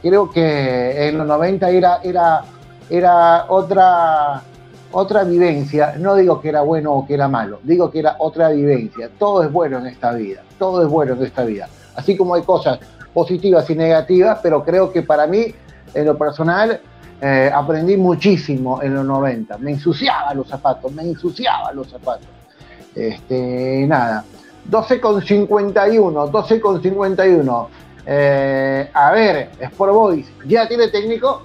Creo 0.00 0.30
que 0.30 1.08
en 1.08 1.18
los 1.18 1.26
90 1.26 1.68
era, 1.68 2.00
era, 2.02 2.42
era 2.92 3.46
otra, 3.48 4.42
otra 4.92 5.24
vivencia, 5.24 5.94
no 5.98 6.14
digo 6.14 6.42
que 6.42 6.50
era 6.50 6.60
bueno 6.60 6.92
o 6.92 7.06
que 7.06 7.14
era 7.14 7.26
malo, 7.26 7.58
digo 7.62 7.90
que 7.90 8.00
era 8.00 8.16
otra 8.18 8.50
vivencia. 8.50 9.08
Todo 9.18 9.42
es 9.42 9.50
bueno 9.50 9.78
en 9.78 9.86
esta 9.86 10.12
vida, 10.12 10.42
todo 10.58 10.82
es 10.82 10.88
bueno 10.88 11.14
en 11.14 11.22
esta 11.22 11.42
vida. 11.44 11.68
Así 11.96 12.18
como 12.18 12.34
hay 12.34 12.42
cosas 12.42 12.80
positivas 13.14 13.68
y 13.70 13.76
negativas, 13.76 14.40
pero 14.42 14.62
creo 14.62 14.92
que 14.92 15.02
para 15.02 15.26
mí, 15.26 15.54
en 15.94 16.04
lo 16.04 16.18
personal, 16.18 16.80
eh, 17.22 17.50
aprendí 17.54 17.96
muchísimo 17.96 18.82
en 18.82 18.94
los 18.94 19.06
90. 19.06 19.56
Me 19.56 19.70
ensuciaba 19.70 20.34
los 20.34 20.48
zapatos, 20.48 20.92
me 20.92 21.02
ensuciaba 21.02 21.72
los 21.72 21.88
zapatos. 21.88 22.28
Este, 22.94 23.86
nada, 23.88 24.22
12 24.66 25.00
con 25.00 25.22
51, 25.22 26.26
12 26.26 26.60
con 26.60 26.82
51. 26.82 27.68
Eh, 28.04 28.90
a 28.92 29.12
ver, 29.12 29.50
Sport 29.58 29.92
Boys, 29.94 30.26
¿ya 30.46 30.68
tiene 30.68 30.88
técnico? 30.88 31.42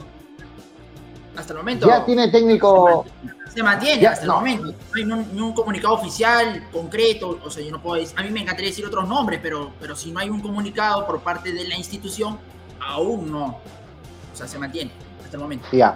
Hasta 1.38 1.54
el 1.54 1.60
momento. 1.60 1.88
¿Ya 1.88 2.04
tiene 2.04 2.30
técnico? 2.30 3.06
Se 3.54 3.62
mantiene 3.62 4.02
Ya, 4.02 4.12
hasta 4.12 4.26
no. 4.26 4.34
el 4.34 4.40
momento. 4.40 4.66
No 4.66 4.96
hay 4.96 5.04
un, 5.04 5.36
ni 5.36 5.42
un 5.42 5.54
comunicado 5.54 5.94
oficial, 5.94 6.68
concreto. 6.72 7.40
O 7.44 7.50
sea, 7.50 7.64
yo 7.64 7.72
no 7.72 7.82
puedo 7.82 8.02
decir. 8.02 8.20
A 8.20 8.24
mí 8.24 8.30
me 8.32 8.42
encantaría 8.42 8.70
decir 8.72 8.86
otros 8.86 9.08
nombres, 9.08 9.40
pero, 9.42 9.72
pero 9.80 9.96
si 9.96 10.12
no 10.12 10.20
hay 10.20 10.30
un 10.30 10.42
comunicado 10.42 11.06
por 11.06 11.20
parte 11.20 11.52
de 11.52 11.68
la 11.68 11.76
institución, 11.76 12.40
aún 12.80 13.32
no. 13.32 13.46
O 13.46 14.36
sea, 14.36 14.48
se 14.48 14.58
mantiene 14.58 14.92
hasta 15.24 15.38
el 15.38 15.44
momento. 15.44 15.68
Ya. 15.72 15.96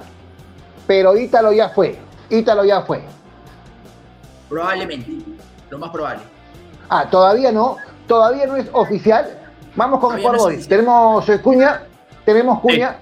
Pero 0.88 1.18
Ítalo 1.18 1.51
ya 1.51 1.69
fue. 1.69 1.99
Ítalo 2.30 2.63
ya 2.63 2.81
fue. 2.81 3.03
Probablemente. 4.49 5.11
Lo 5.69 5.80
más 5.80 5.89
probable. 5.89 6.22
Ah, 6.89 7.09
todavía 7.09 7.51
no. 7.51 7.77
Todavía 8.07 8.45
no 8.45 8.57
es 8.57 8.68
oficial. 8.73 9.39
Vamos 9.76 9.99
con 9.99 10.18
Sport 10.18 10.38
no. 10.38 10.68
Tenemos 10.68 11.30
eh, 11.30 11.41
Cuña. 11.41 11.84
Tenemos 12.26 12.59
Cuña. 12.59 12.97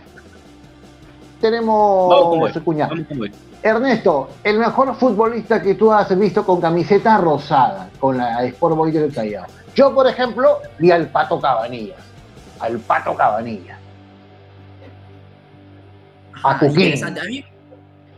Tenemos 1.41 2.09
Vamos 2.09 2.29
con 2.29 2.39
Boy. 2.39 2.51
Cuña. 2.63 2.87
Vamos 2.87 3.07
con 3.07 3.17
Boy. 3.19 3.31
Ernesto, 3.61 4.29
el 4.43 4.57
mejor 4.59 4.95
futbolista 4.95 5.61
que 5.61 5.75
tú 5.75 5.91
has 5.91 6.17
visto 6.17 6.45
con 6.45 6.61
camiseta 6.61 7.17
rosada, 7.17 7.89
con 7.99 8.17
la 8.17 8.43
Sport 8.45 8.75
Boys 8.75 8.93
del 8.93 9.13
Callao. 9.13 9.45
Yo, 9.75 9.93
por 9.93 10.07
ejemplo, 10.07 10.59
vi 10.77 10.91
al 10.91 11.07
Pato 11.09 11.39
Cabanillas. 11.39 11.97
Al 12.59 12.77
Pato 12.79 13.15
Cabanillas. 13.15 13.77
A 16.43 16.51
Ah, 16.51 16.59
Cuquín. 16.59 16.79
interesante. 16.79 17.19
A 17.19 17.23
mí, 17.25 17.43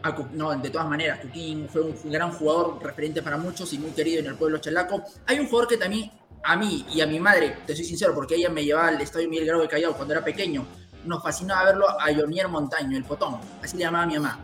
a 0.04 0.16
Cu- 0.16 0.28
no, 0.34 0.52
de 0.56 0.70
todas 0.70 0.88
maneras, 0.88 1.20
Cuquín 1.22 1.68
fue 1.70 1.82
un 1.82 1.96
gran 2.12 2.32
jugador, 2.34 2.78
referente 2.84 3.22
para 3.24 3.38
muchos 3.38 3.72
y 3.74 3.80
muy 3.80 3.92
querido 3.92 4.20
en 4.20 4.28
el 4.28 4.36
pueblo 4.36 4.60
chalaco. 4.60 5.02
Hay 5.28 5.40
un 5.40 5.48
jugador 5.48 5.68
que 5.70 5.78
también, 5.78 6.12
a 6.44 6.56
mí 6.56 6.86
y 6.94 7.02
a 7.02 7.08
mi 7.08 7.20
madre, 7.20 7.58
te 7.66 7.76
soy 7.76 7.86
sincero, 7.86 8.14
porque 8.14 8.36
ella 8.36 8.50
me 8.50 8.64
llevaba 8.64 8.90
al 8.90 9.02
estadio 9.02 9.28
Miguel 9.30 9.48
Grau 9.48 9.62
de 9.62 9.68
Callao 9.68 9.94
cuando 9.94 10.14
era 10.14 10.24
pequeño, 10.24 10.66
nos 11.06 11.22
fascinaba 11.24 11.66
verlo 11.66 11.88
a 11.90 12.14
Jonier 12.14 12.48
Montaño, 12.48 12.96
el 12.98 13.04
potón, 13.04 13.38
así 13.64 13.78
le 13.78 13.84
llamaba 13.84 14.06
mi 14.06 14.16
mamá. 14.16 14.40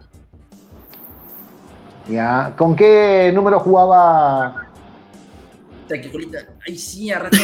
Ya. 2.10 2.54
¿Con 2.58 2.76
qué 2.76 3.32
número 3.34 3.60
jugaba? 3.60 4.64
Tranquilita, 5.88 6.40
ahí 6.68 6.78
sí 6.78 7.10
agarrate, 7.12 7.38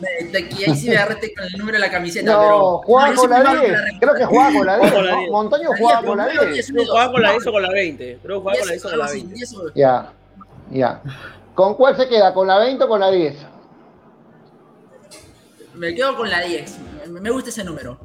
me- 0.00 0.36
ahí 0.66 0.74
sí 0.76 0.88
me 0.88 0.96
agarrate 0.96 1.32
con 1.34 1.44
el 1.46 1.52
número 1.56 1.76
de 1.76 1.80
la 1.80 1.90
camiseta, 1.90 2.32
No, 2.32 2.40
pero... 2.40 2.78
jugaba 2.84 3.10
no, 3.12 3.16
con 3.20 3.30
la 3.30 3.36
soy 3.36 3.44
muy 3.46 3.54
malo 3.54 3.60
10. 3.60 3.72
con 3.72 3.84
la 3.92 3.98
Creo 4.00 4.14
que 4.14 4.24
jugaba 4.24 4.52
con 4.52 4.66
la 4.66 4.76
10. 4.78 4.92
Con 4.92 5.04
la 5.06 5.10
¿no? 5.12 5.18
10. 5.18 5.30
Montaño 5.30 5.68
jugaba 5.78 6.00
10, 6.00 6.08
con 6.08 6.18
la 6.18 6.24
pero 6.26 6.44
10. 6.52 6.68
número 6.70 6.72
Creo 6.72 6.84
que 6.84 6.90
jugaba 6.90 7.12
con 7.12 7.22
la 7.22 7.30
10 7.30 7.46
o 7.46 7.52
con 7.52 7.62
la 7.62 7.70
20. 7.70 8.18
Creo 8.22 8.34
que 8.36 8.40
jugaba 8.40 8.58
con 8.58 8.66
la 8.66 8.72
10 8.72 8.84
o 8.84 8.88
con 8.88 8.98
la 8.98 9.04
Algo 9.04 9.12
así, 9.14 9.18
20. 9.20 9.34
10 9.36 9.54
o- 9.54 9.74
Ya. 9.74 10.12
Ya. 10.70 11.02
¿Con 11.54 11.74
cuál 11.74 11.96
se 11.96 12.08
queda? 12.08 12.34
¿Con 12.34 12.46
la 12.48 12.58
20 12.58 12.84
o 12.84 12.88
con 12.88 13.00
la 13.00 13.10
10? 13.10 13.36
Me 15.74 15.94
quedo 15.94 16.16
con 16.16 16.28
la 16.28 16.40
10, 16.40 16.78
me, 17.08 17.20
me 17.20 17.30
gusta 17.30 17.50
ese 17.50 17.62
número. 17.62 17.98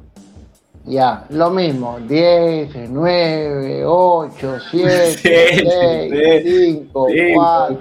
Ya, 0.84 1.24
lo 1.30 1.50
mismo. 1.50 1.98
10, 2.00 2.90
9, 2.90 3.84
8, 3.86 4.58
7, 4.70 5.18
6, 5.22 6.42
5, 6.44 7.06
4, 7.34 7.78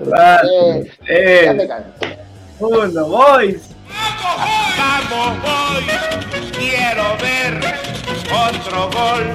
3. 1.08 1.58
Ya 1.58 1.68
cansé. 1.68 2.20
Uno, 2.60 3.08
boys. 3.08 3.70
Vamos, 4.78 5.42
boys. 5.42 6.52
Quiero 6.58 7.04
ver 7.22 7.60
otro 8.32 8.90
gol. 8.92 9.34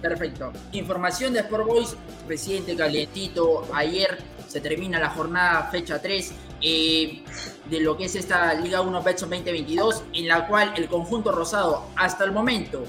Perfecto. 0.00 0.52
Información 0.72 1.32
de 1.32 1.38
Sport 1.40 1.66
Boys, 1.66 1.96
reciente, 2.28 2.74
calientito. 2.74 3.64
Ayer 3.72 4.18
se 4.48 4.60
termina 4.60 4.98
la 4.98 5.10
jornada 5.10 5.68
fecha 5.70 6.02
3 6.02 6.32
eh, 6.62 7.22
de 7.68 7.80
lo 7.80 7.96
que 7.96 8.04
es 8.04 8.14
esta 8.14 8.54
Liga 8.54 8.80
1 8.80 9.02
Betson 9.02 9.30
2022, 9.30 10.04
en 10.14 10.28
la 10.28 10.46
cual 10.46 10.74
el 10.76 10.88
conjunto 10.88 11.32
rosado 11.32 11.86
hasta 11.96 12.24
el 12.24 12.32
momento, 12.32 12.84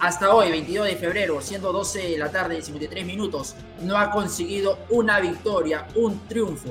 hasta 0.00 0.34
hoy, 0.34 0.50
22 0.50 0.86
de 0.86 0.96
febrero, 0.96 1.40
siendo 1.40 1.72
12 1.72 2.10
de 2.10 2.18
la 2.18 2.30
tarde 2.30 2.58
y 2.58 2.62
53 2.62 3.06
minutos, 3.06 3.54
no 3.80 3.96
ha 3.96 4.10
conseguido 4.10 4.78
una 4.90 5.20
victoria, 5.20 5.86
un 5.94 6.18
triunfo. 6.28 6.70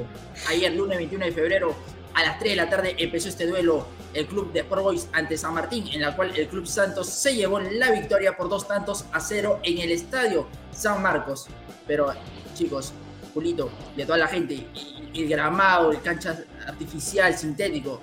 Ayer, 0.50 0.74
lunes 0.74 0.98
21 0.98 1.26
de 1.26 1.32
febrero, 1.32 1.76
a 2.14 2.24
las 2.24 2.38
3 2.38 2.52
de 2.52 2.56
la 2.56 2.70
tarde 2.70 2.96
empezó 3.00 3.30
este 3.30 3.48
duelo 3.48 3.88
el 4.14 4.28
club 4.28 4.52
de 4.54 4.60
Sport 4.60 4.84
Boys 4.84 5.10
ante 5.14 5.38
San 5.38 5.54
Martín, 5.54 5.88
en 5.92 6.02
la 6.02 6.16
cual 6.16 6.36
el 6.36 6.48
club 6.48 6.68
Santos 6.68 7.08
se 7.08 7.36
llevó 7.36 7.60
la 7.60 7.92
victoria 7.92 8.38
por 8.38 8.50
dos 8.50 8.68
tantos 8.68 9.06
a 9.12 9.20
cero 9.20 9.60
en 9.64 9.80
el 9.80 9.92
estadio 9.92 10.48
San 10.72 11.02
Marcos. 11.02 11.48
Pero 11.88 12.14
chicos, 12.54 12.94
Julito, 13.34 13.70
de 13.96 14.06
toda 14.06 14.20
la 14.20 14.28
gente, 14.28 14.68
el 15.14 15.28
gramado, 15.28 15.92
el 15.92 16.02
cancha 16.02 16.44
artificial, 16.68 17.36
sintético, 17.38 18.02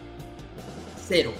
cero, 1.06 1.32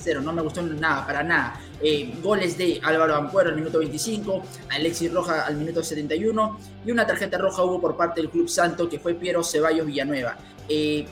cero, 0.00 0.20
no 0.20 0.32
me 0.32 0.42
gustó 0.42 0.62
nada, 0.62 1.06
para 1.06 1.22
nada. 1.22 1.60
Eh, 1.80 2.18
goles 2.22 2.58
de 2.58 2.80
Álvaro 2.82 3.14
Ampuero 3.14 3.50
al 3.50 3.56
minuto 3.56 3.78
25, 3.78 4.42
Alexis 4.70 5.12
Roja 5.12 5.46
al 5.46 5.56
minuto 5.56 5.82
71 5.82 6.58
y 6.84 6.90
una 6.90 7.06
tarjeta 7.06 7.38
roja 7.38 7.62
hubo 7.62 7.80
por 7.80 7.96
parte 7.96 8.20
del 8.20 8.30
Club 8.30 8.48
Santo 8.48 8.88
que 8.88 8.98
fue 8.98 9.14
Piero 9.14 9.44
Ceballos 9.44 9.86
Villanueva. 9.86 10.36
Eh, 10.68 11.06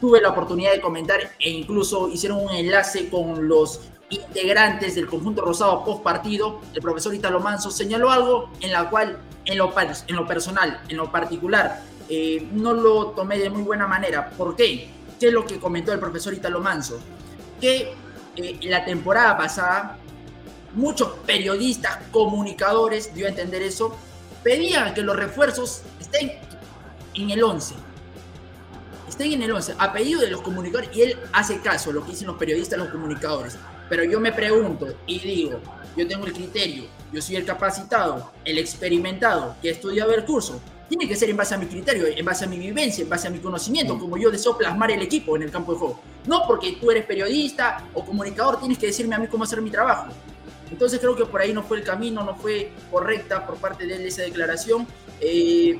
tuve 0.00 0.20
la 0.20 0.30
oportunidad 0.30 0.72
de 0.72 0.80
comentar 0.80 1.18
e 1.40 1.50
incluso 1.50 2.08
hicieron 2.08 2.38
un 2.38 2.50
enlace 2.50 3.08
con 3.08 3.48
los 3.48 3.80
integrantes 4.10 4.94
del 4.94 5.06
conjunto 5.06 5.42
rosado 5.42 5.84
post 5.84 6.02
partido. 6.02 6.60
El 6.72 6.82
profesor 6.82 7.14
Italo 7.14 7.40
Manso 7.40 7.70
señaló 7.70 8.10
algo 8.10 8.50
en 8.60 8.70
la 8.72 8.90
cual, 8.90 9.18
en 9.44 9.58
lo, 9.58 9.72
en 9.76 10.16
lo 10.16 10.26
personal, 10.26 10.82
en 10.88 10.96
lo 10.96 11.10
particular, 11.10 11.82
eh, 12.08 12.48
no 12.52 12.72
lo 12.72 13.06
tomé 13.08 13.38
de 13.38 13.50
muy 13.50 13.62
buena 13.62 13.86
manera. 13.86 14.30
¿Por 14.30 14.56
qué? 14.56 14.88
¿Qué 15.18 15.28
es 15.28 15.32
lo 15.32 15.44
que 15.44 15.58
comentó 15.58 15.92
el 15.92 16.00
profesor 16.00 16.34
Italo 16.34 16.60
Manso? 16.60 17.00
Que 17.60 17.94
eh, 18.36 18.58
la 18.62 18.84
temporada 18.84 19.36
pasada, 19.36 19.98
muchos 20.74 21.08
periodistas, 21.26 21.98
comunicadores, 22.10 23.14
dio 23.14 23.26
a 23.26 23.30
entender 23.30 23.62
eso, 23.62 23.96
pedían 24.42 24.94
que 24.94 25.02
los 25.02 25.16
refuerzos 25.16 25.82
estén 26.00 26.32
en 27.14 27.30
el 27.30 27.42
11 27.42 27.74
estén 29.14 29.32
en 29.32 29.42
el 29.42 29.52
11, 29.52 29.76
a 29.78 29.92
pedido 29.92 30.20
de 30.20 30.28
los 30.28 30.42
comunicadores, 30.42 30.90
y 30.94 31.02
él 31.02 31.18
hace 31.32 31.60
caso 31.60 31.90
a 31.90 31.92
lo 31.92 32.04
que 32.04 32.10
dicen 32.10 32.26
los 32.26 32.36
periodistas, 32.36 32.78
los 32.78 32.88
comunicadores. 32.88 33.56
Pero 33.88 34.04
yo 34.04 34.18
me 34.20 34.32
pregunto 34.32 34.88
y 35.06 35.18
digo, 35.20 35.60
yo 35.96 36.06
tengo 36.08 36.26
el 36.26 36.32
criterio, 36.32 36.84
yo 37.12 37.22
soy 37.22 37.36
el 37.36 37.44
capacitado, 37.44 38.32
el 38.44 38.58
experimentado, 38.58 39.56
que 39.62 39.68
ha 39.68 39.72
estudiado 39.72 40.12
el 40.14 40.24
curso. 40.24 40.60
Tiene 40.88 41.08
que 41.08 41.16
ser 41.16 41.30
en 41.30 41.36
base 41.36 41.54
a 41.54 41.58
mi 41.58 41.66
criterio, 41.66 42.06
en 42.06 42.24
base 42.24 42.44
a 42.44 42.48
mi 42.48 42.58
vivencia, 42.58 43.02
en 43.02 43.08
base 43.08 43.28
a 43.28 43.30
mi 43.30 43.38
conocimiento, 43.38 43.98
como 43.98 44.16
yo 44.16 44.30
deseo 44.30 44.56
plasmar 44.56 44.90
el 44.90 45.02
equipo 45.02 45.34
en 45.36 45.42
el 45.42 45.50
campo 45.50 45.72
de 45.72 45.78
juego. 45.78 46.00
No 46.26 46.42
porque 46.46 46.76
tú 46.80 46.90
eres 46.90 47.04
periodista 47.06 47.88
o 47.94 48.04
comunicador, 48.04 48.58
tienes 48.58 48.78
que 48.78 48.86
decirme 48.86 49.14
a 49.14 49.18
mí 49.18 49.26
cómo 49.26 49.44
hacer 49.44 49.62
mi 49.62 49.70
trabajo. 49.70 50.08
Entonces 50.70 50.98
creo 50.98 51.14
que 51.14 51.24
por 51.24 51.40
ahí 51.40 51.52
no 51.52 51.62
fue 51.62 51.78
el 51.78 51.84
camino, 51.84 52.22
no 52.24 52.34
fue 52.34 52.72
correcta 52.90 53.46
por 53.46 53.56
parte 53.56 53.86
de 53.86 53.96
él 53.96 54.06
esa 54.06 54.22
declaración. 54.22 54.86
Eh, 55.20 55.78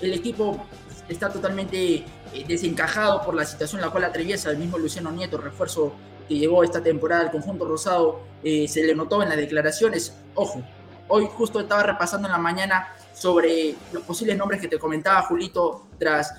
el 0.00 0.12
equipo 0.12 0.66
está 1.08 1.30
totalmente 1.30 1.96
eh, 1.96 2.04
desencajado 2.46 3.22
por 3.22 3.34
la 3.34 3.44
situación 3.44 3.80
en 3.80 3.86
la 3.86 3.92
cual 3.92 4.04
atraviesa 4.04 4.50
el 4.50 4.58
mismo 4.58 4.78
Luciano 4.78 5.10
Nieto, 5.10 5.38
refuerzo 5.38 5.94
que 6.28 6.36
llegó 6.36 6.64
esta 6.64 6.82
temporada 6.82 7.22
al 7.22 7.30
conjunto 7.30 7.64
rosado, 7.64 8.20
eh, 8.42 8.66
se 8.68 8.84
le 8.84 8.94
notó 8.94 9.22
en 9.22 9.28
las 9.28 9.38
declaraciones. 9.38 10.14
Ojo, 10.34 10.62
hoy 11.08 11.28
justo 11.32 11.60
estaba 11.60 11.82
repasando 11.82 12.28
en 12.28 12.32
la 12.32 12.38
mañana 12.38 12.88
sobre 13.16 13.74
los 13.92 14.02
posibles 14.02 14.36
nombres 14.36 14.60
que 14.60 14.68
te 14.68 14.78
comentaba 14.78 15.22
Julito 15.22 15.88
tras 15.98 16.34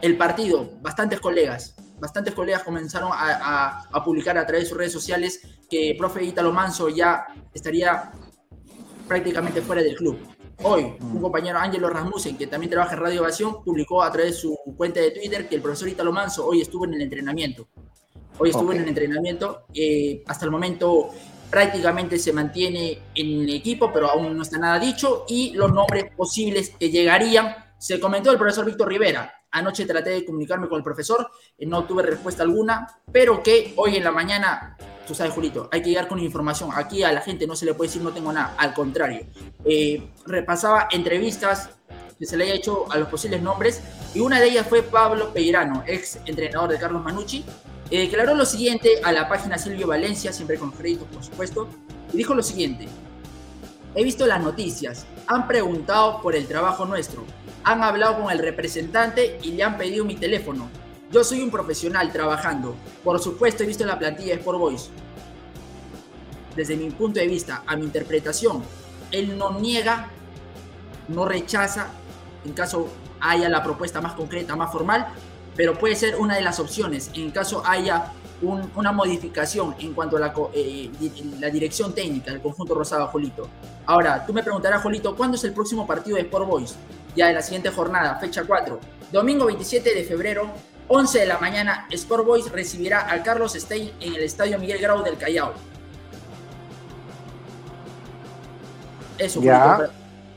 el 0.00 0.16
partido. 0.16 0.70
Bastantes 0.80 1.20
colegas, 1.20 1.74
bastantes 1.98 2.34
colegas 2.34 2.62
comenzaron 2.62 3.10
a, 3.12 3.86
a 3.90 4.04
publicar 4.04 4.38
a 4.38 4.46
través 4.46 4.64
de 4.64 4.68
sus 4.68 4.78
redes 4.78 4.92
sociales 4.92 5.40
que 5.68 5.96
profe 5.98 6.24
Italo 6.24 6.52
Manso 6.52 6.88
ya 6.88 7.26
estaría 7.52 8.12
prácticamente 9.08 9.60
fuera 9.60 9.82
del 9.82 9.96
club. 9.96 10.18
Hoy, 10.62 10.94
un 11.00 11.20
compañero 11.20 11.58
Ángelo 11.58 11.90
Rasmussen, 11.90 12.38
que 12.38 12.46
también 12.46 12.70
trabaja 12.70 12.94
en 12.94 13.00
Radio 13.00 13.22
Ovación, 13.22 13.64
publicó 13.64 14.02
a 14.02 14.12
través 14.12 14.34
de 14.34 14.40
su 14.40 14.56
cuenta 14.76 15.00
de 15.00 15.10
Twitter 15.10 15.48
que 15.48 15.56
el 15.56 15.62
profesor 15.62 15.88
Italo 15.88 16.12
Manso 16.12 16.46
hoy 16.46 16.60
estuvo 16.60 16.84
en 16.84 16.94
el 16.94 17.02
entrenamiento. 17.02 17.66
Hoy 18.38 18.50
estuvo 18.50 18.72
en 18.72 18.82
el 18.82 18.88
entrenamiento. 18.88 19.66
Eh, 19.74 20.22
hasta 20.26 20.44
el 20.44 20.50
momento 20.50 21.10
prácticamente 21.54 22.18
se 22.18 22.32
mantiene 22.32 22.98
en 23.14 23.42
el 23.42 23.54
equipo, 23.54 23.92
pero 23.92 24.10
aún 24.10 24.36
no 24.36 24.42
está 24.42 24.58
nada 24.58 24.76
dicho. 24.80 25.24
Y 25.28 25.52
los 25.52 25.72
nombres 25.72 26.06
posibles 26.16 26.70
que 26.70 26.90
llegarían, 26.90 27.54
se 27.78 28.00
comentó 28.00 28.32
el 28.32 28.38
profesor 28.38 28.64
Víctor 28.64 28.88
Rivera. 28.88 29.32
Anoche 29.52 29.86
traté 29.86 30.10
de 30.10 30.24
comunicarme 30.24 30.68
con 30.68 30.78
el 30.78 30.82
profesor, 30.82 31.30
eh, 31.56 31.64
no 31.64 31.84
tuve 31.84 32.02
respuesta 32.02 32.42
alguna, 32.42 32.88
pero 33.12 33.40
que 33.40 33.72
hoy 33.76 33.96
en 33.96 34.02
la 34.02 34.10
mañana 34.10 34.76
tú 35.06 35.14
sabes, 35.14 35.32
Julito, 35.32 35.68
hay 35.70 35.80
que 35.80 35.90
llegar 35.90 36.08
con 36.08 36.18
información. 36.18 36.70
Aquí 36.74 37.04
a 37.04 37.12
la 37.12 37.20
gente 37.20 37.46
no 37.46 37.54
se 37.54 37.66
le 37.66 37.74
puede 37.74 37.88
decir 37.88 38.02
no 38.02 38.10
tengo 38.10 38.32
nada, 38.32 38.56
al 38.58 38.74
contrario. 38.74 39.24
Eh, 39.64 40.10
repasaba 40.26 40.88
entrevistas 40.90 41.70
que 42.18 42.26
se 42.26 42.36
le 42.36 42.44
haya 42.44 42.54
hecho 42.54 42.90
a 42.90 42.98
los 42.98 43.08
posibles 43.08 43.42
nombres 43.42 43.82
y 44.14 44.20
una 44.20 44.40
de 44.40 44.48
ellas 44.48 44.66
fue 44.68 44.82
Pablo 44.82 45.32
Peirano, 45.32 45.82
ex 45.86 46.18
entrenador 46.26 46.70
de 46.70 46.78
Carlos 46.78 47.02
Manucci, 47.02 47.44
eh, 47.90 48.00
declaró 48.00 48.34
lo 48.34 48.46
siguiente 48.46 49.00
a 49.02 49.12
la 49.12 49.28
página 49.28 49.58
Silvio 49.58 49.86
Valencia, 49.86 50.32
siempre 50.32 50.58
con 50.58 50.70
créditos 50.70 51.08
por 51.08 51.24
supuesto, 51.24 51.68
y 52.12 52.16
dijo 52.16 52.34
lo 52.34 52.42
siguiente, 52.42 52.88
he 53.94 54.04
visto 54.04 54.26
las 54.26 54.42
noticias, 54.42 55.06
han 55.26 55.46
preguntado 55.46 56.20
por 56.22 56.34
el 56.34 56.46
trabajo 56.46 56.86
nuestro, 56.86 57.24
han 57.64 57.82
hablado 57.82 58.22
con 58.22 58.32
el 58.32 58.38
representante 58.38 59.38
y 59.42 59.52
le 59.52 59.62
han 59.62 59.78
pedido 59.78 60.04
mi 60.04 60.16
teléfono, 60.16 60.68
yo 61.14 61.22
soy 61.22 61.42
un 61.42 61.50
profesional 61.52 62.10
trabajando. 62.10 62.74
Por 63.04 63.20
supuesto, 63.20 63.62
he 63.62 63.66
visto 63.66 63.86
la 63.86 64.00
plantilla 64.00 64.34
de 64.34 64.40
Sport 64.40 64.58
Boys. 64.58 64.90
Desde 66.56 66.76
mi 66.76 66.90
punto 66.90 67.20
de 67.20 67.28
vista, 67.28 67.62
a 67.68 67.76
mi 67.76 67.84
interpretación, 67.84 68.64
él 69.12 69.38
no 69.38 69.60
niega, 69.60 70.08
no 71.06 71.24
rechaza, 71.24 71.86
en 72.44 72.52
caso 72.52 72.88
haya 73.20 73.48
la 73.48 73.62
propuesta 73.62 74.00
más 74.00 74.12
concreta, 74.12 74.56
más 74.56 74.70
formal, 74.70 75.06
pero 75.56 75.78
puede 75.78 75.94
ser 75.94 76.16
una 76.16 76.36
de 76.36 76.42
las 76.42 76.58
opciones. 76.60 77.10
En 77.14 77.30
caso 77.30 77.62
haya 77.64 78.12
una 78.42 78.92
modificación 78.92 79.74
en 79.78 79.94
cuanto 79.94 80.16
a 80.16 80.20
la, 80.20 80.34
eh, 80.52 80.90
la, 81.40 81.48
dirección 81.48 81.94
técnica 81.94 82.30
del 82.30 82.42
conjunto 82.42 82.74
rosado, 82.74 83.06
Jolito. 83.06 83.48
Ahora, 83.86 84.26
tú 84.26 84.32
me 84.34 84.42
preguntarás, 84.42 84.82
Jolito, 84.82 85.16
¿cuándo 85.16 85.36
es 85.36 85.44
el 85.44 85.52
próximo 85.52 85.86
partido 85.86 86.16
de 86.16 86.22
Sport 86.24 86.46
Boys? 86.46 86.76
Ya 87.16 87.28
en 87.28 87.36
la 87.36 87.42
siguiente 87.42 87.70
jornada, 87.70 88.16
fecha 88.16 88.44
4. 88.44 88.78
Domingo 89.12 89.46
27 89.46 89.94
de 89.94 90.04
febrero, 90.04 90.48
11 90.88 91.20
de 91.20 91.26
la 91.26 91.38
mañana, 91.38 91.86
Sport 91.90 92.26
Boys 92.26 92.50
recibirá 92.50 93.00
al 93.00 93.22
Carlos 93.22 93.54
Stein 93.54 93.92
en 94.00 94.14
el 94.14 94.22
Estadio 94.24 94.58
Miguel 94.58 94.80
Grau 94.80 95.02
del 95.02 95.16
Callao. 95.16 95.54
Eso, 99.16 99.40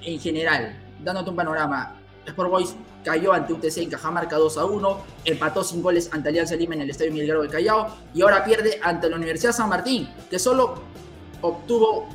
en 0.03 0.19
general, 0.19 0.77
dándote 1.07 1.29
un 1.29 1.35
panorama, 1.35 1.95
Sport 2.25 2.49
Boys 2.49 2.75
cayó 3.03 3.31
ante 3.31 3.53
UTC 3.53 3.77
en 3.77 3.89
Cajamarca 3.89 4.35
2 4.35 4.57
a 4.57 4.65
1, 4.65 4.97
empató 5.23 5.63
sin 5.63 5.81
goles 5.81 6.09
ante 6.11 6.27
Alianza 6.27 6.55
Lima 6.55 6.75
en 6.75 6.81
el 6.81 6.89
Estadio 6.89 7.11
Miguel 7.13 7.29
Grau 7.29 7.41
del 7.41 7.51
Callao 7.51 7.87
y 8.13 8.21
ahora 8.21 8.43
pierde 8.43 8.79
ante 8.83 9.09
la 9.09 9.15
Universidad 9.15 9.53
San 9.53 9.69
Martín, 9.69 10.09
que 10.29 10.37
solo 10.37 10.81
obtuvo 11.41 12.09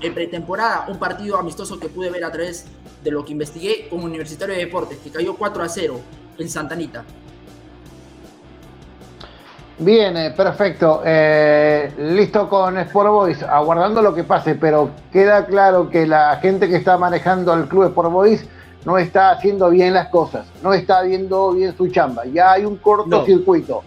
en 0.00 0.12
pretemporada 0.12 0.84
un 0.88 0.98
partido 0.98 1.38
amistoso 1.38 1.80
que 1.80 1.88
pude 1.88 2.10
ver 2.10 2.24
a 2.24 2.30
través 2.30 2.66
de 3.02 3.10
lo 3.10 3.24
que 3.24 3.32
investigué 3.32 3.88
como 3.88 4.04
Universitario 4.04 4.54
de 4.54 4.66
Deportes, 4.66 4.98
que 4.98 5.10
cayó 5.10 5.34
4 5.34 5.62
a 5.62 5.68
0 5.68 6.00
en 6.36 6.50
Santanita. 6.50 7.04
Bien, 9.78 10.16
eh, 10.16 10.30
perfecto. 10.30 11.02
Eh, 11.04 11.92
listo 11.98 12.48
con 12.48 12.78
Sport 12.78 13.10
Boys, 13.10 13.42
aguardando 13.42 14.00
lo 14.00 14.14
que 14.14 14.24
pase, 14.24 14.54
pero 14.54 14.90
queda 15.12 15.44
claro 15.44 15.90
que 15.90 16.06
la 16.06 16.36
gente 16.36 16.68
que 16.68 16.76
está 16.76 16.96
manejando 16.96 17.52
el 17.52 17.68
club 17.68 17.84
Sport 17.88 18.10
Boys 18.10 18.48
no 18.86 18.96
está 18.96 19.30
haciendo 19.30 19.68
bien 19.68 19.92
las 19.92 20.08
cosas, 20.08 20.46
no 20.62 20.72
está 20.72 21.02
viendo 21.02 21.52
bien 21.52 21.76
su 21.76 21.88
chamba. 21.88 22.24
Ya 22.24 22.52
hay 22.52 22.64
un 22.64 22.76
cortocircuito, 22.76 23.82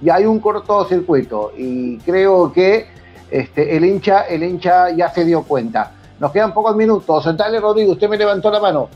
ya 0.00 0.14
hay 0.14 0.24
un 0.24 0.40
cortocircuito 0.40 1.52
y 1.56 1.98
creo 1.98 2.50
que 2.50 2.86
este, 3.30 3.76
el, 3.76 3.84
hincha, 3.84 4.22
el 4.22 4.44
hincha 4.44 4.90
ya 4.90 5.10
se 5.10 5.26
dio 5.26 5.42
cuenta. 5.42 5.92
Nos 6.20 6.30
quedan 6.30 6.54
pocos 6.54 6.74
minutos. 6.74 7.36
Dale, 7.36 7.60
Rodrigo, 7.60 7.92
usted 7.92 8.08
me 8.08 8.16
levantó 8.16 8.50
la 8.50 8.60
mano. 8.60 8.88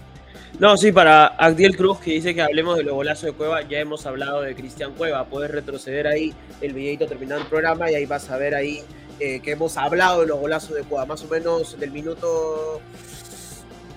No, 0.58 0.76
sí, 0.76 0.90
para 0.90 1.26
Agdiel 1.26 1.76
Cruz, 1.76 2.00
que 2.00 2.10
dice 2.12 2.34
que 2.34 2.42
hablemos 2.42 2.76
de 2.76 2.82
los 2.82 2.94
golazos 2.94 3.26
de 3.26 3.32
Cueva, 3.32 3.62
ya 3.62 3.78
hemos 3.78 4.06
hablado 4.06 4.42
de 4.42 4.56
Cristian 4.56 4.92
Cueva. 4.94 5.24
Puedes 5.26 5.52
retroceder 5.52 6.08
ahí 6.08 6.34
el 6.60 6.72
videito 6.72 7.06
terminando 7.06 7.42
el 7.42 7.48
programa 7.48 7.90
y 7.90 7.94
ahí 7.94 8.06
vas 8.06 8.28
a 8.28 8.38
ver 8.38 8.56
ahí 8.56 8.82
eh, 9.20 9.40
que 9.40 9.52
hemos 9.52 9.76
hablado 9.76 10.22
de 10.22 10.26
los 10.26 10.40
golazos 10.40 10.74
de 10.74 10.82
Cueva, 10.82 11.06
más 11.06 11.22
o 11.22 11.28
menos 11.28 11.78
del 11.78 11.92
minuto. 11.92 12.80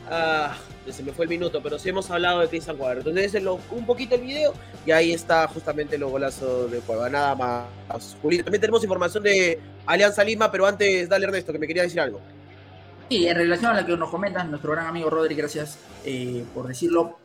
Ah, 0.08 0.56
se 0.88 1.02
me 1.02 1.14
fue 1.14 1.26
el 1.26 1.30
minuto, 1.30 1.62
pero 1.64 1.80
sí 1.80 1.90
hemos 1.90 2.12
hablado 2.12 2.42
de 2.42 2.48
Cristian 2.48 2.78
Cueva. 2.78 2.94
Entonces, 2.94 3.42
un 3.72 3.86
poquito 3.88 4.14
el 4.16 4.22
video 4.22 4.54
y 4.86 4.92
ahí 4.92 5.14
está 5.14 5.48
justamente 5.48 5.98
los 5.98 6.12
golazos 6.12 6.70
de 6.70 6.80
Cueva. 6.82 7.10
Nada 7.10 7.34
más. 7.34 7.66
También 8.22 8.62
tenemos 8.62 8.84
información 8.84 9.24
de 9.24 9.60
Alianza 9.88 10.24
Lima, 10.24 10.52
pero 10.52 10.68
antes, 10.68 11.10
dale 11.10 11.26
Ernesto, 11.26 11.52
que 11.52 11.60
me 11.60 11.66
quería 11.66 11.84
decir 11.84 12.00
algo. 12.00 12.22
Sí, 13.12 13.28
en 13.28 13.36
relación 13.36 13.76
a 13.76 13.82
lo 13.82 13.86
que 13.86 13.98
nos 13.98 14.10
comentas, 14.10 14.48
nuestro 14.48 14.72
gran 14.72 14.88
amigo 14.88 15.10
Rodri, 15.10 15.36
gracias 15.36 15.78
eh, 16.06 16.46
por 16.54 16.66
decirlo. 16.66 17.18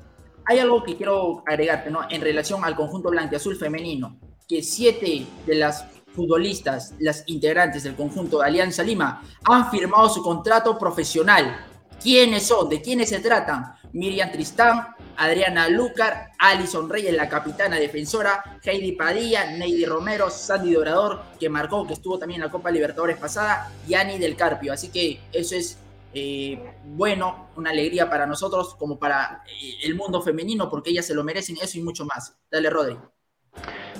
Hay 0.45 0.59
algo 0.59 0.83
que 0.83 0.97
quiero 0.97 1.45
agregarte, 1.47 1.93
¿no? 1.93 2.01
En 2.11 2.21
relación 2.23 2.65
al 2.65 2.75
conjunto 2.75 3.09
blanqueazul 3.09 3.55
femenino, 3.55 4.19
que 4.49 4.65
siete 4.65 5.25
de 5.47 5.55
las 5.55 5.87
futbolistas, 6.13 6.95
las 6.99 7.23
integrantes 7.29 7.85
del 7.85 7.95
conjunto 7.95 8.41
de 8.41 8.47
Alianza 8.47 8.83
Lima, 8.83 9.23
han 9.45 9.71
firmado 9.71 10.09
su 10.09 10.25
contrato 10.25 10.77
profesional. 10.77 11.57
¿Quiénes 12.03 12.49
son? 12.49 12.69
¿De 12.69 12.83
quiénes 12.83 13.11
se 13.11 13.21
tratan? 13.21 13.67
Miriam 13.93 14.33
Tristán, 14.33 14.89
Adriana 15.17 15.69
Lucar, 15.69 16.33
Alison 16.39 16.89
Reyes, 16.89 17.15
la 17.15 17.29
capitana 17.29 17.77
defensora, 17.77 18.59
Heidi 18.63 18.93
Padilla, 18.93 19.51
Neidy 19.51 19.85
Romero, 19.85 20.31
Sandy 20.31 20.73
Dorador, 20.73 21.23
que 21.39 21.49
marcó, 21.49 21.87
que 21.87 21.95
estuvo 21.95 22.19
también 22.19 22.41
en 22.41 22.47
la 22.47 22.53
Copa 22.53 22.71
Libertadores 22.71 23.17
pasada, 23.17 23.73
y 23.87 23.95
Ani 23.95 24.19
del 24.19 24.37
Carpio. 24.37 24.73
Así 24.73 24.89
que 24.89 25.21
eso 25.33 25.55
es 25.55 25.79
eh, 26.15 26.59
bueno, 26.85 27.51
una 27.57 27.71
alegría 27.71 28.09
para 28.09 28.27
nosotros 28.27 28.75
como 28.77 28.99
para 28.99 29.43
eh, 29.47 29.75
el 29.83 29.95
mundo 29.95 30.23
femenino, 30.23 30.71
porque 30.71 30.91
ellas 30.91 31.07
se 31.07 31.15
lo 31.15 31.23
merecen, 31.23 31.57
eso 31.61 31.79
y 31.79 31.83
mucho 31.83 32.05
más. 32.05 32.35
Dale, 32.51 32.71
Rodri. 32.71 32.97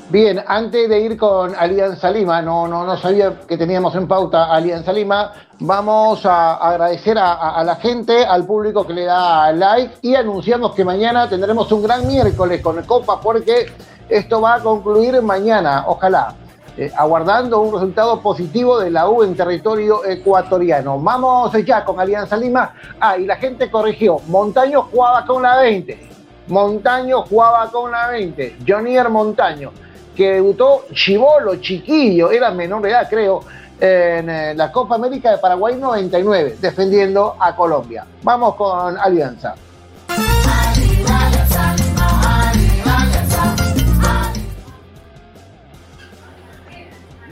Bien, 0.09 0.43
antes 0.47 0.89
de 0.89 1.01
ir 1.01 1.17
con 1.17 1.53
Alianza 1.57 2.11
Lima, 2.11 2.41
no, 2.41 2.69
no, 2.69 2.85
no 2.85 2.97
sabía 2.97 3.41
que 3.47 3.59
teníamos 3.59 3.95
en 3.97 4.07
pauta 4.07 4.53
Alianza 4.53 4.93
Lima, 4.93 5.33
vamos 5.59 6.25
a 6.25 6.55
agradecer 6.55 7.19
a, 7.19 7.63
la 7.65 7.75
gente, 7.75 8.25
al 8.25 8.47
público 8.47 8.87
que 8.87 8.93
le 8.93 9.05
da 9.05 9.51
like 9.53 9.97
y 10.03 10.15
anunciamos 10.15 10.75
que 10.75 10.85
mañana 10.85 11.29
tendremos 11.29 11.71
un 11.73 11.83
gran 11.83 12.07
miércoles 12.07 12.63
con 12.63 12.81
Copa 12.85 13.21
porque 13.21 13.67
esto 14.09 14.41
va 14.41 14.55
a 14.55 14.61
concluir 14.61 15.21
mañana, 15.23 15.85
ojalá, 15.89 16.37
eh, 16.77 16.93
aguardando 16.97 17.61
un 17.61 17.73
resultado 17.73 18.21
positivo 18.21 18.79
de 18.79 18.91
la 18.91 19.09
U 19.09 19.23
en 19.25 19.35
territorio 19.35 20.05
ecuatoriano. 20.05 21.01
Vamos 21.01 21.53
ya 21.65 21.85
con 21.85 21.99
Alianza 21.99 22.37
Lima. 22.37 22.75
Ah, 23.01 23.17
y 23.19 23.25
la 23.25 23.37
gente 23.37 23.71
corrigió, 23.71 24.21
Montaño 24.29 24.83
jugaba 24.83 25.25
con 25.25 25.43
la 25.43 25.57
20. 25.57 26.06
Montaño 26.49 27.23
jugaba 27.23 27.71
con 27.71 27.91
la 27.91 28.09
20. 28.09 28.59
Jonier 28.67 29.09
Montaño 29.09 29.73
que 30.17 30.33
debutó 30.33 30.87
chivolo, 30.93 31.57
chiquillo, 31.57 32.31
era 32.31 32.51
menor 32.51 32.83
de 32.83 32.91
edad 32.91 33.07
creo, 33.09 33.43
en 33.79 34.31
eh, 34.31 34.55
la 34.55 34.73
Copa 34.73 34.95
América 34.95 35.31
de 35.31 35.39
Paraguay 35.39 35.77
99, 35.77 36.57
defendiendo 36.59 37.37
a 37.39 37.55
Colombia. 37.55 38.07
Vamos 38.23 38.55
con 38.55 38.97
Alianza. 38.97 39.55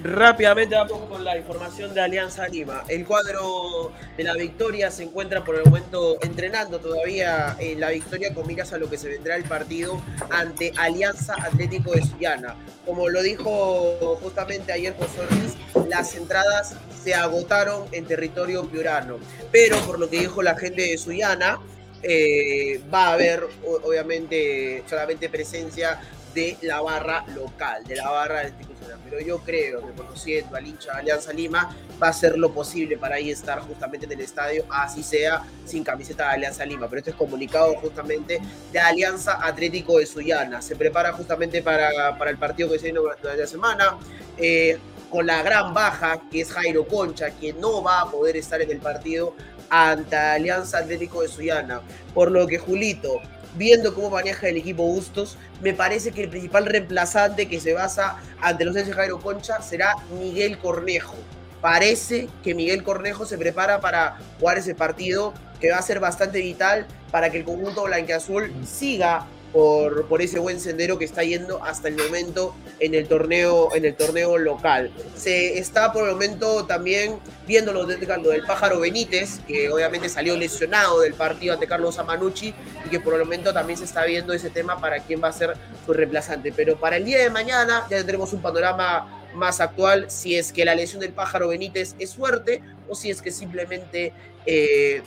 Rápidamente 0.05 0.75
vamos 0.75 1.09
con 1.09 1.25
la 1.25 1.35
información 1.35 1.95
de 1.95 2.03
Alianza 2.03 2.47
Lima. 2.47 2.85
El 2.89 3.07
cuadro 3.07 3.91
de 4.19 4.23
la 4.23 4.35
victoria 4.35 4.91
se 4.91 5.05
encuentra 5.05 5.43
por 5.43 5.55
el 5.55 5.65
momento 5.65 6.19
entrenando 6.21 6.79
todavía 6.79 7.57
en 7.59 7.81
la 7.81 7.89
victoria 7.89 8.35
con 8.35 8.47
miras 8.47 8.75
a 8.75 8.77
lo 8.77 8.91
que 8.91 8.99
se 8.99 9.09
vendrá 9.09 9.37
el 9.37 9.45
partido 9.45 10.03
ante 10.29 10.75
Alianza 10.77 11.37
Atlético 11.43 11.93
de 11.93 12.03
Sullana. 12.03 12.55
Como 12.85 13.09
lo 13.09 13.23
dijo 13.23 14.19
justamente 14.23 14.73
ayer 14.73 14.95
José 14.95 15.23
Ortiz, 15.23 15.55
las 15.89 16.15
entradas 16.15 16.75
se 17.03 17.15
agotaron 17.15 17.87
en 17.93 18.05
territorio 18.05 18.69
piurano. 18.69 19.17
Pero 19.51 19.79
por 19.87 19.99
lo 19.99 20.11
que 20.11 20.21
dijo 20.21 20.43
la 20.43 20.55
gente 20.55 20.83
de 20.83 20.99
Sullana, 20.99 21.61
eh, 22.03 22.79
va 22.93 23.07
a 23.07 23.13
haber 23.15 23.47
obviamente 23.65 24.85
solamente 24.87 25.31
presencia 25.31 25.99
de 26.35 26.57
la 26.63 26.81
barra 26.81 27.25
local, 27.35 27.85
de 27.85 27.97
la 27.97 28.11
barra 28.11 28.49
institucional. 28.49 28.99
Pero 29.05 29.21
yo 29.21 29.39
creo 29.41 29.87
que 29.87 29.93
conociendo 29.93 30.57
al 30.57 30.67
hincha 30.67 30.93
de 30.93 30.99
Alianza 30.99 31.33
Lima, 31.33 31.75
va 32.03 32.09
a 32.09 32.13
ser 32.13 32.37
lo 32.37 32.53
posible 32.53 32.99
para 32.99 33.17
ahí 33.17 33.31
estar 33.31 33.61
justamente 33.61 34.07
en 34.07 34.13
el 34.13 34.21
estadio, 34.21 34.65
así 34.69 35.03
sea 35.03 35.43
sin 35.65 35.85
camiseta 35.85 36.29
de 36.29 36.35
Alianza 36.35 36.65
Lima. 36.65 36.89
Pero 36.89 36.99
esto 36.99 37.11
es 37.11 37.17
comunicado 37.17 37.75
justamente 37.77 38.41
de 38.73 38.79
Alianza 38.79 39.39
Atlético 39.45 39.99
de 39.99 40.07
Sullana. 40.07 40.61
Se 40.61 40.77
prepara 40.77 41.13
justamente 41.13 41.63
para, 41.63 42.19
para 42.19 42.31
el 42.31 42.39
partido 42.39 42.71
que 42.71 42.79
se 42.79 42.85
viene 42.85 42.99
durante 42.99 43.37
la 43.37 43.47
semana. 43.47 43.99
Eh, 44.37 44.79
con 45.11 45.27
la 45.27 45.45
gran 45.45 45.73
baja 45.73 46.21
que 46.29 46.41
es 46.41 46.51
Jairo 46.51 46.89
Concha, 46.89 47.31
que 47.31 47.53
no 47.53 47.85
va 47.85 48.01
a 48.01 48.11
poder 48.11 48.37
estar 48.37 48.61
en 48.61 48.69
el 48.69 48.79
partido 48.79 49.37
ante 49.71 50.17
Alianza 50.17 50.79
Atlético 50.79 51.23
de 51.23 51.29
Sullana. 51.29 51.83
Por 52.13 52.33
lo 52.33 52.49
que 52.49 52.59
Julito, 52.59 53.21
viendo 53.55 53.95
cómo 53.95 54.11
maneja 54.11 54.49
el 54.49 54.57
equipo 54.57 54.85
Bustos, 54.85 55.37
me 55.61 55.73
parece 55.73 56.13
que 56.13 56.25
el 56.25 56.31
principal 56.31 56.67
reemplazante 56.67 57.49
que 57.49 57.61
se 57.61 57.73
basa 57.73 58.17
ante 58.41 58.65
los 58.65 58.75
de 58.75 58.85
Jairo 58.85 59.21
Concha 59.21 59.63
será 59.63 59.95
Miguel 60.19 60.59
Cornejo. 60.59 61.17
Parece 61.61 62.29
que 62.43 62.55
Miguel 62.55 62.83
Cornejo 62.83 63.25
se 63.25 63.39
prepara 63.39 63.81
para 63.81 64.19
jugar 64.39 64.59
ese 64.59 64.75
partido 64.75 65.33
que 65.61 65.71
va 65.71 65.79
a 65.79 65.83
ser 65.83 65.99
bastante 65.99 66.41
vital 66.41 66.87
para 67.11 67.31
que 67.31 67.39
el 67.39 67.45
conjunto 67.45 67.85
blanqueazul 67.85 68.53
siga 68.67 69.27
por, 69.55 70.21
ese 70.21 70.41
buen 70.41 70.59
sendero 70.59 70.99
que 70.99 71.05
está 71.05 71.23
yendo 71.23 71.63
hasta 71.63 71.87
el 71.87 71.97
momento 71.97 72.57
en 72.81 72.93
el 72.93 73.07
torneo, 73.07 73.73
en 73.73 73.85
el 73.85 73.95
torneo 73.95 74.37
local. 74.37 74.91
Se 75.15 75.59
está 75.59 75.93
por 75.93 76.09
el 76.09 76.15
momento 76.15 76.67
también 76.67 77.21
viendo 77.47 77.73
lo, 77.73 77.87
de, 77.87 78.05
lo 78.05 78.31
del 78.31 78.45
pájaro 78.45 78.81
Benítez, 78.81 79.39
que 79.47 79.71
obviamente 79.71 80.09
salió 80.09 80.37
lesionado 80.37 81.01
del 81.01 81.15
partido 81.15 81.55
ante 81.55 81.69
Carlos 81.69 82.01
Amanucci 82.01 82.53
y 82.85 82.89
que 82.91 82.99
por 82.99 83.15
el 83.15 83.21
momento 83.21 83.53
también 83.53 83.79
se 83.79 83.85
está 83.85 84.05
viendo 84.05 84.33
ese 84.33 84.51
tema 84.51 84.81
para 84.81 84.99
quién 84.99 85.23
va 85.23 85.29
a 85.29 85.33
ser 85.33 85.55
su 85.87 85.93
reemplazante. 85.93 86.53
Pero 86.53 86.77
para 86.77 86.97
el 86.97 87.05
día 87.05 87.21
de 87.21 87.31
mañana 87.31 87.87
ya 87.89 87.99
tendremos 87.99 88.33
un 88.33 88.43
panorama 88.43 89.23
más 89.35 89.61
actual 89.61 90.11
si 90.11 90.37
es 90.37 90.53
que 90.53 90.65
la 90.65 90.75
lesión 90.75 91.01
del 91.01 91.13
pájaro 91.13 91.49
Benítez 91.49 91.95
es 92.01 92.17
fuerte 92.17 92.61
o 92.89 92.97
si 92.97 93.11
es 93.11 93.23
que 93.23 93.31
simplemente 93.31 94.13
eh, 94.47 95.03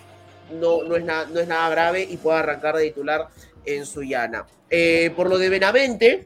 no, 0.54 0.84
no, 0.84 0.96
es 0.96 1.04
nada, 1.04 1.28
no 1.30 1.42
es 1.42 1.48
nada 1.50 1.70
grave 1.70 2.08
y 2.10 2.16
puede 2.16 2.40
arrancar 2.40 2.78
de 2.78 2.86
titular 2.86 3.28
en 3.68 3.86
Sullana. 3.86 4.46
Eh, 4.70 5.12
por 5.16 5.30
lo 5.30 5.38
de 5.38 5.50
Benavente, 5.50 6.26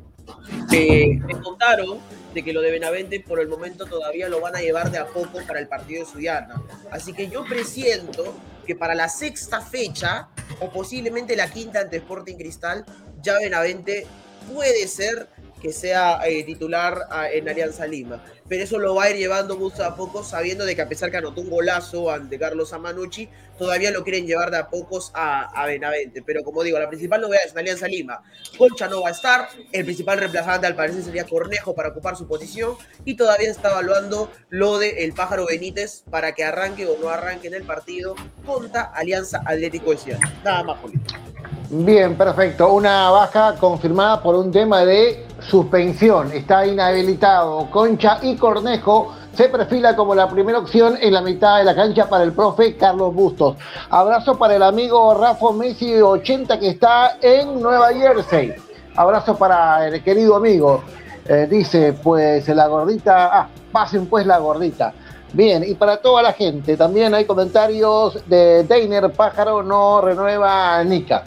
eh, 0.72 1.20
me 1.26 1.40
contaron 1.42 2.00
de 2.34 2.44
que 2.44 2.54
lo 2.54 2.62
de 2.62 2.72
Benavente 2.72 3.20
por 3.20 3.40
el 3.40 3.50
momento 3.50 3.86
todavía 3.86 4.30
lo 4.30 4.40
van 4.40 4.56
a 4.56 4.62
llevar 4.62 4.90
de 4.92 4.98
a 4.98 5.06
poco 5.06 5.40
para 5.46 5.60
el 5.60 5.68
partido 5.68 6.06
de 6.06 6.12
Sullana. 6.12 6.62
Así 6.90 7.14
que 7.14 7.28
yo 7.28 7.44
presiento 7.44 8.34
que 8.66 8.76
para 8.76 8.96
la 8.96 9.10
sexta 9.10 9.60
fecha, 9.60 10.30
o 10.60 10.70
posiblemente 10.70 11.36
la 11.36 11.50
quinta 11.50 11.82
ante 11.82 11.98
Sporting 11.98 12.36
Cristal, 12.36 12.86
ya 13.22 13.38
Benavente 13.38 14.06
puede 14.54 14.88
ser 14.88 15.28
que 15.62 15.74
sea 15.74 16.20
eh, 16.26 16.44
titular 16.44 17.08
ah, 17.10 17.30
en 17.30 17.48
Alianza 17.48 17.86
Lima. 17.86 18.24
Pero 18.52 18.66
eso 18.66 18.80
lo 18.80 18.96
va 18.96 19.06
a 19.06 19.10
ir 19.12 19.16
llevando 19.16 19.56
mucho 19.56 19.82
a 19.86 19.96
poco, 19.96 20.26
sabiendo 20.26 20.66
de 20.66 20.76
que 20.76 20.82
a 20.82 20.90
pesar 20.90 21.10
que 21.10 21.16
anotó 21.16 21.40
un 21.40 21.50
golazo 21.50 22.12
ante 22.12 22.38
Carlos 22.38 22.74
Amanucci, 22.74 23.30
todavía 23.58 23.92
lo 23.92 24.04
quieren 24.04 24.28
llevar 24.28 24.52
de 24.52 24.58
a 24.58 24.68
pocos 24.68 25.10
a, 25.14 25.66
Benavente. 25.68 26.22
Pero 26.22 26.44
como 26.44 26.62
digo, 26.62 26.78
la 26.78 26.90
principal 26.90 27.22
novedad 27.22 27.44
es 27.46 27.54
en 27.54 27.60
Alianza 27.60 27.88
Lima. 27.88 28.22
Concha 28.58 28.90
no 28.90 29.04
va 29.04 29.08
a 29.08 29.12
estar, 29.14 29.48
el 29.72 29.86
principal 29.86 30.18
reemplazante 30.18 30.68
al 30.68 30.76
parecer 30.76 31.02
sería 31.02 31.24
Cornejo 31.24 31.74
para 31.74 31.92
ocupar 31.92 32.18
su 32.18 32.28
posición 32.28 32.76
y 33.06 33.16
todavía 33.16 33.50
está 33.50 33.72
evaluando 33.72 34.30
lo 34.50 34.80
de 34.80 35.06
el 35.06 35.14
pájaro 35.14 35.46
Benítez 35.46 36.04
para 36.12 36.34
que 36.34 36.44
arranque 36.44 36.86
o 36.88 36.98
no 37.02 37.08
arranque 37.08 37.48
en 37.48 37.54
el 37.54 37.64
partido 37.64 38.16
contra 38.46 38.82
Alianza 38.82 39.42
Atlético 39.46 39.92
de 39.92 39.98
Ciudad. 39.98 40.20
Nada 40.44 40.62
más, 40.64 40.78
político. 40.82 41.22
Bien, 41.70 42.18
perfecto. 42.18 42.74
Una 42.74 43.10
baja 43.12 43.56
confirmada 43.58 44.22
por 44.22 44.36
un 44.36 44.52
tema 44.52 44.84
de 44.84 45.26
suspensión. 45.42 46.32
Está 46.32 46.66
inhabilitado. 46.66 47.70
Concha 47.70 48.20
y 48.22 48.36
Cornejo 48.36 49.14
se 49.34 49.50
perfila 49.50 49.96
como 49.96 50.14
la 50.14 50.30
primera 50.30 50.60
opción 50.60 50.98
en 51.00 51.14
la 51.14 51.22
mitad 51.22 51.58
de 51.60 51.64
la 51.64 51.76
cancha 51.76 52.10
para 52.10 52.24
el 52.24 52.34
profe 52.34 52.76
Carlos 52.76 53.14
Bustos. 53.14 53.56
Abrazo 53.90 54.38
para 54.38 54.56
el 54.56 54.64
amigo 54.64 55.14
Rafa 55.14 55.52
Messi 55.54 56.02
80 56.02 56.60
que 56.60 56.70
está 56.70 57.18
en 57.22 57.62
Nueva 57.62 57.94
Jersey. 57.94 58.54
Abrazo 58.96 59.38
para 59.38 59.88
el 59.88 60.04
querido 60.04 60.36
amigo. 60.36 60.84
Eh, 61.26 61.48
dice, 61.50 61.94
pues 61.94 62.48
la 62.50 62.68
gordita, 62.68 63.30
ah, 63.32 63.48
pasen 63.72 64.08
pues 64.08 64.26
la 64.26 64.40
gordita. 64.40 64.94
Bien, 65.34 65.64
y 65.66 65.76
para 65.76 65.98
toda 65.98 66.22
la 66.22 66.34
gente, 66.34 66.76
también 66.76 67.14
hay 67.14 67.24
comentarios 67.24 68.28
de 68.28 68.64
Deiner 68.66 69.10
Pájaro 69.14 69.64
no 69.64 70.02
renueva 70.02 70.84
Nica. 70.84 71.24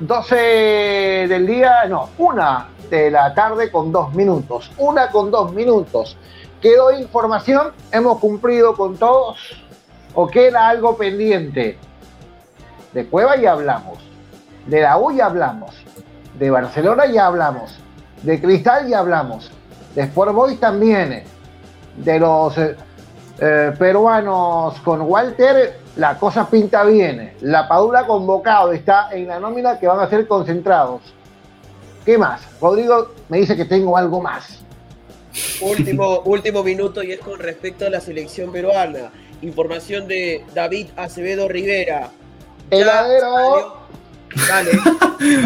12 0.00 0.34
del 1.28 1.46
día, 1.46 1.84
no, 1.88 2.08
una 2.18 2.68
de 2.90 3.10
la 3.10 3.34
tarde 3.34 3.70
con 3.70 3.92
dos 3.92 4.14
minutos. 4.14 4.70
Una 4.78 5.10
con 5.10 5.30
dos 5.30 5.52
minutos. 5.52 6.16
¿Quedó 6.60 6.92
información? 6.92 7.72
¿Hemos 7.92 8.18
cumplido 8.18 8.74
con 8.76 8.96
todos? 8.96 9.38
¿O 10.14 10.26
queda 10.26 10.68
algo 10.68 10.96
pendiente? 10.96 11.78
De 12.92 13.06
Cueva 13.06 13.36
y 13.36 13.46
hablamos. 13.46 13.98
De 14.66 14.80
la 14.80 14.98
U 14.98 15.12
ya 15.12 15.26
hablamos. 15.26 15.74
De 16.38 16.50
Barcelona 16.50 17.06
ya 17.06 17.26
hablamos. 17.26 17.78
De 18.22 18.40
Cristal 18.40 18.88
ya 18.88 18.98
hablamos. 18.98 19.50
De 19.94 20.02
Sport 20.02 20.32
Boys 20.32 20.60
también. 20.60 21.24
De 21.96 22.18
los 22.18 22.56
eh, 22.58 22.76
eh, 23.40 23.72
peruanos 23.78 24.80
con 24.80 25.02
Walter, 25.02 25.78
la 25.96 26.18
cosa 26.18 26.48
pinta 26.48 26.82
bien. 26.82 27.34
La 27.40 27.68
Padula 27.68 28.04
convocado 28.04 28.72
está 28.72 29.10
en 29.12 29.28
la 29.28 29.38
nómina 29.38 29.78
que 29.78 29.86
van 29.86 30.00
a 30.00 30.08
ser 30.08 30.26
concentrados. 30.26 31.02
¿Qué 32.08 32.16
más? 32.16 32.40
Rodrigo 32.58 33.10
me 33.28 33.36
dice 33.36 33.54
que 33.54 33.66
tengo 33.66 33.94
algo 33.94 34.22
más. 34.22 34.60
Último, 35.60 36.20
último 36.24 36.62
minuto 36.62 37.02
y 37.02 37.12
es 37.12 37.20
con 37.20 37.38
respecto 37.38 37.84
a 37.84 37.90
la 37.90 38.00
selección 38.00 38.50
peruana. 38.50 39.10
Información 39.42 40.08
de 40.08 40.42
David 40.54 40.88
Acevedo 40.96 41.48
Rivera. 41.48 42.08
Heladero. 42.70 43.76
Dale, 44.48 44.70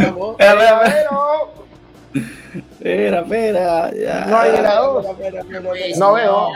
vamos. 0.04 0.36
Heladero. 0.38 1.50
Espera, 2.54 3.20
espera. 3.22 3.90
Ya. 3.92 4.26
No 4.26 4.38
hay 4.38 4.50
helados. 4.54 5.06
No 5.98 6.12
veo. 6.12 6.48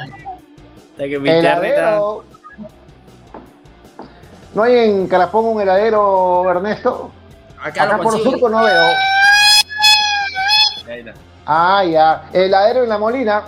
Que 0.99 1.19
mi 1.19 1.31
Heladero. 1.31 2.25
¿No 4.55 4.63
hay 4.63 4.77
en 4.77 5.09
Carapón 5.09 5.47
un 5.47 5.61
heladero, 5.61 6.49
Ernesto? 6.49 7.11
Acá, 7.61 7.83
Acá 7.83 7.99
por 7.99 8.23
surco 8.23 8.49
no 8.49 8.63
veo. 8.63 8.85
Ah, 11.45 11.85
ya. 11.85 12.29
Heladero 12.33 12.83
en 12.83 12.89
la 12.89 12.99
Molina. 12.99 13.45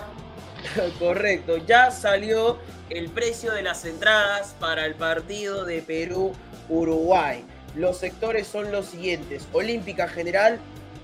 Correcto, 0.99 1.57
ya 1.57 1.91
salió 1.91 2.57
el 2.89 3.09
precio 3.09 3.53
de 3.53 3.61
las 3.61 3.85
entradas 3.85 4.55
para 4.59 4.85
el 4.85 4.95
partido 4.95 5.65
de 5.65 5.81
Perú-Uruguay. 5.81 7.45
Los 7.75 7.97
sectores 7.97 8.47
son 8.47 8.71
los 8.71 8.87
siguientes. 8.87 9.47
Olímpica 9.53 10.07
General, 10.07 10.59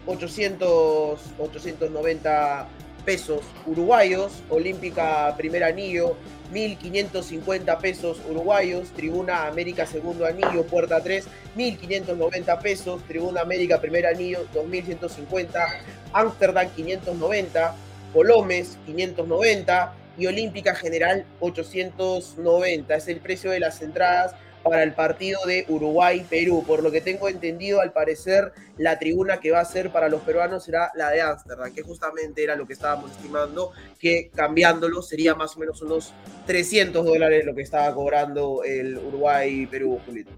800, 0.08 1.20
890 1.38 2.68
pesos 3.06 3.42
uruguayos. 3.66 4.44
Olímpica 4.50 5.34
Primer 5.38 5.64
Anillo, 5.64 6.18
1.550 6.52 7.80
pesos 7.80 8.18
uruguayos. 8.30 8.90
Tribuna 8.90 9.48
América 9.48 9.86
Segundo 9.86 10.26
Anillo, 10.26 10.64
Puerta 10.66 11.02
3, 11.02 11.28
1.590 11.56 12.62
pesos. 12.62 13.04
Tribuna 13.08 13.42
América 13.42 13.80
Primer 13.80 14.08
Anillo, 14.08 14.46
2.150. 14.54 15.66
Ámsterdam, 16.12 16.70
590. 16.76 17.76
Colomes 18.14 18.78
590 18.86 19.94
y 20.18 20.26
Olímpica 20.28 20.74
General 20.74 21.26
890. 21.40 22.96
Es 22.96 23.08
el 23.08 23.20
precio 23.20 23.52
de 23.52 23.60
las 23.60 23.82
entradas 23.82 24.36
para 24.70 24.84
el 24.84 24.94
partido 24.94 25.40
de 25.46 25.66
Uruguay-Perú. 25.70 26.64
Por 26.66 26.82
lo 26.82 26.92
que 26.92 27.00
tengo 27.00 27.30
entendido, 27.30 27.82
al 27.82 27.92
parecer 27.94 28.52
la 28.78 28.98
tribuna 28.98 29.40
que 29.40 29.52
va 29.52 29.60
a 29.60 29.66
ser 29.66 29.92
para 29.92 30.10
los 30.10 30.22
peruanos 30.22 30.64
será 30.64 30.92
la 30.96 31.12
de 31.12 31.22
Ámsterdam, 31.22 31.74
que 31.74 31.84
justamente 31.84 32.44
era 32.44 32.56
lo 32.56 32.66
que 32.66 32.74
estábamos 32.74 33.12
estimando, 33.12 33.72
que 34.00 34.32
cambiándolo 34.34 35.02
sería 35.02 35.36
más 35.36 35.56
o 35.56 35.60
menos 35.60 35.82
unos 35.82 36.14
300 36.48 37.06
dólares 37.06 37.46
lo 37.46 37.54
que 37.54 37.62
estaba 37.62 37.94
cobrando 37.94 38.64
el 38.66 38.98
Uruguay-Perú, 38.98 40.00
Julito. 40.06 40.32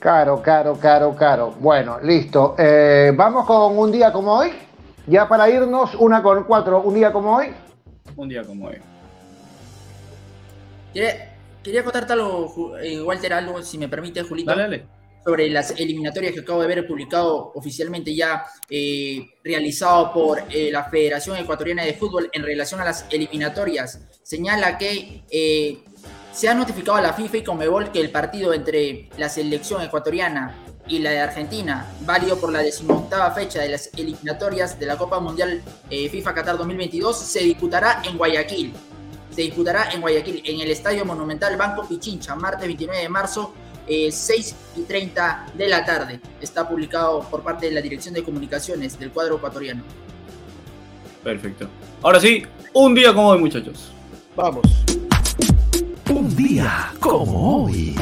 Caro, 0.00 0.42
caro, 0.42 0.78
caro, 0.78 1.14
caro. 1.14 1.54
Bueno, 1.58 1.98
listo. 2.00 2.54
Eh, 2.58 3.12
Vamos 3.14 3.46
con 3.46 3.78
un 3.78 3.92
día 3.92 4.12
como 4.12 4.32
hoy. 4.34 4.50
Ya 5.06 5.28
para 5.28 5.48
irnos, 5.48 5.94
una 5.94 6.22
con 6.22 6.44
cuatro, 6.44 6.82
un 6.82 6.94
día 6.94 7.12
como 7.12 7.36
hoy. 7.36 7.48
Un 8.16 8.28
día 8.28 8.44
como 8.44 8.66
hoy. 8.66 8.76
Quería, 10.92 11.27
quería 11.62 11.82
contarte 11.84 12.12
algo, 12.12 12.48
Ju- 12.48 12.78
eh, 12.82 13.00
Walter, 13.02 13.32
algo, 13.32 13.62
si 13.62 13.78
me 13.78 13.88
permite, 13.88 14.22
Julito. 14.22 14.50
Dale, 14.50 14.62
dale. 14.62 14.86
sobre 15.24 15.50
las 15.50 15.72
eliminatorias 15.72 16.32
que 16.32 16.40
acabo 16.40 16.62
de 16.62 16.68
ver 16.68 16.86
publicado 16.86 17.52
oficialmente 17.54 18.14
ya 18.14 18.44
eh, 18.70 19.26
realizado 19.44 20.12
por 20.12 20.42
eh, 20.48 20.70
la 20.72 20.84
Federación 20.84 21.36
Ecuatoriana 21.36 21.84
de 21.84 21.92
Fútbol 21.94 22.30
en 22.32 22.42
relación 22.44 22.80
a 22.80 22.84
las 22.84 23.04
eliminatorias. 23.10 24.00
Señala 24.22 24.78
que 24.78 25.24
eh, 25.30 25.78
se 26.32 26.48
ha 26.48 26.54
notificado 26.54 26.96
a 26.96 27.02
la 27.02 27.12
FIFA 27.12 27.36
y 27.38 27.42
Conmebol 27.44 27.90
que 27.92 28.00
el 28.00 28.10
partido 28.10 28.54
entre 28.54 29.10
la 29.18 29.28
selección 29.28 29.82
ecuatoriana 29.82 30.54
y 30.86 31.00
la 31.00 31.10
de 31.10 31.20
Argentina, 31.20 31.86
válido 32.06 32.38
por 32.40 32.50
la 32.50 32.60
decimoctava 32.60 33.30
fecha 33.32 33.60
de 33.60 33.68
las 33.68 33.90
eliminatorias 33.98 34.78
de 34.78 34.86
la 34.86 34.96
Copa 34.96 35.20
Mundial 35.20 35.60
eh, 35.90 36.08
FIFA 36.08 36.32
Qatar 36.32 36.56
2022, 36.56 37.18
se 37.18 37.40
disputará 37.40 38.00
en 38.08 38.16
Guayaquil. 38.16 38.72
Se 39.38 39.42
disputará 39.42 39.90
en 39.92 40.00
Guayaquil, 40.00 40.42
en 40.44 40.60
el 40.62 40.68
Estadio 40.72 41.04
Monumental 41.04 41.56
Banco 41.56 41.86
Pichincha, 41.86 42.34
martes 42.34 42.66
29 42.66 43.02
de 43.02 43.08
marzo, 43.08 43.54
eh, 43.86 44.10
6 44.10 44.56
y 44.74 44.80
30 44.82 45.46
de 45.54 45.68
la 45.68 45.84
tarde. 45.84 46.18
Está 46.40 46.68
publicado 46.68 47.20
por 47.30 47.44
parte 47.44 47.66
de 47.66 47.72
la 47.72 47.80
Dirección 47.80 48.14
de 48.14 48.24
Comunicaciones 48.24 48.98
del 48.98 49.12
cuadro 49.12 49.36
ecuatoriano. 49.36 49.84
Perfecto. 51.22 51.68
Ahora 52.02 52.18
sí, 52.18 52.44
un 52.72 52.96
día 52.96 53.14
como 53.14 53.28
hoy, 53.28 53.38
muchachos. 53.38 53.92
Vamos. 54.34 54.64
Un 56.10 56.34
día 56.34 56.92
como 56.98 57.62
hoy. 57.62 57.94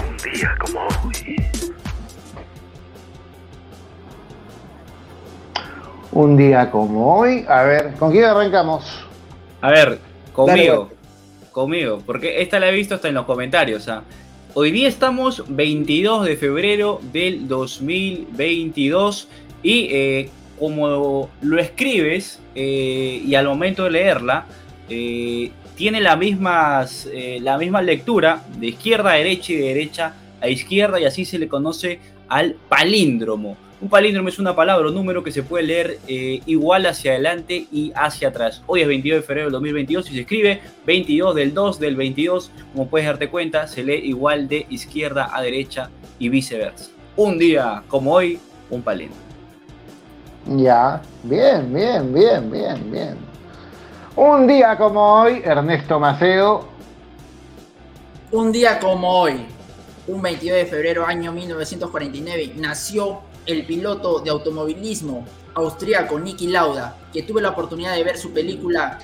Un 6.13 6.37
día 6.39 6.71
como 6.71 7.15
hoy. 7.19 7.45
A 7.47 7.63
ver, 7.65 7.93
¿con 7.99 8.11
quién 8.11 8.25
arrancamos? 8.25 9.05
A 9.61 9.71
ver, 9.71 10.01
conmigo. 10.33 10.96
Conmigo. 11.57 12.03
Porque 12.05 12.43
esta 12.43 12.61
la 12.61 12.69
he 12.69 12.73
visto 12.75 12.97
hasta 12.97 13.09
en 13.09 13.15
los 13.15 13.25
comentarios. 13.25 13.89
¿ah? 13.89 14.03
Hoy 14.53 14.71
día 14.73 14.89
estamos 14.89 15.43
22 15.49 16.27
de 16.27 16.37
febrero 16.37 17.01
del 17.15 17.49
2022. 17.49 19.27
Y 19.63 19.89
eh, 19.91 20.29
como 20.59 21.31
lo 21.41 21.59
escribes 21.59 22.43
eh, 22.55 23.23
y 23.25 23.35
al 23.37 23.47
momento 23.47 23.85
de 23.85 23.91
leerla, 23.91 24.45
eh, 24.91 25.51
tiene 25.77 26.03
la, 26.03 26.15
mismas, 26.17 27.09
la 27.41 27.57
misma 27.57 27.81
lectura 27.81 28.45
de 28.59 28.67
izquierda 28.67 29.13
a 29.13 29.15
derecha 29.15 29.55
y 29.55 29.57
de 29.57 29.69
derecha 29.69 30.15
a 30.43 30.51
izquierda. 30.51 31.01
Y 31.01 31.07
así 31.07 31.25
se 31.25 31.39
le 31.39 31.49
conoce 31.49 32.01
al 32.29 32.53
palíndromo. 32.69 33.57
Un 33.79 33.91
palíndromo 33.91 34.31
es 34.31 34.39
una 34.39 34.57
palabra 34.57 34.89
o 34.89 34.91
número 34.91 35.23
que 35.23 35.31
se 35.31 35.43
puede 35.43 35.65
leer 35.65 35.99
eh, 36.09 36.41
igual 36.47 36.87
hacia 36.87 37.13
adelante 37.13 37.67
y 37.71 37.93
hacia 37.95 38.29
atrás. 38.29 38.63
Hoy 38.67 38.81
es 38.81 38.89
22 38.89 39.21
de 39.21 39.27
febrero 39.27 39.47
del 39.47 39.53
2022 39.53 40.11
y 40.11 40.15
se 40.15 40.21
escribe 40.23 40.63
22 40.87 41.35
del 41.35 41.53
2 41.53 41.79
del 41.79 41.95
22. 41.95 42.51
Como 42.73 42.89
puedes 42.89 43.07
darte 43.07 43.29
cuenta, 43.29 43.67
se 43.67 43.85
lee 43.85 44.01
igual 44.05 44.49
de 44.49 44.65
izquierda 44.71 45.29
a 45.31 45.43
derecha 45.43 45.91
y 46.19 46.31
viceversa. 46.31 46.91
Un 47.17 47.39
día 47.39 47.83
como 47.89 48.15
hoy, 48.15 48.41
un 48.71 48.81
palíndromo. 48.81 49.21
Ya, 50.57 51.03
bien, 51.23 51.75
bien, 51.75 52.15
bien, 52.15 52.51
bien, 52.51 52.91
bien. 52.91 53.17
Un 54.17 54.47
día 54.47 54.79
como 54.79 55.21
hoy, 55.21 55.43
Ernesto 55.45 56.01
Macedo. 56.01 56.67
Un 58.31 58.53
día 58.53 58.79
como 58.79 59.21
hoy, 59.21 59.45
un 60.07 60.23
22 60.23 60.57
de 60.57 60.65
febrero 60.65 61.05
año 61.05 61.31
1949, 61.31 62.53
nació 62.57 63.21
el 63.47 63.65
piloto 63.65 64.21
de 64.21 64.31
automovilismo 64.31 65.25
austríaco 65.55 66.19
Niki 66.19 66.49
Lauda, 66.49 66.97
que 67.13 67.23
tuve 67.23 67.41
la 67.41 67.51
oportunidad 67.51 67.95
de 67.95 68.05
ver 68.05 68.19
su 68.19 68.33
película 68.33 68.99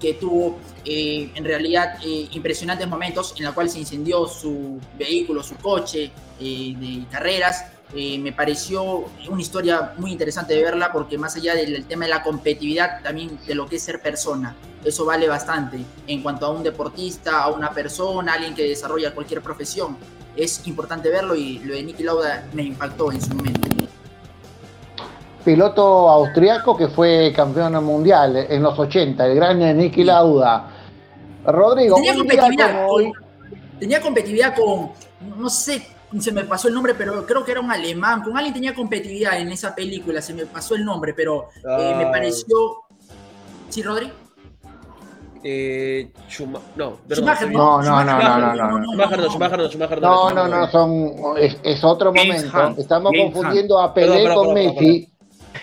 que 0.00 0.14
tuvo 0.14 0.58
eh, 0.84 1.30
en 1.34 1.44
realidad 1.44 1.98
eh, 2.04 2.28
impresionantes 2.32 2.88
momentos 2.88 3.34
en 3.36 3.44
la 3.44 3.52
cual 3.52 3.68
se 3.68 3.80
incendió 3.80 4.26
su 4.26 4.78
vehículo, 4.96 5.42
su 5.42 5.56
coche 5.56 6.12
eh, 6.40 6.74
de 6.78 7.04
carreras. 7.10 7.64
Eh, 7.94 8.18
me 8.18 8.32
pareció 8.32 9.06
una 9.28 9.40
historia 9.40 9.94
muy 9.96 10.12
interesante 10.12 10.54
de 10.54 10.62
verla 10.62 10.92
porque 10.92 11.16
más 11.16 11.36
allá 11.36 11.54
del 11.54 11.84
tema 11.86 12.04
de 12.04 12.10
la 12.10 12.22
competitividad, 12.22 13.02
también 13.02 13.38
de 13.46 13.54
lo 13.54 13.66
que 13.66 13.76
es 13.76 13.82
ser 13.82 14.00
persona. 14.00 14.54
Eso 14.84 15.04
vale 15.04 15.26
bastante 15.26 15.78
en 16.06 16.22
cuanto 16.22 16.46
a 16.46 16.50
un 16.50 16.62
deportista, 16.62 17.42
a 17.42 17.48
una 17.48 17.72
persona, 17.72 18.34
alguien 18.34 18.54
que 18.54 18.68
desarrolla 18.68 19.14
cualquier 19.14 19.42
profesión. 19.42 19.96
Es 20.36 20.66
importante 20.66 21.08
verlo 21.08 21.34
y 21.34 21.58
lo 21.60 21.74
de 21.74 21.82
Niki 21.82 22.02
Lauda 22.02 22.46
me 22.52 22.62
impactó 22.62 23.10
en 23.10 23.20
su 23.20 23.34
momento. 23.34 23.77
Piloto 25.44 26.08
austriaco 26.08 26.76
que 26.76 26.88
fue 26.88 27.32
campeón 27.34 27.82
mundial 27.84 28.36
en 28.36 28.62
los 28.62 28.78
80, 28.78 29.26
el 29.26 29.34
gran 29.34 29.58
Niki 29.78 30.04
Lauda. 30.04 30.68
Rodrigo, 31.44 31.96
Tenía 31.96 32.14
competitividad, 32.16 32.86
hoy, 32.88 33.12
con, 33.12 33.78
tenía 33.78 34.00
competitividad 34.02 34.54
con, 34.54 34.90
no 35.38 35.48
sé, 35.48 35.86
se 36.18 36.32
me 36.32 36.44
pasó 36.44 36.68
el 36.68 36.74
nombre, 36.74 36.94
pero 36.94 37.24
creo 37.24 37.44
que 37.44 37.52
era 37.52 37.60
un 37.60 37.70
alemán. 37.70 38.22
Con 38.22 38.36
alguien 38.36 38.52
tenía 38.54 38.74
competitividad 38.74 39.38
en 39.40 39.48
esa 39.50 39.74
película, 39.74 40.20
se 40.20 40.34
me 40.34 40.44
pasó 40.46 40.74
el 40.74 40.84
nombre, 40.84 41.14
pero 41.14 41.48
eh, 41.56 41.94
me 41.96 42.04
Ah. 42.04 42.10
pareció. 42.10 42.56
¿Sí, 43.70 43.82
Rodri? 43.82 44.10
Eh, 45.44 46.10
Schuma- 46.28 46.60
no. 46.76 46.98
Schumacher, 47.10 47.50
No, 47.52 47.80
no, 47.80 48.04
no, 48.04 48.18
no, 48.18 48.54
no, 48.56 48.78
no. 48.80 48.84
Schumacher 48.86 49.18
no, 49.20 49.28
Schumacher 49.30 49.58
no, 49.58 49.68
Schumacher 49.68 50.02
no. 50.02 50.30
no, 50.30 50.48
no, 50.48 50.56
no, 50.60 50.70
son, 50.70 51.12
es, 51.38 51.56
es 51.62 51.84
otro 51.84 52.12
momento. 52.12 52.74
Estamos 52.76 53.12
confundiendo 53.16 53.78
a 53.78 53.94
Pelé 53.94 54.34
con 54.34 54.52
Messi. 54.52 55.08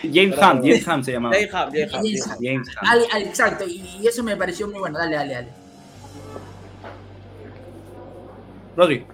James 0.02 0.36
Hunt, 0.36 0.64
James 0.64 0.86
Hunt 0.86 1.04
se 1.04 1.12
llamaba. 1.12 1.34
James 1.34 1.52
Hunt, 1.54 1.74
James 1.74 1.92
Hunt, 1.92 2.04
James 2.04 2.26
Hunt. 2.26 2.38
James 2.42 2.68
Hunt. 2.68 2.90
Al- 2.90 3.06
al- 3.12 3.22
exacto, 3.22 3.64
y, 3.66 3.80
y 4.00 4.06
eso 4.06 4.22
me 4.22 4.36
pareció 4.36 4.66
muy 4.68 4.78
bueno. 4.78 4.98
Dale, 4.98 5.16
dale, 5.16 5.34
dale. 5.34 5.48
Rodri. 8.76 9.06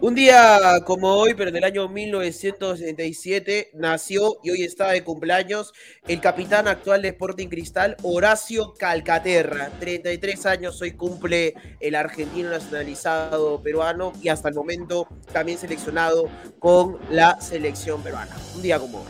Un 0.00 0.14
día 0.14 0.60
como 0.84 1.08
hoy, 1.14 1.34
pero 1.34 1.50
en 1.50 1.56
el 1.56 1.64
año 1.64 1.88
1967, 1.88 3.70
nació 3.74 4.36
y 4.44 4.50
hoy 4.50 4.62
está 4.62 4.90
de 4.92 5.02
cumpleaños 5.02 5.72
el 6.06 6.20
capitán 6.20 6.68
actual 6.68 7.02
de 7.02 7.08
Sporting 7.08 7.48
Cristal, 7.48 7.96
Horacio 8.04 8.74
Calcaterra. 8.78 9.70
33 9.80 10.46
años 10.46 10.80
hoy 10.82 10.92
cumple 10.92 11.54
el 11.80 11.96
argentino 11.96 12.48
nacionalizado 12.50 13.60
peruano 13.60 14.12
y 14.22 14.28
hasta 14.28 14.48
el 14.50 14.54
momento 14.54 15.08
también 15.32 15.58
seleccionado 15.58 16.28
con 16.60 16.98
la 17.10 17.40
selección 17.40 18.00
peruana. 18.00 18.36
Un 18.54 18.62
día 18.62 18.78
como 18.78 18.98
hoy. 18.98 19.06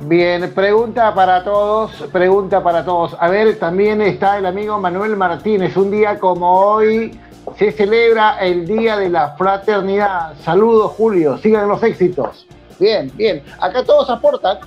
Bien, 0.00 0.52
pregunta 0.54 1.12
para 1.12 1.42
todos, 1.42 1.90
pregunta 2.12 2.62
para 2.62 2.84
todos. 2.84 3.16
A 3.18 3.28
ver, 3.28 3.58
también 3.58 4.00
está 4.00 4.38
el 4.38 4.46
amigo 4.46 4.78
Manuel 4.78 5.16
Martínez. 5.16 5.76
Un 5.76 5.90
día 5.90 6.20
como 6.20 6.60
hoy 6.60 7.18
se 7.58 7.72
celebra 7.72 8.38
el 8.38 8.64
Día 8.64 8.96
de 8.96 9.08
la 9.08 9.30
Fraternidad. 9.30 10.34
Saludos, 10.44 10.92
Julio. 10.92 11.36
Sigan 11.38 11.66
los 11.66 11.82
éxitos. 11.82 12.46
Bien, 12.78 13.10
bien. 13.16 13.42
Acá 13.60 13.82
todos 13.82 14.08
aportan. 14.08 14.58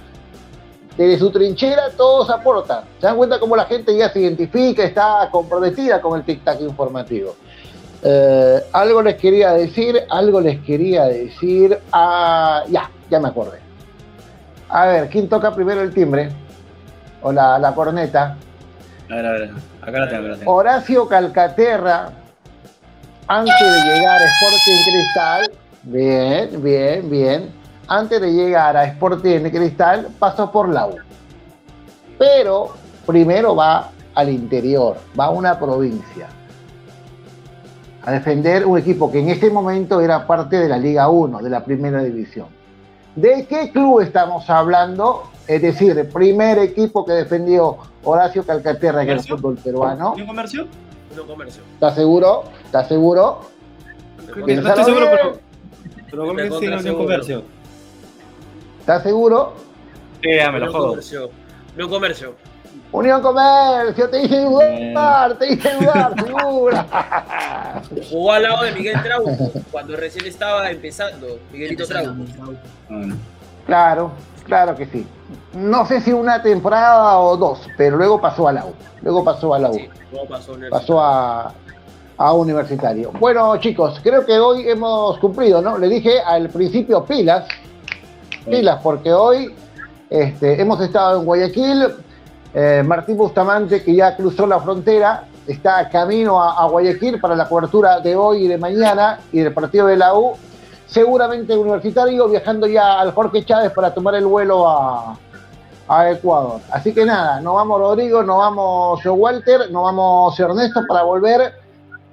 Desde 0.98 1.18
su 1.18 1.32
trinchera 1.32 1.92
todos 1.96 2.30
aportan. 2.30 2.84
Se 3.00 3.08
dan 3.08 3.16
cuenta 3.16 3.40
cómo 3.40 3.56
la 3.56 3.64
gente 3.64 3.96
ya 3.96 4.10
se 4.10 4.20
identifica, 4.20 4.84
está 4.84 5.30
comprometida 5.32 6.02
con 6.02 6.20
el 6.20 6.26
tic-tac 6.26 6.60
informativo. 6.60 7.36
Eh, 8.04 8.60
algo 8.74 9.02
les 9.02 9.16
quería 9.16 9.54
decir, 9.54 10.04
algo 10.10 10.42
les 10.42 10.60
quería 10.60 11.06
decir. 11.06 11.80
Ah, 11.94 12.64
ya, 12.68 12.92
ya 13.10 13.20
me 13.22 13.30
acordé. 13.30 13.71
A 14.72 14.86
ver, 14.86 15.10
¿quién 15.10 15.28
toca 15.28 15.54
primero 15.54 15.82
el 15.82 15.94
timbre? 15.94 16.30
O 17.22 17.32
la, 17.34 17.60
la 17.60 17.76
corneta. 17.76 18.38
A 19.10 19.16
ver, 19.16 19.26
a 19.26 19.32
ver. 19.32 19.52
Acá 19.82 20.00
la 20.00 20.10
tengo, 20.10 20.22
acá 20.22 20.30
la 20.30 20.38
tengo. 20.38 20.52
Horacio 20.52 21.08
Calcaterra, 21.10 22.10
antes 23.28 23.54
de 23.60 23.94
llegar 23.94 24.22
a 24.22 24.26
Sporting 24.26 24.84
Cristal, 24.86 25.52
bien, 25.84 26.64
bien, 26.64 27.10
bien, 27.10 27.52
antes 27.88 28.22
de 28.22 28.32
llegar 28.32 28.78
a 28.78 28.86
Sporting 28.86 29.42
Cristal, 29.50 30.08
pasó 30.18 30.50
por 30.50 30.70
la 30.70 30.88
U. 30.88 30.96
Pero 32.18 32.74
primero 33.06 33.54
va 33.54 33.90
al 34.16 34.30
interior, 34.30 34.96
va 35.20 35.26
a 35.26 35.30
una 35.32 35.60
provincia, 35.60 36.28
a 38.04 38.12
defender 38.12 38.66
un 38.66 38.78
equipo 38.78 39.12
que 39.12 39.20
en 39.20 39.30
ese 39.30 39.50
momento 39.50 40.00
era 40.00 40.26
parte 40.26 40.58
de 40.58 40.70
la 40.70 40.78
Liga 40.78 41.10
1, 41.10 41.40
de 41.40 41.50
la 41.50 41.66
primera 41.66 42.02
división. 42.02 42.61
¿De 43.16 43.46
qué 43.48 43.72
club 43.72 44.02
estamos 44.02 44.50
hablando? 44.50 45.24
Es 45.48 45.62
decir, 45.62 45.98
el 45.98 46.08
primer 46.08 46.60
equipo 46.60 47.06
que 47.06 47.14
defendió 47.14 47.78
Horacio 48.04 48.46
Calcaterra 48.46 49.04
en 49.04 49.10
el 49.10 49.20
fútbol 49.20 49.58
peruano. 49.58 50.14
¿Unión 50.14 50.28
Comercio? 50.28 50.68
No 51.16 51.28
comercio. 51.28 51.62
¿Estás 51.74 51.96
seguro? 51.96 52.44
¿Estás 52.64 52.88
seguro? 52.88 53.42
No 54.28 54.48
estoy 54.48 54.84
seguro, 54.86 55.08
pero. 55.12 55.40
Pero 56.10 56.34
creo 56.34 56.36
que 56.36 56.60
sí, 56.60 56.68
Unión. 56.68 56.96
Comercio. 56.96 57.44
¿Estás 58.80 59.04
seguro? 59.04 59.54
Sí, 60.24 60.30
ya 60.36 60.52
me 60.52 60.60
lo 60.60 60.72
jodo. 60.72 60.98
comercio. 61.90 62.36
Unión 62.92 63.22
Comercio, 63.22 64.10
te 64.10 64.24
hice 64.24 64.42
dudar, 64.42 65.38
te 65.38 65.54
hice 65.54 65.74
dudar, 65.76 66.14
segura. 66.26 67.82
Jugó 68.10 68.32
al 68.34 68.44
lado 68.44 68.64
de 68.64 68.72
Miguel 68.74 69.02
Trauco 69.02 69.32
cuando 69.72 69.96
recién 69.96 70.26
estaba 70.26 70.70
empezando. 70.70 71.40
Miguelito 71.54 71.86
Trauco. 71.86 72.16
Claro, 73.66 74.12
claro 74.46 74.76
que 74.76 74.86
sí. 74.88 75.08
No 75.54 75.86
sé 75.86 76.02
si 76.02 76.12
una 76.12 76.42
temporada 76.42 77.18
o 77.20 77.38
dos, 77.38 77.60
pero 77.78 77.96
luego 77.96 78.20
pasó 78.20 78.48
a 78.50 78.52
la 78.54 78.66
U. 78.66 78.74
Luego 79.02 79.24
pasó 79.24 79.54
a 79.54 79.60
la 79.60 79.70
U. 79.70 79.74
Sí, 79.76 79.90
no 80.12 80.26
pasó 80.28 80.56
el- 80.56 80.70
pasó 80.70 81.00
a, 81.02 81.54
a 82.18 82.34
Universitario. 82.34 83.12
Bueno, 83.20 83.56
chicos, 83.58 84.00
creo 84.04 84.26
que 84.26 84.38
hoy 84.38 84.68
hemos 84.70 85.18
cumplido, 85.20 85.62
¿no? 85.62 85.78
Le 85.78 85.88
dije 85.88 86.20
al 86.20 86.50
principio 86.50 87.06
pilas, 87.06 87.46
pilas, 88.46 88.80
porque 88.84 89.14
hoy 89.14 89.56
este, 90.10 90.62
hemos 90.62 90.82
estado 90.82 91.20
en 91.20 91.26
Guayaquil. 91.26 91.88
Eh, 92.54 92.84
Martín 92.86 93.18
Bustamante, 93.18 93.84
que 93.84 93.96
ya 93.96 94.16
cruzó 94.16 94.46
la 94.46 94.60
frontera, 94.60 95.26
está 95.48 95.88
camino 95.90 96.42
a, 96.42 96.66
Guayaquil 96.68 97.20
para 97.20 97.36
la 97.36 97.48
cobertura 97.48 98.00
de 98.00 98.16
hoy 98.16 98.46
y 98.46 98.48
de 98.48 98.58
mañana 98.58 99.20
y 99.32 99.40
del 99.40 99.54
partido 99.54 99.88
de 99.88 99.98
la 99.98 100.14
U. 100.14 100.34
Seguramente 100.86 101.56
Universitario 101.56 102.28
viajando 102.28 102.68
ya 102.68 103.00
al 103.00 103.14
Jorge 103.14 103.46
Chávez 103.46 103.72
para 103.72 103.94
tomar 103.94 104.16
el 104.16 104.26
vuelo 104.26 104.68
a, 104.68 105.18
Ecuador. 106.10 106.62
Así 106.72 106.94
que 106.94 107.04
nada, 107.04 107.42
nos 107.42 107.56
vamos 107.56 107.78
Rodrigo, 107.78 108.24
nos 108.24 108.38
vamos 108.38 109.02
Walter, 109.06 109.70
nos 109.72 109.84
vamos 109.84 110.40
Ernesto 110.40 110.86
para 110.88 111.04
volver 111.04 111.54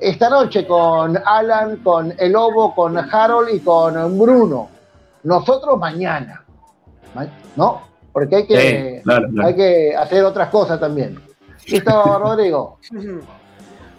esta 0.00 0.28
noche 0.28 0.66
con 0.66 1.16
Alan, 1.24 1.76
con 1.76 2.12
El 2.18 2.32
Lobo, 2.32 2.74
con 2.74 2.98
Harold 2.98 3.54
y 3.54 3.60
con 3.60 4.18
Bruno. 4.18 4.68
Nosotros 5.22 5.78
mañana, 5.78 6.42
Ma- 7.14 7.28
¿no? 7.54 7.82
Porque 8.18 8.36
hay 8.36 8.46
que, 8.46 8.56
Sí, 8.96 9.02
claro, 9.04 9.28
claro. 9.32 9.48
hay 9.48 9.54
que 9.56 9.96
hacer 9.96 10.24
otras 10.24 10.48
cosas 10.50 10.78
también. 10.80 11.18
¿Listo, 11.66 12.18
Rodrigo? 12.18 12.78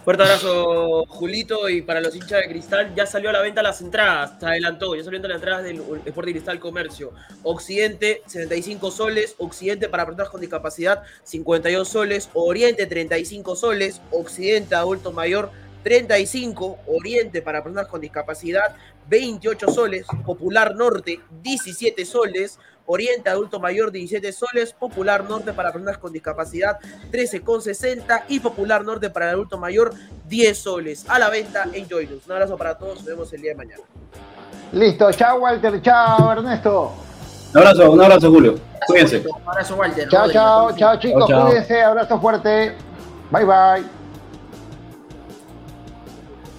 Fuerte 0.03 0.23
abrazo, 0.23 1.05
Julito. 1.07 1.69
Y 1.69 1.81
para 1.81 2.01
los 2.01 2.15
hinchas 2.15 2.41
de 2.41 2.47
Cristal, 2.47 2.95
ya 2.95 3.05
salió 3.05 3.29
a 3.29 3.33
la 3.33 3.41
venta 3.41 3.61
las 3.61 3.79
entradas. 3.81 4.39
Se 4.39 4.45
adelantó, 4.45 4.95
ya 4.95 5.03
salió 5.03 5.19
a 5.19 5.27
las 5.27 5.35
entradas 5.35 5.63
del 5.63 5.83
Sporting 6.05 6.31
Cristal 6.33 6.59
Comercio. 6.59 7.11
Occidente, 7.43 8.23
75 8.25 8.89
soles. 8.91 9.35
Occidente 9.37 9.87
para 9.89 10.05
personas 10.05 10.29
con 10.29 10.41
discapacidad, 10.41 11.03
52 11.23 11.87
soles. 11.87 12.29
Oriente, 12.33 12.87
35 12.87 13.55
soles. 13.55 14.01
Occidente, 14.11 14.73
adulto 14.73 15.11
mayor, 15.11 15.51
35. 15.83 16.79
Oriente 16.87 17.41
para 17.41 17.61
personas 17.61 17.87
con 17.87 18.01
discapacidad, 18.01 18.75
28 19.09 19.67
soles. 19.71 20.07
Popular 20.25 20.75
Norte, 20.75 21.19
17 21.43 22.03
soles. 22.05 22.57
Oriente 22.91 23.29
Adulto 23.29 23.59
Mayor 23.59 23.91
17 23.91 24.31
soles, 24.31 24.73
Popular 24.73 25.23
Norte 25.29 25.53
para 25.53 25.71
personas 25.71 25.99
con 25.99 26.11
discapacidad 26.11 26.79
13,60 27.11 28.23
y 28.29 28.39
Popular 28.39 28.83
Norte 28.83 29.11
para 29.11 29.27
el 29.27 29.35
adulto 29.35 29.59
mayor 29.59 29.93
10 30.27 30.57
soles. 30.57 31.05
A 31.07 31.19
la 31.19 31.29
venta 31.29 31.67
en 31.71 31.87
Joylus. 31.87 32.25
Un 32.25 32.31
abrazo 32.31 32.57
para 32.57 32.79
todos, 32.79 32.95
nos 32.95 33.05
vemos 33.05 33.31
el 33.31 33.41
día 33.41 33.51
de 33.51 33.57
mañana. 33.57 33.83
Listo, 34.71 35.11
chao 35.11 35.37
Walter, 35.37 35.79
chao 35.83 36.31
Ernesto. 36.31 36.91
Un 37.53 37.57
abrazo, 37.59 37.91
un 37.91 38.01
abrazo, 38.01 38.31
Julio. 38.31 38.59
Cuídense. 38.87 39.17
Un 39.19 39.47
abrazo, 39.47 39.75
Walter. 39.75 40.09
Chao, 40.09 40.31
chao, 40.31 40.75
chao 40.75 40.99
chicos, 40.99 41.25
cuídense, 41.25 41.83
abrazo 41.83 42.19
fuerte. 42.19 42.75
Bye 43.29 43.45
bye. 43.45 43.98